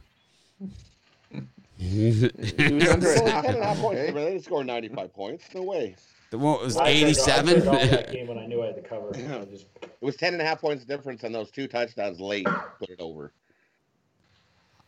He 1.77 2.07
was 2.09 2.23
under 2.23 3.11
It's 3.11 3.21
only 3.21 3.31
a 3.31 3.41
10 3.43 3.45
and 3.45 3.57
a 3.57 3.63
half 3.65 3.77
points. 3.77 4.01
They 4.01 4.11
didn't 4.11 4.43
score 4.45 4.63
95 4.63 5.13
points. 5.13 5.45
No 5.53 5.61
way. 5.61 5.95
The 6.31 6.39
one 6.39 6.59
was 6.59 6.75
I 6.75 6.91
turned 6.91 7.19
off- 7.19 7.27
I 7.27 7.41
turned 7.43 7.59
87. 7.93 8.11
game 8.13 8.27
when 8.27 8.39
I 8.39 8.47
knew 8.47 8.63
I 8.63 8.65
had 8.65 8.75
to 8.77 8.81
cover. 8.81 9.11
Yeah. 9.15 9.45
Just 9.45 9.67
It 9.83 9.91
was 10.01 10.15
10 10.15 10.33
and 10.33 10.41
a 10.41 10.45
half 10.45 10.59
points 10.59 10.85
difference, 10.85 11.23
and 11.23 11.35
those 11.35 11.51
two 11.51 11.67
touchdowns 11.67 12.19
late 12.19 12.47
put 12.79 12.89
it 12.89 12.99
over. 12.99 13.31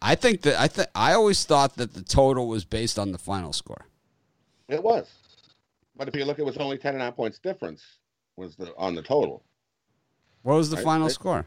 I 0.02 0.16
think 0.16 0.42
that 0.42 0.60
I 0.60 0.68
th- 0.68 0.88
I 0.96 1.14
always 1.14 1.44
thought 1.46 1.76
that 1.76 1.94
the 1.94 2.02
total 2.02 2.48
was 2.48 2.66
based 2.66 2.98
on 2.98 3.12
the 3.12 3.20
final 3.20 3.54
score. 3.54 3.86
It 4.68 4.82
was. 4.82 5.08
But 6.00 6.08
if 6.08 6.16
you 6.16 6.24
look, 6.24 6.40
it 6.40 6.46
was 6.46 6.56
only 6.58 6.78
10 6.78 6.94
and 6.94 7.02
a 7.02 7.06
half 7.06 7.18
points 7.18 7.40
difference 7.40 7.84
was 8.38 8.56
the 8.56 8.74
on 8.78 8.96
the 8.96 9.02
total. 9.02 9.44
What 10.44 10.56
was 10.56 10.70
the 10.70 10.78
I- 10.78 10.84
final 10.84 11.10
score? 11.10 11.46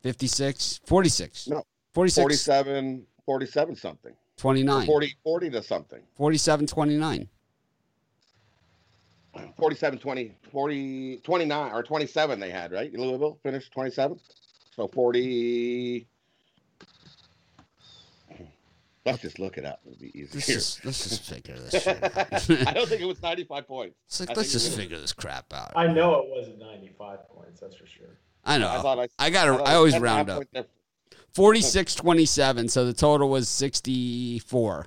56, 0.00 0.80
46. 0.86 1.48
No. 1.48 1.62
46, 1.92 2.22
47, 2.22 3.06
47 3.26 3.76
something. 3.76 4.14
29. 4.38 4.86
40, 4.86 5.16
40 5.22 5.50
to 5.50 5.62
something. 5.62 6.00
47, 6.16 6.66
29. 6.66 7.28
47, 9.56 9.98
20, 9.98 10.34
40, 10.50 11.16
29 11.18 11.72
or 11.72 11.82
27 11.82 12.40
they 12.40 12.50
had, 12.50 12.72
right? 12.72 12.92
Louisville 12.94 13.38
finished 13.42 13.70
27. 13.72 14.18
So 14.74 14.88
40. 14.88 16.08
Let's 19.04 19.22
just 19.22 19.38
look 19.40 19.58
it 19.58 19.64
up. 19.64 19.80
It'll 19.84 19.98
be 19.98 20.16
easier. 20.16 20.28
Let's 20.34 20.46
just, 20.46 20.84
let's 20.84 21.08
just 21.08 21.22
figure 21.24 21.58
this 21.58 21.82
shit 21.82 22.02
out. 22.04 22.68
I 22.68 22.72
don't 22.72 22.88
think 22.88 23.00
it 23.00 23.06
was 23.06 23.20
95 23.20 23.66
points. 23.66 23.96
It's 24.06 24.20
like, 24.20 24.30
I 24.30 24.34
let's 24.34 24.52
just 24.52 24.76
figure 24.76 24.98
this 24.98 25.12
crap 25.12 25.52
out. 25.52 25.72
I 25.74 25.88
know 25.88 26.20
it 26.20 26.28
wasn't 26.28 26.58
95 26.60 27.28
points. 27.28 27.60
That's 27.60 27.74
for 27.76 27.86
sure. 27.86 28.18
I 28.44 28.58
know. 28.58 28.68
I 28.68 28.76
I, 28.76 29.08
I 29.18 29.30
got 29.30 29.46
thought 29.48 29.64
to 29.64 29.70
I 29.70 29.74
always 29.74 29.94
10 29.94 30.02
and 30.02 30.06
a 30.06 30.08
half 30.08 30.16
round 30.28 30.30
up. 30.30 30.52
point 30.52 30.66
46 31.34 31.94
27 31.96 32.68
so 32.68 32.84
the 32.84 32.92
total 32.92 33.28
was 33.30 33.48
64 33.48 34.86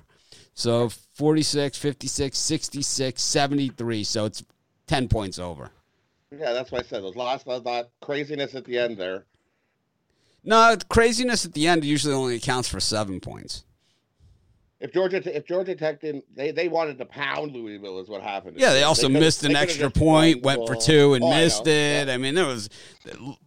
so 0.54 0.88
46 0.88 1.76
56 1.76 2.38
66 2.38 3.22
73 3.22 4.04
so 4.04 4.24
it's 4.24 4.44
10 4.86 5.08
points 5.08 5.38
over 5.38 5.70
Yeah, 6.30 6.52
that's 6.52 6.70
what 6.70 6.84
I 6.84 6.88
said. 6.88 7.02
Those 7.02 7.16
last, 7.16 7.44
that 7.46 7.90
craziness 8.00 8.54
at 8.54 8.64
the 8.64 8.78
end 8.78 8.96
there. 8.96 9.24
no 10.44 10.76
craziness 10.88 11.44
at 11.44 11.52
the 11.52 11.66
end 11.66 11.84
usually 11.84 12.14
only 12.14 12.36
accounts 12.36 12.68
for 12.68 12.80
seven 12.80 13.20
points 13.20 13.64
If 14.78 14.92
Georgia, 14.92 15.22
if 15.34 15.46
Georgia 15.46 15.74
Tech 15.74 16.02
didn't, 16.02 16.24
they, 16.34 16.50
they 16.50 16.68
wanted 16.68 16.98
to 16.98 17.06
pound 17.06 17.52
Louisville, 17.52 17.98
is 17.98 18.08
what 18.10 18.22
happened. 18.22 18.58
yeah 18.58 18.72
they 18.74 18.82
also 18.82 19.06
could've- 19.08 19.20
missed 19.20 19.42
an 19.44 19.56
extra 19.56 19.90
point 19.90 20.42
went 20.42 20.66
for 20.66 20.76
two 20.76 21.14
and 21.14 21.24
Oh, 21.24 21.30
missed 21.30 21.64
know. 21.64 21.72
it 21.72 22.08
Yeah. 22.08 22.14
i 22.14 22.16
mean 22.18 22.34
there 22.34 22.44
was 22.46 22.68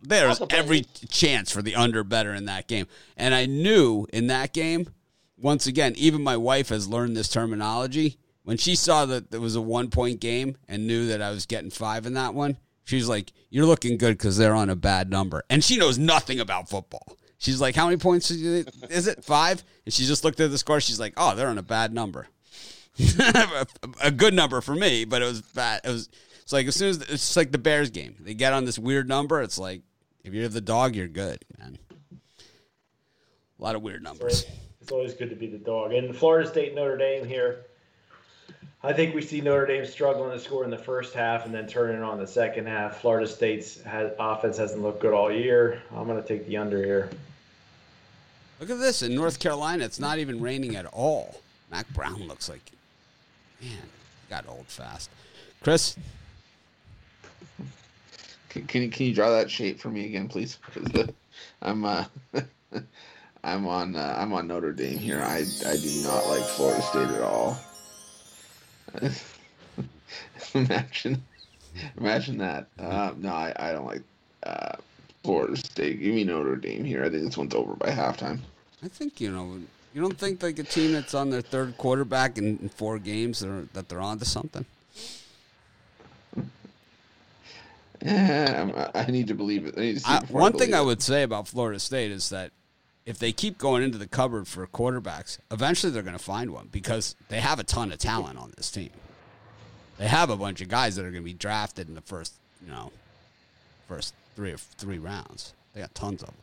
there 0.01 0.27
was 0.27 0.41
every 0.49 0.81
chance 1.09 1.51
for 1.51 1.61
the 1.61 1.75
under 1.75 2.03
better 2.03 2.33
in 2.33 2.45
that 2.45 2.67
game 2.67 2.87
and 3.17 3.35
i 3.35 3.45
knew 3.45 4.05
in 4.11 4.27
that 4.27 4.53
game 4.53 4.89
once 5.37 5.67
again 5.67 5.93
even 5.97 6.21
my 6.23 6.35
wife 6.37 6.69
has 6.69 6.87
learned 6.87 7.15
this 7.15 7.29
terminology 7.29 8.17
when 8.43 8.57
she 8.57 8.75
saw 8.75 9.05
that 9.05 9.31
there 9.31 9.41
was 9.41 9.55
a 9.55 9.61
one 9.61 9.89
point 9.89 10.19
game 10.19 10.57
and 10.67 10.87
knew 10.87 11.07
that 11.07 11.21
i 11.21 11.29
was 11.29 11.45
getting 11.45 11.69
five 11.69 12.05
in 12.05 12.13
that 12.15 12.33
one 12.33 12.57
she's 12.85 13.07
like 13.07 13.31
you're 13.51 13.65
looking 13.65 13.97
good 13.97 14.17
because 14.17 14.37
they're 14.37 14.55
on 14.55 14.69
a 14.69 14.75
bad 14.75 15.09
number 15.11 15.43
and 15.49 15.63
she 15.63 15.77
knows 15.77 15.97
nothing 15.99 16.39
about 16.39 16.67
football 16.69 17.15
she's 17.39 17.59
like 17.59 17.75
how 17.75 17.85
many 17.85 17.97
points 17.97 18.29
is 18.29 19.07
it 19.07 19.23
five 19.23 19.63
and 19.85 19.93
she 19.93 20.05
just 20.05 20.23
looked 20.23 20.39
at 20.39 20.51
the 20.51 20.57
score 20.57 20.79
she's 20.79 20.99
like 20.99 21.13
oh 21.17 21.35
they're 21.35 21.49
on 21.49 21.57
a 21.57 21.63
bad 21.63 21.91
number 21.91 22.27
a 24.01 24.11
good 24.11 24.33
number 24.33 24.61
for 24.61 24.75
me, 24.75 25.05
but 25.05 25.21
it 25.21 25.25
was 25.25 25.41
bad. 25.41 25.81
It 25.83 25.89
was 25.89 26.09
it's 26.41 26.51
like 26.51 26.67
as 26.67 26.75
soon 26.75 26.89
as 26.89 26.97
it's 27.01 27.35
like 27.35 27.51
the 27.51 27.57
Bears 27.57 27.89
game, 27.89 28.15
they 28.19 28.33
get 28.33 28.53
on 28.53 28.65
this 28.65 28.77
weird 28.77 29.07
number. 29.07 29.41
It's 29.41 29.57
like 29.57 29.81
if 30.23 30.33
you're 30.33 30.47
the 30.49 30.61
dog, 30.61 30.95
you're 30.95 31.07
good, 31.07 31.43
man. 31.57 31.77
A 32.11 33.63
lot 33.63 33.75
of 33.75 33.81
weird 33.81 34.03
numbers. 34.03 34.45
It's 34.81 34.91
always 34.91 35.13
good 35.13 35.29
to 35.29 35.35
be 35.35 35.47
the 35.47 35.57
dog. 35.57 35.93
And 35.93 36.15
Florida 36.15 36.49
State 36.49 36.75
Notre 36.75 36.97
Dame 36.97 37.25
here. 37.25 37.65
I 38.81 38.93
think 38.93 39.13
we 39.13 39.21
see 39.21 39.41
Notre 39.41 39.65
Dame 39.65 39.85
struggling 39.85 40.31
to 40.31 40.39
score 40.39 40.63
in 40.63 40.69
the 40.69 40.77
first 40.77 41.13
half 41.13 41.45
and 41.45 41.53
then 41.53 41.67
turning 41.67 41.97
it 41.97 42.03
on 42.03 42.17
the 42.17 42.27
second 42.27 42.65
half. 42.65 43.01
Florida 43.01 43.27
State's 43.27 43.81
has, 43.81 44.13
offense 44.17 44.57
hasn't 44.57 44.81
looked 44.81 45.01
good 45.01 45.13
all 45.13 45.29
year. 45.29 45.81
I'm 45.93 46.07
going 46.07 46.21
to 46.21 46.25
take 46.25 46.47
the 46.47 46.55
under 46.55 46.81
here. 46.81 47.09
Look 48.59 48.69
at 48.69 48.79
this 48.79 49.01
in 49.01 49.15
North 49.15 49.39
Carolina. 49.39 49.85
It's 49.85 49.99
not 49.99 50.19
even 50.19 50.41
raining 50.41 50.75
at 50.75 50.85
all. 50.87 51.41
Mack 51.71 51.87
Brown 51.93 52.27
looks 52.27 52.49
like 52.49 52.71
man, 53.61 53.77
got 54.29 54.47
old 54.47 54.65
fast. 54.67 55.09
Chris, 55.61 55.95
Can, 58.49 58.65
can 58.67 58.81
you 58.83 58.89
can 58.89 59.05
you 59.07 59.13
draw 59.13 59.29
that 59.31 59.49
shape 59.51 59.79
for 59.79 59.89
me 59.89 60.05
again, 60.05 60.27
please? 60.27 60.57
'Cause, 60.73 60.93
uh, 60.95 61.07
I'm 61.61 61.85
uh, 61.85 62.05
I'm 63.43 63.67
on 63.67 63.95
uh, 63.95 64.15
I'm 64.17 64.33
on 64.33 64.47
Notre 64.47 64.73
Dame 64.73 64.97
here. 64.97 65.21
I 65.21 65.45
I 65.65 65.77
do 65.77 66.01
not 66.03 66.27
like 66.27 66.43
Florida 66.43 66.81
State 66.81 67.09
at 67.09 67.21
all. 67.21 67.59
imagine 70.55 71.23
imagine 71.97 72.37
that. 72.39 72.67
Uh, 72.79 73.11
no, 73.17 73.29
I, 73.29 73.53
I 73.57 73.71
don't 73.71 73.85
like 73.85 74.01
uh, 74.43 74.75
Florida 75.23 75.57
State. 75.57 75.99
Give 75.99 76.13
me 76.13 76.23
Notre 76.23 76.55
Dame 76.55 76.83
here. 76.83 77.03
I 77.03 77.09
think 77.09 77.23
this 77.23 77.37
one's 77.37 77.53
over 77.53 77.75
by 77.75 77.89
halftime. 77.89 78.39
I 78.83 78.87
think 78.87 79.19
you 79.19 79.31
know. 79.31 79.59
You 79.93 80.01
don't 80.01 80.17
think 80.17 80.43
like 80.43 80.59
a 80.59 80.63
team 80.63 80.93
that's 80.93 81.13
on 81.13 81.29
their 81.31 81.41
third 81.41 81.77
quarterback 81.77 82.37
in, 82.37 82.59
in 82.61 82.69
four 82.69 82.99
games 82.99 83.39
they're, 83.39 83.63
that 83.73 83.89
they're 83.89 84.01
on 84.01 84.19
to 84.19 84.25
something? 84.25 84.65
Yeah, 88.01 88.69
I'm- 88.93 89.11
need 89.11 89.27
to 89.27 89.33
believe 89.33 89.65
it. 89.65 89.73
I 89.77 89.81
to 90.03 90.09
I, 90.11 90.17
it 90.17 90.29
one 90.29 90.51
thing 90.53 90.59
believe 90.59 90.75
I 90.75 90.81
would 90.81 91.01
say 91.01 91.23
about 91.23 91.47
Florida 91.47 91.79
State 91.79 92.11
is 92.11 92.29
that 92.29 92.51
if 93.05 93.17
they 93.17 93.31
keep 93.31 93.57
going 93.57 93.83
into 93.83 93.97
the 93.97 94.07
cupboard 94.07 94.47
for 94.47 94.65
quarterbacks, 94.67 95.39
eventually 95.51 95.91
they're 95.91 96.03
going 96.03 96.17
to 96.17 96.23
find 96.23 96.51
one 96.51 96.69
because 96.71 97.15
they 97.27 97.39
have 97.41 97.59
a 97.59 97.63
ton 97.63 97.91
of 97.91 97.97
talent 97.97 98.37
on 98.37 98.53
this 98.55 98.71
team. 98.71 98.91
They 99.97 100.07
have 100.07 100.29
a 100.29 100.37
bunch 100.37 100.61
of 100.61 100.69
guys 100.69 100.95
that 100.95 101.01
are 101.01 101.11
going 101.11 101.23
to 101.23 101.29
be 101.29 101.33
drafted 101.33 101.89
in 101.89 101.95
the 101.95 102.01
first, 102.01 102.33
you 102.63 102.71
know, 102.71 102.91
first 103.87 104.13
three 104.39 104.53
or 104.53 104.57
three 104.57 104.99
rounds. 104.99 105.53
They 105.73 105.81
got 105.81 105.93
tons 105.93 106.23
of 106.23 106.29
them. 106.29 106.37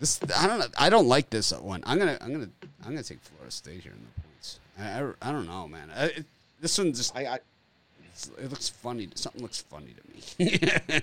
This 0.00 0.20
I 0.36 0.46
don't 0.46 0.58
know. 0.58 0.66
I 0.76 0.90
don't 0.90 1.08
like 1.08 1.30
this 1.30 1.50
one. 1.50 1.82
I'm 1.86 1.98
gonna 1.98 2.18
I'm 2.20 2.30
gonna 2.30 2.50
I'm 2.84 2.90
gonna 2.90 3.02
take 3.02 3.20
Florida 3.20 3.50
State 3.50 3.80
here 3.80 3.92
in 3.92 3.98
the 3.98 4.20
points. 4.20 4.60
I, 4.78 5.00
I, 5.00 5.30
I 5.30 5.32
don't 5.32 5.46
know, 5.46 5.66
man. 5.66 5.90
I, 5.96 6.04
it, 6.04 6.26
this 6.60 6.76
one 6.76 6.92
just 6.92 7.16
I, 7.16 7.24
I 7.24 7.38
it 8.38 8.50
looks 8.50 8.68
funny. 8.68 9.08
Something 9.14 9.40
looks 9.40 9.62
funny 9.62 9.94
to 9.94 10.02
me. 10.44 10.60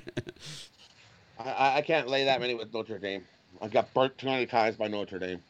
I, 1.39 1.77
I 1.77 1.81
can't 1.81 2.07
lay 2.07 2.25
that 2.25 2.39
many 2.39 2.53
with 2.53 2.71
Notre 2.75 2.99
Dame. 2.99 3.23
I 3.59 3.69
got 3.69 3.91
burnt 3.91 4.19
too 4.19 4.27
many 4.27 4.45
times 4.45 4.75
by 4.75 4.87
Notre 4.87 5.17
Dame. 5.17 5.41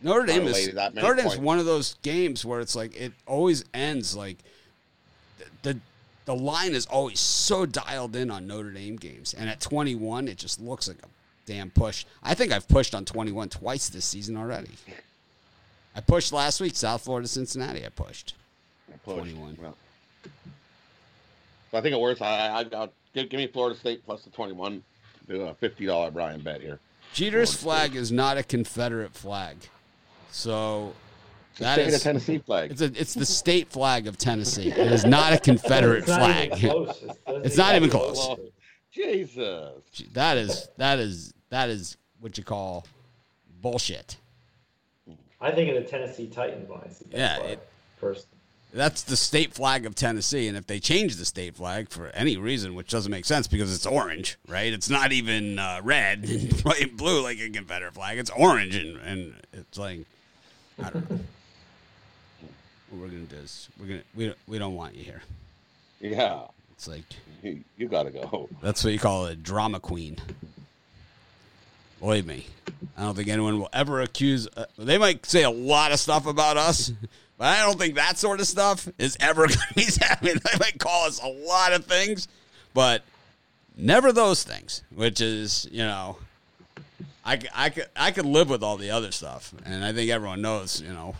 Notre 0.00 0.26
Dame 0.26 0.46
is 0.46 0.72
Notre 0.72 1.14
Dame's 1.16 1.22
points. 1.22 1.38
one 1.38 1.58
of 1.58 1.66
those 1.66 1.96
games 2.02 2.44
where 2.44 2.60
it's 2.60 2.76
like 2.76 2.94
it 2.94 3.12
always 3.26 3.64
ends 3.74 4.14
like 4.14 4.38
the, 5.62 5.72
the 5.72 5.80
the 6.26 6.34
line 6.34 6.74
is 6.74 6.86
always 6.86 7.20
so 7.20 7.64
dialed 7.64 8.14
in 8.14 8.30
on 8.30 8.46
Notre 8.46 8.70
Dame 8.70 8.96
games, 8.96 9.32
and 9.32 9.48
at 9.48 9.60
21, 9.60 10.28
it 10.28 10.36
just 10.36 10.60
looks 10.60 10.88
like 10.88 10.98
a 10.98 11.06
damn 11.46 11.70
push. 11.70 12.04
I 12.22 12.34
think 12.34 12.52
I've 12.52 12.68
pushed 12.68 12.94
on 12.94 13.04
21 13.04 13.48
twice 13.48 13.88
this 13.88 14.04
season 14.04 14.36
already. 14.36 14.72
I 15.94 16.00
pushed 16.00 16.32
last 16.32 16.60
week, 16.60 16.76
South 16.76 17.02
Florida, 17.02 17.28
Cincinnati. 17.28 17.86
I 17.86 17.88
pushed. 17.88 18.34
I 18.92 18.96
pushed. 18.98 19.18
21. 19.18 19.56
Well, 19.62 19.76
so 21.70 21.78
I 21.78 21.80
think 21.80 21.94
it 21.94 22.00
works. 22.00 22.20
I, 22.20 22.48
I, 22.48 22.58
I 22.58 22.64
got 22.64 22.92
give, 23.14 23.30
give 23.30 23.38
me 23.38 23.46
Florida 23.46 23.78
State 23.78 24.04
plus 24.04 24.22
the 24.22 24.30
twenty-one. 24.30 24.82
Do 25.28 25.42
a 25.42 25.54
fifty 25.54 25.86
dollar 25.86 26.10
Brian 26.10 26.40
bet 26.40 26.60
here. 26.60 26.80
Jeter's 27.12 27.54
Florida 27.54 27.88
flag 27.88 27.96
is 27.96 28.12
not 28.12 28.36
a 28.36 28.42
Confederate 28.42 29.14
flag, 29.14 29.56
so 30.30 30.92
It's 31.58 31.64
the 31.64 31.72
state 31.72 31.86
is 31.88 31.94
of 31.96 32.02
Tennessee 32.02 32.38
flag. 32.38 32.70
it's 32.70 32.80
a, 32.82 32.84
it's 32.84 33.14
the 33.14 33.24
state 33.26 33.68
flag 33.68 34.06
of 34.06 34.18
Tennessee. 34.18 34.68
It 34.68 34.92
is 34.92 35.04
not 35.06 35.32
a 35.32 35.38
Confederate 35.38 36.00
It's 36.00 36.08
not 36.08 36.18
flag. 36.18 36.52
even. 36.62 36.82
It's, 36.88 37.00
doesn't 37.00 37.46
It's 37.46 37.56
not 37.56 37.74
even 37.76 37.88
come 37.90 38.00
close. 38.00 38.38
Jesus. 38.92 39.72
That 40.12 40.36
is 40.36 40.68
that 40.76 40.98
is 40.98 41.32
that 41.50 41.68
is 41.70 41.96
what 42.20 42.36
you 42.36 42.44
call 42.44 42.86
bullshit. 43.62 44.16
I 45.40 45.50
think 45.50 45.74
of 45.74 45.82
the 45.82 45.88
Tennessee 45.88 46.26
Titan 46.26 46.66
when 46.68 46.80
I 46.80 46.88
see 46.88 47.06
that 47.10 47.16
Yeah, 47.18 47.36
flag, 47.38 47.50
it- 47.52 47.68
first. 47.98 48.26
That's 48.74 49.02
the 49.02 49.16
state 49.16 49.54
flag 49.54 49.86
of 49.86 49.94
Tennessee, 49.94 50.48
and 50.48 50.56
if 50.56 50.66
they 50.66 50.80
change 50.80 51.16
the 51.16 51.24
state 51.24 51.56
flag 51.56 51.88
for 51.88 52.08
any 52.08 52.36
reason, 52.36 52.74
which 52.74 52.90
doesn't 52.90 53.10
make 53.10 53.24
sense 53.24 53.46
because 53.46 53.74
it's 53.74 53.86
orange, 53.86 54.36
right? 54.48 54.70
It's 54.70 54.90
not 54.90 55.12
even 55.12 55.58
uh, 55.58 55.80
red 55.82 56.24
and 56.28 56.62
and 56.82 56.96
blue 56.96 57.22
like 57.22 57.38
a 57.40 57.48
Confederate 57.48 57.94
flag. 57.94 58.18
It's 58.18 58.28
orange, 58.36 58.76
and, 58.76 58.98
and 59.00 59.34
it's 59.54 59.78
like 59.78 60.00
I 60.82 60.90
don't 60.90 61.10
know. 61.10 61.20
what 62.90 63.00
we're 63.00 63.08
gonna 63.08 63.20
do 63.20 63.36
is 63.36 63.68
we're 63.80 63.86
gonna 63.86 64.02
we 64.14 64.34
we 64.46 64.58
don't 64.58 64.74
want 64.74 64.94
you 64.94 65.04
here. 65.04 65.22
Yeah. 66.00 66.42
It's 66.72 66.86
like 66.88 67.04
You, 67.42 67.62
you 67.76 67.88
gotta 67.88 68.10
go. 68.10 68.48
That's 68.62 68.84
what 68.84 68.92
you 68.92 68.98
call 68.98 69.26
a 69.26 69.34
drama 69.34 69.80
queen. 69.80 70.18
Believe 72.00 72.26
me, 72.26 72.46
I 72.96 73.02
don't 73.02 73.14
think 73.14 73.28
anyone 73.28 73.58
will 73.58 73.70
ever 73.72 74.02
accuse. 74.02 74.46
Uh, 74.54 74.66
they 74.76 74.98
might 74.98 75.24
say 75.24 75.44
a 75.44 75.50
lot 75.50 75.92
of 75.92 75.98
stuff 75.98 76.26
about 76.26 76.58
us, 76.58 76.92
but 77.38 77.46
I 77.46 77.64
don't 77.64 77.78
think 77.78 77.94
that 77.94 78.18
sort 78.18 78.40
of 78.40 78.46
stuff 78.46 78.86
is 78.98 79.16
ever 79.18 79.46
going 79.46 79.58
to 79.68 79.74
be 79.74 79.86
happening. 80.00 80.34
They 80.34 80.58
might 80.58 80.78
call 80.78 81.06
us 81.06 81.20
a 81.22 81.26
lot 81.28 81.72
of 81.72 81.86
things, 81.86 82.28
but 82.74 83.02
never 83.78 84.12
those 84.12 84.44
things. 84.44 84.82
Which 84.94 85.22
is, 85.22 85.66
you 85.72 85.84
know, 85.84 86.18
I, 87.24 87.40
I 87.54 87.70
could 87.70 87.86
I 87.96 88.10
could 88.10 88.26
live 88.26 88.50
with 88.50 88.62
all 88.62 88.76
the 88.76 88.90
other 88.90 89.10
stuff, 89.10 89.54
and 89.64 89.82
I 89.82 89.94
think 89.94 90.10
everyone 90.10 90.42
knows, 90.42 90.82
you 90.82 90.92
know, 90.92 91.16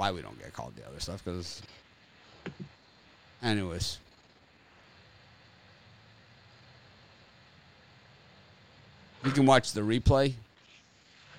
why 0.00 0.10
we 0.10 0.22
don't 0.22 0.38
get 0.38 0.50
called 0.54 0.74
the 0.76 0.86
other 0.88 0.98
stuff. 0.98 1.22
Because, 1.22 1.60
anyways. 3.42 3.98
You 9.26 9.30
can 9.30 9.44
watch 9.44 9.74
the 9.74 9.82
replay. 9.82 10.32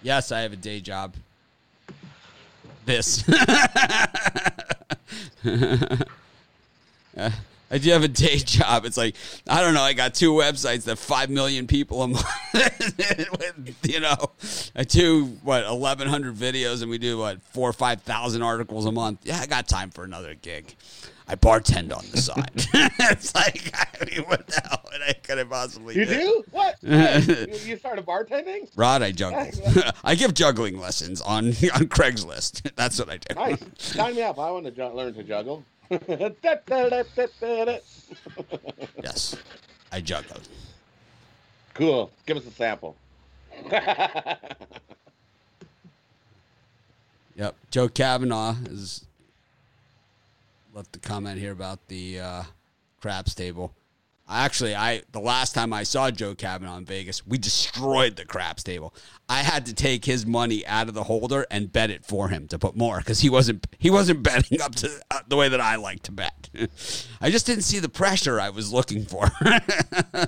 Yes, 0.03 0.31
I 0.31 0.41
have 0.41 0.53
a 0.53 0.57
day 0.57 0.79
job. 0.79 1.15
This. 2.85 3.27
Uh, 7.17 7.29
I 7.71 7.77
do 7.77 7.89
have 7.91 8.03
a 8.03 8.07
day 8.09 8.37
job. 8.39 8.85
It's 8.85 8.97
like 8.97 9.15
I 9.47 9.61
don't 9.61 9.73
know. 9.73 9.81
I 9.81 9.93
got 9.93 10.13
two 10.13 10.33
websites 10.33 10.83
that 10.83 10.97
five 10.97 11.29
million 11.29 11.67
people 11.67 12.03
a 12.03 12.07
month. 12.09 12.25
with, 12.53 13.77
you 13.83 13.99
know, 14.01 14.31
I 14.75 14.83
do 14.83 15.25
what 15.43 15.63
eleven 15.63 16.07
hundred 16.07 16.35
videos, 16.35 16.81
and 16.81 16.91
we 16.91 16.97
do 16.97 17.17
what 17.17 17.41
four 17.41 17.69
or 17.69 17.73
five 17.73 18.01
thousand 18.01 18.41
articles 18.41 18.85
a 18.85 18.91
month. 18.91 19.21
Yeah, 19.23 19.39
I 19.39 19.45
got 19.47 19.67
time 19.67 19.89
for 19.89 20.03
another 20.03 20.35
gig. 20.35 20.75
I 21.27 21.35
bartend 21.35 21.95
on 21.95 22.03
the 22.11 22.17
side. 22.21 22.51
it's 22.53 23.33
like 23.33 23.71
I 23.73 24.03
mean, 24.05 24.25
what 24.25 24.45
the 24.47 24.61
hell 24.67 24.81
would 24.91 25.01
I 25.01 25.13
could 25.13 25.39
I 25.39 25.45
possibly 25.45 25.95
You 25.95 26.05
do? 26.05 26.13
do? 26.17 26.43
What? 26.51 26.75
you, 26.81 27.47
you 27.65 27.77
started 27.77 28.05
bartending? 28.05 28.69
Rod, 28.75 29.01
I 29.01 29.13
juggle. 29.13 29.47
I 30.03 30.15
give 30.15 30.33
juggling 30.33 30.77
lessons 30.77 31.21
on 31.21 31.47
on 31.47 31.87
Craigslist. 31.87 32.71
That's 32.75 32.99
what 32.99 33.09
I 33.09 33.17
do. 33.17 33.35
Nice. 33.35 33.59
Sign 33.77 34.15
me 34.15 34.23
up. 34.23 34.39
I 34.39 34.51
want 34.51 34.65
to 34.65 34.71
ju- 34.71 34.87
learn 34.87 35.13
to 35.13 35.23
juggle. 35.23 35.63
Yes, 39.03 39.35
I 39.91 40.01
juggle. 40.01 40.37
cool. 41.73 42.11
Give 42.25 42.37
us 42.37 42.45
a 42.45 42.51
sample. 42.51 42.95
Yep. 47.35 47.55
Joe 47.71 47.89
Kavanaugh 47.89 48.53
has 48.53 49.05
left 50.75 50.95
a 50.95 50.99
comment 50.99 51.39
here 51.39 51.51
about 51.51 51.87
the 51.87 52.19
uh, 52.19 52.43
craps 52.99 53.33
table. 53.33 53.73
Actually, 54.31 54.75
I 54.75 55.01
the 55.11 55.19
last 55.19 55.53
time 55.53 55.73
I 55.73 55.83
saw 55.83 56.09
Joe 56.09 56.35
Kavanaugh 56.35 56.77
in 56.77 56.85
Vegas, 56.85 57.25
we 57.27 57.37
destroyed 57.37 58.15
the 58.15 58.25
craps 58.25 58.63
table. 58.63 58.93
I 59.27 59.39
had 59.39 59.65
to 59.65 59.73
take 59.73 60.05
his 60.05 60.25
money 60.25 60.65
out 60.65 60.87
of 60.87 60.93
the 60.93 61.03
holder 61.03 61.45
and 61.51 61.71
bet 61.71 61.89
it 61.89 62.05
for 62.05 62.29
him 62.29 62.47
to 62.47 62.59
put 62.59 62.75
more 62.75 62.99
because 62.99 63.19
he 63.19 63.29
wasn't 63.29 63.67
he 63.77 63.89
wasn't 63.89 64.23
betting 64.23 64.61
up 64.61 64.75
to 64.75 64.89
uh, 65.11 65.19
the 65.27 65.35
way 65.35 65.49
that 65.49 65.59
I 65.59 65.75
like 65.75 66.03
to 66.03 66.11
bet. 66.11 66.49
I 67.21 67.29
just 67.29 67.45
didn't 67.45 67.63
see 67.63 67.79
the 67.79 67.89
pressure 67.89 68.39
I 68.39 68.49
was 68.49 68.71
looking 68.71 69.05
for. 69.05 69.29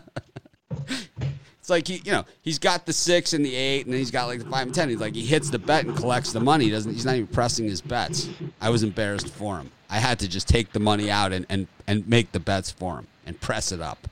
It's 1.59 1.69
like 1.69 1.87
he, 1.87 2.01
you 2.03 2.11
know, 2.11 2.25
he's 2.41 2.59
got 2.59 2.85
the 2.85 2.91
six 2.91 3.31
and 3.31 3.45
the 3.45 3.55
eight, 3.55 3.85
and 3.85 3.93
then 3.93 3.97
he's 3.97 4.11
got 4.11 4.25
like 4.25 4.39
the 4.39 4.49
five 4.49 4.67
and 4.67 4.75
ten. 4.75 4.89
He's 4.89 4.99
like 4.99 5.15
he 5.15 5.25
hits 5.25 5.49
the 5.49 5.59
bet 5.59 5.85
and 5.85 5.95
collects 5.95 6.33
the 6.33 6.41
money. 6.41 6.65
He 6.65 6.71
doesn't 6.71 6.91
he's 6.91 7.05
not 7.05 7.15
even 7.15 7.27
pressing 7.27 7.63
his 7.63 7.79
bets? 7.79 8.27
I 8.59 8.69
was 8.69 8.83
embarrassed 8.83 9.29
for 9.29 9.59
him. 9.59 9.71
I 9.89 9.99
had 9.99 10.19
to 10.19 10.27
just 10.27 10.49
take 10.49 10.73
the 10.73 10.81
money 10.81 11.09
out 11.09 11.31
and 11.31 11.45
and 11.47 11.67
and 11.87 12.05
make 12.05 12.33
the 12.33 12.41
bets 12.41 12.69
for 12.69 12.97
him 12.97 13.07
and 13.25 13.39
press 13.39 13.71
it 13.71 13.81
up, 13.81 14.07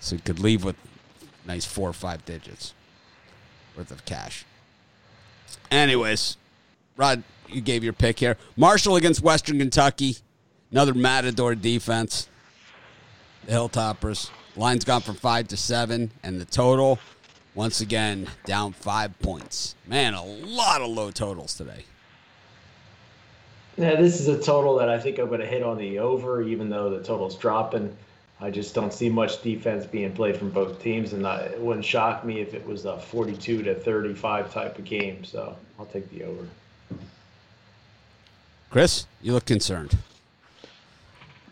so 0.00 0.16
you 0.16 0.22
could 0.22 0.38
leave 0.38 0.64
with 0.64 0.76
nice 1.46 1.64
four 1.64 1.88
or 1.88 1.92
five 1.94 2.24
digits 2.24 2.74
worth 3.76 3.90
of 3.90 4.04
cash. 4.04 4.44
Anyways, 5.70 6.36
Rod, 6.96 7.22
you 7.48 7.60
gave 7.60 7.82
your 7.82 7.92
pick 7.92 8.18
here. 8.18 8.36
Marshall 8.56 8.96
against 8.96 9.22
Western 9.22 9.58
Kentucky, 9.58 10.16
another 10.70 10.94
Matador 10.94 11.54
defense. 11.54 12.28
The 13.46 13.52
Hilltoppers. 13.52 14.30
Line's 14.56 14.84
gone 14.84 15.00
from 15.00 15.16
five 15.16 15.48
to 15.48 15.56
seven, 15.56 16.10
and 16.22 16.40
the 16.40 16.44
total, 16.44 16.98
once 17.54 17.80
again, 17.80 18.28
down 18.46 18.72
five 18.72 19.18
points. 19.18 19.74
Man, 19.86 20.14
a 20.14 20.24
lot 20.24 20.80
of 20.80 20.88
low 20.88 21.10
totals 21.10 21.54
today. 21.54 21.84
Yeah, 23.76 23.96
this 23.96 24.20
is 24.20 24.28
a 24.28 24.40
total 24.40 24.76
that 24.76 24.88
I 24.88 24.98
think 25.00 25.18
I'm 25.18 25.28
going 25.28 25.40
to 25.40 25.46
hit 25.46 25.62
on 25.62 25.78
the 25.78 25.98
over, 25.98 26.42
even 26.42 26.70
though 26.70 26.90
the 26.90 27.02
total's 27.02 27.36
dropping. 27.36 27.96
I 28.40 28.50
just 28.50 28.74
don't 28.74 28.92
see 28.92 29.08
much 29.08 29.42
defense 29.42 29.86
being 29.86 30.12
played 30.12 30.36
from 30.36 30.50
both 30.50 30.82
teams, 30.82 31.12
and 31.12 31.26
I, 31.26 31.40
it 31.40 31.60
wouldn't 31.60 31.84
shock 31.84 32.24
me 32.24 32.40
if 32.40 32.54
it 32.54 32.64
was 32.66 32.84
a 32.84 32.98
42 32.98 33.62
to 33.62 33.74
35 33.74 34.52
type 34.52 34.78
of 34.78 34.84
game. 34.84 35.24
So 35.24 35.56
I'll 35.78 35.86
take 35.86 36.08
the 36.10 36.24
over. 36.24 36.46
Chris, 38.70 39.06
you 39.22 39.32
look 39.32 39.44
concerned. 39.44 39.96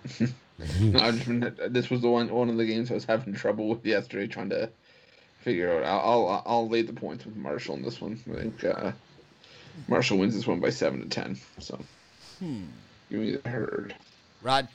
I've 0.60 1.14
just 1.14 1.26
been, 1.26 1.56
this 1.70 1.90
was 1.90 2.00
the 2.00 2.08
one 2.08 2.28
one 2.28 2.48
of 2.48 2.56
the 2.56 2.66
games 2.66 2.90
I 2.90 2.94
was 2.94 3.04
having 3.04 3.32
trouble 3.34 3.68
with 3.68 3.86
yesterday, 3.86 4.26
trying 4.26 4.50
to 4.50 4.68
figure 5.40 5.82
out. 5.82 5.84
I'll 5.84 6.28
I'll, 6.28 6.42
I'll 6.46 6.68
lay 6.68 6.82
the 6.82 6.92
points 6.92 7.24
with 7.24 7.36
Marshall 7.36 7.76
in 7.76 7.82
this 7.82 8.00
one. 8.00 8.20
I 8.30 8.40
think 8.40 8.64
uh, 8.64 8.92
Marshall 9.88 10.18
wins 10.18 10.34
this 10.34 10.46
one 10.46 10.60
by 10.60 10.70
seven 10.70 11.00
to 11.00 11.08
ten. 11.08 11.38
So 11.58 11.78
give 13.10 13.20
me 13.20 13.36
the 13.36 13.48
herd. 13.48 13.94
Rod, 14.42 14.68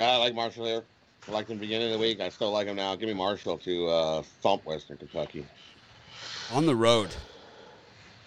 I 0.00 0.16
like 0.16 0.34
Marshall 0.34 0.66
here. 0.66 0.82
I 1.28 1.32
liked 1.32 1.50
him 1.50 1.58
beginning 1.58 1.86
of 1.88 1.92
the 1.94 1.98
week. 1.98 2.20
I 2.20 2.28
still 2.28 2.50
like 2.50 2.66
him 2.66 2.76
now. 2.76 2.94
Give 2.96 3.08
me 3.08 3.14
Marshall 3.14 3.58
to 3.58 3.86
uh, 3.88 4.22
thump 4.42 4.66
Western 4.66 4.96
Kentucky. 4.96 5.46
on 6.52 6.66
the 6.66 6.74
road, 6.74 7.10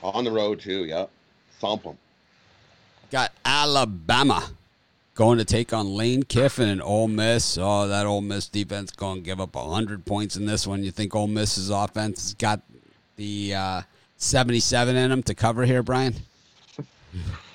On 0.02 0.24
the 0.24 0.32
road, 0.32 0.60
too. 0.60 0.86
Yep. 0.86 1.10
Thump 1.60 1.84
him. 1.84 1.98
got 3.12 3.32
Alabama 3.46 4.50
going 5.16 5.40
to 5.40 5.46
take 5.46 5.74
on 5.74 5.88
Lane 5.88 6.24
Kiffin 6.24 6.70
and 6.70 6.82
Ole 6.82 7.08
Miss. 7.08 7.58
Oh, 7.60 7.88
that 7.88 8.06
Ole 8.06 8.22
Miss 8.22 8.48
defense 8.48 8.92
going 8.92 9.18
to 9.18 9.22
give 9.22 9.42
up 9.42 9.56
100 9.56 10.06
points 10.06 10.38
in 10.38 10.46
this 10.46 10.66
one. 10.66 10.84
You 10.84 10.92
think 10.92 11.16
Ole 11.16 11.28
Miss's 11.28 11.70
offense 11.70 12.24
has 12.24 12.34
got 12.36 12.62
the 13.16 13.54
uh, 13.56 13.82
77 14.18 14.96
in 14.96 15.10
them 15.10 15.24
to 15.24 15.36
cover 15.36 15.66
here, 15.66 15.84
Brian? 15.84 16.16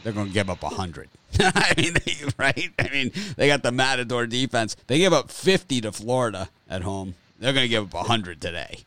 They're 0.03 0.13
going 0.13 0.29
to 0.29 0.33
give 0.33 0.51
up 0.51 0.63
100. 0.63 1.09
I 1.41 1.75
mean, 1.77 1.95
they, 1.95 2.15
right? 2.39 2.71
I 2.79 2.89
mean, 2.91 3.13
they 3.37 3.47
got 3.47 3.63
the 3.63 3.73
Matador 3.73 4.27
defense. 4.27 4.77
They 4.87 4.99
give 4.99 5.13
up 5.13 5.31
50 5.31 5.81
to 5.83 5.93
Florida 5.93 6.49
at 6.69 6.83
home. 6.83 7.15
They're 7.39 7.53
going 7.53 7.65
to 7.65 7.69
give 7.69 7.93
up 7.95 8.07
hundred 8.07 8.41
today. 8.41 8.79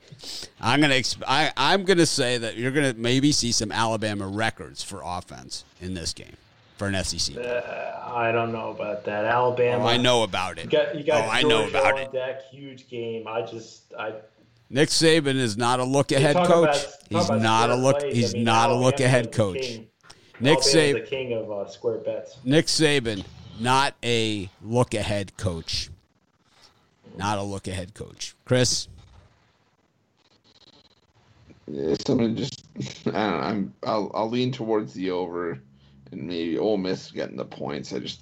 I'm 0.61 0.79
going 0.79 0.89
to 0.91 0.97
exp- 0.99 1.23
I, 1.27 1.51
I'm 1.57 1.83
going 1.83 1.97
to 1.97 2.05
say 2.05 2.37
that 2.37 2.55
you're 2.55 2.71
going 2.71 2.93
to 2.93 2.97
maybe 2.99 3.33
see 3.33 3.51
some 3.51 3.69
Alabama 3.71 4.27
records 4.27 4.81
for 4.81 5.01
offense 5.03 5.65
in 5.81 5.93
this 5.93 6.13
game 6.13 6.37
for 6.77 6.87
an 6.87 7.03
SEC. 7.03 7.35
Uh, 7.35 7.61
I 8.05 8.31
don't 8.31 8.53
know 8.53 8.69
about 8.69 9.03
that. 9.05 9.25
Alabama. 9.25 9.83
Oh, 9.83 9.87
I 9.87 9.97
know 9.97 10.23
about 10.23 10.55
You 10.57 10.63
it. 10.63 10.69
got, 10.69 10.95
you 10.97 11.03
got 11.03 11.25
Oh, 11.25 11.29
I 11.29 11.41
know 11.41 11.67
about 11.67 11.99
it. 11.99 12.13
deck. 12.13 12.49
Huge 12.49 12.87
game. 12.89 13.27
I 13.27 13.41
just 13.41 13.93
I 13.99 14.13
Nick 14.69 14.87
Saban 14.89 15.35
is 15.35 15.57
not 15.57 15.81
a 15.81 15.83
look 15.83 16.13
ahead 16.13 16.35
coach. 16.37 16.49
about- 16.49 16.85
He's 17.09 17.29
not 17.29 17.69
a 17.71 17.75
look. 17.75 17.99
plays. 17.99 18.15
He's 18.15 18.33
I 18.33 18.37
mean, 18.37 18.43
not 18.45 18.69
a 18.71 18.75
look 18.75 18.99
ahead 19.01 19.33
coach. 19.33 19.59
king. 19.59 19.87
Nick 20.39 20.59
Saban. 20.59 20.93
the 20.93 21.01
king 21.07 21.33
of 21.33 21.51
uh, 21.51 21.67
square 21.67 21.97
bets. 21.99 22.37
Nick 22.43 22.65
Saban, 22.67 23.23
not 23.59 23.95
a 24.03 24.49
look 24.61 24.93
ahead 24.93 25.35
coach. 25.37 25.89
Not 27.17 27.37
a 27.37 27.43
look 27.43 27.67
ahead 27.67 27.93
coach. 27.93 28.35
Chris, 28.43 28.87
Yeah, 31.67 31.95
somebody 32.05 32.35
just 32.35 32.65
I 33.07 33.11
don't 33.11 33.13
know. 33.13 33.19
I'm 33.21 33.73
I'll 33.83 34.11
I'll 34.13 34.29
lean 34.29 34.51
towards 34.51 34.93
the 34.93 35.11
over, 35.11 35.59
and 36.11 36.23
maybe 36.23 36.57
Ole 36.57 36.77
Miss 36.77 37.11
getting 37.11 37.37
the 37.37 37.45
points. 37.45 37.93
I 37.93 37.99
just 37.99 38.21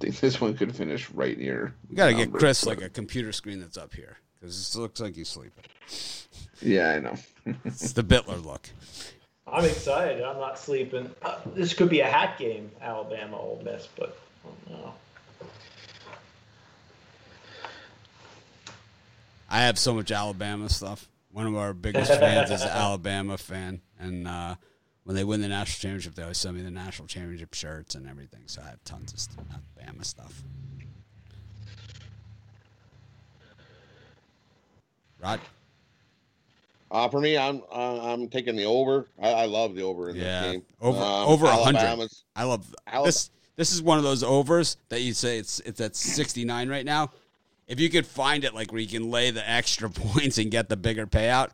think 0.00 0.18
this 0.18 0.40
one 0.40 0.54
could 0.56 0.74
finish 0.74 1.08
right 1.10 1.38
near. 1.38 1.74
we 1.88 1.96
got 1.96 2.08
to 2.08 2.14
get 2.14 2.32
Chris 2.32 2.64
but- 2.64 2.78
like 2.78 2.86
a 2.86 2.90
computer 2.90 3.32
screen 3.32 3.60
that's 3.60 3.78
up 3.78 3.94
here 3.94 4.18
because 4.40 4.74
it 4.74 4.78
looks 4.78 5.00
like 5.00 5.14
he's 5.14 5.28
sleeping. 5.28 5.64
Yeah, 6.60 6.90
I 6.90 6.98
know. 7.00 7.14
It's 7.64 7.92
the 7.92 8.02
Bitler 8.02 8.44
look. 8.44 8.68
I'm 9.54 9.64
excited. 9.64 10.20
I'm 10.24 10.38
not 10.38 10.58
sleeping. 10.58 11.08
Uh, 11.22 11.38
this 11.54 11.74
could 11.74 11.88
be 11.88 12.00
a 12.00 12.06
hat 12.06 12.38
game, 12.38 12.72
Alabama, 12.82 13.38
Ole 13.38 13.62
Miss, 13.64 13.86
but 13.96 14.18
I 14.44 14.48
don't 14.48 14.82
know. 14.82 14.94
I 19.48 19.58
have 19.58 19.78
so 19.78 19.94
much 19.94 20.10
Alabama 20.10 20.68
stuff. 20.68 21.08
One 21.30 21.46
of 21.46 21.54
our 21.54 21.72
biggest 21.72 22.10
fans 22.18 22.50
is 22.50 22.62
an 22.62 22.68
Alabama 22.72 23.38
fan, 23.38 23.80
and 24.00 24.26
uh, 24.26 24.56
when 25.04 25.14
they 25.14 25.22
win 25.22 25.40
the 25.40 25.46
national 25.46 25.80
championship, 25.80 26.16
they 26.16 26.22
always 26.22 26.38
send 26.38 26.56
me 26.56 26.62
the 26.62 26.72
national 26.72 27.06
championship 27.06 27.54
shirts 27.54 27.94
and 27.94 28.08
everything. 28.08 28.42
So 28.46 28.60
I 28.60 28.70
have 28.70 28.82
tons 28.82 29.12
of 29.12 29.46
Alabama 29.78 30.04
stuff. 30.04 30.42
Rod, 35.20 35.40
Uh, 36.90 37.08
for 37.08 37.20
me, 37.20 37.36
I'm 37.36 37.62
uh, 37.72 38.12
I'm 38.12 38.28
taking 38.28 38.56
the 38.56 38.64
over. 38.66 39.08
I, 39.20 39.30
I 39.30 39.46
love 39.46 39.74
the 39.74 39.82
over 39.82 40.10
in 40.10 40.16
Yeah, 40.16 40.42
this 40.42 40.52
game. 40.52 40.62
over- 40.80 40.98
Um, 40.98 41.28
over 41.28 41.46
100. 41.46 42.10
I 42.36 42.44
love 42.44 42.74
Alabama- 42.86 43.06
this. 43.06 43.30
This 43.56 43.72
is 43.72 43.80
one 43.82 43.98
of 43.98 44.04
those 44.04 44.22
overs 44.24 44.76
that 44.88 45.00
you 45.02 45.12
say 45.14 45.38
it's 45.38 45.60
it's 45.60 45.80
at 45.80 45.94
sixty 45.96 46.44
nine 46.44 46.68
right 46.68 46.84
now. 46.84 47.10
If 47.68 47.78
you 47.80 47.88
could 47.88 48.06
find 48.06 48.44
it 48.44 48.52
like 48.54 48.72
where 48.72 48.80
you 48.80 48.88
can 48.88 49.10
lay 49.10 49.30
the 49.30 49.48
extra 49.48 49.88
points 49.90 50.38
and 50.38 50.50
get 50.50 50.68
the 50.68 50.76
bigger 50.76 51.06
payout, 51.06 51.50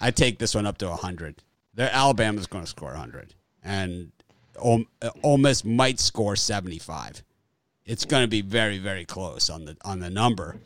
I 0.00 0.10
take 0.10 0.38
this 0.38 0.54
one 0.54 0.66
up 0.66 0.78
to 0.78 0.90
hundred. 0.92 1.42
The 1.74 1.94
Alabama's 1.94 2.46
going 2.46 2.64
to 2.64 2.70
score 2.70 2.94
hundred, 2.94 3.34
and 3.62 4.12
Ole, 4.58 4.84
uh, 5.02 5.10
Ole 5.22 5.38
Miss 5.38 5.62
might 5.64 6.00
score 6.00 6.36
seventy 6.36 6.78
five. 6.78 7.22
It's 7.84 8.04
going 8.06 8.22
to 8.24 8.28
be 8.28 8.40
very 8.42 8.78
very 8.78 9.04
close 9.04 9.50
on 9.50 9.66
the 9.66 9.76
on 9.84 10.00
the 10.00 10.08
number, 10.10 10.56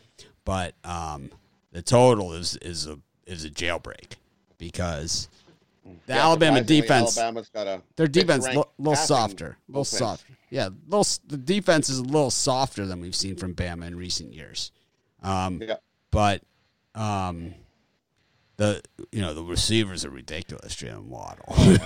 but 0.45 0.75
um, 0.85 1.31
the 1.73 1.83
total 1.83 2.33
is 2.33 2.57
is 2.59 2.87
a 2.87 2.99
is 3.27 3.45
a 3.45 3.51
jailbreak 3.51 4.15
because 4.59 5.29
the 5.85 6.15
Yeah, 6.15 6.25
Alabama 6.25 6.63
defense 6.63 7.17
Alabama's 7.19 7.49
got 7.49 7.67
a 7.67 7.83
their 7.97 8.07
defense 8.07 8.47
a 8.47 8.65
little 8.79 8.97
softer, 8.97 9.57
a 9.69 9.71
little 9.71 9.83
offense. 9.83 9.99
softer. 9.99 10.33
Yeah, 10.51 10.69
little 10.89 11.07
the 11.27 11.37
defense 11.37 11.89
is 11.89 11.99
a 11.99 12.05
little 12.05 12.31
softer 12.31 12.87
than 12.87 13.01
we've 13.01 13.15
seen 13.15 13.37
from 13.37 13.55
Bama 13.55 13.87
in 13.87 13.97
recent 13.97 14.33
years. 14.33 14.73
Um, 15.23 15.61
Yeah. 15.63 15.77
but 16.11 16.43
um, 16.95 17.55
the 18.57 18.81
you 19.13 19.21
know 19.21 19.35
the 19.35 19.43
receivers 19.43 20.05
are 20.05 20.11
ridiculous. 20.11 20.75
Jim 20.75 21.11
Waddle, 21.11 21.45
and 21.57 21.79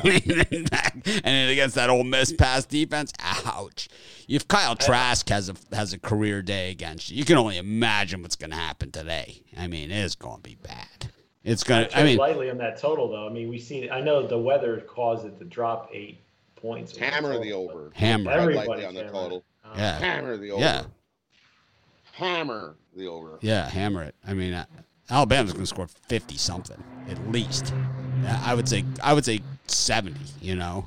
then 1.25 1.49
against 1.51 1.75
that 1.75 1.91
Ole 1.91 2.05
Miss 2.05 2.33
pass 2.33 2.65
defense, 2.65 3.13
ouch! 3.19 3.89
If 4.29 4.47
Kyle 4.47 4.77
Trask 4.77 5.29
has 5.31 5.49
a 5.49 5.55
has 5.75 5.93
a 5.93 5.99
career 5.99 6.43
day 6.43 6.71
against 6.71 7.11
you, 7.11 7.17
you 7.19 7.25
can 7.25 7.39
only 7.39 7.59
imagine 7.59 8.23
what's 8.23 8.37
going 8.37 8.51
to 8.51 8.57
happen 8.57 8.93
today. 8.93 9.43
I 9.59 9.67
mean, 9.67 9.91
it's 9.91 10.15
going 10.15 10.37
to 10.37 10.43
be 10.43 10.57
bad. 10.63 11.11
It's 11.45 11.65
going 11.65 11.89
to. 11.89 11.99
I 11.99 12.05
mean, 12.05 12.19
lightly 12.19 12.51
on 12.51 12.59
that 12.59 12.79
total 12.79 13.09
though. 13.09 13.27
I 13.27 13.33
mean, 13.33 13.49
we 13.49 13.59
see. 13.59 13.89
I 13.91 14.01
know 14.01 14.27
the 14.27 14.39
weather 14.39 14.81
caused 14.81 15.25
it 15.27 15.39
to 15.39 15.45
drop 15.45 15.89
eight 15.93 16.21
points. 16.57 16.97
hammer 16.97 17.39
the 17.39 17.51
total, 17.51 17.67
but 17.67 17.75
over. 17.75 17.91
hammer. 17.95 18.31
Everybody 18.31 18.85
on 18.85 18.95
the 18.95 19.01
hammer. 19.05 19.13
total. 19.13 19.45
Uh, 19.65 19.75
Yeah, 19.77 19.99
Hammer 19.99 20.37
the 20.37 20.51
over. 20.51 20.61
yeah. 20.63 20.83
Hammer 22.13 22.77
the 22.95 23.07
over. 23.07 23.39
Yeah, 23.41 23.69
hammer 23.69 24.03
it. 24.03 24.15
I 24.27 24.35
mean, 24.35 24.53
uh, 24.53 24.67
Alabama's 25.09 25.53
going 25.53 25.63
to 25.65 25.69
score 25.69 25.89
fifty 26.09 26.37
something 26.37 26.83
at 27.09 27.31
least. 27.31 27.73
I 28.45 28.55
would 28.55 28.69
say 28.69 28.85
I 29.03 29.15
would 29.15 29.25
say 29.25 29.41
seventy. 29.67 30.21
You 30.43 30.57
know, 30.57 30.85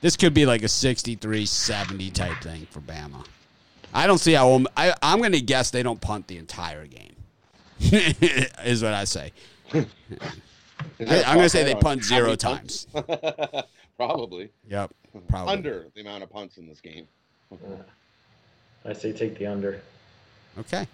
this 0.00 0.16
could 0.16 0.32
be 0.34 0.46
like 0.46 0.62
a 0.62 0.66
63-70 0.66 2.12
type 2.12 2.40
thing 2.42 2.66
for 2.70 2.80
Bama. 2.80 3.26
I 3.92 4.06
don't 4.06 4.18
see 4.18 4.32
how. 4.34 4.64
I, 4.76 4.94
I'm 5.02 5.18
going 5.18 5.32
to 5.32 5.40
guess 5.40 5.70
they 5.70 5.82
don't 5.82 6.00
punt 6.00 6.28
the 6.28 6.38
entire 6.38 6.86
game. 6.86 7.16
is 7.80 8.82
what 8.82 8.92
I 8.94 9.04
say. 9.04 9.32
Is 9.72 9.86
I, 11.00 11.04
there 11.04 11.22
a 11.22 11.26
I'm 11.26 11.34
going 11.36 11.44
to 11.46 11.48
say 11.50 11.64
they 11.64 11.74
punt 11.74 12.04
zero 12.04 12.36
punts? 12.36 12.84
times. 12.84 13.64
Probably. 13.96 14.50
Yep, 14.68 14.92
probably. 15.28 15.52
Under 15.52 15.86
the 15.94 16.00
amount 16.00 16.22
of 16.22 16.30
punts 16.30 16.56
in 16.56 16.66
this 16.66 16.80
game. 16.80 17.06
Uh, 17.52 17.56
I 18.86 18.94
say 18.94 19.12
take 19.12 19.36
the 19.38 19.46
under. 19.46 19.82
Okay, 20.58 20.86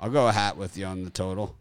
I'll 0.00 0.08
go 0.08 0.26
a 0.28 0.32
hat 0.32 0.56
with 0.56 0.78
you 0.78 0.86
on 0.86 1.04
the 1.04 1.10
total. 1.10 1.54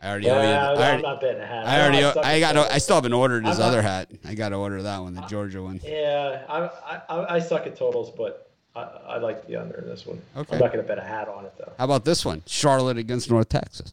I 0.00 0.10
already 0.10 0.30
owe 0.30 0.40
you. 0.40 0.48
Yeah, 0.48 0.68
I 0.68 0.70
I'm 0.70 0.78
already, 0.78 1.02
not 1.02 1.20
betting 1.20 1.40
a 1.42 1.46
hat. 1.46 1.66
I 1.66 1.80
already. 1.80 2.00
know 2.00 2.12
owe- 2.14 2.20
I 2.22 2.38
got. 2.38 2.52
totals. 2.52 2.72
I 2.72 2.78
still 2.78 2.94
haven't 2.94 3.12
ordered 3.12 3.44
his 3.44 3.58
not- 3.58 3.66
other 3.66 3.82
hat. 3.82 4.08
I 4.24 4.34
got 4.34 4.50
to 4.50 4.54
order 4.54 4.82
that 4.82 4.98
one, 5.00 5.14
the 5.14 5.22
Georgia 5.22 5.60
one. 5.62 5.80
Yeah, 5.82 6.44
I, 6.48 6.70
I, 7.08 7.34
I 7.34 7.38
suck 7.40 7.66
at 7.66 7.76
totals, 7.76 8.12
but 8.16 8.52
I, 8.76 8.82
I 8.82 9.18
like 9.18 9.48
the 9.48 9.56
under 9.56 9.78
in 9.78 9.88
this 9.88 10.06
one. 10.06 10.22
Okay. 10.36 10.54
I'm 10.54 10.60
not 10.60 10.72
going 10.72 10.84
to 10.84 10.86
bet 10.88 10.98
a 10.98 11.02
hat 11.02 11.26
on 11.28 11.44
it 11.44 11.54
though. 11.58 11.72
How 11.76 11.84
about 11.86 12.04
this 12.04 12.24
one? 12.24 12.44
Charlotte 12.46 12.98
against 12.98 13.28
North 13.28 13.48
Texas. 13.48 13.92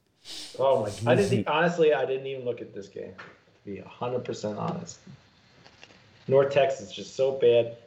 Oh 0.58 0.82
my! 0.82 1.12
I 1.12 1.16
didn't 1.16 1.30
think, 1.30 1.50
honestly. 1.50 1.94
I 1.94 2.06
didn't 2.06 2.28
even 2.28 2.46
look 2.46 2.62
at 2.62 2.74
this 2.74 2.88
game. 2.88 3.14
To 3.14 3.72
be 3.72 3.78
hundred 3.80 4.24
percent 4.26 4.58
honest, 4.58 5.00
North 6.28 6.54
Texas 6.54 6.90
is 6.90 6.94
just 6.94 7.16
so 7.16 7.34
bad. 7.34 7.78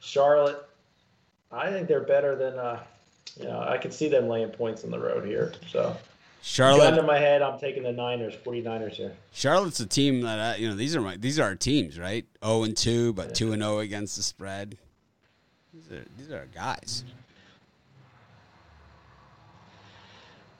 Charlotte, 0.00 0.62
I 1.50 1.70
think 1.70 1.88
they're 1.88 2.00
better 2.00 2.36
than. 2.36 2.58
Uh, 2.58 2.80
you 3.38 3.44
know, 3.46 3.60
I 3.60 3.78
could 3.78 3.92
see 3.92 4.08
them 4.08 4.28
laying 4.28 4.50
points 4.50 4.84
on 4.84 4.90
the 4.90 4.98
road 4.98 5.24
here. 5.24 5.52
So, 5.70 5.96
gun 6.56 6.96
to 6.96 7.02
my 7.02 7.18
head, 7.18 7.40
I'm 7.40 7.58
taking 7.58 7.82
the 7.82 7.92
Niners, 7.92 8.34
49ers 8.44 8.92
here. 8.92 9.14
Charlotte's 9.32 9.80
a 9.80 9.86
team 9.86 10.20
that 10.22 10.38
I, 10.38 10.56
you 10.56 10.68
know. 10.68 10.74
These 10.74 10.94
are 10.96 11.00
my. 11.00 11.16
These 11.16 11.38
are 11.38 11.44
our 11.44 11.54
teams, 11.54 11.98
right? 11.98 12.26
Zero 12.44 12.64
and 12.64 12.76
two, 12.76 13.12
but 13.14 13.34
two 13.34 13.52
and 13.52 13.62
zero 13.62 13.78
against 13.78 14.16
the 14.16 14.22
spread. 14.22 14.76
These 15.72 15.90
are 15.92 16.04
these 16.18 16.30
are 16.30 16.38
our 16.40 16.46
guys. 16.46 17.04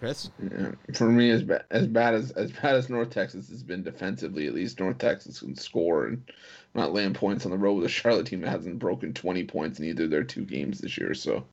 Chris, 0.03 0.33
Yeah, 0.43 0.73
for 0.95 1.09
me, 1.09 1.31
as 1.31 1.45
bad 1.45 1.63
as 1.71 1.87
bad 1.87 2.15
as 2.15 2.33
as 2.33 2.51
bad 2.51 2.75
as 2.75 2.91
North 2.91 3.11
Texas 3.11 3.49
has 3.51 3.63
been 3.63 3.85
defensively, 3.85 4.49
at 4.49 4.53
least 4.53 4.81
North 4.81 4.99
Texas 4.99 5.39
can 5.39 5.55
score 5.55 6.07
and 6.07 6.29
not 6.75 6.93
land 6.93 7.15
points 7.15 7.45
on 7.45 7.53
the 7.53 7.57
road 7.57 7.75
with 7.75 7.85
a 7.85 7.89
Charlotte 7.89 8.27
team 8.27 8.41
that 8.41 8.51
hasn't 8.51 8.81
broken 8.81 9.15
twenty 9.15 9.45
points 9.45 9.79
in 9.79 9.85
either 9.85 10.03
of 10.03 10.11
their 10.11 10.25
two 10.25 10.45
games 10.45 10.81
this 10.81 10.99
year. 10.99 11.15
So, 11.15 11.45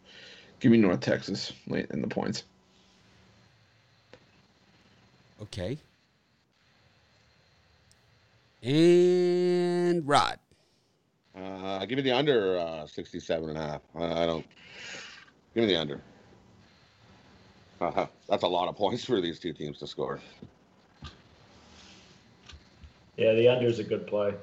give 0.60 0.72
me 0.72 0.80
North 0.80 1.00
Texas 1.00 1.54
late 1.68 1.92
in 1.92 2.02
the 2.02 2.08
points. 2.08 2.44
okay. 5.44 5.78
And 8.64 10.08
Rod. 10.08 10.40
Uh, 11.36 11.86
give 11.86 11.98
me 11.98 12.02
the 12.02 12.14
under 12.14 12.58
uh, 12.58 12.88
67 12.88 13.48
and 13.48 13.58
a 13.60 13.62
half. 13.62 13.82
I, 13.94 14.24
I 14.24 14.26
don't. 14.26 14.46
Give 15.54 15.66
me 15.66 15.68
the 15.68 15.80
under. 15.80 16.02
Uh, 17.80 18.06
that's 18.30 18.44
a 18.44 18.48
lot 18.48 18.68
of 18.68 18.76
points 18.76 19.06
for 19.06 19.22
these 19.22 19.40
two 19.40 19.54
teams 19.54 19.80
to 19.80 19.88
score. 19.88 20.20
Yeah, 23.18 23.34
the 23.34 23.50
under 23.50 23.68
is 23.68 23.80
a 23.80 23.84
good 23.84 24.08
play. 24.08 24.34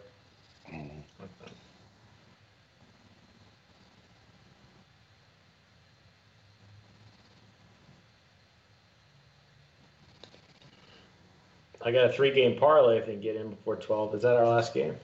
I 11.86 11.92
got 11.92 12.10
a 12.10 12.12
three 12.12 12.32
game 12.32 12.58
parlay 12.58 12.98
if 12.98 13.06
they 13.06 13.12
can 13.12 13.20
get 13.20 13.36
in 13.36 13.48
before 13.48 13.76
12. 13.76 14.16
Is 14.16 14.22
that 14.22 14.36
our 14.36 14.44
last 14.44 14.74
game? 14.74 14.96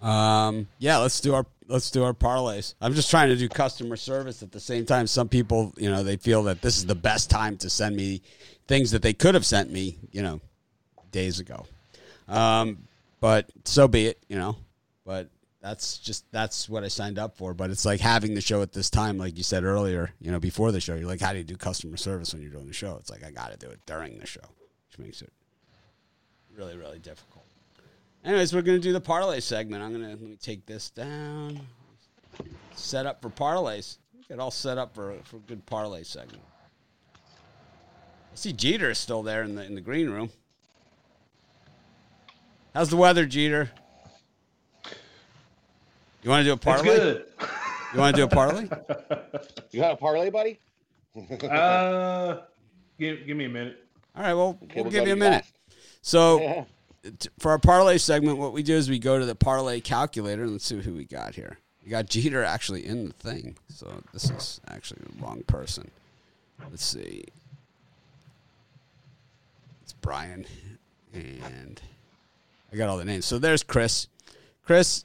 Um, 0.00 0.66
yeah, 0.78 0.96
let's 0.96 1.20
do 1.20 1.34
our 1.34 1.44
let's 1.72 1.90
do 1.90 2.04
our 2.04 2.12
parlays. 2.12 2.74
I'm 2.80 2.92
just 2.92 3.10
trying 3.10 3.30
to 3.30 3.36
do 3.36 3.48
customer 3.48 3.96
service 3.96 4.42
at 4.42 4.52
the 4.52 4.60
same 4.60 4.84
time. 4.84 5.06
Some 5.06 5.28
people, 5.28 5.72
you 5.78 5.90
know, 5.90 6.02
they 6.02 6.18
feel 6.18 6.42
that 6.44 6.60
this 6.60 6.76
is 6.76 6.84
the 6.84 6.94
best 6.94 7.30
time 7.30 7.56
to 7.58 7.70
send 7.70 7.96
me 7.96 8.20
things 8.68 8.90
that 8.90 9.00
they 9.00 9.14
could 9.14 9.34
have 9.34 9.46
sent 9.46 9.70
me, 9.70 9.96
you 10.12 10.22
know, 10.22 10.40
days 11.10 11.40
ago. 11.40 11.66
Um, 12.28 12.86
but 13.20 13.50
so 13.64 13.88
be 13.88 14.06
it, 14.06 14.22
you 14.28 14.36
know. 14.36 14.56
But 15.06 15.30
that's 15.62 15.98
just 15.98 16.30
that's 16.30 16.68
what 16.68 16.84
I 16.84 16.88
signed 16.88 17.18
up 17.18 17.38
for. 17.38 17.54
But 17.54 17.70
it's 17.70 17.86
like 17.86 18.00
having 18.00 18.34
the 18.34 18.42
show 18.42 18.60
at 18.60 18.72
this 18.72 18.90
time, 18.90 19.16
like 19.16 19.38
you 19.38 19.42
said 19.42 19.64
earlier, 19.64 20.12
you 20.20 20.30
know, 20.30 20.38
before 20.38 20.72
the 20.72 20.80
show. 20.80 20.94
You're 20.94 21.08
like, 21.08 21.20
how 21.20 21.32
do 21.32 21.38
you 21.38 21.44
do 21.44 21.56
customer 21.56 21.96
service 21.96 22.34
when 22.34 22.42
you're 22.42 22.52
doing 22.52 22.66
the 22.66 22.74
show? 22.74 22.96
It's 23.00 23.10
like 23.10 23.24
I 23.24 23.30
got 23.30 23.50
to 23.50 23.56
do 23.56 23.70
it 23.70 23.80
during 23.86 24.18
the 24.18 24.26
show, 24.26 24.40
which 24.90 24.98
makes 24.98 25.22
it 25.22 25.32
really, 26.54 26.76
really 26.76 26.98
difficult. 26.98 27.46
Anyways, 28.24 28.54
we're 28.54 28.62
gonna 28.62 28.78
do 28.78 28.92
the 28.92 29.00
parlay 29.00 29.40
segment. 29.40 29.82
I'm 29.82 29.92
gonna 29.92 30.10
let 30.10 30.20
me 30.20 30.36
take 30.40 30.64
this 30.66 30.90
down. 30.90 31.60
Set 32.74 33.04
up 33.06 33.20
for 33.20 33.30
parlays. 33.30 33.98
Get 34.28 34.38
all 34.38 34.50
set 34.50 34.78
up 34.78 34.94
for 34.94 35.14
for 35.24 35.36
a 35.36 35.40
good 35.40 35.64
parlay 35.66 36.04
segment. 36.04 36.42
I 37.16 38.34
see 38.36 38.52
Jeter 38.52 38.90
is 38.90 38.98
still 38.98 39.22
there 39.22 39.42
in 39.42 39.54
the 39.56 39.64
in 39.64 39.74
the 39.74 39.80
green 39.80 40.08
room. 40.08 40.30
How's 42.74 42.88
the 42.90 42.96
weather, 42.96 43.26
Jeter? 43.26 43.70
You 46.22 46.30
want 46.30 46.40
to 46.40 46.44
do 46.44 46.50
a 46.52 46.54
It's 46.54 46.64
parlay? 46.64 46.84
good. 46.84 47.26
You 47.92 47.98
want 47.98 48.14
to 48.16 48.20
do 48.22 48.24
a 48.24 48.28
parlay? 48.28 48.68
You 49.72 49.80
got 49.80 49.92
a 49.92 49.96
parlay, 49.96 50.28
buddy? 50.30 50.58
uh, 51.50 52.40
give, 52.98 53.26
give 53.26 53.36
me 53.38 53.46
a 53.46 53.48
minute. 53.48 53.86
All 54.14 54.22
right, 54.22 54.34
well, 54.34 54.58
Okay, 54.64 54.82
we'll 54.82 54.90
give 54.90 55.06
you 55.06 55.14
a 55.14 55.16
minute. 55.16 55.44
fast. 55.44 55.54
So, 56.02 56.38
t- 56.38 56.64
for 57.38 57.50
our 57.50 57.58
parlay 57.58 57.98
segment, 57.98 58.38
what 58.38 58.52
we 58.52 58.62
do 58.62 58.74
is 58.74 58.88
we 58.88 58.98
go 58.98 59.18
to 59.18 59.26
the 59.26 59.34
parlay 59.34 59.80
calculator 59.80 60.42
and 60.42 60.52
let's 60.52 60.66
see 60.66 60.80
who 60.80 60.94
we 60.94 61.04
got 61.04 61.34
here. 61.34 61.58
We 61.84 61.90
got 61.90 62.06
Jeter 62.06 62.44
actually 62.44 62.86
in 62.86 63.06
the 63.06 63.12
thing, 63.12 63.56
so 63.68 64.02
this 64.12 64.30
is 64.30 64.60
actually 64.68 65.00
the 65.04 65.22
wrong 65.22 65.42
person. 65.46 65.90
Let's 66.70 66.84
see. 66.84 67.24
It's 69.82 69.92
Brian, 69.94 70.46
and 71.12 71.80
I 72.72 72.76
got 72.76 72.88
all 72.88 72.96
the 72.96 73.04
names. 73.04 73.24
So 73.26 73.38
there's 73.38 73.64
Chris. 73.64 74.06
Chris. 74.64 75.04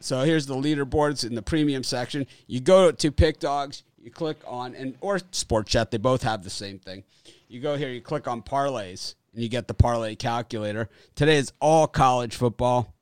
So 0.00 0.22
here's 0.22 0.46
the 0.46 0.56
leaderboards 0.56 1.24
in 1.24 1.36
the 1.36 1.42
premium 1.42 1.84
section. 1.84 2.26
You 2.48 2.60
go 2.60 2.90
to 2.90 3.10
Pickdawgz, 3.12 3.82
you 4.02 4.10
click 4.10 4.38
on 4.46 4.74
and 4.74 4.96
or 5.00 5.20
Sport 5.30 5.68
Chat. 5.68 5.92
They 5.92 5.98
both 5.98 6.22
have 6.24 6.42
the 6.42 6.50
same 6.50 6.80
thing. 6.80 7.04
You 7.48 7.60
go 7.60 7.76
here, 7.76 7.90
you 7.90 8.00
click 8.00 8.26
on 8.26 8.42
parlays, 8.42 9.14
and 9.34 9.42
you 9.42 9.48
get 9.48 9.68
the 9.68 9.74
parlay 9.74 10.14
calculator. 10.14 10.88
Today 11.14 11.36
is 11.36 11.52
all 11.60 11.86
college 11.86 12.34
football. 12.36 12.94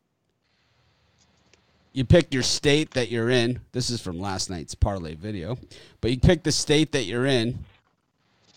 You 1.92 2.04
pick 2.06 2.32
your 2.32 2.42
state 2.42 2.92
that 2.92 3.10
you're 3.10 3.28
in. 3.28 3.60
This 3.72 3.90
is 3.90 4.00
from 4.00 4.18
last 4.18 4.48
night's 4.48 4.74
parlay 4.74 5.14
video, 5.14 5.59
but 6.00 6.10
you 6.10 6.18
pick 6.18 6.42
the 6.42 6.52
state 6.52 6.92
that 6.92 7.04
you're 7.04 7.26
in, 7.26 7.59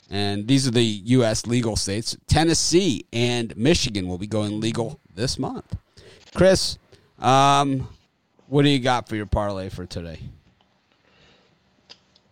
and 0.10 0.48
these 0.48 0.66
are 0.66 0.72
the 0.72 0.84
U.S. 0.84 1.46
legal 1.46 1.76
states. 1.76 2.16
Tennessee 2.28 3.06
and 3.12 3.56
Michigan 3.58 4.08
will 4.08 4.18
be 4.18 4.28
going 4.28 4.62
legal 4.62 5.02
this 5.14 5.38
month. 5.38 5.76
Chris, 6.34 6.78
um, 7.20 7.90
what 8.48 8.64
do 8.64 8.70
you 8.70 8.80
got 8.80 9.10
for 9.10 9.18
your 9.18 9.26
parlay 9.26 9.68
for 9.68 9.86
today? 9.86 10.20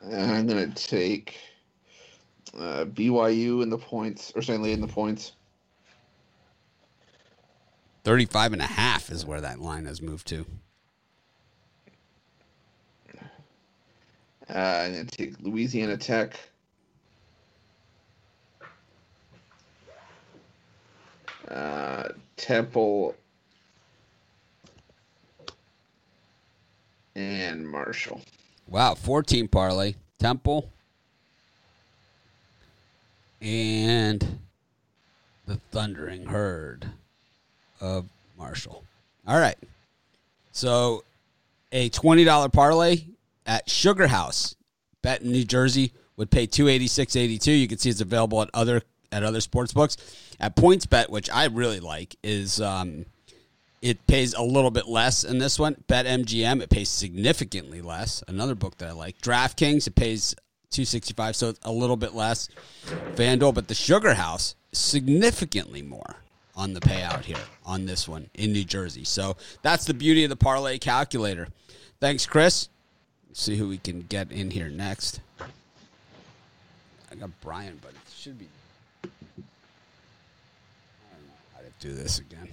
I'm 0.06 0.48
gonna 0.48 0.68
take 0.68 1.38
uh, 2.58 2.86
BYU 2.86 3.64
in 3.64 3.70
the 3.70 3.78
points, 3.78 4.32
or 4.36 4.42
sorry, 4.42 4.72
in 4.72 4.82
the 4.82 4.88
points. 4.88 5.34
35 8.04 8.54
and 8.54 8.62
a 8.62 8.66
half 8.66 9.10
is 9.10 9.26
where 9.26 9.42
that 9.42 9.60
line 9.60 9.86
has 9.86 10.02
moved 10.02 10.28
to. 10.28 10.46
Uh, 14.50 14.58
I'm 14.58 14.92
gonna 14.92 15.06
take 15.06 15.40
Louisiana 15.40 15.98
Tech. 15.98 16.38
Uh, 21.48 22.10
Temple 22.36 23.16
and 27.16 27.68
Marshall. 27.68 28.22
Wow, 28.68 28.96
14 28.96 29.48
parlay. 29.48 29.96
Temple 30.20 30.73
and 33.44 34.40
the 35.46 35.58
Thundering 35.72 36.26
Herd 36.26 36.88
of 37.82 38.06
Marshall. 38.38 38.84
All 39.28 39.40
right. 39.40 39.58
So 40.52 41.04
a 41.72 41.90
$20 41.90 42.54
parlay 42.54 43.04
at 43.46 43.70
Sugar 43.70 44.08
House, 44.08 44.56
bet 45.02 45.22
in 45.22 45.32
New 45.32 45.44
Jersey, 45.44 45.92
would 46.16 46.32
pay 46.32 46.48
286.82. 46.48 47.60
You 47.60 47.68
can 47.68 47.78
see 47.78 47.90
it's 47.90 48.02
available 48.02 48.42
at 48.42 48.50
other 48.54 48.82
at 49.12 49.24
other 49.24 49.42
sports 49.42 49.74
books. 49.74 49.98
At 50.40 50.56
Points 50.56 50.86
Bet, 50.86 51.10
which 51.10 51.30
I 51.30 51.46
really 51.46 51.80
like, 51.80 52.16
is 52.24 52.60
um, 52.60 53.06
it 53.82 54.06
pays 54.08 54.34
a 54.34 54.42
little 54.42 54.72
bit 54.72 54.88
less 54.88 55.24
in 55.24 55.38
this 55.38 55.60
one. 55.60 55.76
Bet 55.88 56.06
MGM, 56.06 56.62
it 56.62 56.70
pays 56.70 56.90
significantly 56.90 57.82
less. 57.82 58.24
Another 58.28 58.56
book 58.56 58.78
that 58.80 58.90
I 58.90 58.94
like. 58.94 59.22
DraftKings, 59.22 59.88
it 59.88 59.96
pays 59.96 60.36
265, 60.74 61.36
so 61.36 61.54
a 61.64 61.72
little 61.72 61.96
bit 61.96 62.14
less. 62.14 62.50
FanDuel, 63.16 63.54
but 63.54 63.68
the 63.68 63.74
Sugar 63.74 64.16
House, 64.16 64.56
significantly 64.72 65.82
more 65.82 66.18
on 66.56 66.74
the 66.74 66.80
payout 66.80 67.24
here 67.24 67.38
on 67.66 67.86
this 67.86 68.08
one 68.08 68.30
in 68.34 68.52
New 68.52 68.64
Jersey. 68.64 69.04
So 69.04 69.38
that's 69.62 69.86
the 69.86 69.94
beauty 69.94 70.24
of 70.24 70.30
the 70.30 70.36
parlay 70.36 70.78
calculator. 70.78 71.48
Thanks, 72.00 72.26
Chris. 72.26 72.70
Let's 73.30 73.42
see 73.42 73.56
who 73.56 73.68
we 73.68 73.78
can 73.78 74.02
get 74.10 74.32
in 74.32 74.52
here 74.52 74.70
next. 74.70 75.22
I 75.40 77.16
got 77.16 77.30
Brian, 77.42 77.80
but 77.82 77.92
it 77.92 78.12
should 78.16 78.38
be. 78.38 78.48
I 79.04 79.08
don't 81.12 81.28
know 81.28 81.34
how 81.56 81.62
to 81.62 81.72
do 81.80 81.94
this 81.94 82.20
again. 82.20 82.50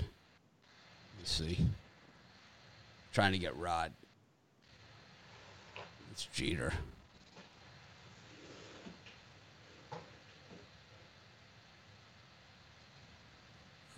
Let's 1.19 1.33
see. 1.33 1.59
Trying 3.13 3.33
to 3.33 3.39
get 3.39 3.57
Rod. 3.57 3.93
It's 6.13 6.27
Jeter. 6.33 6.73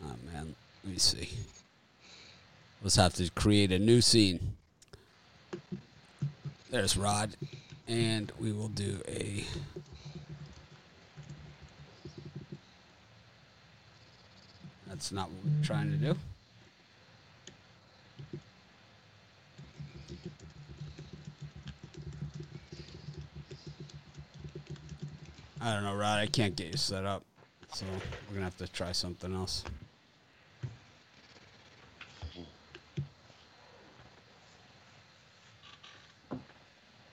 Oh 0.05 0.15
man, 0.33 0.55
let 0.85 0.93
me 0.93 0.99
see. 0.99 1.29
Let's 2.83 2.97
have 2.97 3.15
to 3.15 3.31
create 3.31 3.70
a 3.70 3.79
new 3.79 4.01
scene. 4.01 4.57
There's 6.70 6.97
Rod, 6.97 7.37
and 7.87 8.33
we 8.41 8.51
will 8.53 8.69
do 8.69 9.01
a. 9.07 9.45
That's 14.89 15.12
not 15.12 15.31
what 15.31 15.45
we're 15.45 15.65
trying 15.65 15.91
to 15.91 15.97
do. 15.97 16.16
I 25.61 25.74
don't 25.74 25.85
know, 25.85 25.95
Rod. 25.95 26.19
I 26.19 26.27
can't 26.27 26.57
get 26.57 26.73
you 26.73 26.77
set 26.77 27.05
up, 27.05 27.23
so 27.73 27.87
we're 28.29 28.35
gonna 28.35 28.45
have 28.47 28.57
to 28.57 28.66
try 28.66 28.91
something 28.91 29.33
else. 29.33 29.62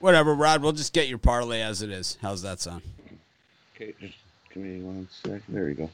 Whatever, 0.00 0.34
Rod. 0.34 0.62
We'll 0.62 0.72
just 0.72 0.92
get 0.94 1.08
your 1.08 1.18
parlay 1.18 1.60
as 1.60 1.82
it 1.82 1.90
is. 1.90 2.16
How's 2.22 2.42
that 2.42 2.58
sound? 2.58 2.82
Okay, 3.76 3.94
just 4.00 4.14
give 4.52 4.62
me 4.62 4.80
one 4.80 5.06
sec. 5.10 5.42
There 5.48 5.68
you 5.68 5.74
go. 5.74 5.90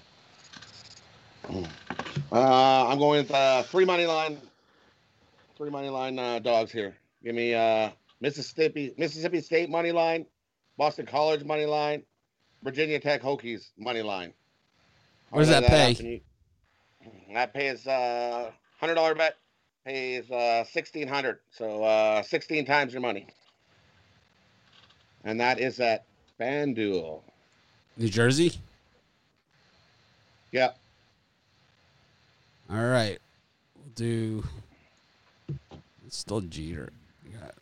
Uh, 2.33 2.87
I'm 2.89 2.99
going 2.99 3.23
with 3.23 3.31
uh, 3.33 3.65
three 3.65 3.85
money 3.85 4.07
line. 4.07 4.39
Three 5.57 5.71
money 5.71 5.89
line 5.89 6.19
uh, 6.19 6.39
dogs 6.39 6.71
here. 6.71 6.97
Give 7.25 7.35
me 7.35 7.55
uh, 7.55 7.91
Mississippi 8.21 8.95
Mississippi 8.97 9.41
State 9.41 9.71
money 9.71 9.91
line, 9.91 10.25
Boston 10.77 11.07
College 11.07 11.45
money 11.45 11.67
line, 11.67 12.03
Virginia 12.63 13.01
Tech 13.01 13.23
Hokies 13.23 13.71
money 13.77 14.03
line. 14.03 14.33
What 15.31 15.41
does 15.41 15.51
I'll 15.51 15.63
that 15.63 15.71
pay? 15.71 16.23
That 17.35 17.53
pays 17.53 17.87
uh, 17.87 18.53
hundred 18.79 18.95
dollar 18.95 19.17
bet 19.17 19.37
pays 19.85 20.31
uh, 20.31 20.63
sixteen 20.65 21.09
hundred, 21.09 21.41
so 21.51 21.83
uh, 21.83 22.23
sixteen 22.23 22.65
times 22.65 22.93
your 22.93 23.03
money. 23.03 23.27
And 25.27 25.41
that 25.41 25.59
is 25.59 25.81
at 25.81 26.05
FanDuel. 26.41 27.21
New 27.97 28.09
Jersey. 28.09 28.53
Yep. 30.53 30.79
All 32.71 32.85
right. 32.85 33.19
We'll 33.75 33.93
do. 33.97 34.45
It's 36.07 36.17
still 36.17 36.41
Jeter. 36.43 36.91
We 37.25 37.33
got 37.33 37.55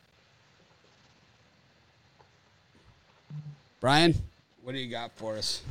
Brian, 3.81 4.15
what 4.63 4.73
do 4.73 4.79
you 4.79 4.91
got 4.91 5.13
for 5.17 5.37
us? 5.37 5.63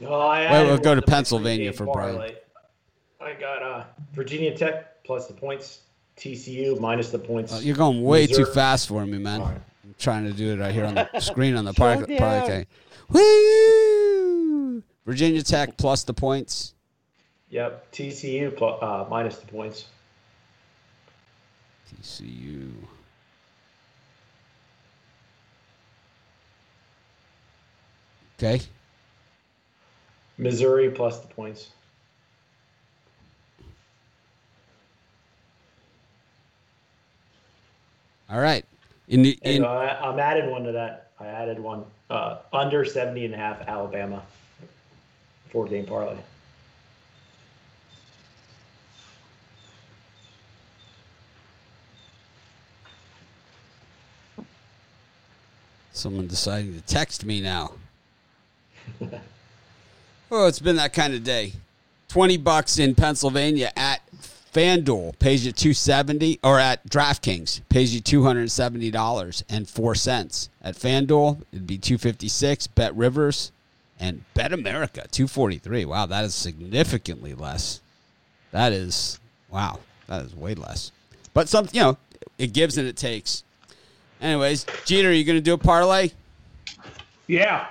No, 0.00 0.14
I 0.14 0.50
Wait, 0.50 0.66
we'll 0.68 0.78
go 0.78 0.94
to 0.94 1.02
Pennsylvania 1.02 1.74
for 1.74 1.84
Brian. 1.84 2.16
parlay. 2.16 2.34
I 3.20 3.34
got 3.34 3.62
uh, 3.62 3.84
Virginia 4.14 4.56
Tech 4.56 5.04
plus 5.04 5.26
the 5.26 5.34
points, 5.34 5.80
TCU 6.16 6.80
minus 6.80 7.10
the 7.10 7.18
points. 7.18 7.52
Uh, 7.52 7.60
you're 7.62 7.76
going 7.76 8.02
way 8.02 8.26
too 8.26 8.46
fast 8.46 8.88
for 8.88 9.04
me, 9.04 9.18
man. 9.18 9.42
All 9.42 9.48
right. 9.48 9.60
I'm 9.90 9.96
trying 9.98 10.24
to 10.24 10.32
do 10.32 10.52
it 10.52 10.60
right 10.60 10.72
here 10.72 10.84
on 10.84 10.94
the 10.94 11.08
screen 11.18 11.56
on 11.56 11.64
the 11.64 11.72
park. 11.72 12.06
Slow 12.06 12.16
park 12.16 12.46
down. 12.46 12.66
Woo! 13.08 14.82
Virginia 15.04 15.42
Tech 15.42 15.76
plus 15.76 16.04
the 16.04 16.14
points. 16.14 16.74
Yep, 17.48 17.90
TCU 17.90 18.56
plus, 18.56 18.80
uh, 18.80 19.06
minus 19.10 19.38
the 19.38 19.48
points. 19.48 19.86
TCU. 21.92 22.70
Okay. 28.38 28.60
Missouri 30.38 30.88
plus 30.90 31.18
the 31.18 31.26
points. 31.26 31.70
All 38.30 38.38
right. 38.38 38.64
In 39.10 39.22
the 39.22 39.38
And 39.42 39.56
in 39.56 39.64
I, 39.64 40.00
I'm 40.00 40.18
added 40.18 40.50
one 40.50 40.64
to 40.64 40.72
that. 40.72 41.10
I 41.20 41.26
added 41.26 41.60
one 41.60 41.84
uh, 42.08 42.38
under 42.52 42.84
70 42.84 43.26
and 43.26 43.34
a 43.34 43.36
half 43.36 43.60
Alabama. 43.68 44.22
Four 45.50 45.66
game 45.66 45.84
parlay. 45.84 46.16
someone 56.00 56.26
deciding 56.26 56.72
to 56.72 56.80
text 56.80 57.26
me 57.26 57.42
now. 57.42 57.72
oh, 60.30 60.46
it's 60.46 60.58
been 60.58 60.76
that 60.76 60.94
kind 60.94 61.12
of 61.12 61.22
day. 61.22 61.52
20 62.08 62.38
bucks 62.38 62.78
in 62.78 62.94
Pennsylvania 62.94 63.70
at 63.76 64.00
FanDuel 64.52 65.18
pays 65.18 65.46
you 65.46 65.52
270 65.52 66.40
or 66.42 66.58
at 66.58 66.88
DraftKings 66.88 67.60
pays 67.68 67.94
you 67.94 68.00
$270 68.00 69.42
and 69.48 69.68
4 69.68 69.94
cents. 69.94 70.48
At 70.62 70.74
FanDuel, 70.74 71.42
it'd 71.52 71.66
be 71.66 71.78
256, 71.78 72.66
Bet 72.68 72.94
Rivers 72.96 73.52
and 74.00 74.24
Bet 74.34 74.52
America 74.52 75.06
243. 75.10 75.84
Wow, 75.84 76.06
that 76.06 76.24
is 76.24 76.34
significantly 76.34 77.34
less. 77.34 77.80
That 78.50 78.72
is 78.72 79.20
wow, 79.50 79.78
that 80.08 80.24
is 80.24 80.34
way 80.34 80.54
less. 80.54 80.90
But 81.32 81.48
some, 81.48 81.68
you 81.72 81.80
know, 81.80 81.98
it 82.38 82.52
gives 82.52 82.76
and 82.76 82.88
it 82.88 82.96
takes. 82.96 83.44
Anyways, 84.20 84.66
Jeter, 84.84 85.10
are 85.10 85.12
you 85.12 85.24
going 85.24 85.38
to 85.38 85.42
do 85.42 85.54
a 85.54 85.58
parlay? 85.58 86.10
Yeah. 87.26 87.68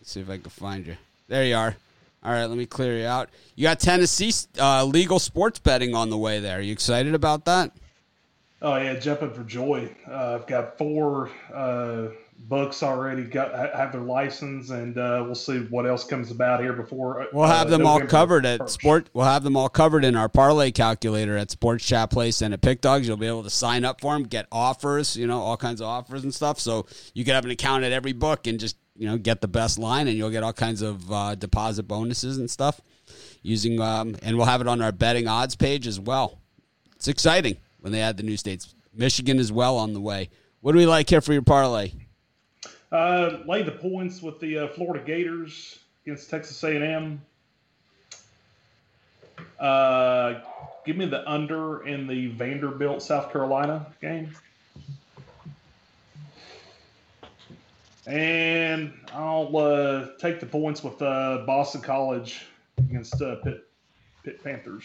Let's 0.00 0.10
see 0.10 0.20
if 0.20 0.28
I 0.28 0.38
can 0.38 0.50
find 0.50 0.86
you. 0.86 0.96
There 1.28 1.44
you 1.44 1.54
are. 1.54 1.76
All 2.24 2.32
right, 2.32 2.46
let 2.46 2.56
me 2.56 2.66
clear 2.66 2.98
you 2.98 3.06
out. 3.06 3.30
You 3.56 3.64
got 3.64 3.80
Tennessee 3.80 4.32
uh, 4.60 4.84
legal 4.84 5.18
sports 5.18 5.58
betting 5.58 5.94
on 5.94 6.08
the 6.10 6.18
way 6.18 6.38
there. 6.38 6.58
Are 6.58 6.60
you 6.60 6.72
excited 6.72 7.14
about 7.14 7.44
that? 7.46 7.72
Oh 8.60 8.76
yeah, 8.76 8.94
jumping 8.94 9.32
for 9.32 9.42
joy. 9.42 9.90
Uh, 10.08 10.34
I've 10.40 10.46
got 10.46 10.78
four 10.78 11.30
uh, 11.52 12.08
books 12.38 12.84
already 12.84 13.24
got 13.24 13.52
have 13.74 13.90
their 13.90 14.02
license, 14.02 14.70
and 14.70 14.96
uh, 14.96 15.22
we'll 15.26 15.34
see 15.34 15.58
what 15.64 15.84
else 15.84 16.04
comes 16.04 16.30
about 16.30 16.60
here 16.60 16.72
before. 16.72 17.22
uh, 17.22 17.26
We'll 17.32 17.48
have 17.48 17.70
them 17.70 17.84
all 17.84 17.94
November 17.94 18.10
covered 18.10 18.46
at 18.46 18.70
sport. 18.70 19.10
We'll 19.14 19.26
have 19.26 19.42
them 19.42 19.56
all 19.56 19.68
covered 19.68 20.04
in 20.04 20.14
our 20.14 20.28
parlay 20.28 20.70
calculator 20.70 21.36
at 21.36 21.50
Sports 21.50 21.84
Chat 21.84 22.10
Place 22.10 22.40
and 22.40 22.54
at 22.54 22.60
Pickdawgz. 22.60 23.04
You'll 23.04 23.16
be 23.16 23.26
able 23.26 23.42
to 23.42 23.50
sign 23.50 23.84
up 23.84 24.00
for 24.00 24.12
them, 24.12 24.22
get 24.22 24.46
offers, 24.52 25.16
you 25.16 25.26
know, 25.26 25.40
all 25.40 25.56
kinds 25.56 25.80
of 25.80 25.88
offers 25.88 26.22
and 26.22 26.32
stuff. 26.32 26.60
So 26.60 26.86
you 27.14 27.24
can 27.24 27.34
have 27.34 27.44
an 27.44 27.50
account 27.50 27.82
at 27.82 27.90
every 27.90 28.12
book 28.12 28.46
and 28.46 28.60
just 28.60 28.76
you 28.96 29.06
know 29.06 29.18
get 29.18 29.40
the 29.40 29.48
best 29.48 29.78
line, 29.78 30.08
and 30.08 30.16
you'll 30.16 30.30
get 30.30 30.42
all 30.42 30.52
kinds 30.52 30.82
of 30.82 31.10
uh, 31.10 31.34
deposit 31.34 31.84
bonuses 31.84 32.38
and 32.38 32.50
stuff 32.50 32.80
using. 33.42 33.80
Um, 33.80 34.16
and 34.22 34.36
we'll 34.36 34.46
have 34.46 34.60
it 34.60 34.68
on 34.68 34.80
our 34.82 34.92
betting 34.92 35.28
odds 35.28 35.56
page 35.56 35.86
as 35.86 35.98
well. 35.98 36.38
It's 36.96 37.08
exciting 37.08 37.56
when 37.80 37.92
they 37.92 38.00
add 38.00 38.16
the 38.16 38.22
new 38.22 38.36
states. 38.36 38.74
Michigan 38.94 39.38
is 39.38 39.50
well 39.50 39.78
on 39.78 39.92
the 39.92 40.00
way. 40.00 40.30
What 40.60 40.72
do 40.72 40.78
we 40.78 40.86
like 40.86 41.10
here 41.10 41.20
for 41.20 41.32
your 41.32 41.42
parlay? 41.42 41.92
Uh, 42.92 43.38
lay 43.46 43.62
the 43.62 43.72
points 43.72 44.22
with 44.22 44.38
the 44.38 44.58
uh, 44.58 44.68
Florida 44.68 45.02
Gators 45.04 45.78
against 46.04 46.28
Texas 46.28 46.62
A&M. 46.62 47.20
Uh, 49.58 50.40
give 50.84 50.96
me 50.96 51.06
the 51.06 51.28
under 51.28 51.86
in 51.86 52.06
the 52.06 52.28
Vanderbilt 52.28 53.02
South 53.02 53.32
Carolina 53.32 53.86
game. 54.00 54.30
And 58.06 58.92
I'll 59.12 59.56
uh, 59.56 60.08
take 60.18 60.40
the 60.40 60.46
points 60.46 60.82
with 60.82 61.00
uh, 61.00 61.44
Boston 61.46 61.80
College 61.80 62.46
against 62.78 63.22
uh, 63.22 63.36
Pitt, 63.36 63.68
Pitt 64.24 64.42
Panthers. 64.42 64.84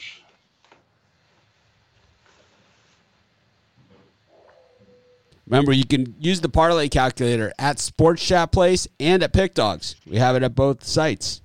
Remember, 5.48 5.72
you 5.72 5.86
can 5.86 6.14
use 6.20 6.42
the 6.42 6.50
parlay 6.50 6.90
calculator 6.90 7.54
at 7.58 7.80
Sports 7.80 8.24
Chat 8.24 8.52
Place 8.52 8.88
and 9.00 9.24
at 9.24 9.34
Pickdawgz. 9.34 9.96
We 10.06 10.18
have 10.18 10.36
it 10.36 10.44
at 10.44 10.54
both 10.54 10.84
sites. 10.84 11.42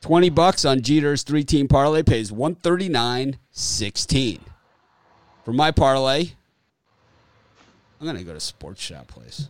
Twenty 0.00 0.30
bucks 0.30 0.64
on 0.64 0.80
Jeter's 0.82 1.22
three-team 1.24 1.66
parlay 1.66 2.02
pays 2.02 2.30
one 2.30 2.54
thirty-nine 2.54 3.38
sixteen. 3.50 4.40
For 5.44 5.52
my 5.52 5.70
parlay, 5.70 6.32
I'm 8.04 8.08
gonna 8.12 8.22
go 8.22 8.34
to 8.34 8.40
Sports 8.40 8.82
Chat 8.82 9.08
Place. 9.08 9.48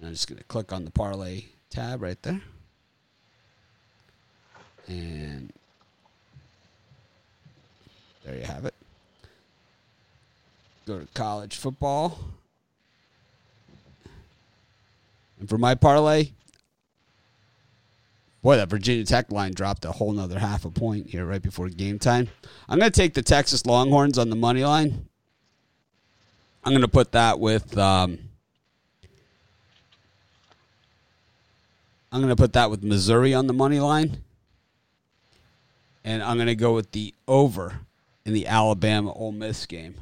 I'm 0.00 0.12
just 0.12 0.28
gonna 0.28 0.44
click 0.44 0.72
on 0.72 0.84
the 0.84 0.92
parlay 0.92 1.46
tab 1.70 2.02
right 2.02 2.22
there. 2.22 2.40
And 4.86 5.52
there 8.24 8.36
you 8.36 8.44
have 8.44 8.64
it. 8.64 8.74
Go 10.86 11.00
to 11.00 11.06
college 11.14 11.56
football. 11.56 12.16
And 15.40 15.48
for 15.48 15.58
my 15.58 15.74
parlay, 15.74 16.30
boy, 18.42 18.56
that 18.56 18.68
Virginia 18.68 19.04
Tech 19.04 19.30
line 19.30 19.52
dropped 19.52 19.84
a 19.84 19.92
whole 19.92 20.12
nother 20.12 20.38
half 20.38 20.64
a 20.64 20.70
point 20.70 21.08
here 21.08 21.24
right 21.24 21.42
before 21.42 21.68
game 21.68 21.98
time. 21.98 22.28
I'm 22.68 22.78
going 22.78 22.90
to 22.90 23.00
take 23.00 23.14
the 23.14 23.22
Texas 23.22 23.66
Longhorns 23.66 24.18
on 24.18 24.30
the 24.30 24.36
money 24.36 24.64
line. 24.64 25.06
I'm 26.64 26.72
going 26.72 26.82
to 26.82 26.88
put 26.88 27.12
that 27.12 27.40
with. 27.40 27.76
Um, 27.78 28.18
I'm 32.12 32.20
going 32.20 32.28
to 32.28 32.36
put 32.36 32.52
that 32.54 32.70
with 32.70 32.82
Missouri 32.82 33.34
on 33.34 33.46
the 33.46 33.52
money 33.52 33.78
line 33.78 34.24
and 36.04 36.22
I'm 36.22 36.36
going 36.36 36.46
to 36.46 36.54
go 36.54 36.74
with 36.74 36.92
the 36.92 37.14
over 37.28 37.80
in 38.24 38.32
the 38.32 38.46
Alabama 38.46 39.12
Ole 39.12 39.32
Miss 39.32 39.66
game. 39.66 39.96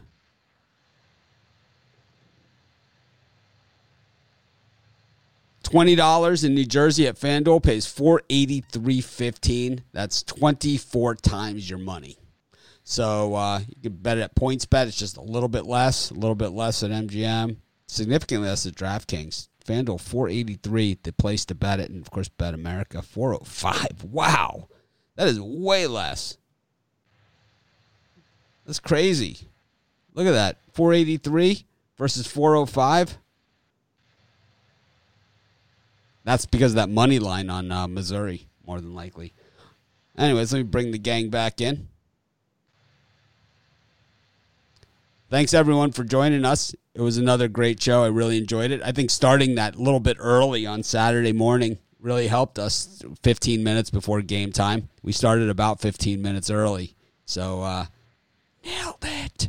Twenty 5.71 5.97
dollars 5.97 6.45
in 6.45 6.55
New 6.55 6.65
Jersey 6.65 7.07
at 7.07 7.17
FanDuel 7.17 7.63
pays 7.63 7.85
four 7.85 8.23
eighty 8.31 8.65
three 8.73 9.03
fifteen. 9.03 9.83
That's 9.93 10.23
twenty 10.23 10.79
four 10.79 11.15
times 11.15 11.69
your 11.69 11.79
money. 11.79 12.17
So 12.85 13.35
uh, 13.35 13.59
you 13.69 13.83
can 13.83 13.93
bet 13.93 14.17
it 14.17 14.23
at 14.23 14.35
PointsBet. 14.35 14.87
It's 14.87 14.97
just 14.97 15.19
a 15.19 15.23
little 15.23 15.51
bit 15.51 15.67
less, 15.67 16.11
a 16.11 16.15
little 16.15 16.35
bit 16.35 16.53
less 16.53 16.83
at 16.83 16.91
MGM, 16.91 17.59
significantly 17.87 18.49
less 18.49 18.65
at 18.65 18.77
DraftKings. 18.77 19.49
FanDuel 19.63 20.01
four 20.01 20.31
eighty 20.31 20.55
three, 20.55 20.99
the 21.03 21.13
place 21.13 21.45
to 21.45 21.55
bet 21.55 21.81
it, 21.81 21.91
and 21.91 22.01
of 22.01 22.11
course 22.11 22.31
Bet 22.31 22.55
America 22.55 23.03
four 23.03 23.35
oh 23.35 23.43
five. 23.45 24.05
Wow. 24.11 24.69
That 25.17 25.29
is 25.29 25.39
way 25.39 25.87
less. 25.87 26.39
That's 28.65 28.81
crazy. 28.81 29.49
Look 30.15 30.27
at 30.27 30.33
that. 30.33 30.61
483 30.73 31.67
versus 31.99 32.27
405. 32.27 33.19
That's 36.29 36.45
because 36.45 36.73
of 36.73 36.77
that 36.77 36.91
money 36.91 37.19
line 37.19 37.49
on 37.49 37.73
uh, 37.73 37.89
Missouri, 37.89 38.49
more 38.67 38.83
than 38.83 38.93
likely. 38.93 39.33
Anyways, 40.19 40.53
let 40.53 40.59
me 40.59 40.65
bring 40.65 40.91
the 40.91 40.99
gang 40.99 41.31
back 41.31 41.59
in. 41.59 41.89
Thanks 45.31 45.55
everyone 45.55 45.91
for 45.91 46.05
joining 46.05 46.45
us. 46.45 46.75
It 46.93 47.01
was 47.01 47.17
another 47.17 47.49
great 47.49 47.83
show. 47.83 48.05
I 48.05 48.09
really 48.09 48.37
enjoyed 48.37 48.73
it. 48.73 48.83
I 48.85 48.93
think 48.93 49.09
starting 49.09 49.55
that 49.55 49.77
little 49.77 50.01
bit 50.01 50.19
early 50.21 50.67
on 50.67 50.83
Saturday 50.83 51.33
morning 51.33 51.79
really 51.99 52.27
helped 52.27 52.59
us 52.59 53.03
15 53.23 53.65
minutes 53.65 53.89
before 53.89 54.21
game 54.21 54.53
time. 54.53 54.91
We 55.03 55.13
started 55.13 55.49
about 55.49 55.81
15 55.81 56.21
minutes 56.21 56.51
early. 56.51 56.95
So, 57.25 57.63
uh, 57.63 57.87
nailed 58.63 59.03
it. 59.03 59.49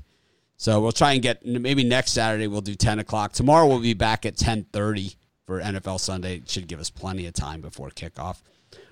So 0.55 0.79
we'll 0.79 0.93
try 0.93 1.11
and 1.11 1.21
get 1.21 1.45
maybe 1.45 1.83
next 1.83 2.11
Saturday 2.11 2.47
we'll 2.47 2.61
do 2.61 2.75
10 2.75 2.99
o'clock. 2.99 3.33
Tomorrow 3.33 3.67
we'll 3.67 3.81
be 3.81 3.93
back 3.93 4.25
at 4.25 4.37
10:30 4.37 5.17
for 5.49 5.59
NFL 5.59 5.99
Sunday. 5.99 6.35
It 6.35 6.47
should 6.47 6.67
give 6.67 6.79
us 6.79 6.91
plenty 6.91 7.25
of 7.25 7.33
time 7.33 7.59
before 7.59 7.89
kickoff. 7.89 8.37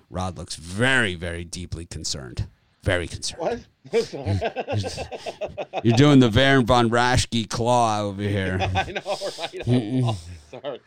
Rod 0.10 0.40
looks 0.40 0.56
very, 0.56 1.14
very 1.14 1.44
deeply 1.44 1.86
concerned. 1.86 2.48
Very 2.82 3.08
concerned. 3.08 3.40
What? 3.40 3.60
You're 5.84 5.96
doing 5.98 6.20
the 6.20 6.32
Baron 6.34 6.66
von 6.66 6.90
Raschke 6.90 7.48
claw 7.48 8.02
over 8.02 8.22
here. 8.24 8.58
I 8.60 8.92
know, 8.92 9.18
right? 9.38 9.68
Oh, 10.04 10.18
sorry. 10.50 10.80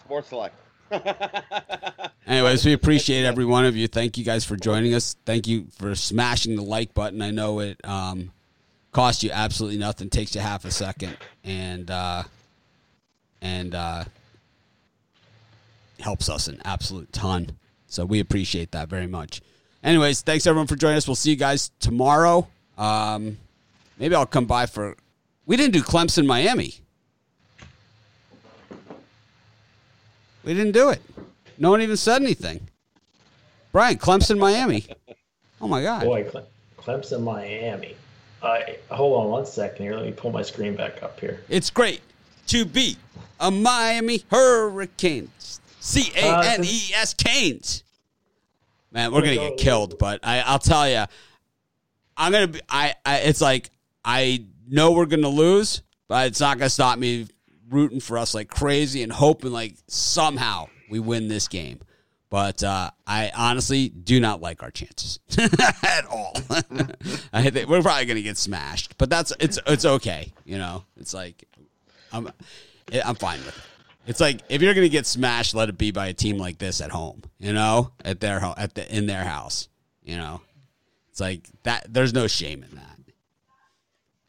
Sports 0.00 0.28
select. 0.28 0.54
Anyways, 2.26 2.66
we 2.66 2.74
appreciate 2.74 3.24
every 3.24 3.46
one 3.46 3.64
of 3.64 3.74
you. 3.74 3.88
Thank 3.88 4.18
you 4.18 4.24
guys 4.24 4.44
for 4.44 4.54
joining 4.54 4.92
us. 4.92 5.16
Thank 5.24 5.46
you 5.46 5.68
for 5.78 5.94
smashing 5.94 6.56
the 6.56 6.62
like 6.62 6.92
button. 6.92 7.22
I 7.22 7.30
know 7.30 7.60
it 7.60 7.80
um, 7.84 8.32
costs 8.92 9.24
you 9.24 9.30
absolutely 9.32 9.78
nothing. 9.78 10.10
Takes 10.10 10.34
you 10.34 10.42
half 10.42 10.66
a 10.66 10.70
second, 10.70 11.16
and 11.42 11.90
uh, 11.90 12.24
and 13.40 13.74
uh, 13.74 14.04
helps 16.04 16.28
us 16.28 16.46
an 16.48 16.60
absolute 16.64 17.10
ton. 17.12 17.56
So 17.86 18.04
we 18.04 18.20
appreciate 18.20 18.72
that 18.72 18.88
very 18.88 19.06
much. 19.06 19.40
Anyways, 19.82 20.20
thanks 20.20 20.46
everyone 20.46 20.66
for 20.66 20.76
joining 20.76 20.98
us. 20.98 21.08
We'll 21.08 21.14
see 21.14 21.30
you 21.30 21.36
guys 21.36 21.70
tomorrow. 21.80 22.46
Um, 22.76 23.38
maybe 23.98 24.14
I'll 24.14 24.26
come 24.26 24.44
by 24.44 24.66
for. 24.66 24.96
We 25.46 25.56
didn't 25.56 25.72
do 25.72 25.82
Clemson 25.82 26.26
Miami. 26.26 26.74
We 30.44 30.52
didn't 30.52 30.72
do 30.72 30.90
it. 30.90 31.00
No 31.56 31.70
one 31.70 31.80
even 31.80 31.96
said 31.96 32.20
anything. 32.20 32.68
Brian, 33.72 33.96
Clemson 33.96 34.38
Miami. 34.38 34.84
Oh 35.60 35.68
my 35.68 35.82
God. 35.82 36.04
Boy, 36.04 36.24
Cle- 36.24 36.46
Clemson, 36.78 37.22
Miami. 37.22 37.96
Uh, 38.42 38.58
hold 38.90 39.24
on 39.24 39.30
one 39.30 39.46
second 39.46 39.84
here. 39.84 39.96
Let 39.96 40.04
me 40.04 40.12
pull 40.12 40.30
my 40.30 40.42
screen 40.42 40.76
back 40.76 41.02
up 41.02 41.18
here. 41.18 41.42
It's 41.48 41.70
great 41.70 42.02
to 42.48 42.66
be 42.66 42.98
a 43.40 43.50
Miami 43.50 44.22
Hurricanes. 44.30 45.60
C 45.84 46.10
A 46.16 46.54
N 46.54 46.64
E 46.64 46.92
S 46.94 47.12
Canes. 47.12 47.84
Man, 48.90 49.12
we're 49.12 49.20
gonna 49.20 49.34
get 49.36 49.58
killed, 49.58 49.98
but 49.98 50.20
I, 50.22 50.40
I'll 50.40 50.58
tell 50.58 50.88
you, 50.88 51.04
I'm 52.16 52.32
gonna 52.32 52.48
be. 52.48 52.60
I, 52.68 52.94
I. 53.04 53.18
It's 53.18 53.42
like 53.42 53.70
I 54.02 54.46
know 54.66 54.92
we're 54.92 55.04
gonna 55.04 55.28
lose, 55.28 55.82
but 56.08 56.28
it's 56.28 56.40
not 56.40 56.58
gonna 56.58 56.70
stop 56.70 56.98
me 56.98 57.26
rooting 57.68 58.00
for 58.00 58.16
us 58.16 58.34
like 58.34 58.48
crazy 58.48 59.02
and 59.02 59.12
hoping 59.12 59.52
like 59.52 59.74
somehow 59.86 60.68
we 60.88 61.00
win 61.00 61.28
this 61.28 61.48
game. 61.48 61.80
But 62.30 62.64
uh, 62.64 62.90
I 63.06 63.30
honestly 63.36 63.90
do 63.90 64.20
not 64.20 64.40
like 64.40 64.62
our 64.62 64.70
chances 64.70 65.20
at 65.38 66.06
all. 66.06 66.32
I 67.32 67.50
think 67.50 67.68
we're 67.68 67.82
probably 67.82 68.06
gonna 68.06 68.22
get 68.22 68.38
smashed, 68.38 68.96
but 68.96 69.10
that's 69.10 69.34
it's 69.38 69.58
it's 69.66 69.84
okay. 69.84 70.32
You 70.46 70.56
know, 70.56 70.84
it's 70.96 71.12
like 71.12 71.44
I'm 72.10 72.30
I'm 73.04 73.16
fine 73.16 73.40
with 73.40 73.48
it. 73.58 73.64
It's 74.06 74.20
like 74.20 74.40
if 74.48 74.60
you're 74.60 74.74
gonna 74.74 74.88
get 74.88 75.06
smashed, 75.06 75.54
let 75.54 75.68
it 75.68 75.78
be 75.78 75.90
by 75.90 76.08
a 76.08 76.12
team 76.12 76.38
like 76.38 76.58
this 76.58 76.80
at 76.80 76.90
home. 76.90 77.22
You 77.38 77.52
know, 77.52 77.92
at 78.04 78.20
their 78.20 78.40
home, 78.40 78.54
at 78.56 78.74
the 78.74 78.94
in 78.94 79.06
their 79.06 79.24
house. 79.24 79.68
You 80.02 80.16
know, 80.16 80.42
it's 81.10 81.20
like 81.20 81.48
that. 81.62 81.86
There's 81.92 82.12
no 82.12 82.26
shame 82.26 82.62
in 82.62 82.76
that. 82.76 82.98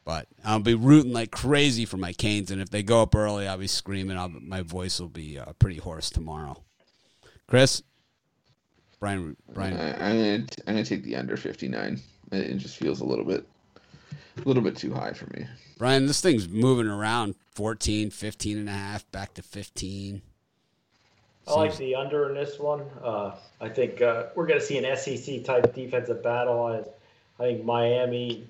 But 0.04 0.28
I'll 0.44 0.60
be 0.60 0.74
rooting 0.74 1.12
like 1.12 1.32
crazy 1.32 1.84
for 1.84 1.96
my 1.96 2.12
Canes, 2.12 2.52
and 2.52 2.62
if 2.62 2.70
they 2.70 2.84
go 2.84 3.02
up 3.02 3.14
early, 3.14 3.48
I'll 3.48 3.58
be 3.58 3.66
screaming. 3.66 4.16
I'll, 4.16 4.28
my 4.28 4.62
voice 4.62 5.00
will 5.00 5.08
be 5.08 5.36
uh, 5.38 5.52
pretty 5.58 5.78
hoarse 5.78 6.10
tomorrow. 6.10 6.62
Chris, 7.48 7.82
Brian, 9.00 9.36
Brian, 9.52 9.76
I, 9.76 10.10
I'm 10.10 10.16
gonna 10.16 10.46
I'm 10.66 10.74
gonna 10.74 10.84
take 10.84 11.02
the 11.02 11.16
under 11.16 11.36
59. 11.36 12.00
It, 12.32 12.36
it 12.36 12.56
just 12.58 12.76
feels 12.76 13.00
a 13.00 13.04
little 13.04 13.24
bit 13.24 13.46
a 14.38 14.48
little 14.48 14.62
bit 14.62 14.76
too 14.76 14.94
high 14.94 15.12
for 15.12 15.26
me. 15.36 15.46
Brian, 15.78 16.06
this 16.06 16.22
thing's 16.22 16.48
moving 16.48 16.86
around 16.86 17.34
14, 17.54 18.10
15 18.10 18.58
and 18.58 18.68
a 18.68 18.72
half, 18.72 19.10
back 19.12 19.34
to 19.34 19.42
15. 19.42 20.22
I 21.48 21.52
like 21.52 21.76
the 21.76 21.94
under 21.94 22.28
in 22.28 22.34
this 22.34 22.58
one. 22.58 22.82
Uh, 23.02 23.36
I 23.60 23.68
think 23.68 24.02
uh, 24.02 24.24
we're 24.34 24.46
going 24.46 24.58
to 24.58 24.64
see 24.64 24.78
an 24.78 24.96
SEC 24.96 25.44
type 25.44 25.74
defensive 25.74 26.22
battle. 26.22 26.64
I, 26.64 27.42
I 27.42 27.48
think 27.48 27.64
Miami, 27.64 28.46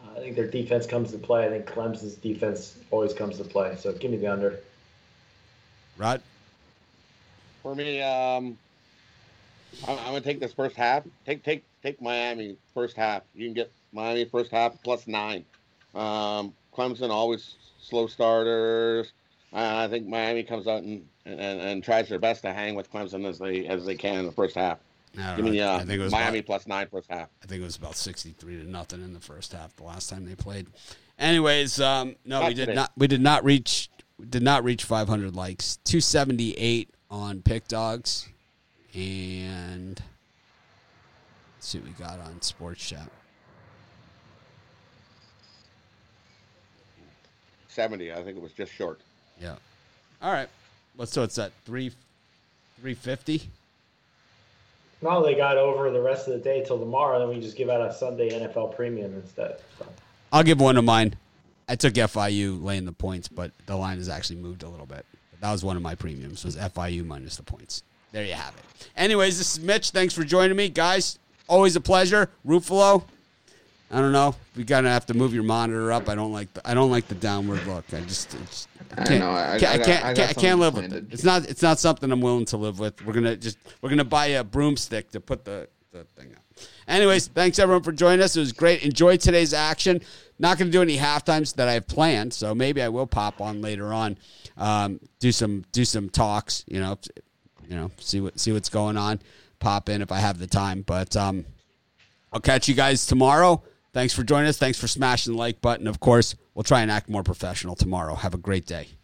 uh, 0.00 0.18
I 0.18 0.20
think 0.20 0.36
their 0.36 0.46
defense 0.46 0.86
comes 0.86 1.10
to 1.12 1.18
play. 1.18 1.46
I 1.46 1.50
think 1.50 1.66
Clemson's 1.66 2.14
defense 2.14 2.78
always 2.90 3.12
comes 3.12 3.36
to 3.38 3.44
play. 3.44 3.76
So 3.76 3.92
give 3.92 4.10
me 4.10 4.16
the 4.16 4.28
under. 4.28 4.60
Right. 5.98 6.20
For 7.62 7.74
me, 7.74 8.00
um, 8.00 8.56
I'm, 9.86 9.98
I'm 9.98 10.06
gonna 10.06 10.20
take 10.20 10.40
this 10.40 10.52
first 10.52 10.76
half. 10.76 11.02
Take 11.26 11.42
take 11.42 11.64
take 11.82 12.00
Miami 12.00 12.56
first 12.72 12.96
half. 12.96 13.24
You 13.34 13.46
can 13.46 13.54
get 13.54 13.72
Miami 13.92 14.24
first 14.24 14.52
half 14.52 14.80
plus 14.84 15.06
nine. 15.08 15.44
Um, 15.94 16.54
Clemson 16.78 17.10
always 17.10 17.56
slow 17.80 18.06
starters. 18.06 19.12
I 19.52 19.84
I 19.84 19.88
think 19.88 20.06
Miami 20.06 20.44
comes 20.44 20.68
out 20.68 20.82
and, 20.82 21.04
and, 21.26 21.40
and 21.40 21.82
tries 21.82 22.08
their 22.08 22.18
best 22.20 22.42
to 22.42 22.52
hang 22.52 22.74
with 22.76 22.90
Clemson 22.92 23.26
as 23.26 23.38
they 23.38 23.66
as 23.66 23.84
they 23.84 23.96
can 23.96 24.20
in 24.20 24.26
the 24.26 24.32
first 24.32 24.54
half. 24.54 24.78
I 25.18 25.34
Give 25.36 25.44
know. 25.44 25.50
me 25.50 25.60
uh, 25.60 25.76
I 25.76 25.78
think 25.80 25.90
it 25.92 25.98
was 25.98 26.12
Miami 26.12 26.38
about- 26.38 26.46
plus 26.46 26.66
nine 26.68 26.86
first 26.86 27.10
half. 27.10 27.28
I 27.42 27.46
think 27.46 27.62
it 27.62 27.64
was 27.64 27.76
about 27.76 27.96
63 27.96 28.58
to 28.62 28.70
nothing 28.70 29.02
in 29.02 29.12
the 29.14 29.20
first 29.20 29.52
half 29.52 29.74
the 29.76 29.82
last 29.84 30.08
time 30.10 30.24
they 30.26 30.34
played. 30.36 30.66
Anyways, 31.18 31.80
um, 31.80 32.14
no, 32.24 32.42
we 32.42 32.48
did 32.54 32.66
today. 32.66 32.74
not 32.74 32.92
we 32.96 33.08
did 33.08 33.20
not 33.20 33.42
reach 33.44 33.88
did 34.30 34.42
not 34.42 34.62
reach 34.62 34.84
500 34.84 35.34
likes. 35.34 35.78
278 35.84 36.90
on 37.10 37.40
Pickdawgz 37.40 38.28
and 38.94 40.00
let's 41.56 41.66
see 41.68 41.78
what 41.78 41.88
we 41.88 41.92
got 41.94 42.20
on 42.20 42.40
Sports 42.42 42.86
Chat. 42.86 43.08
Seventy. 47.78 48.12
I 48.12 48.16
think 48.24 48.36
it 48.36 48.42
was 48.42 48.50
just 48.50 48.72
short. 48.72 49.00
Yeah. 49.40 49.54
All 50.20 50.32
right. 50.32 50.48
What's 50.96 51.12
so 51.12 51.22
it's 51.22 51.38
at 51.38 51.52
3 51.64 51.90
350? 52.80 53.48
No, 55.00 55.22
they 55.24 55.36
got 55.36 55.56
over 55.56 55.88
the 55.92 56.00
rest 56.00 56.26
of 56.26 56.32
the 56.32 56.40
day 56.40 56.64
till 56.64 56.80
tomorrow. 56.80 57.20
Then 57.20 57.28
we 57.28 57.40
just 57.40 57.56
give 57.56 57.70
out 57.70 57.80
a 57.80 57.94
Sunday 57.94 58.30
NFL 58.30 58.74
premium 58.74 59.14
instead. 59.14 59.60
So. 59.78 59.86
I'll 60.32 60.42
give 60.42 60.60
one 60.60 60.76
of 60.76 60.82
mine. 60.82 61.14
I 61.68 61.76
took 61.76 61.94
FIU 61.94 62.60
laying 62.60 62.84
the 62.84 62.90
points, 62.90 63.28
but 63.28 63.52
the 63.66 63.76
line 63.76 63.98
has 63.98 64.08
actually 64.08 64.40
moved 64.40 64.64
a 64.64 64.68
little 64.68 64.86
bit. 64.86 65.06
That 65.40 65.52
was 65.52 65.64
one 65.64 65.76
of 65.76 65.82
my 65.82 65.94
premiums 65.94 66.44
was 66.44 66.56
FIU 66.56 67.06
minus 67.06 67.36
the 67.36 67.44
points. 67.44 67.84
There 68.10 68.24
you 68.24 68.32
have 68.32 68.56
it. 68.56 68.88
Anyways, 68.96 69.38
this 69.38 69.56
is 69.56 69.62
Mitch. 69.62 69.90
Thanks 69.90 70.14
for 70.14 70.24
joining 70.24 70.56
me, 70.56 70.68
guys. 70.68 71.20
Always 71.46 71.76
a 71.76 71.80
pleasure. 71.80 72.28
Ruffalo. 72.44 73.04
I 73.90 74.00
don't 74.00 74.12
know. 74.12 74.34
We 74.54 74.64
gotta 74.64 74.88
have 74.90 75.06
to 75.06 75.14
move 75.14 75.32
your 75.32 75.44
monitor 75.44 75.90
up. 75.92 76.08
I 76.08 76.14
don't 76.14 76.32
like 76.32 76.52
the 76.52 76.68
I 76.68 76.74
don't 76.74 76.90
like 76.90 77.08
the 77.08 77.14
downward 77.14 77.66
look. 77.66 77.84
I 77.94 78.00
just, 78.00 78.34
it's, 78.34 78.68
I 78.92 79.04
can't, 79.04 79.20
know, 79.20 79.30
I- 79.30 79.58
can't, 79.58 79.72
I 79.72 79.76
got- 79.78 79.86
can't, 79.86 80.04
I 80.04 80.14
can't, 80.14 80.30
I 80.30 80.32
can't 80.34 80.60
live 80.60 80.74
with 80.74 80.92
it. 80.92 81.04
It's 81.10 81.24
not 81.24 81.46
it's 81.48 81.62
not 81.62 81.78
something 81.78 82.10
I'm 82.12 82.20
willing 82.20 82.44
to 82.46 82.56
live 82.58 82.78
with. 82.78 83.02
We're 83.06 83.14
gonna 83.14 83.36
just 83.36 83.56
we're 83.80 83.88
gonna 83.88 84.04
buy 84.04 84.26
a 84.26 84.44
broomstick 84.44 85.10
to 85.12 85.20
put 85.20 85.44
the, 85.46 85.68
the 85.92 86.04
thing 86.04 86.32
up. 86.36 86.42
Anyways, 86.86 87.28
thanks 87.28 87.58
everyone 87.58 87.82
for 87.82 87.92
joining 87.92 88.20
us. 88.22 88.36
It 88.36 88.40
was 88.40 88.52
great. 88.52 88.82
Enjoy 88.82 89.16
today's 89.16 89.54
action. 89.54 90.00
Not 90.38 90.58
gonna 90.58 90.70
do 90.70 90.82
any 90.82 90.96
half 90.96 91.24
times 91.24 91.54
that 91.54 91.66
I 91.68 91.72
have 91.74 91.86
planned, 91.86 92.34
so 92.34 92.54
maybe 92.54 92.82
I 92.82 92.88
will 92.88 93.06
pop 93.06 93.40
on 93.40 93.62
later 93.62 93.92
on. 93.94 94.18
Um, 94.58 95.00
do 95.18 95.32
some 95.32 95.64
do 95.72 95.84
some 95.86 96.10
talks. 96.10 96.64
You 96.68 96.80
know, 96.80 96.98
you 97.68 97.74
know, 97.76 97.90
see 98.00 98.20
what 98.20 98.38
see 98.38 98.52
what's 98.52 98.68
going 98.68 98.98
on. 98.98 99.20
Pop 99.60 99.88
in 99.88 100.02
if 100.02 100.12
I 100.12 100.18
have 100.18 100.38
the 100.38 100.46
time. 100.46 100.82
But 100.82 101.16
um, 101.16 101.44
I'll 102.32 102.40
catch 102.40 102.68
you 102.68 102.74
guys 102.74 103.06
tomorrow. 103.06 103.62
Thanks 103.92 104.14
for 104.14 104.22
joining 104.22 104.48
us. 104.48 104.58
Thanks 104.58 104.78
for 104.78 104.86
smashing 104.86 105.32
the 105.32 105.38
like 105.38 105.60
button. 105.60 105.86
Of 105.86 106.00
course, 106.00 106.34
we'll 106.54 106.62
try 106.62 106.82
and 106.82 106.90
act 106.90 107.08
more 107.08 107.22
professional 107.22 107.74
tomorrow. 107.74 108.14
Have 108.14 108.34
a 108.34 108.38
great 108.38 108.66
day. 108.66 108.97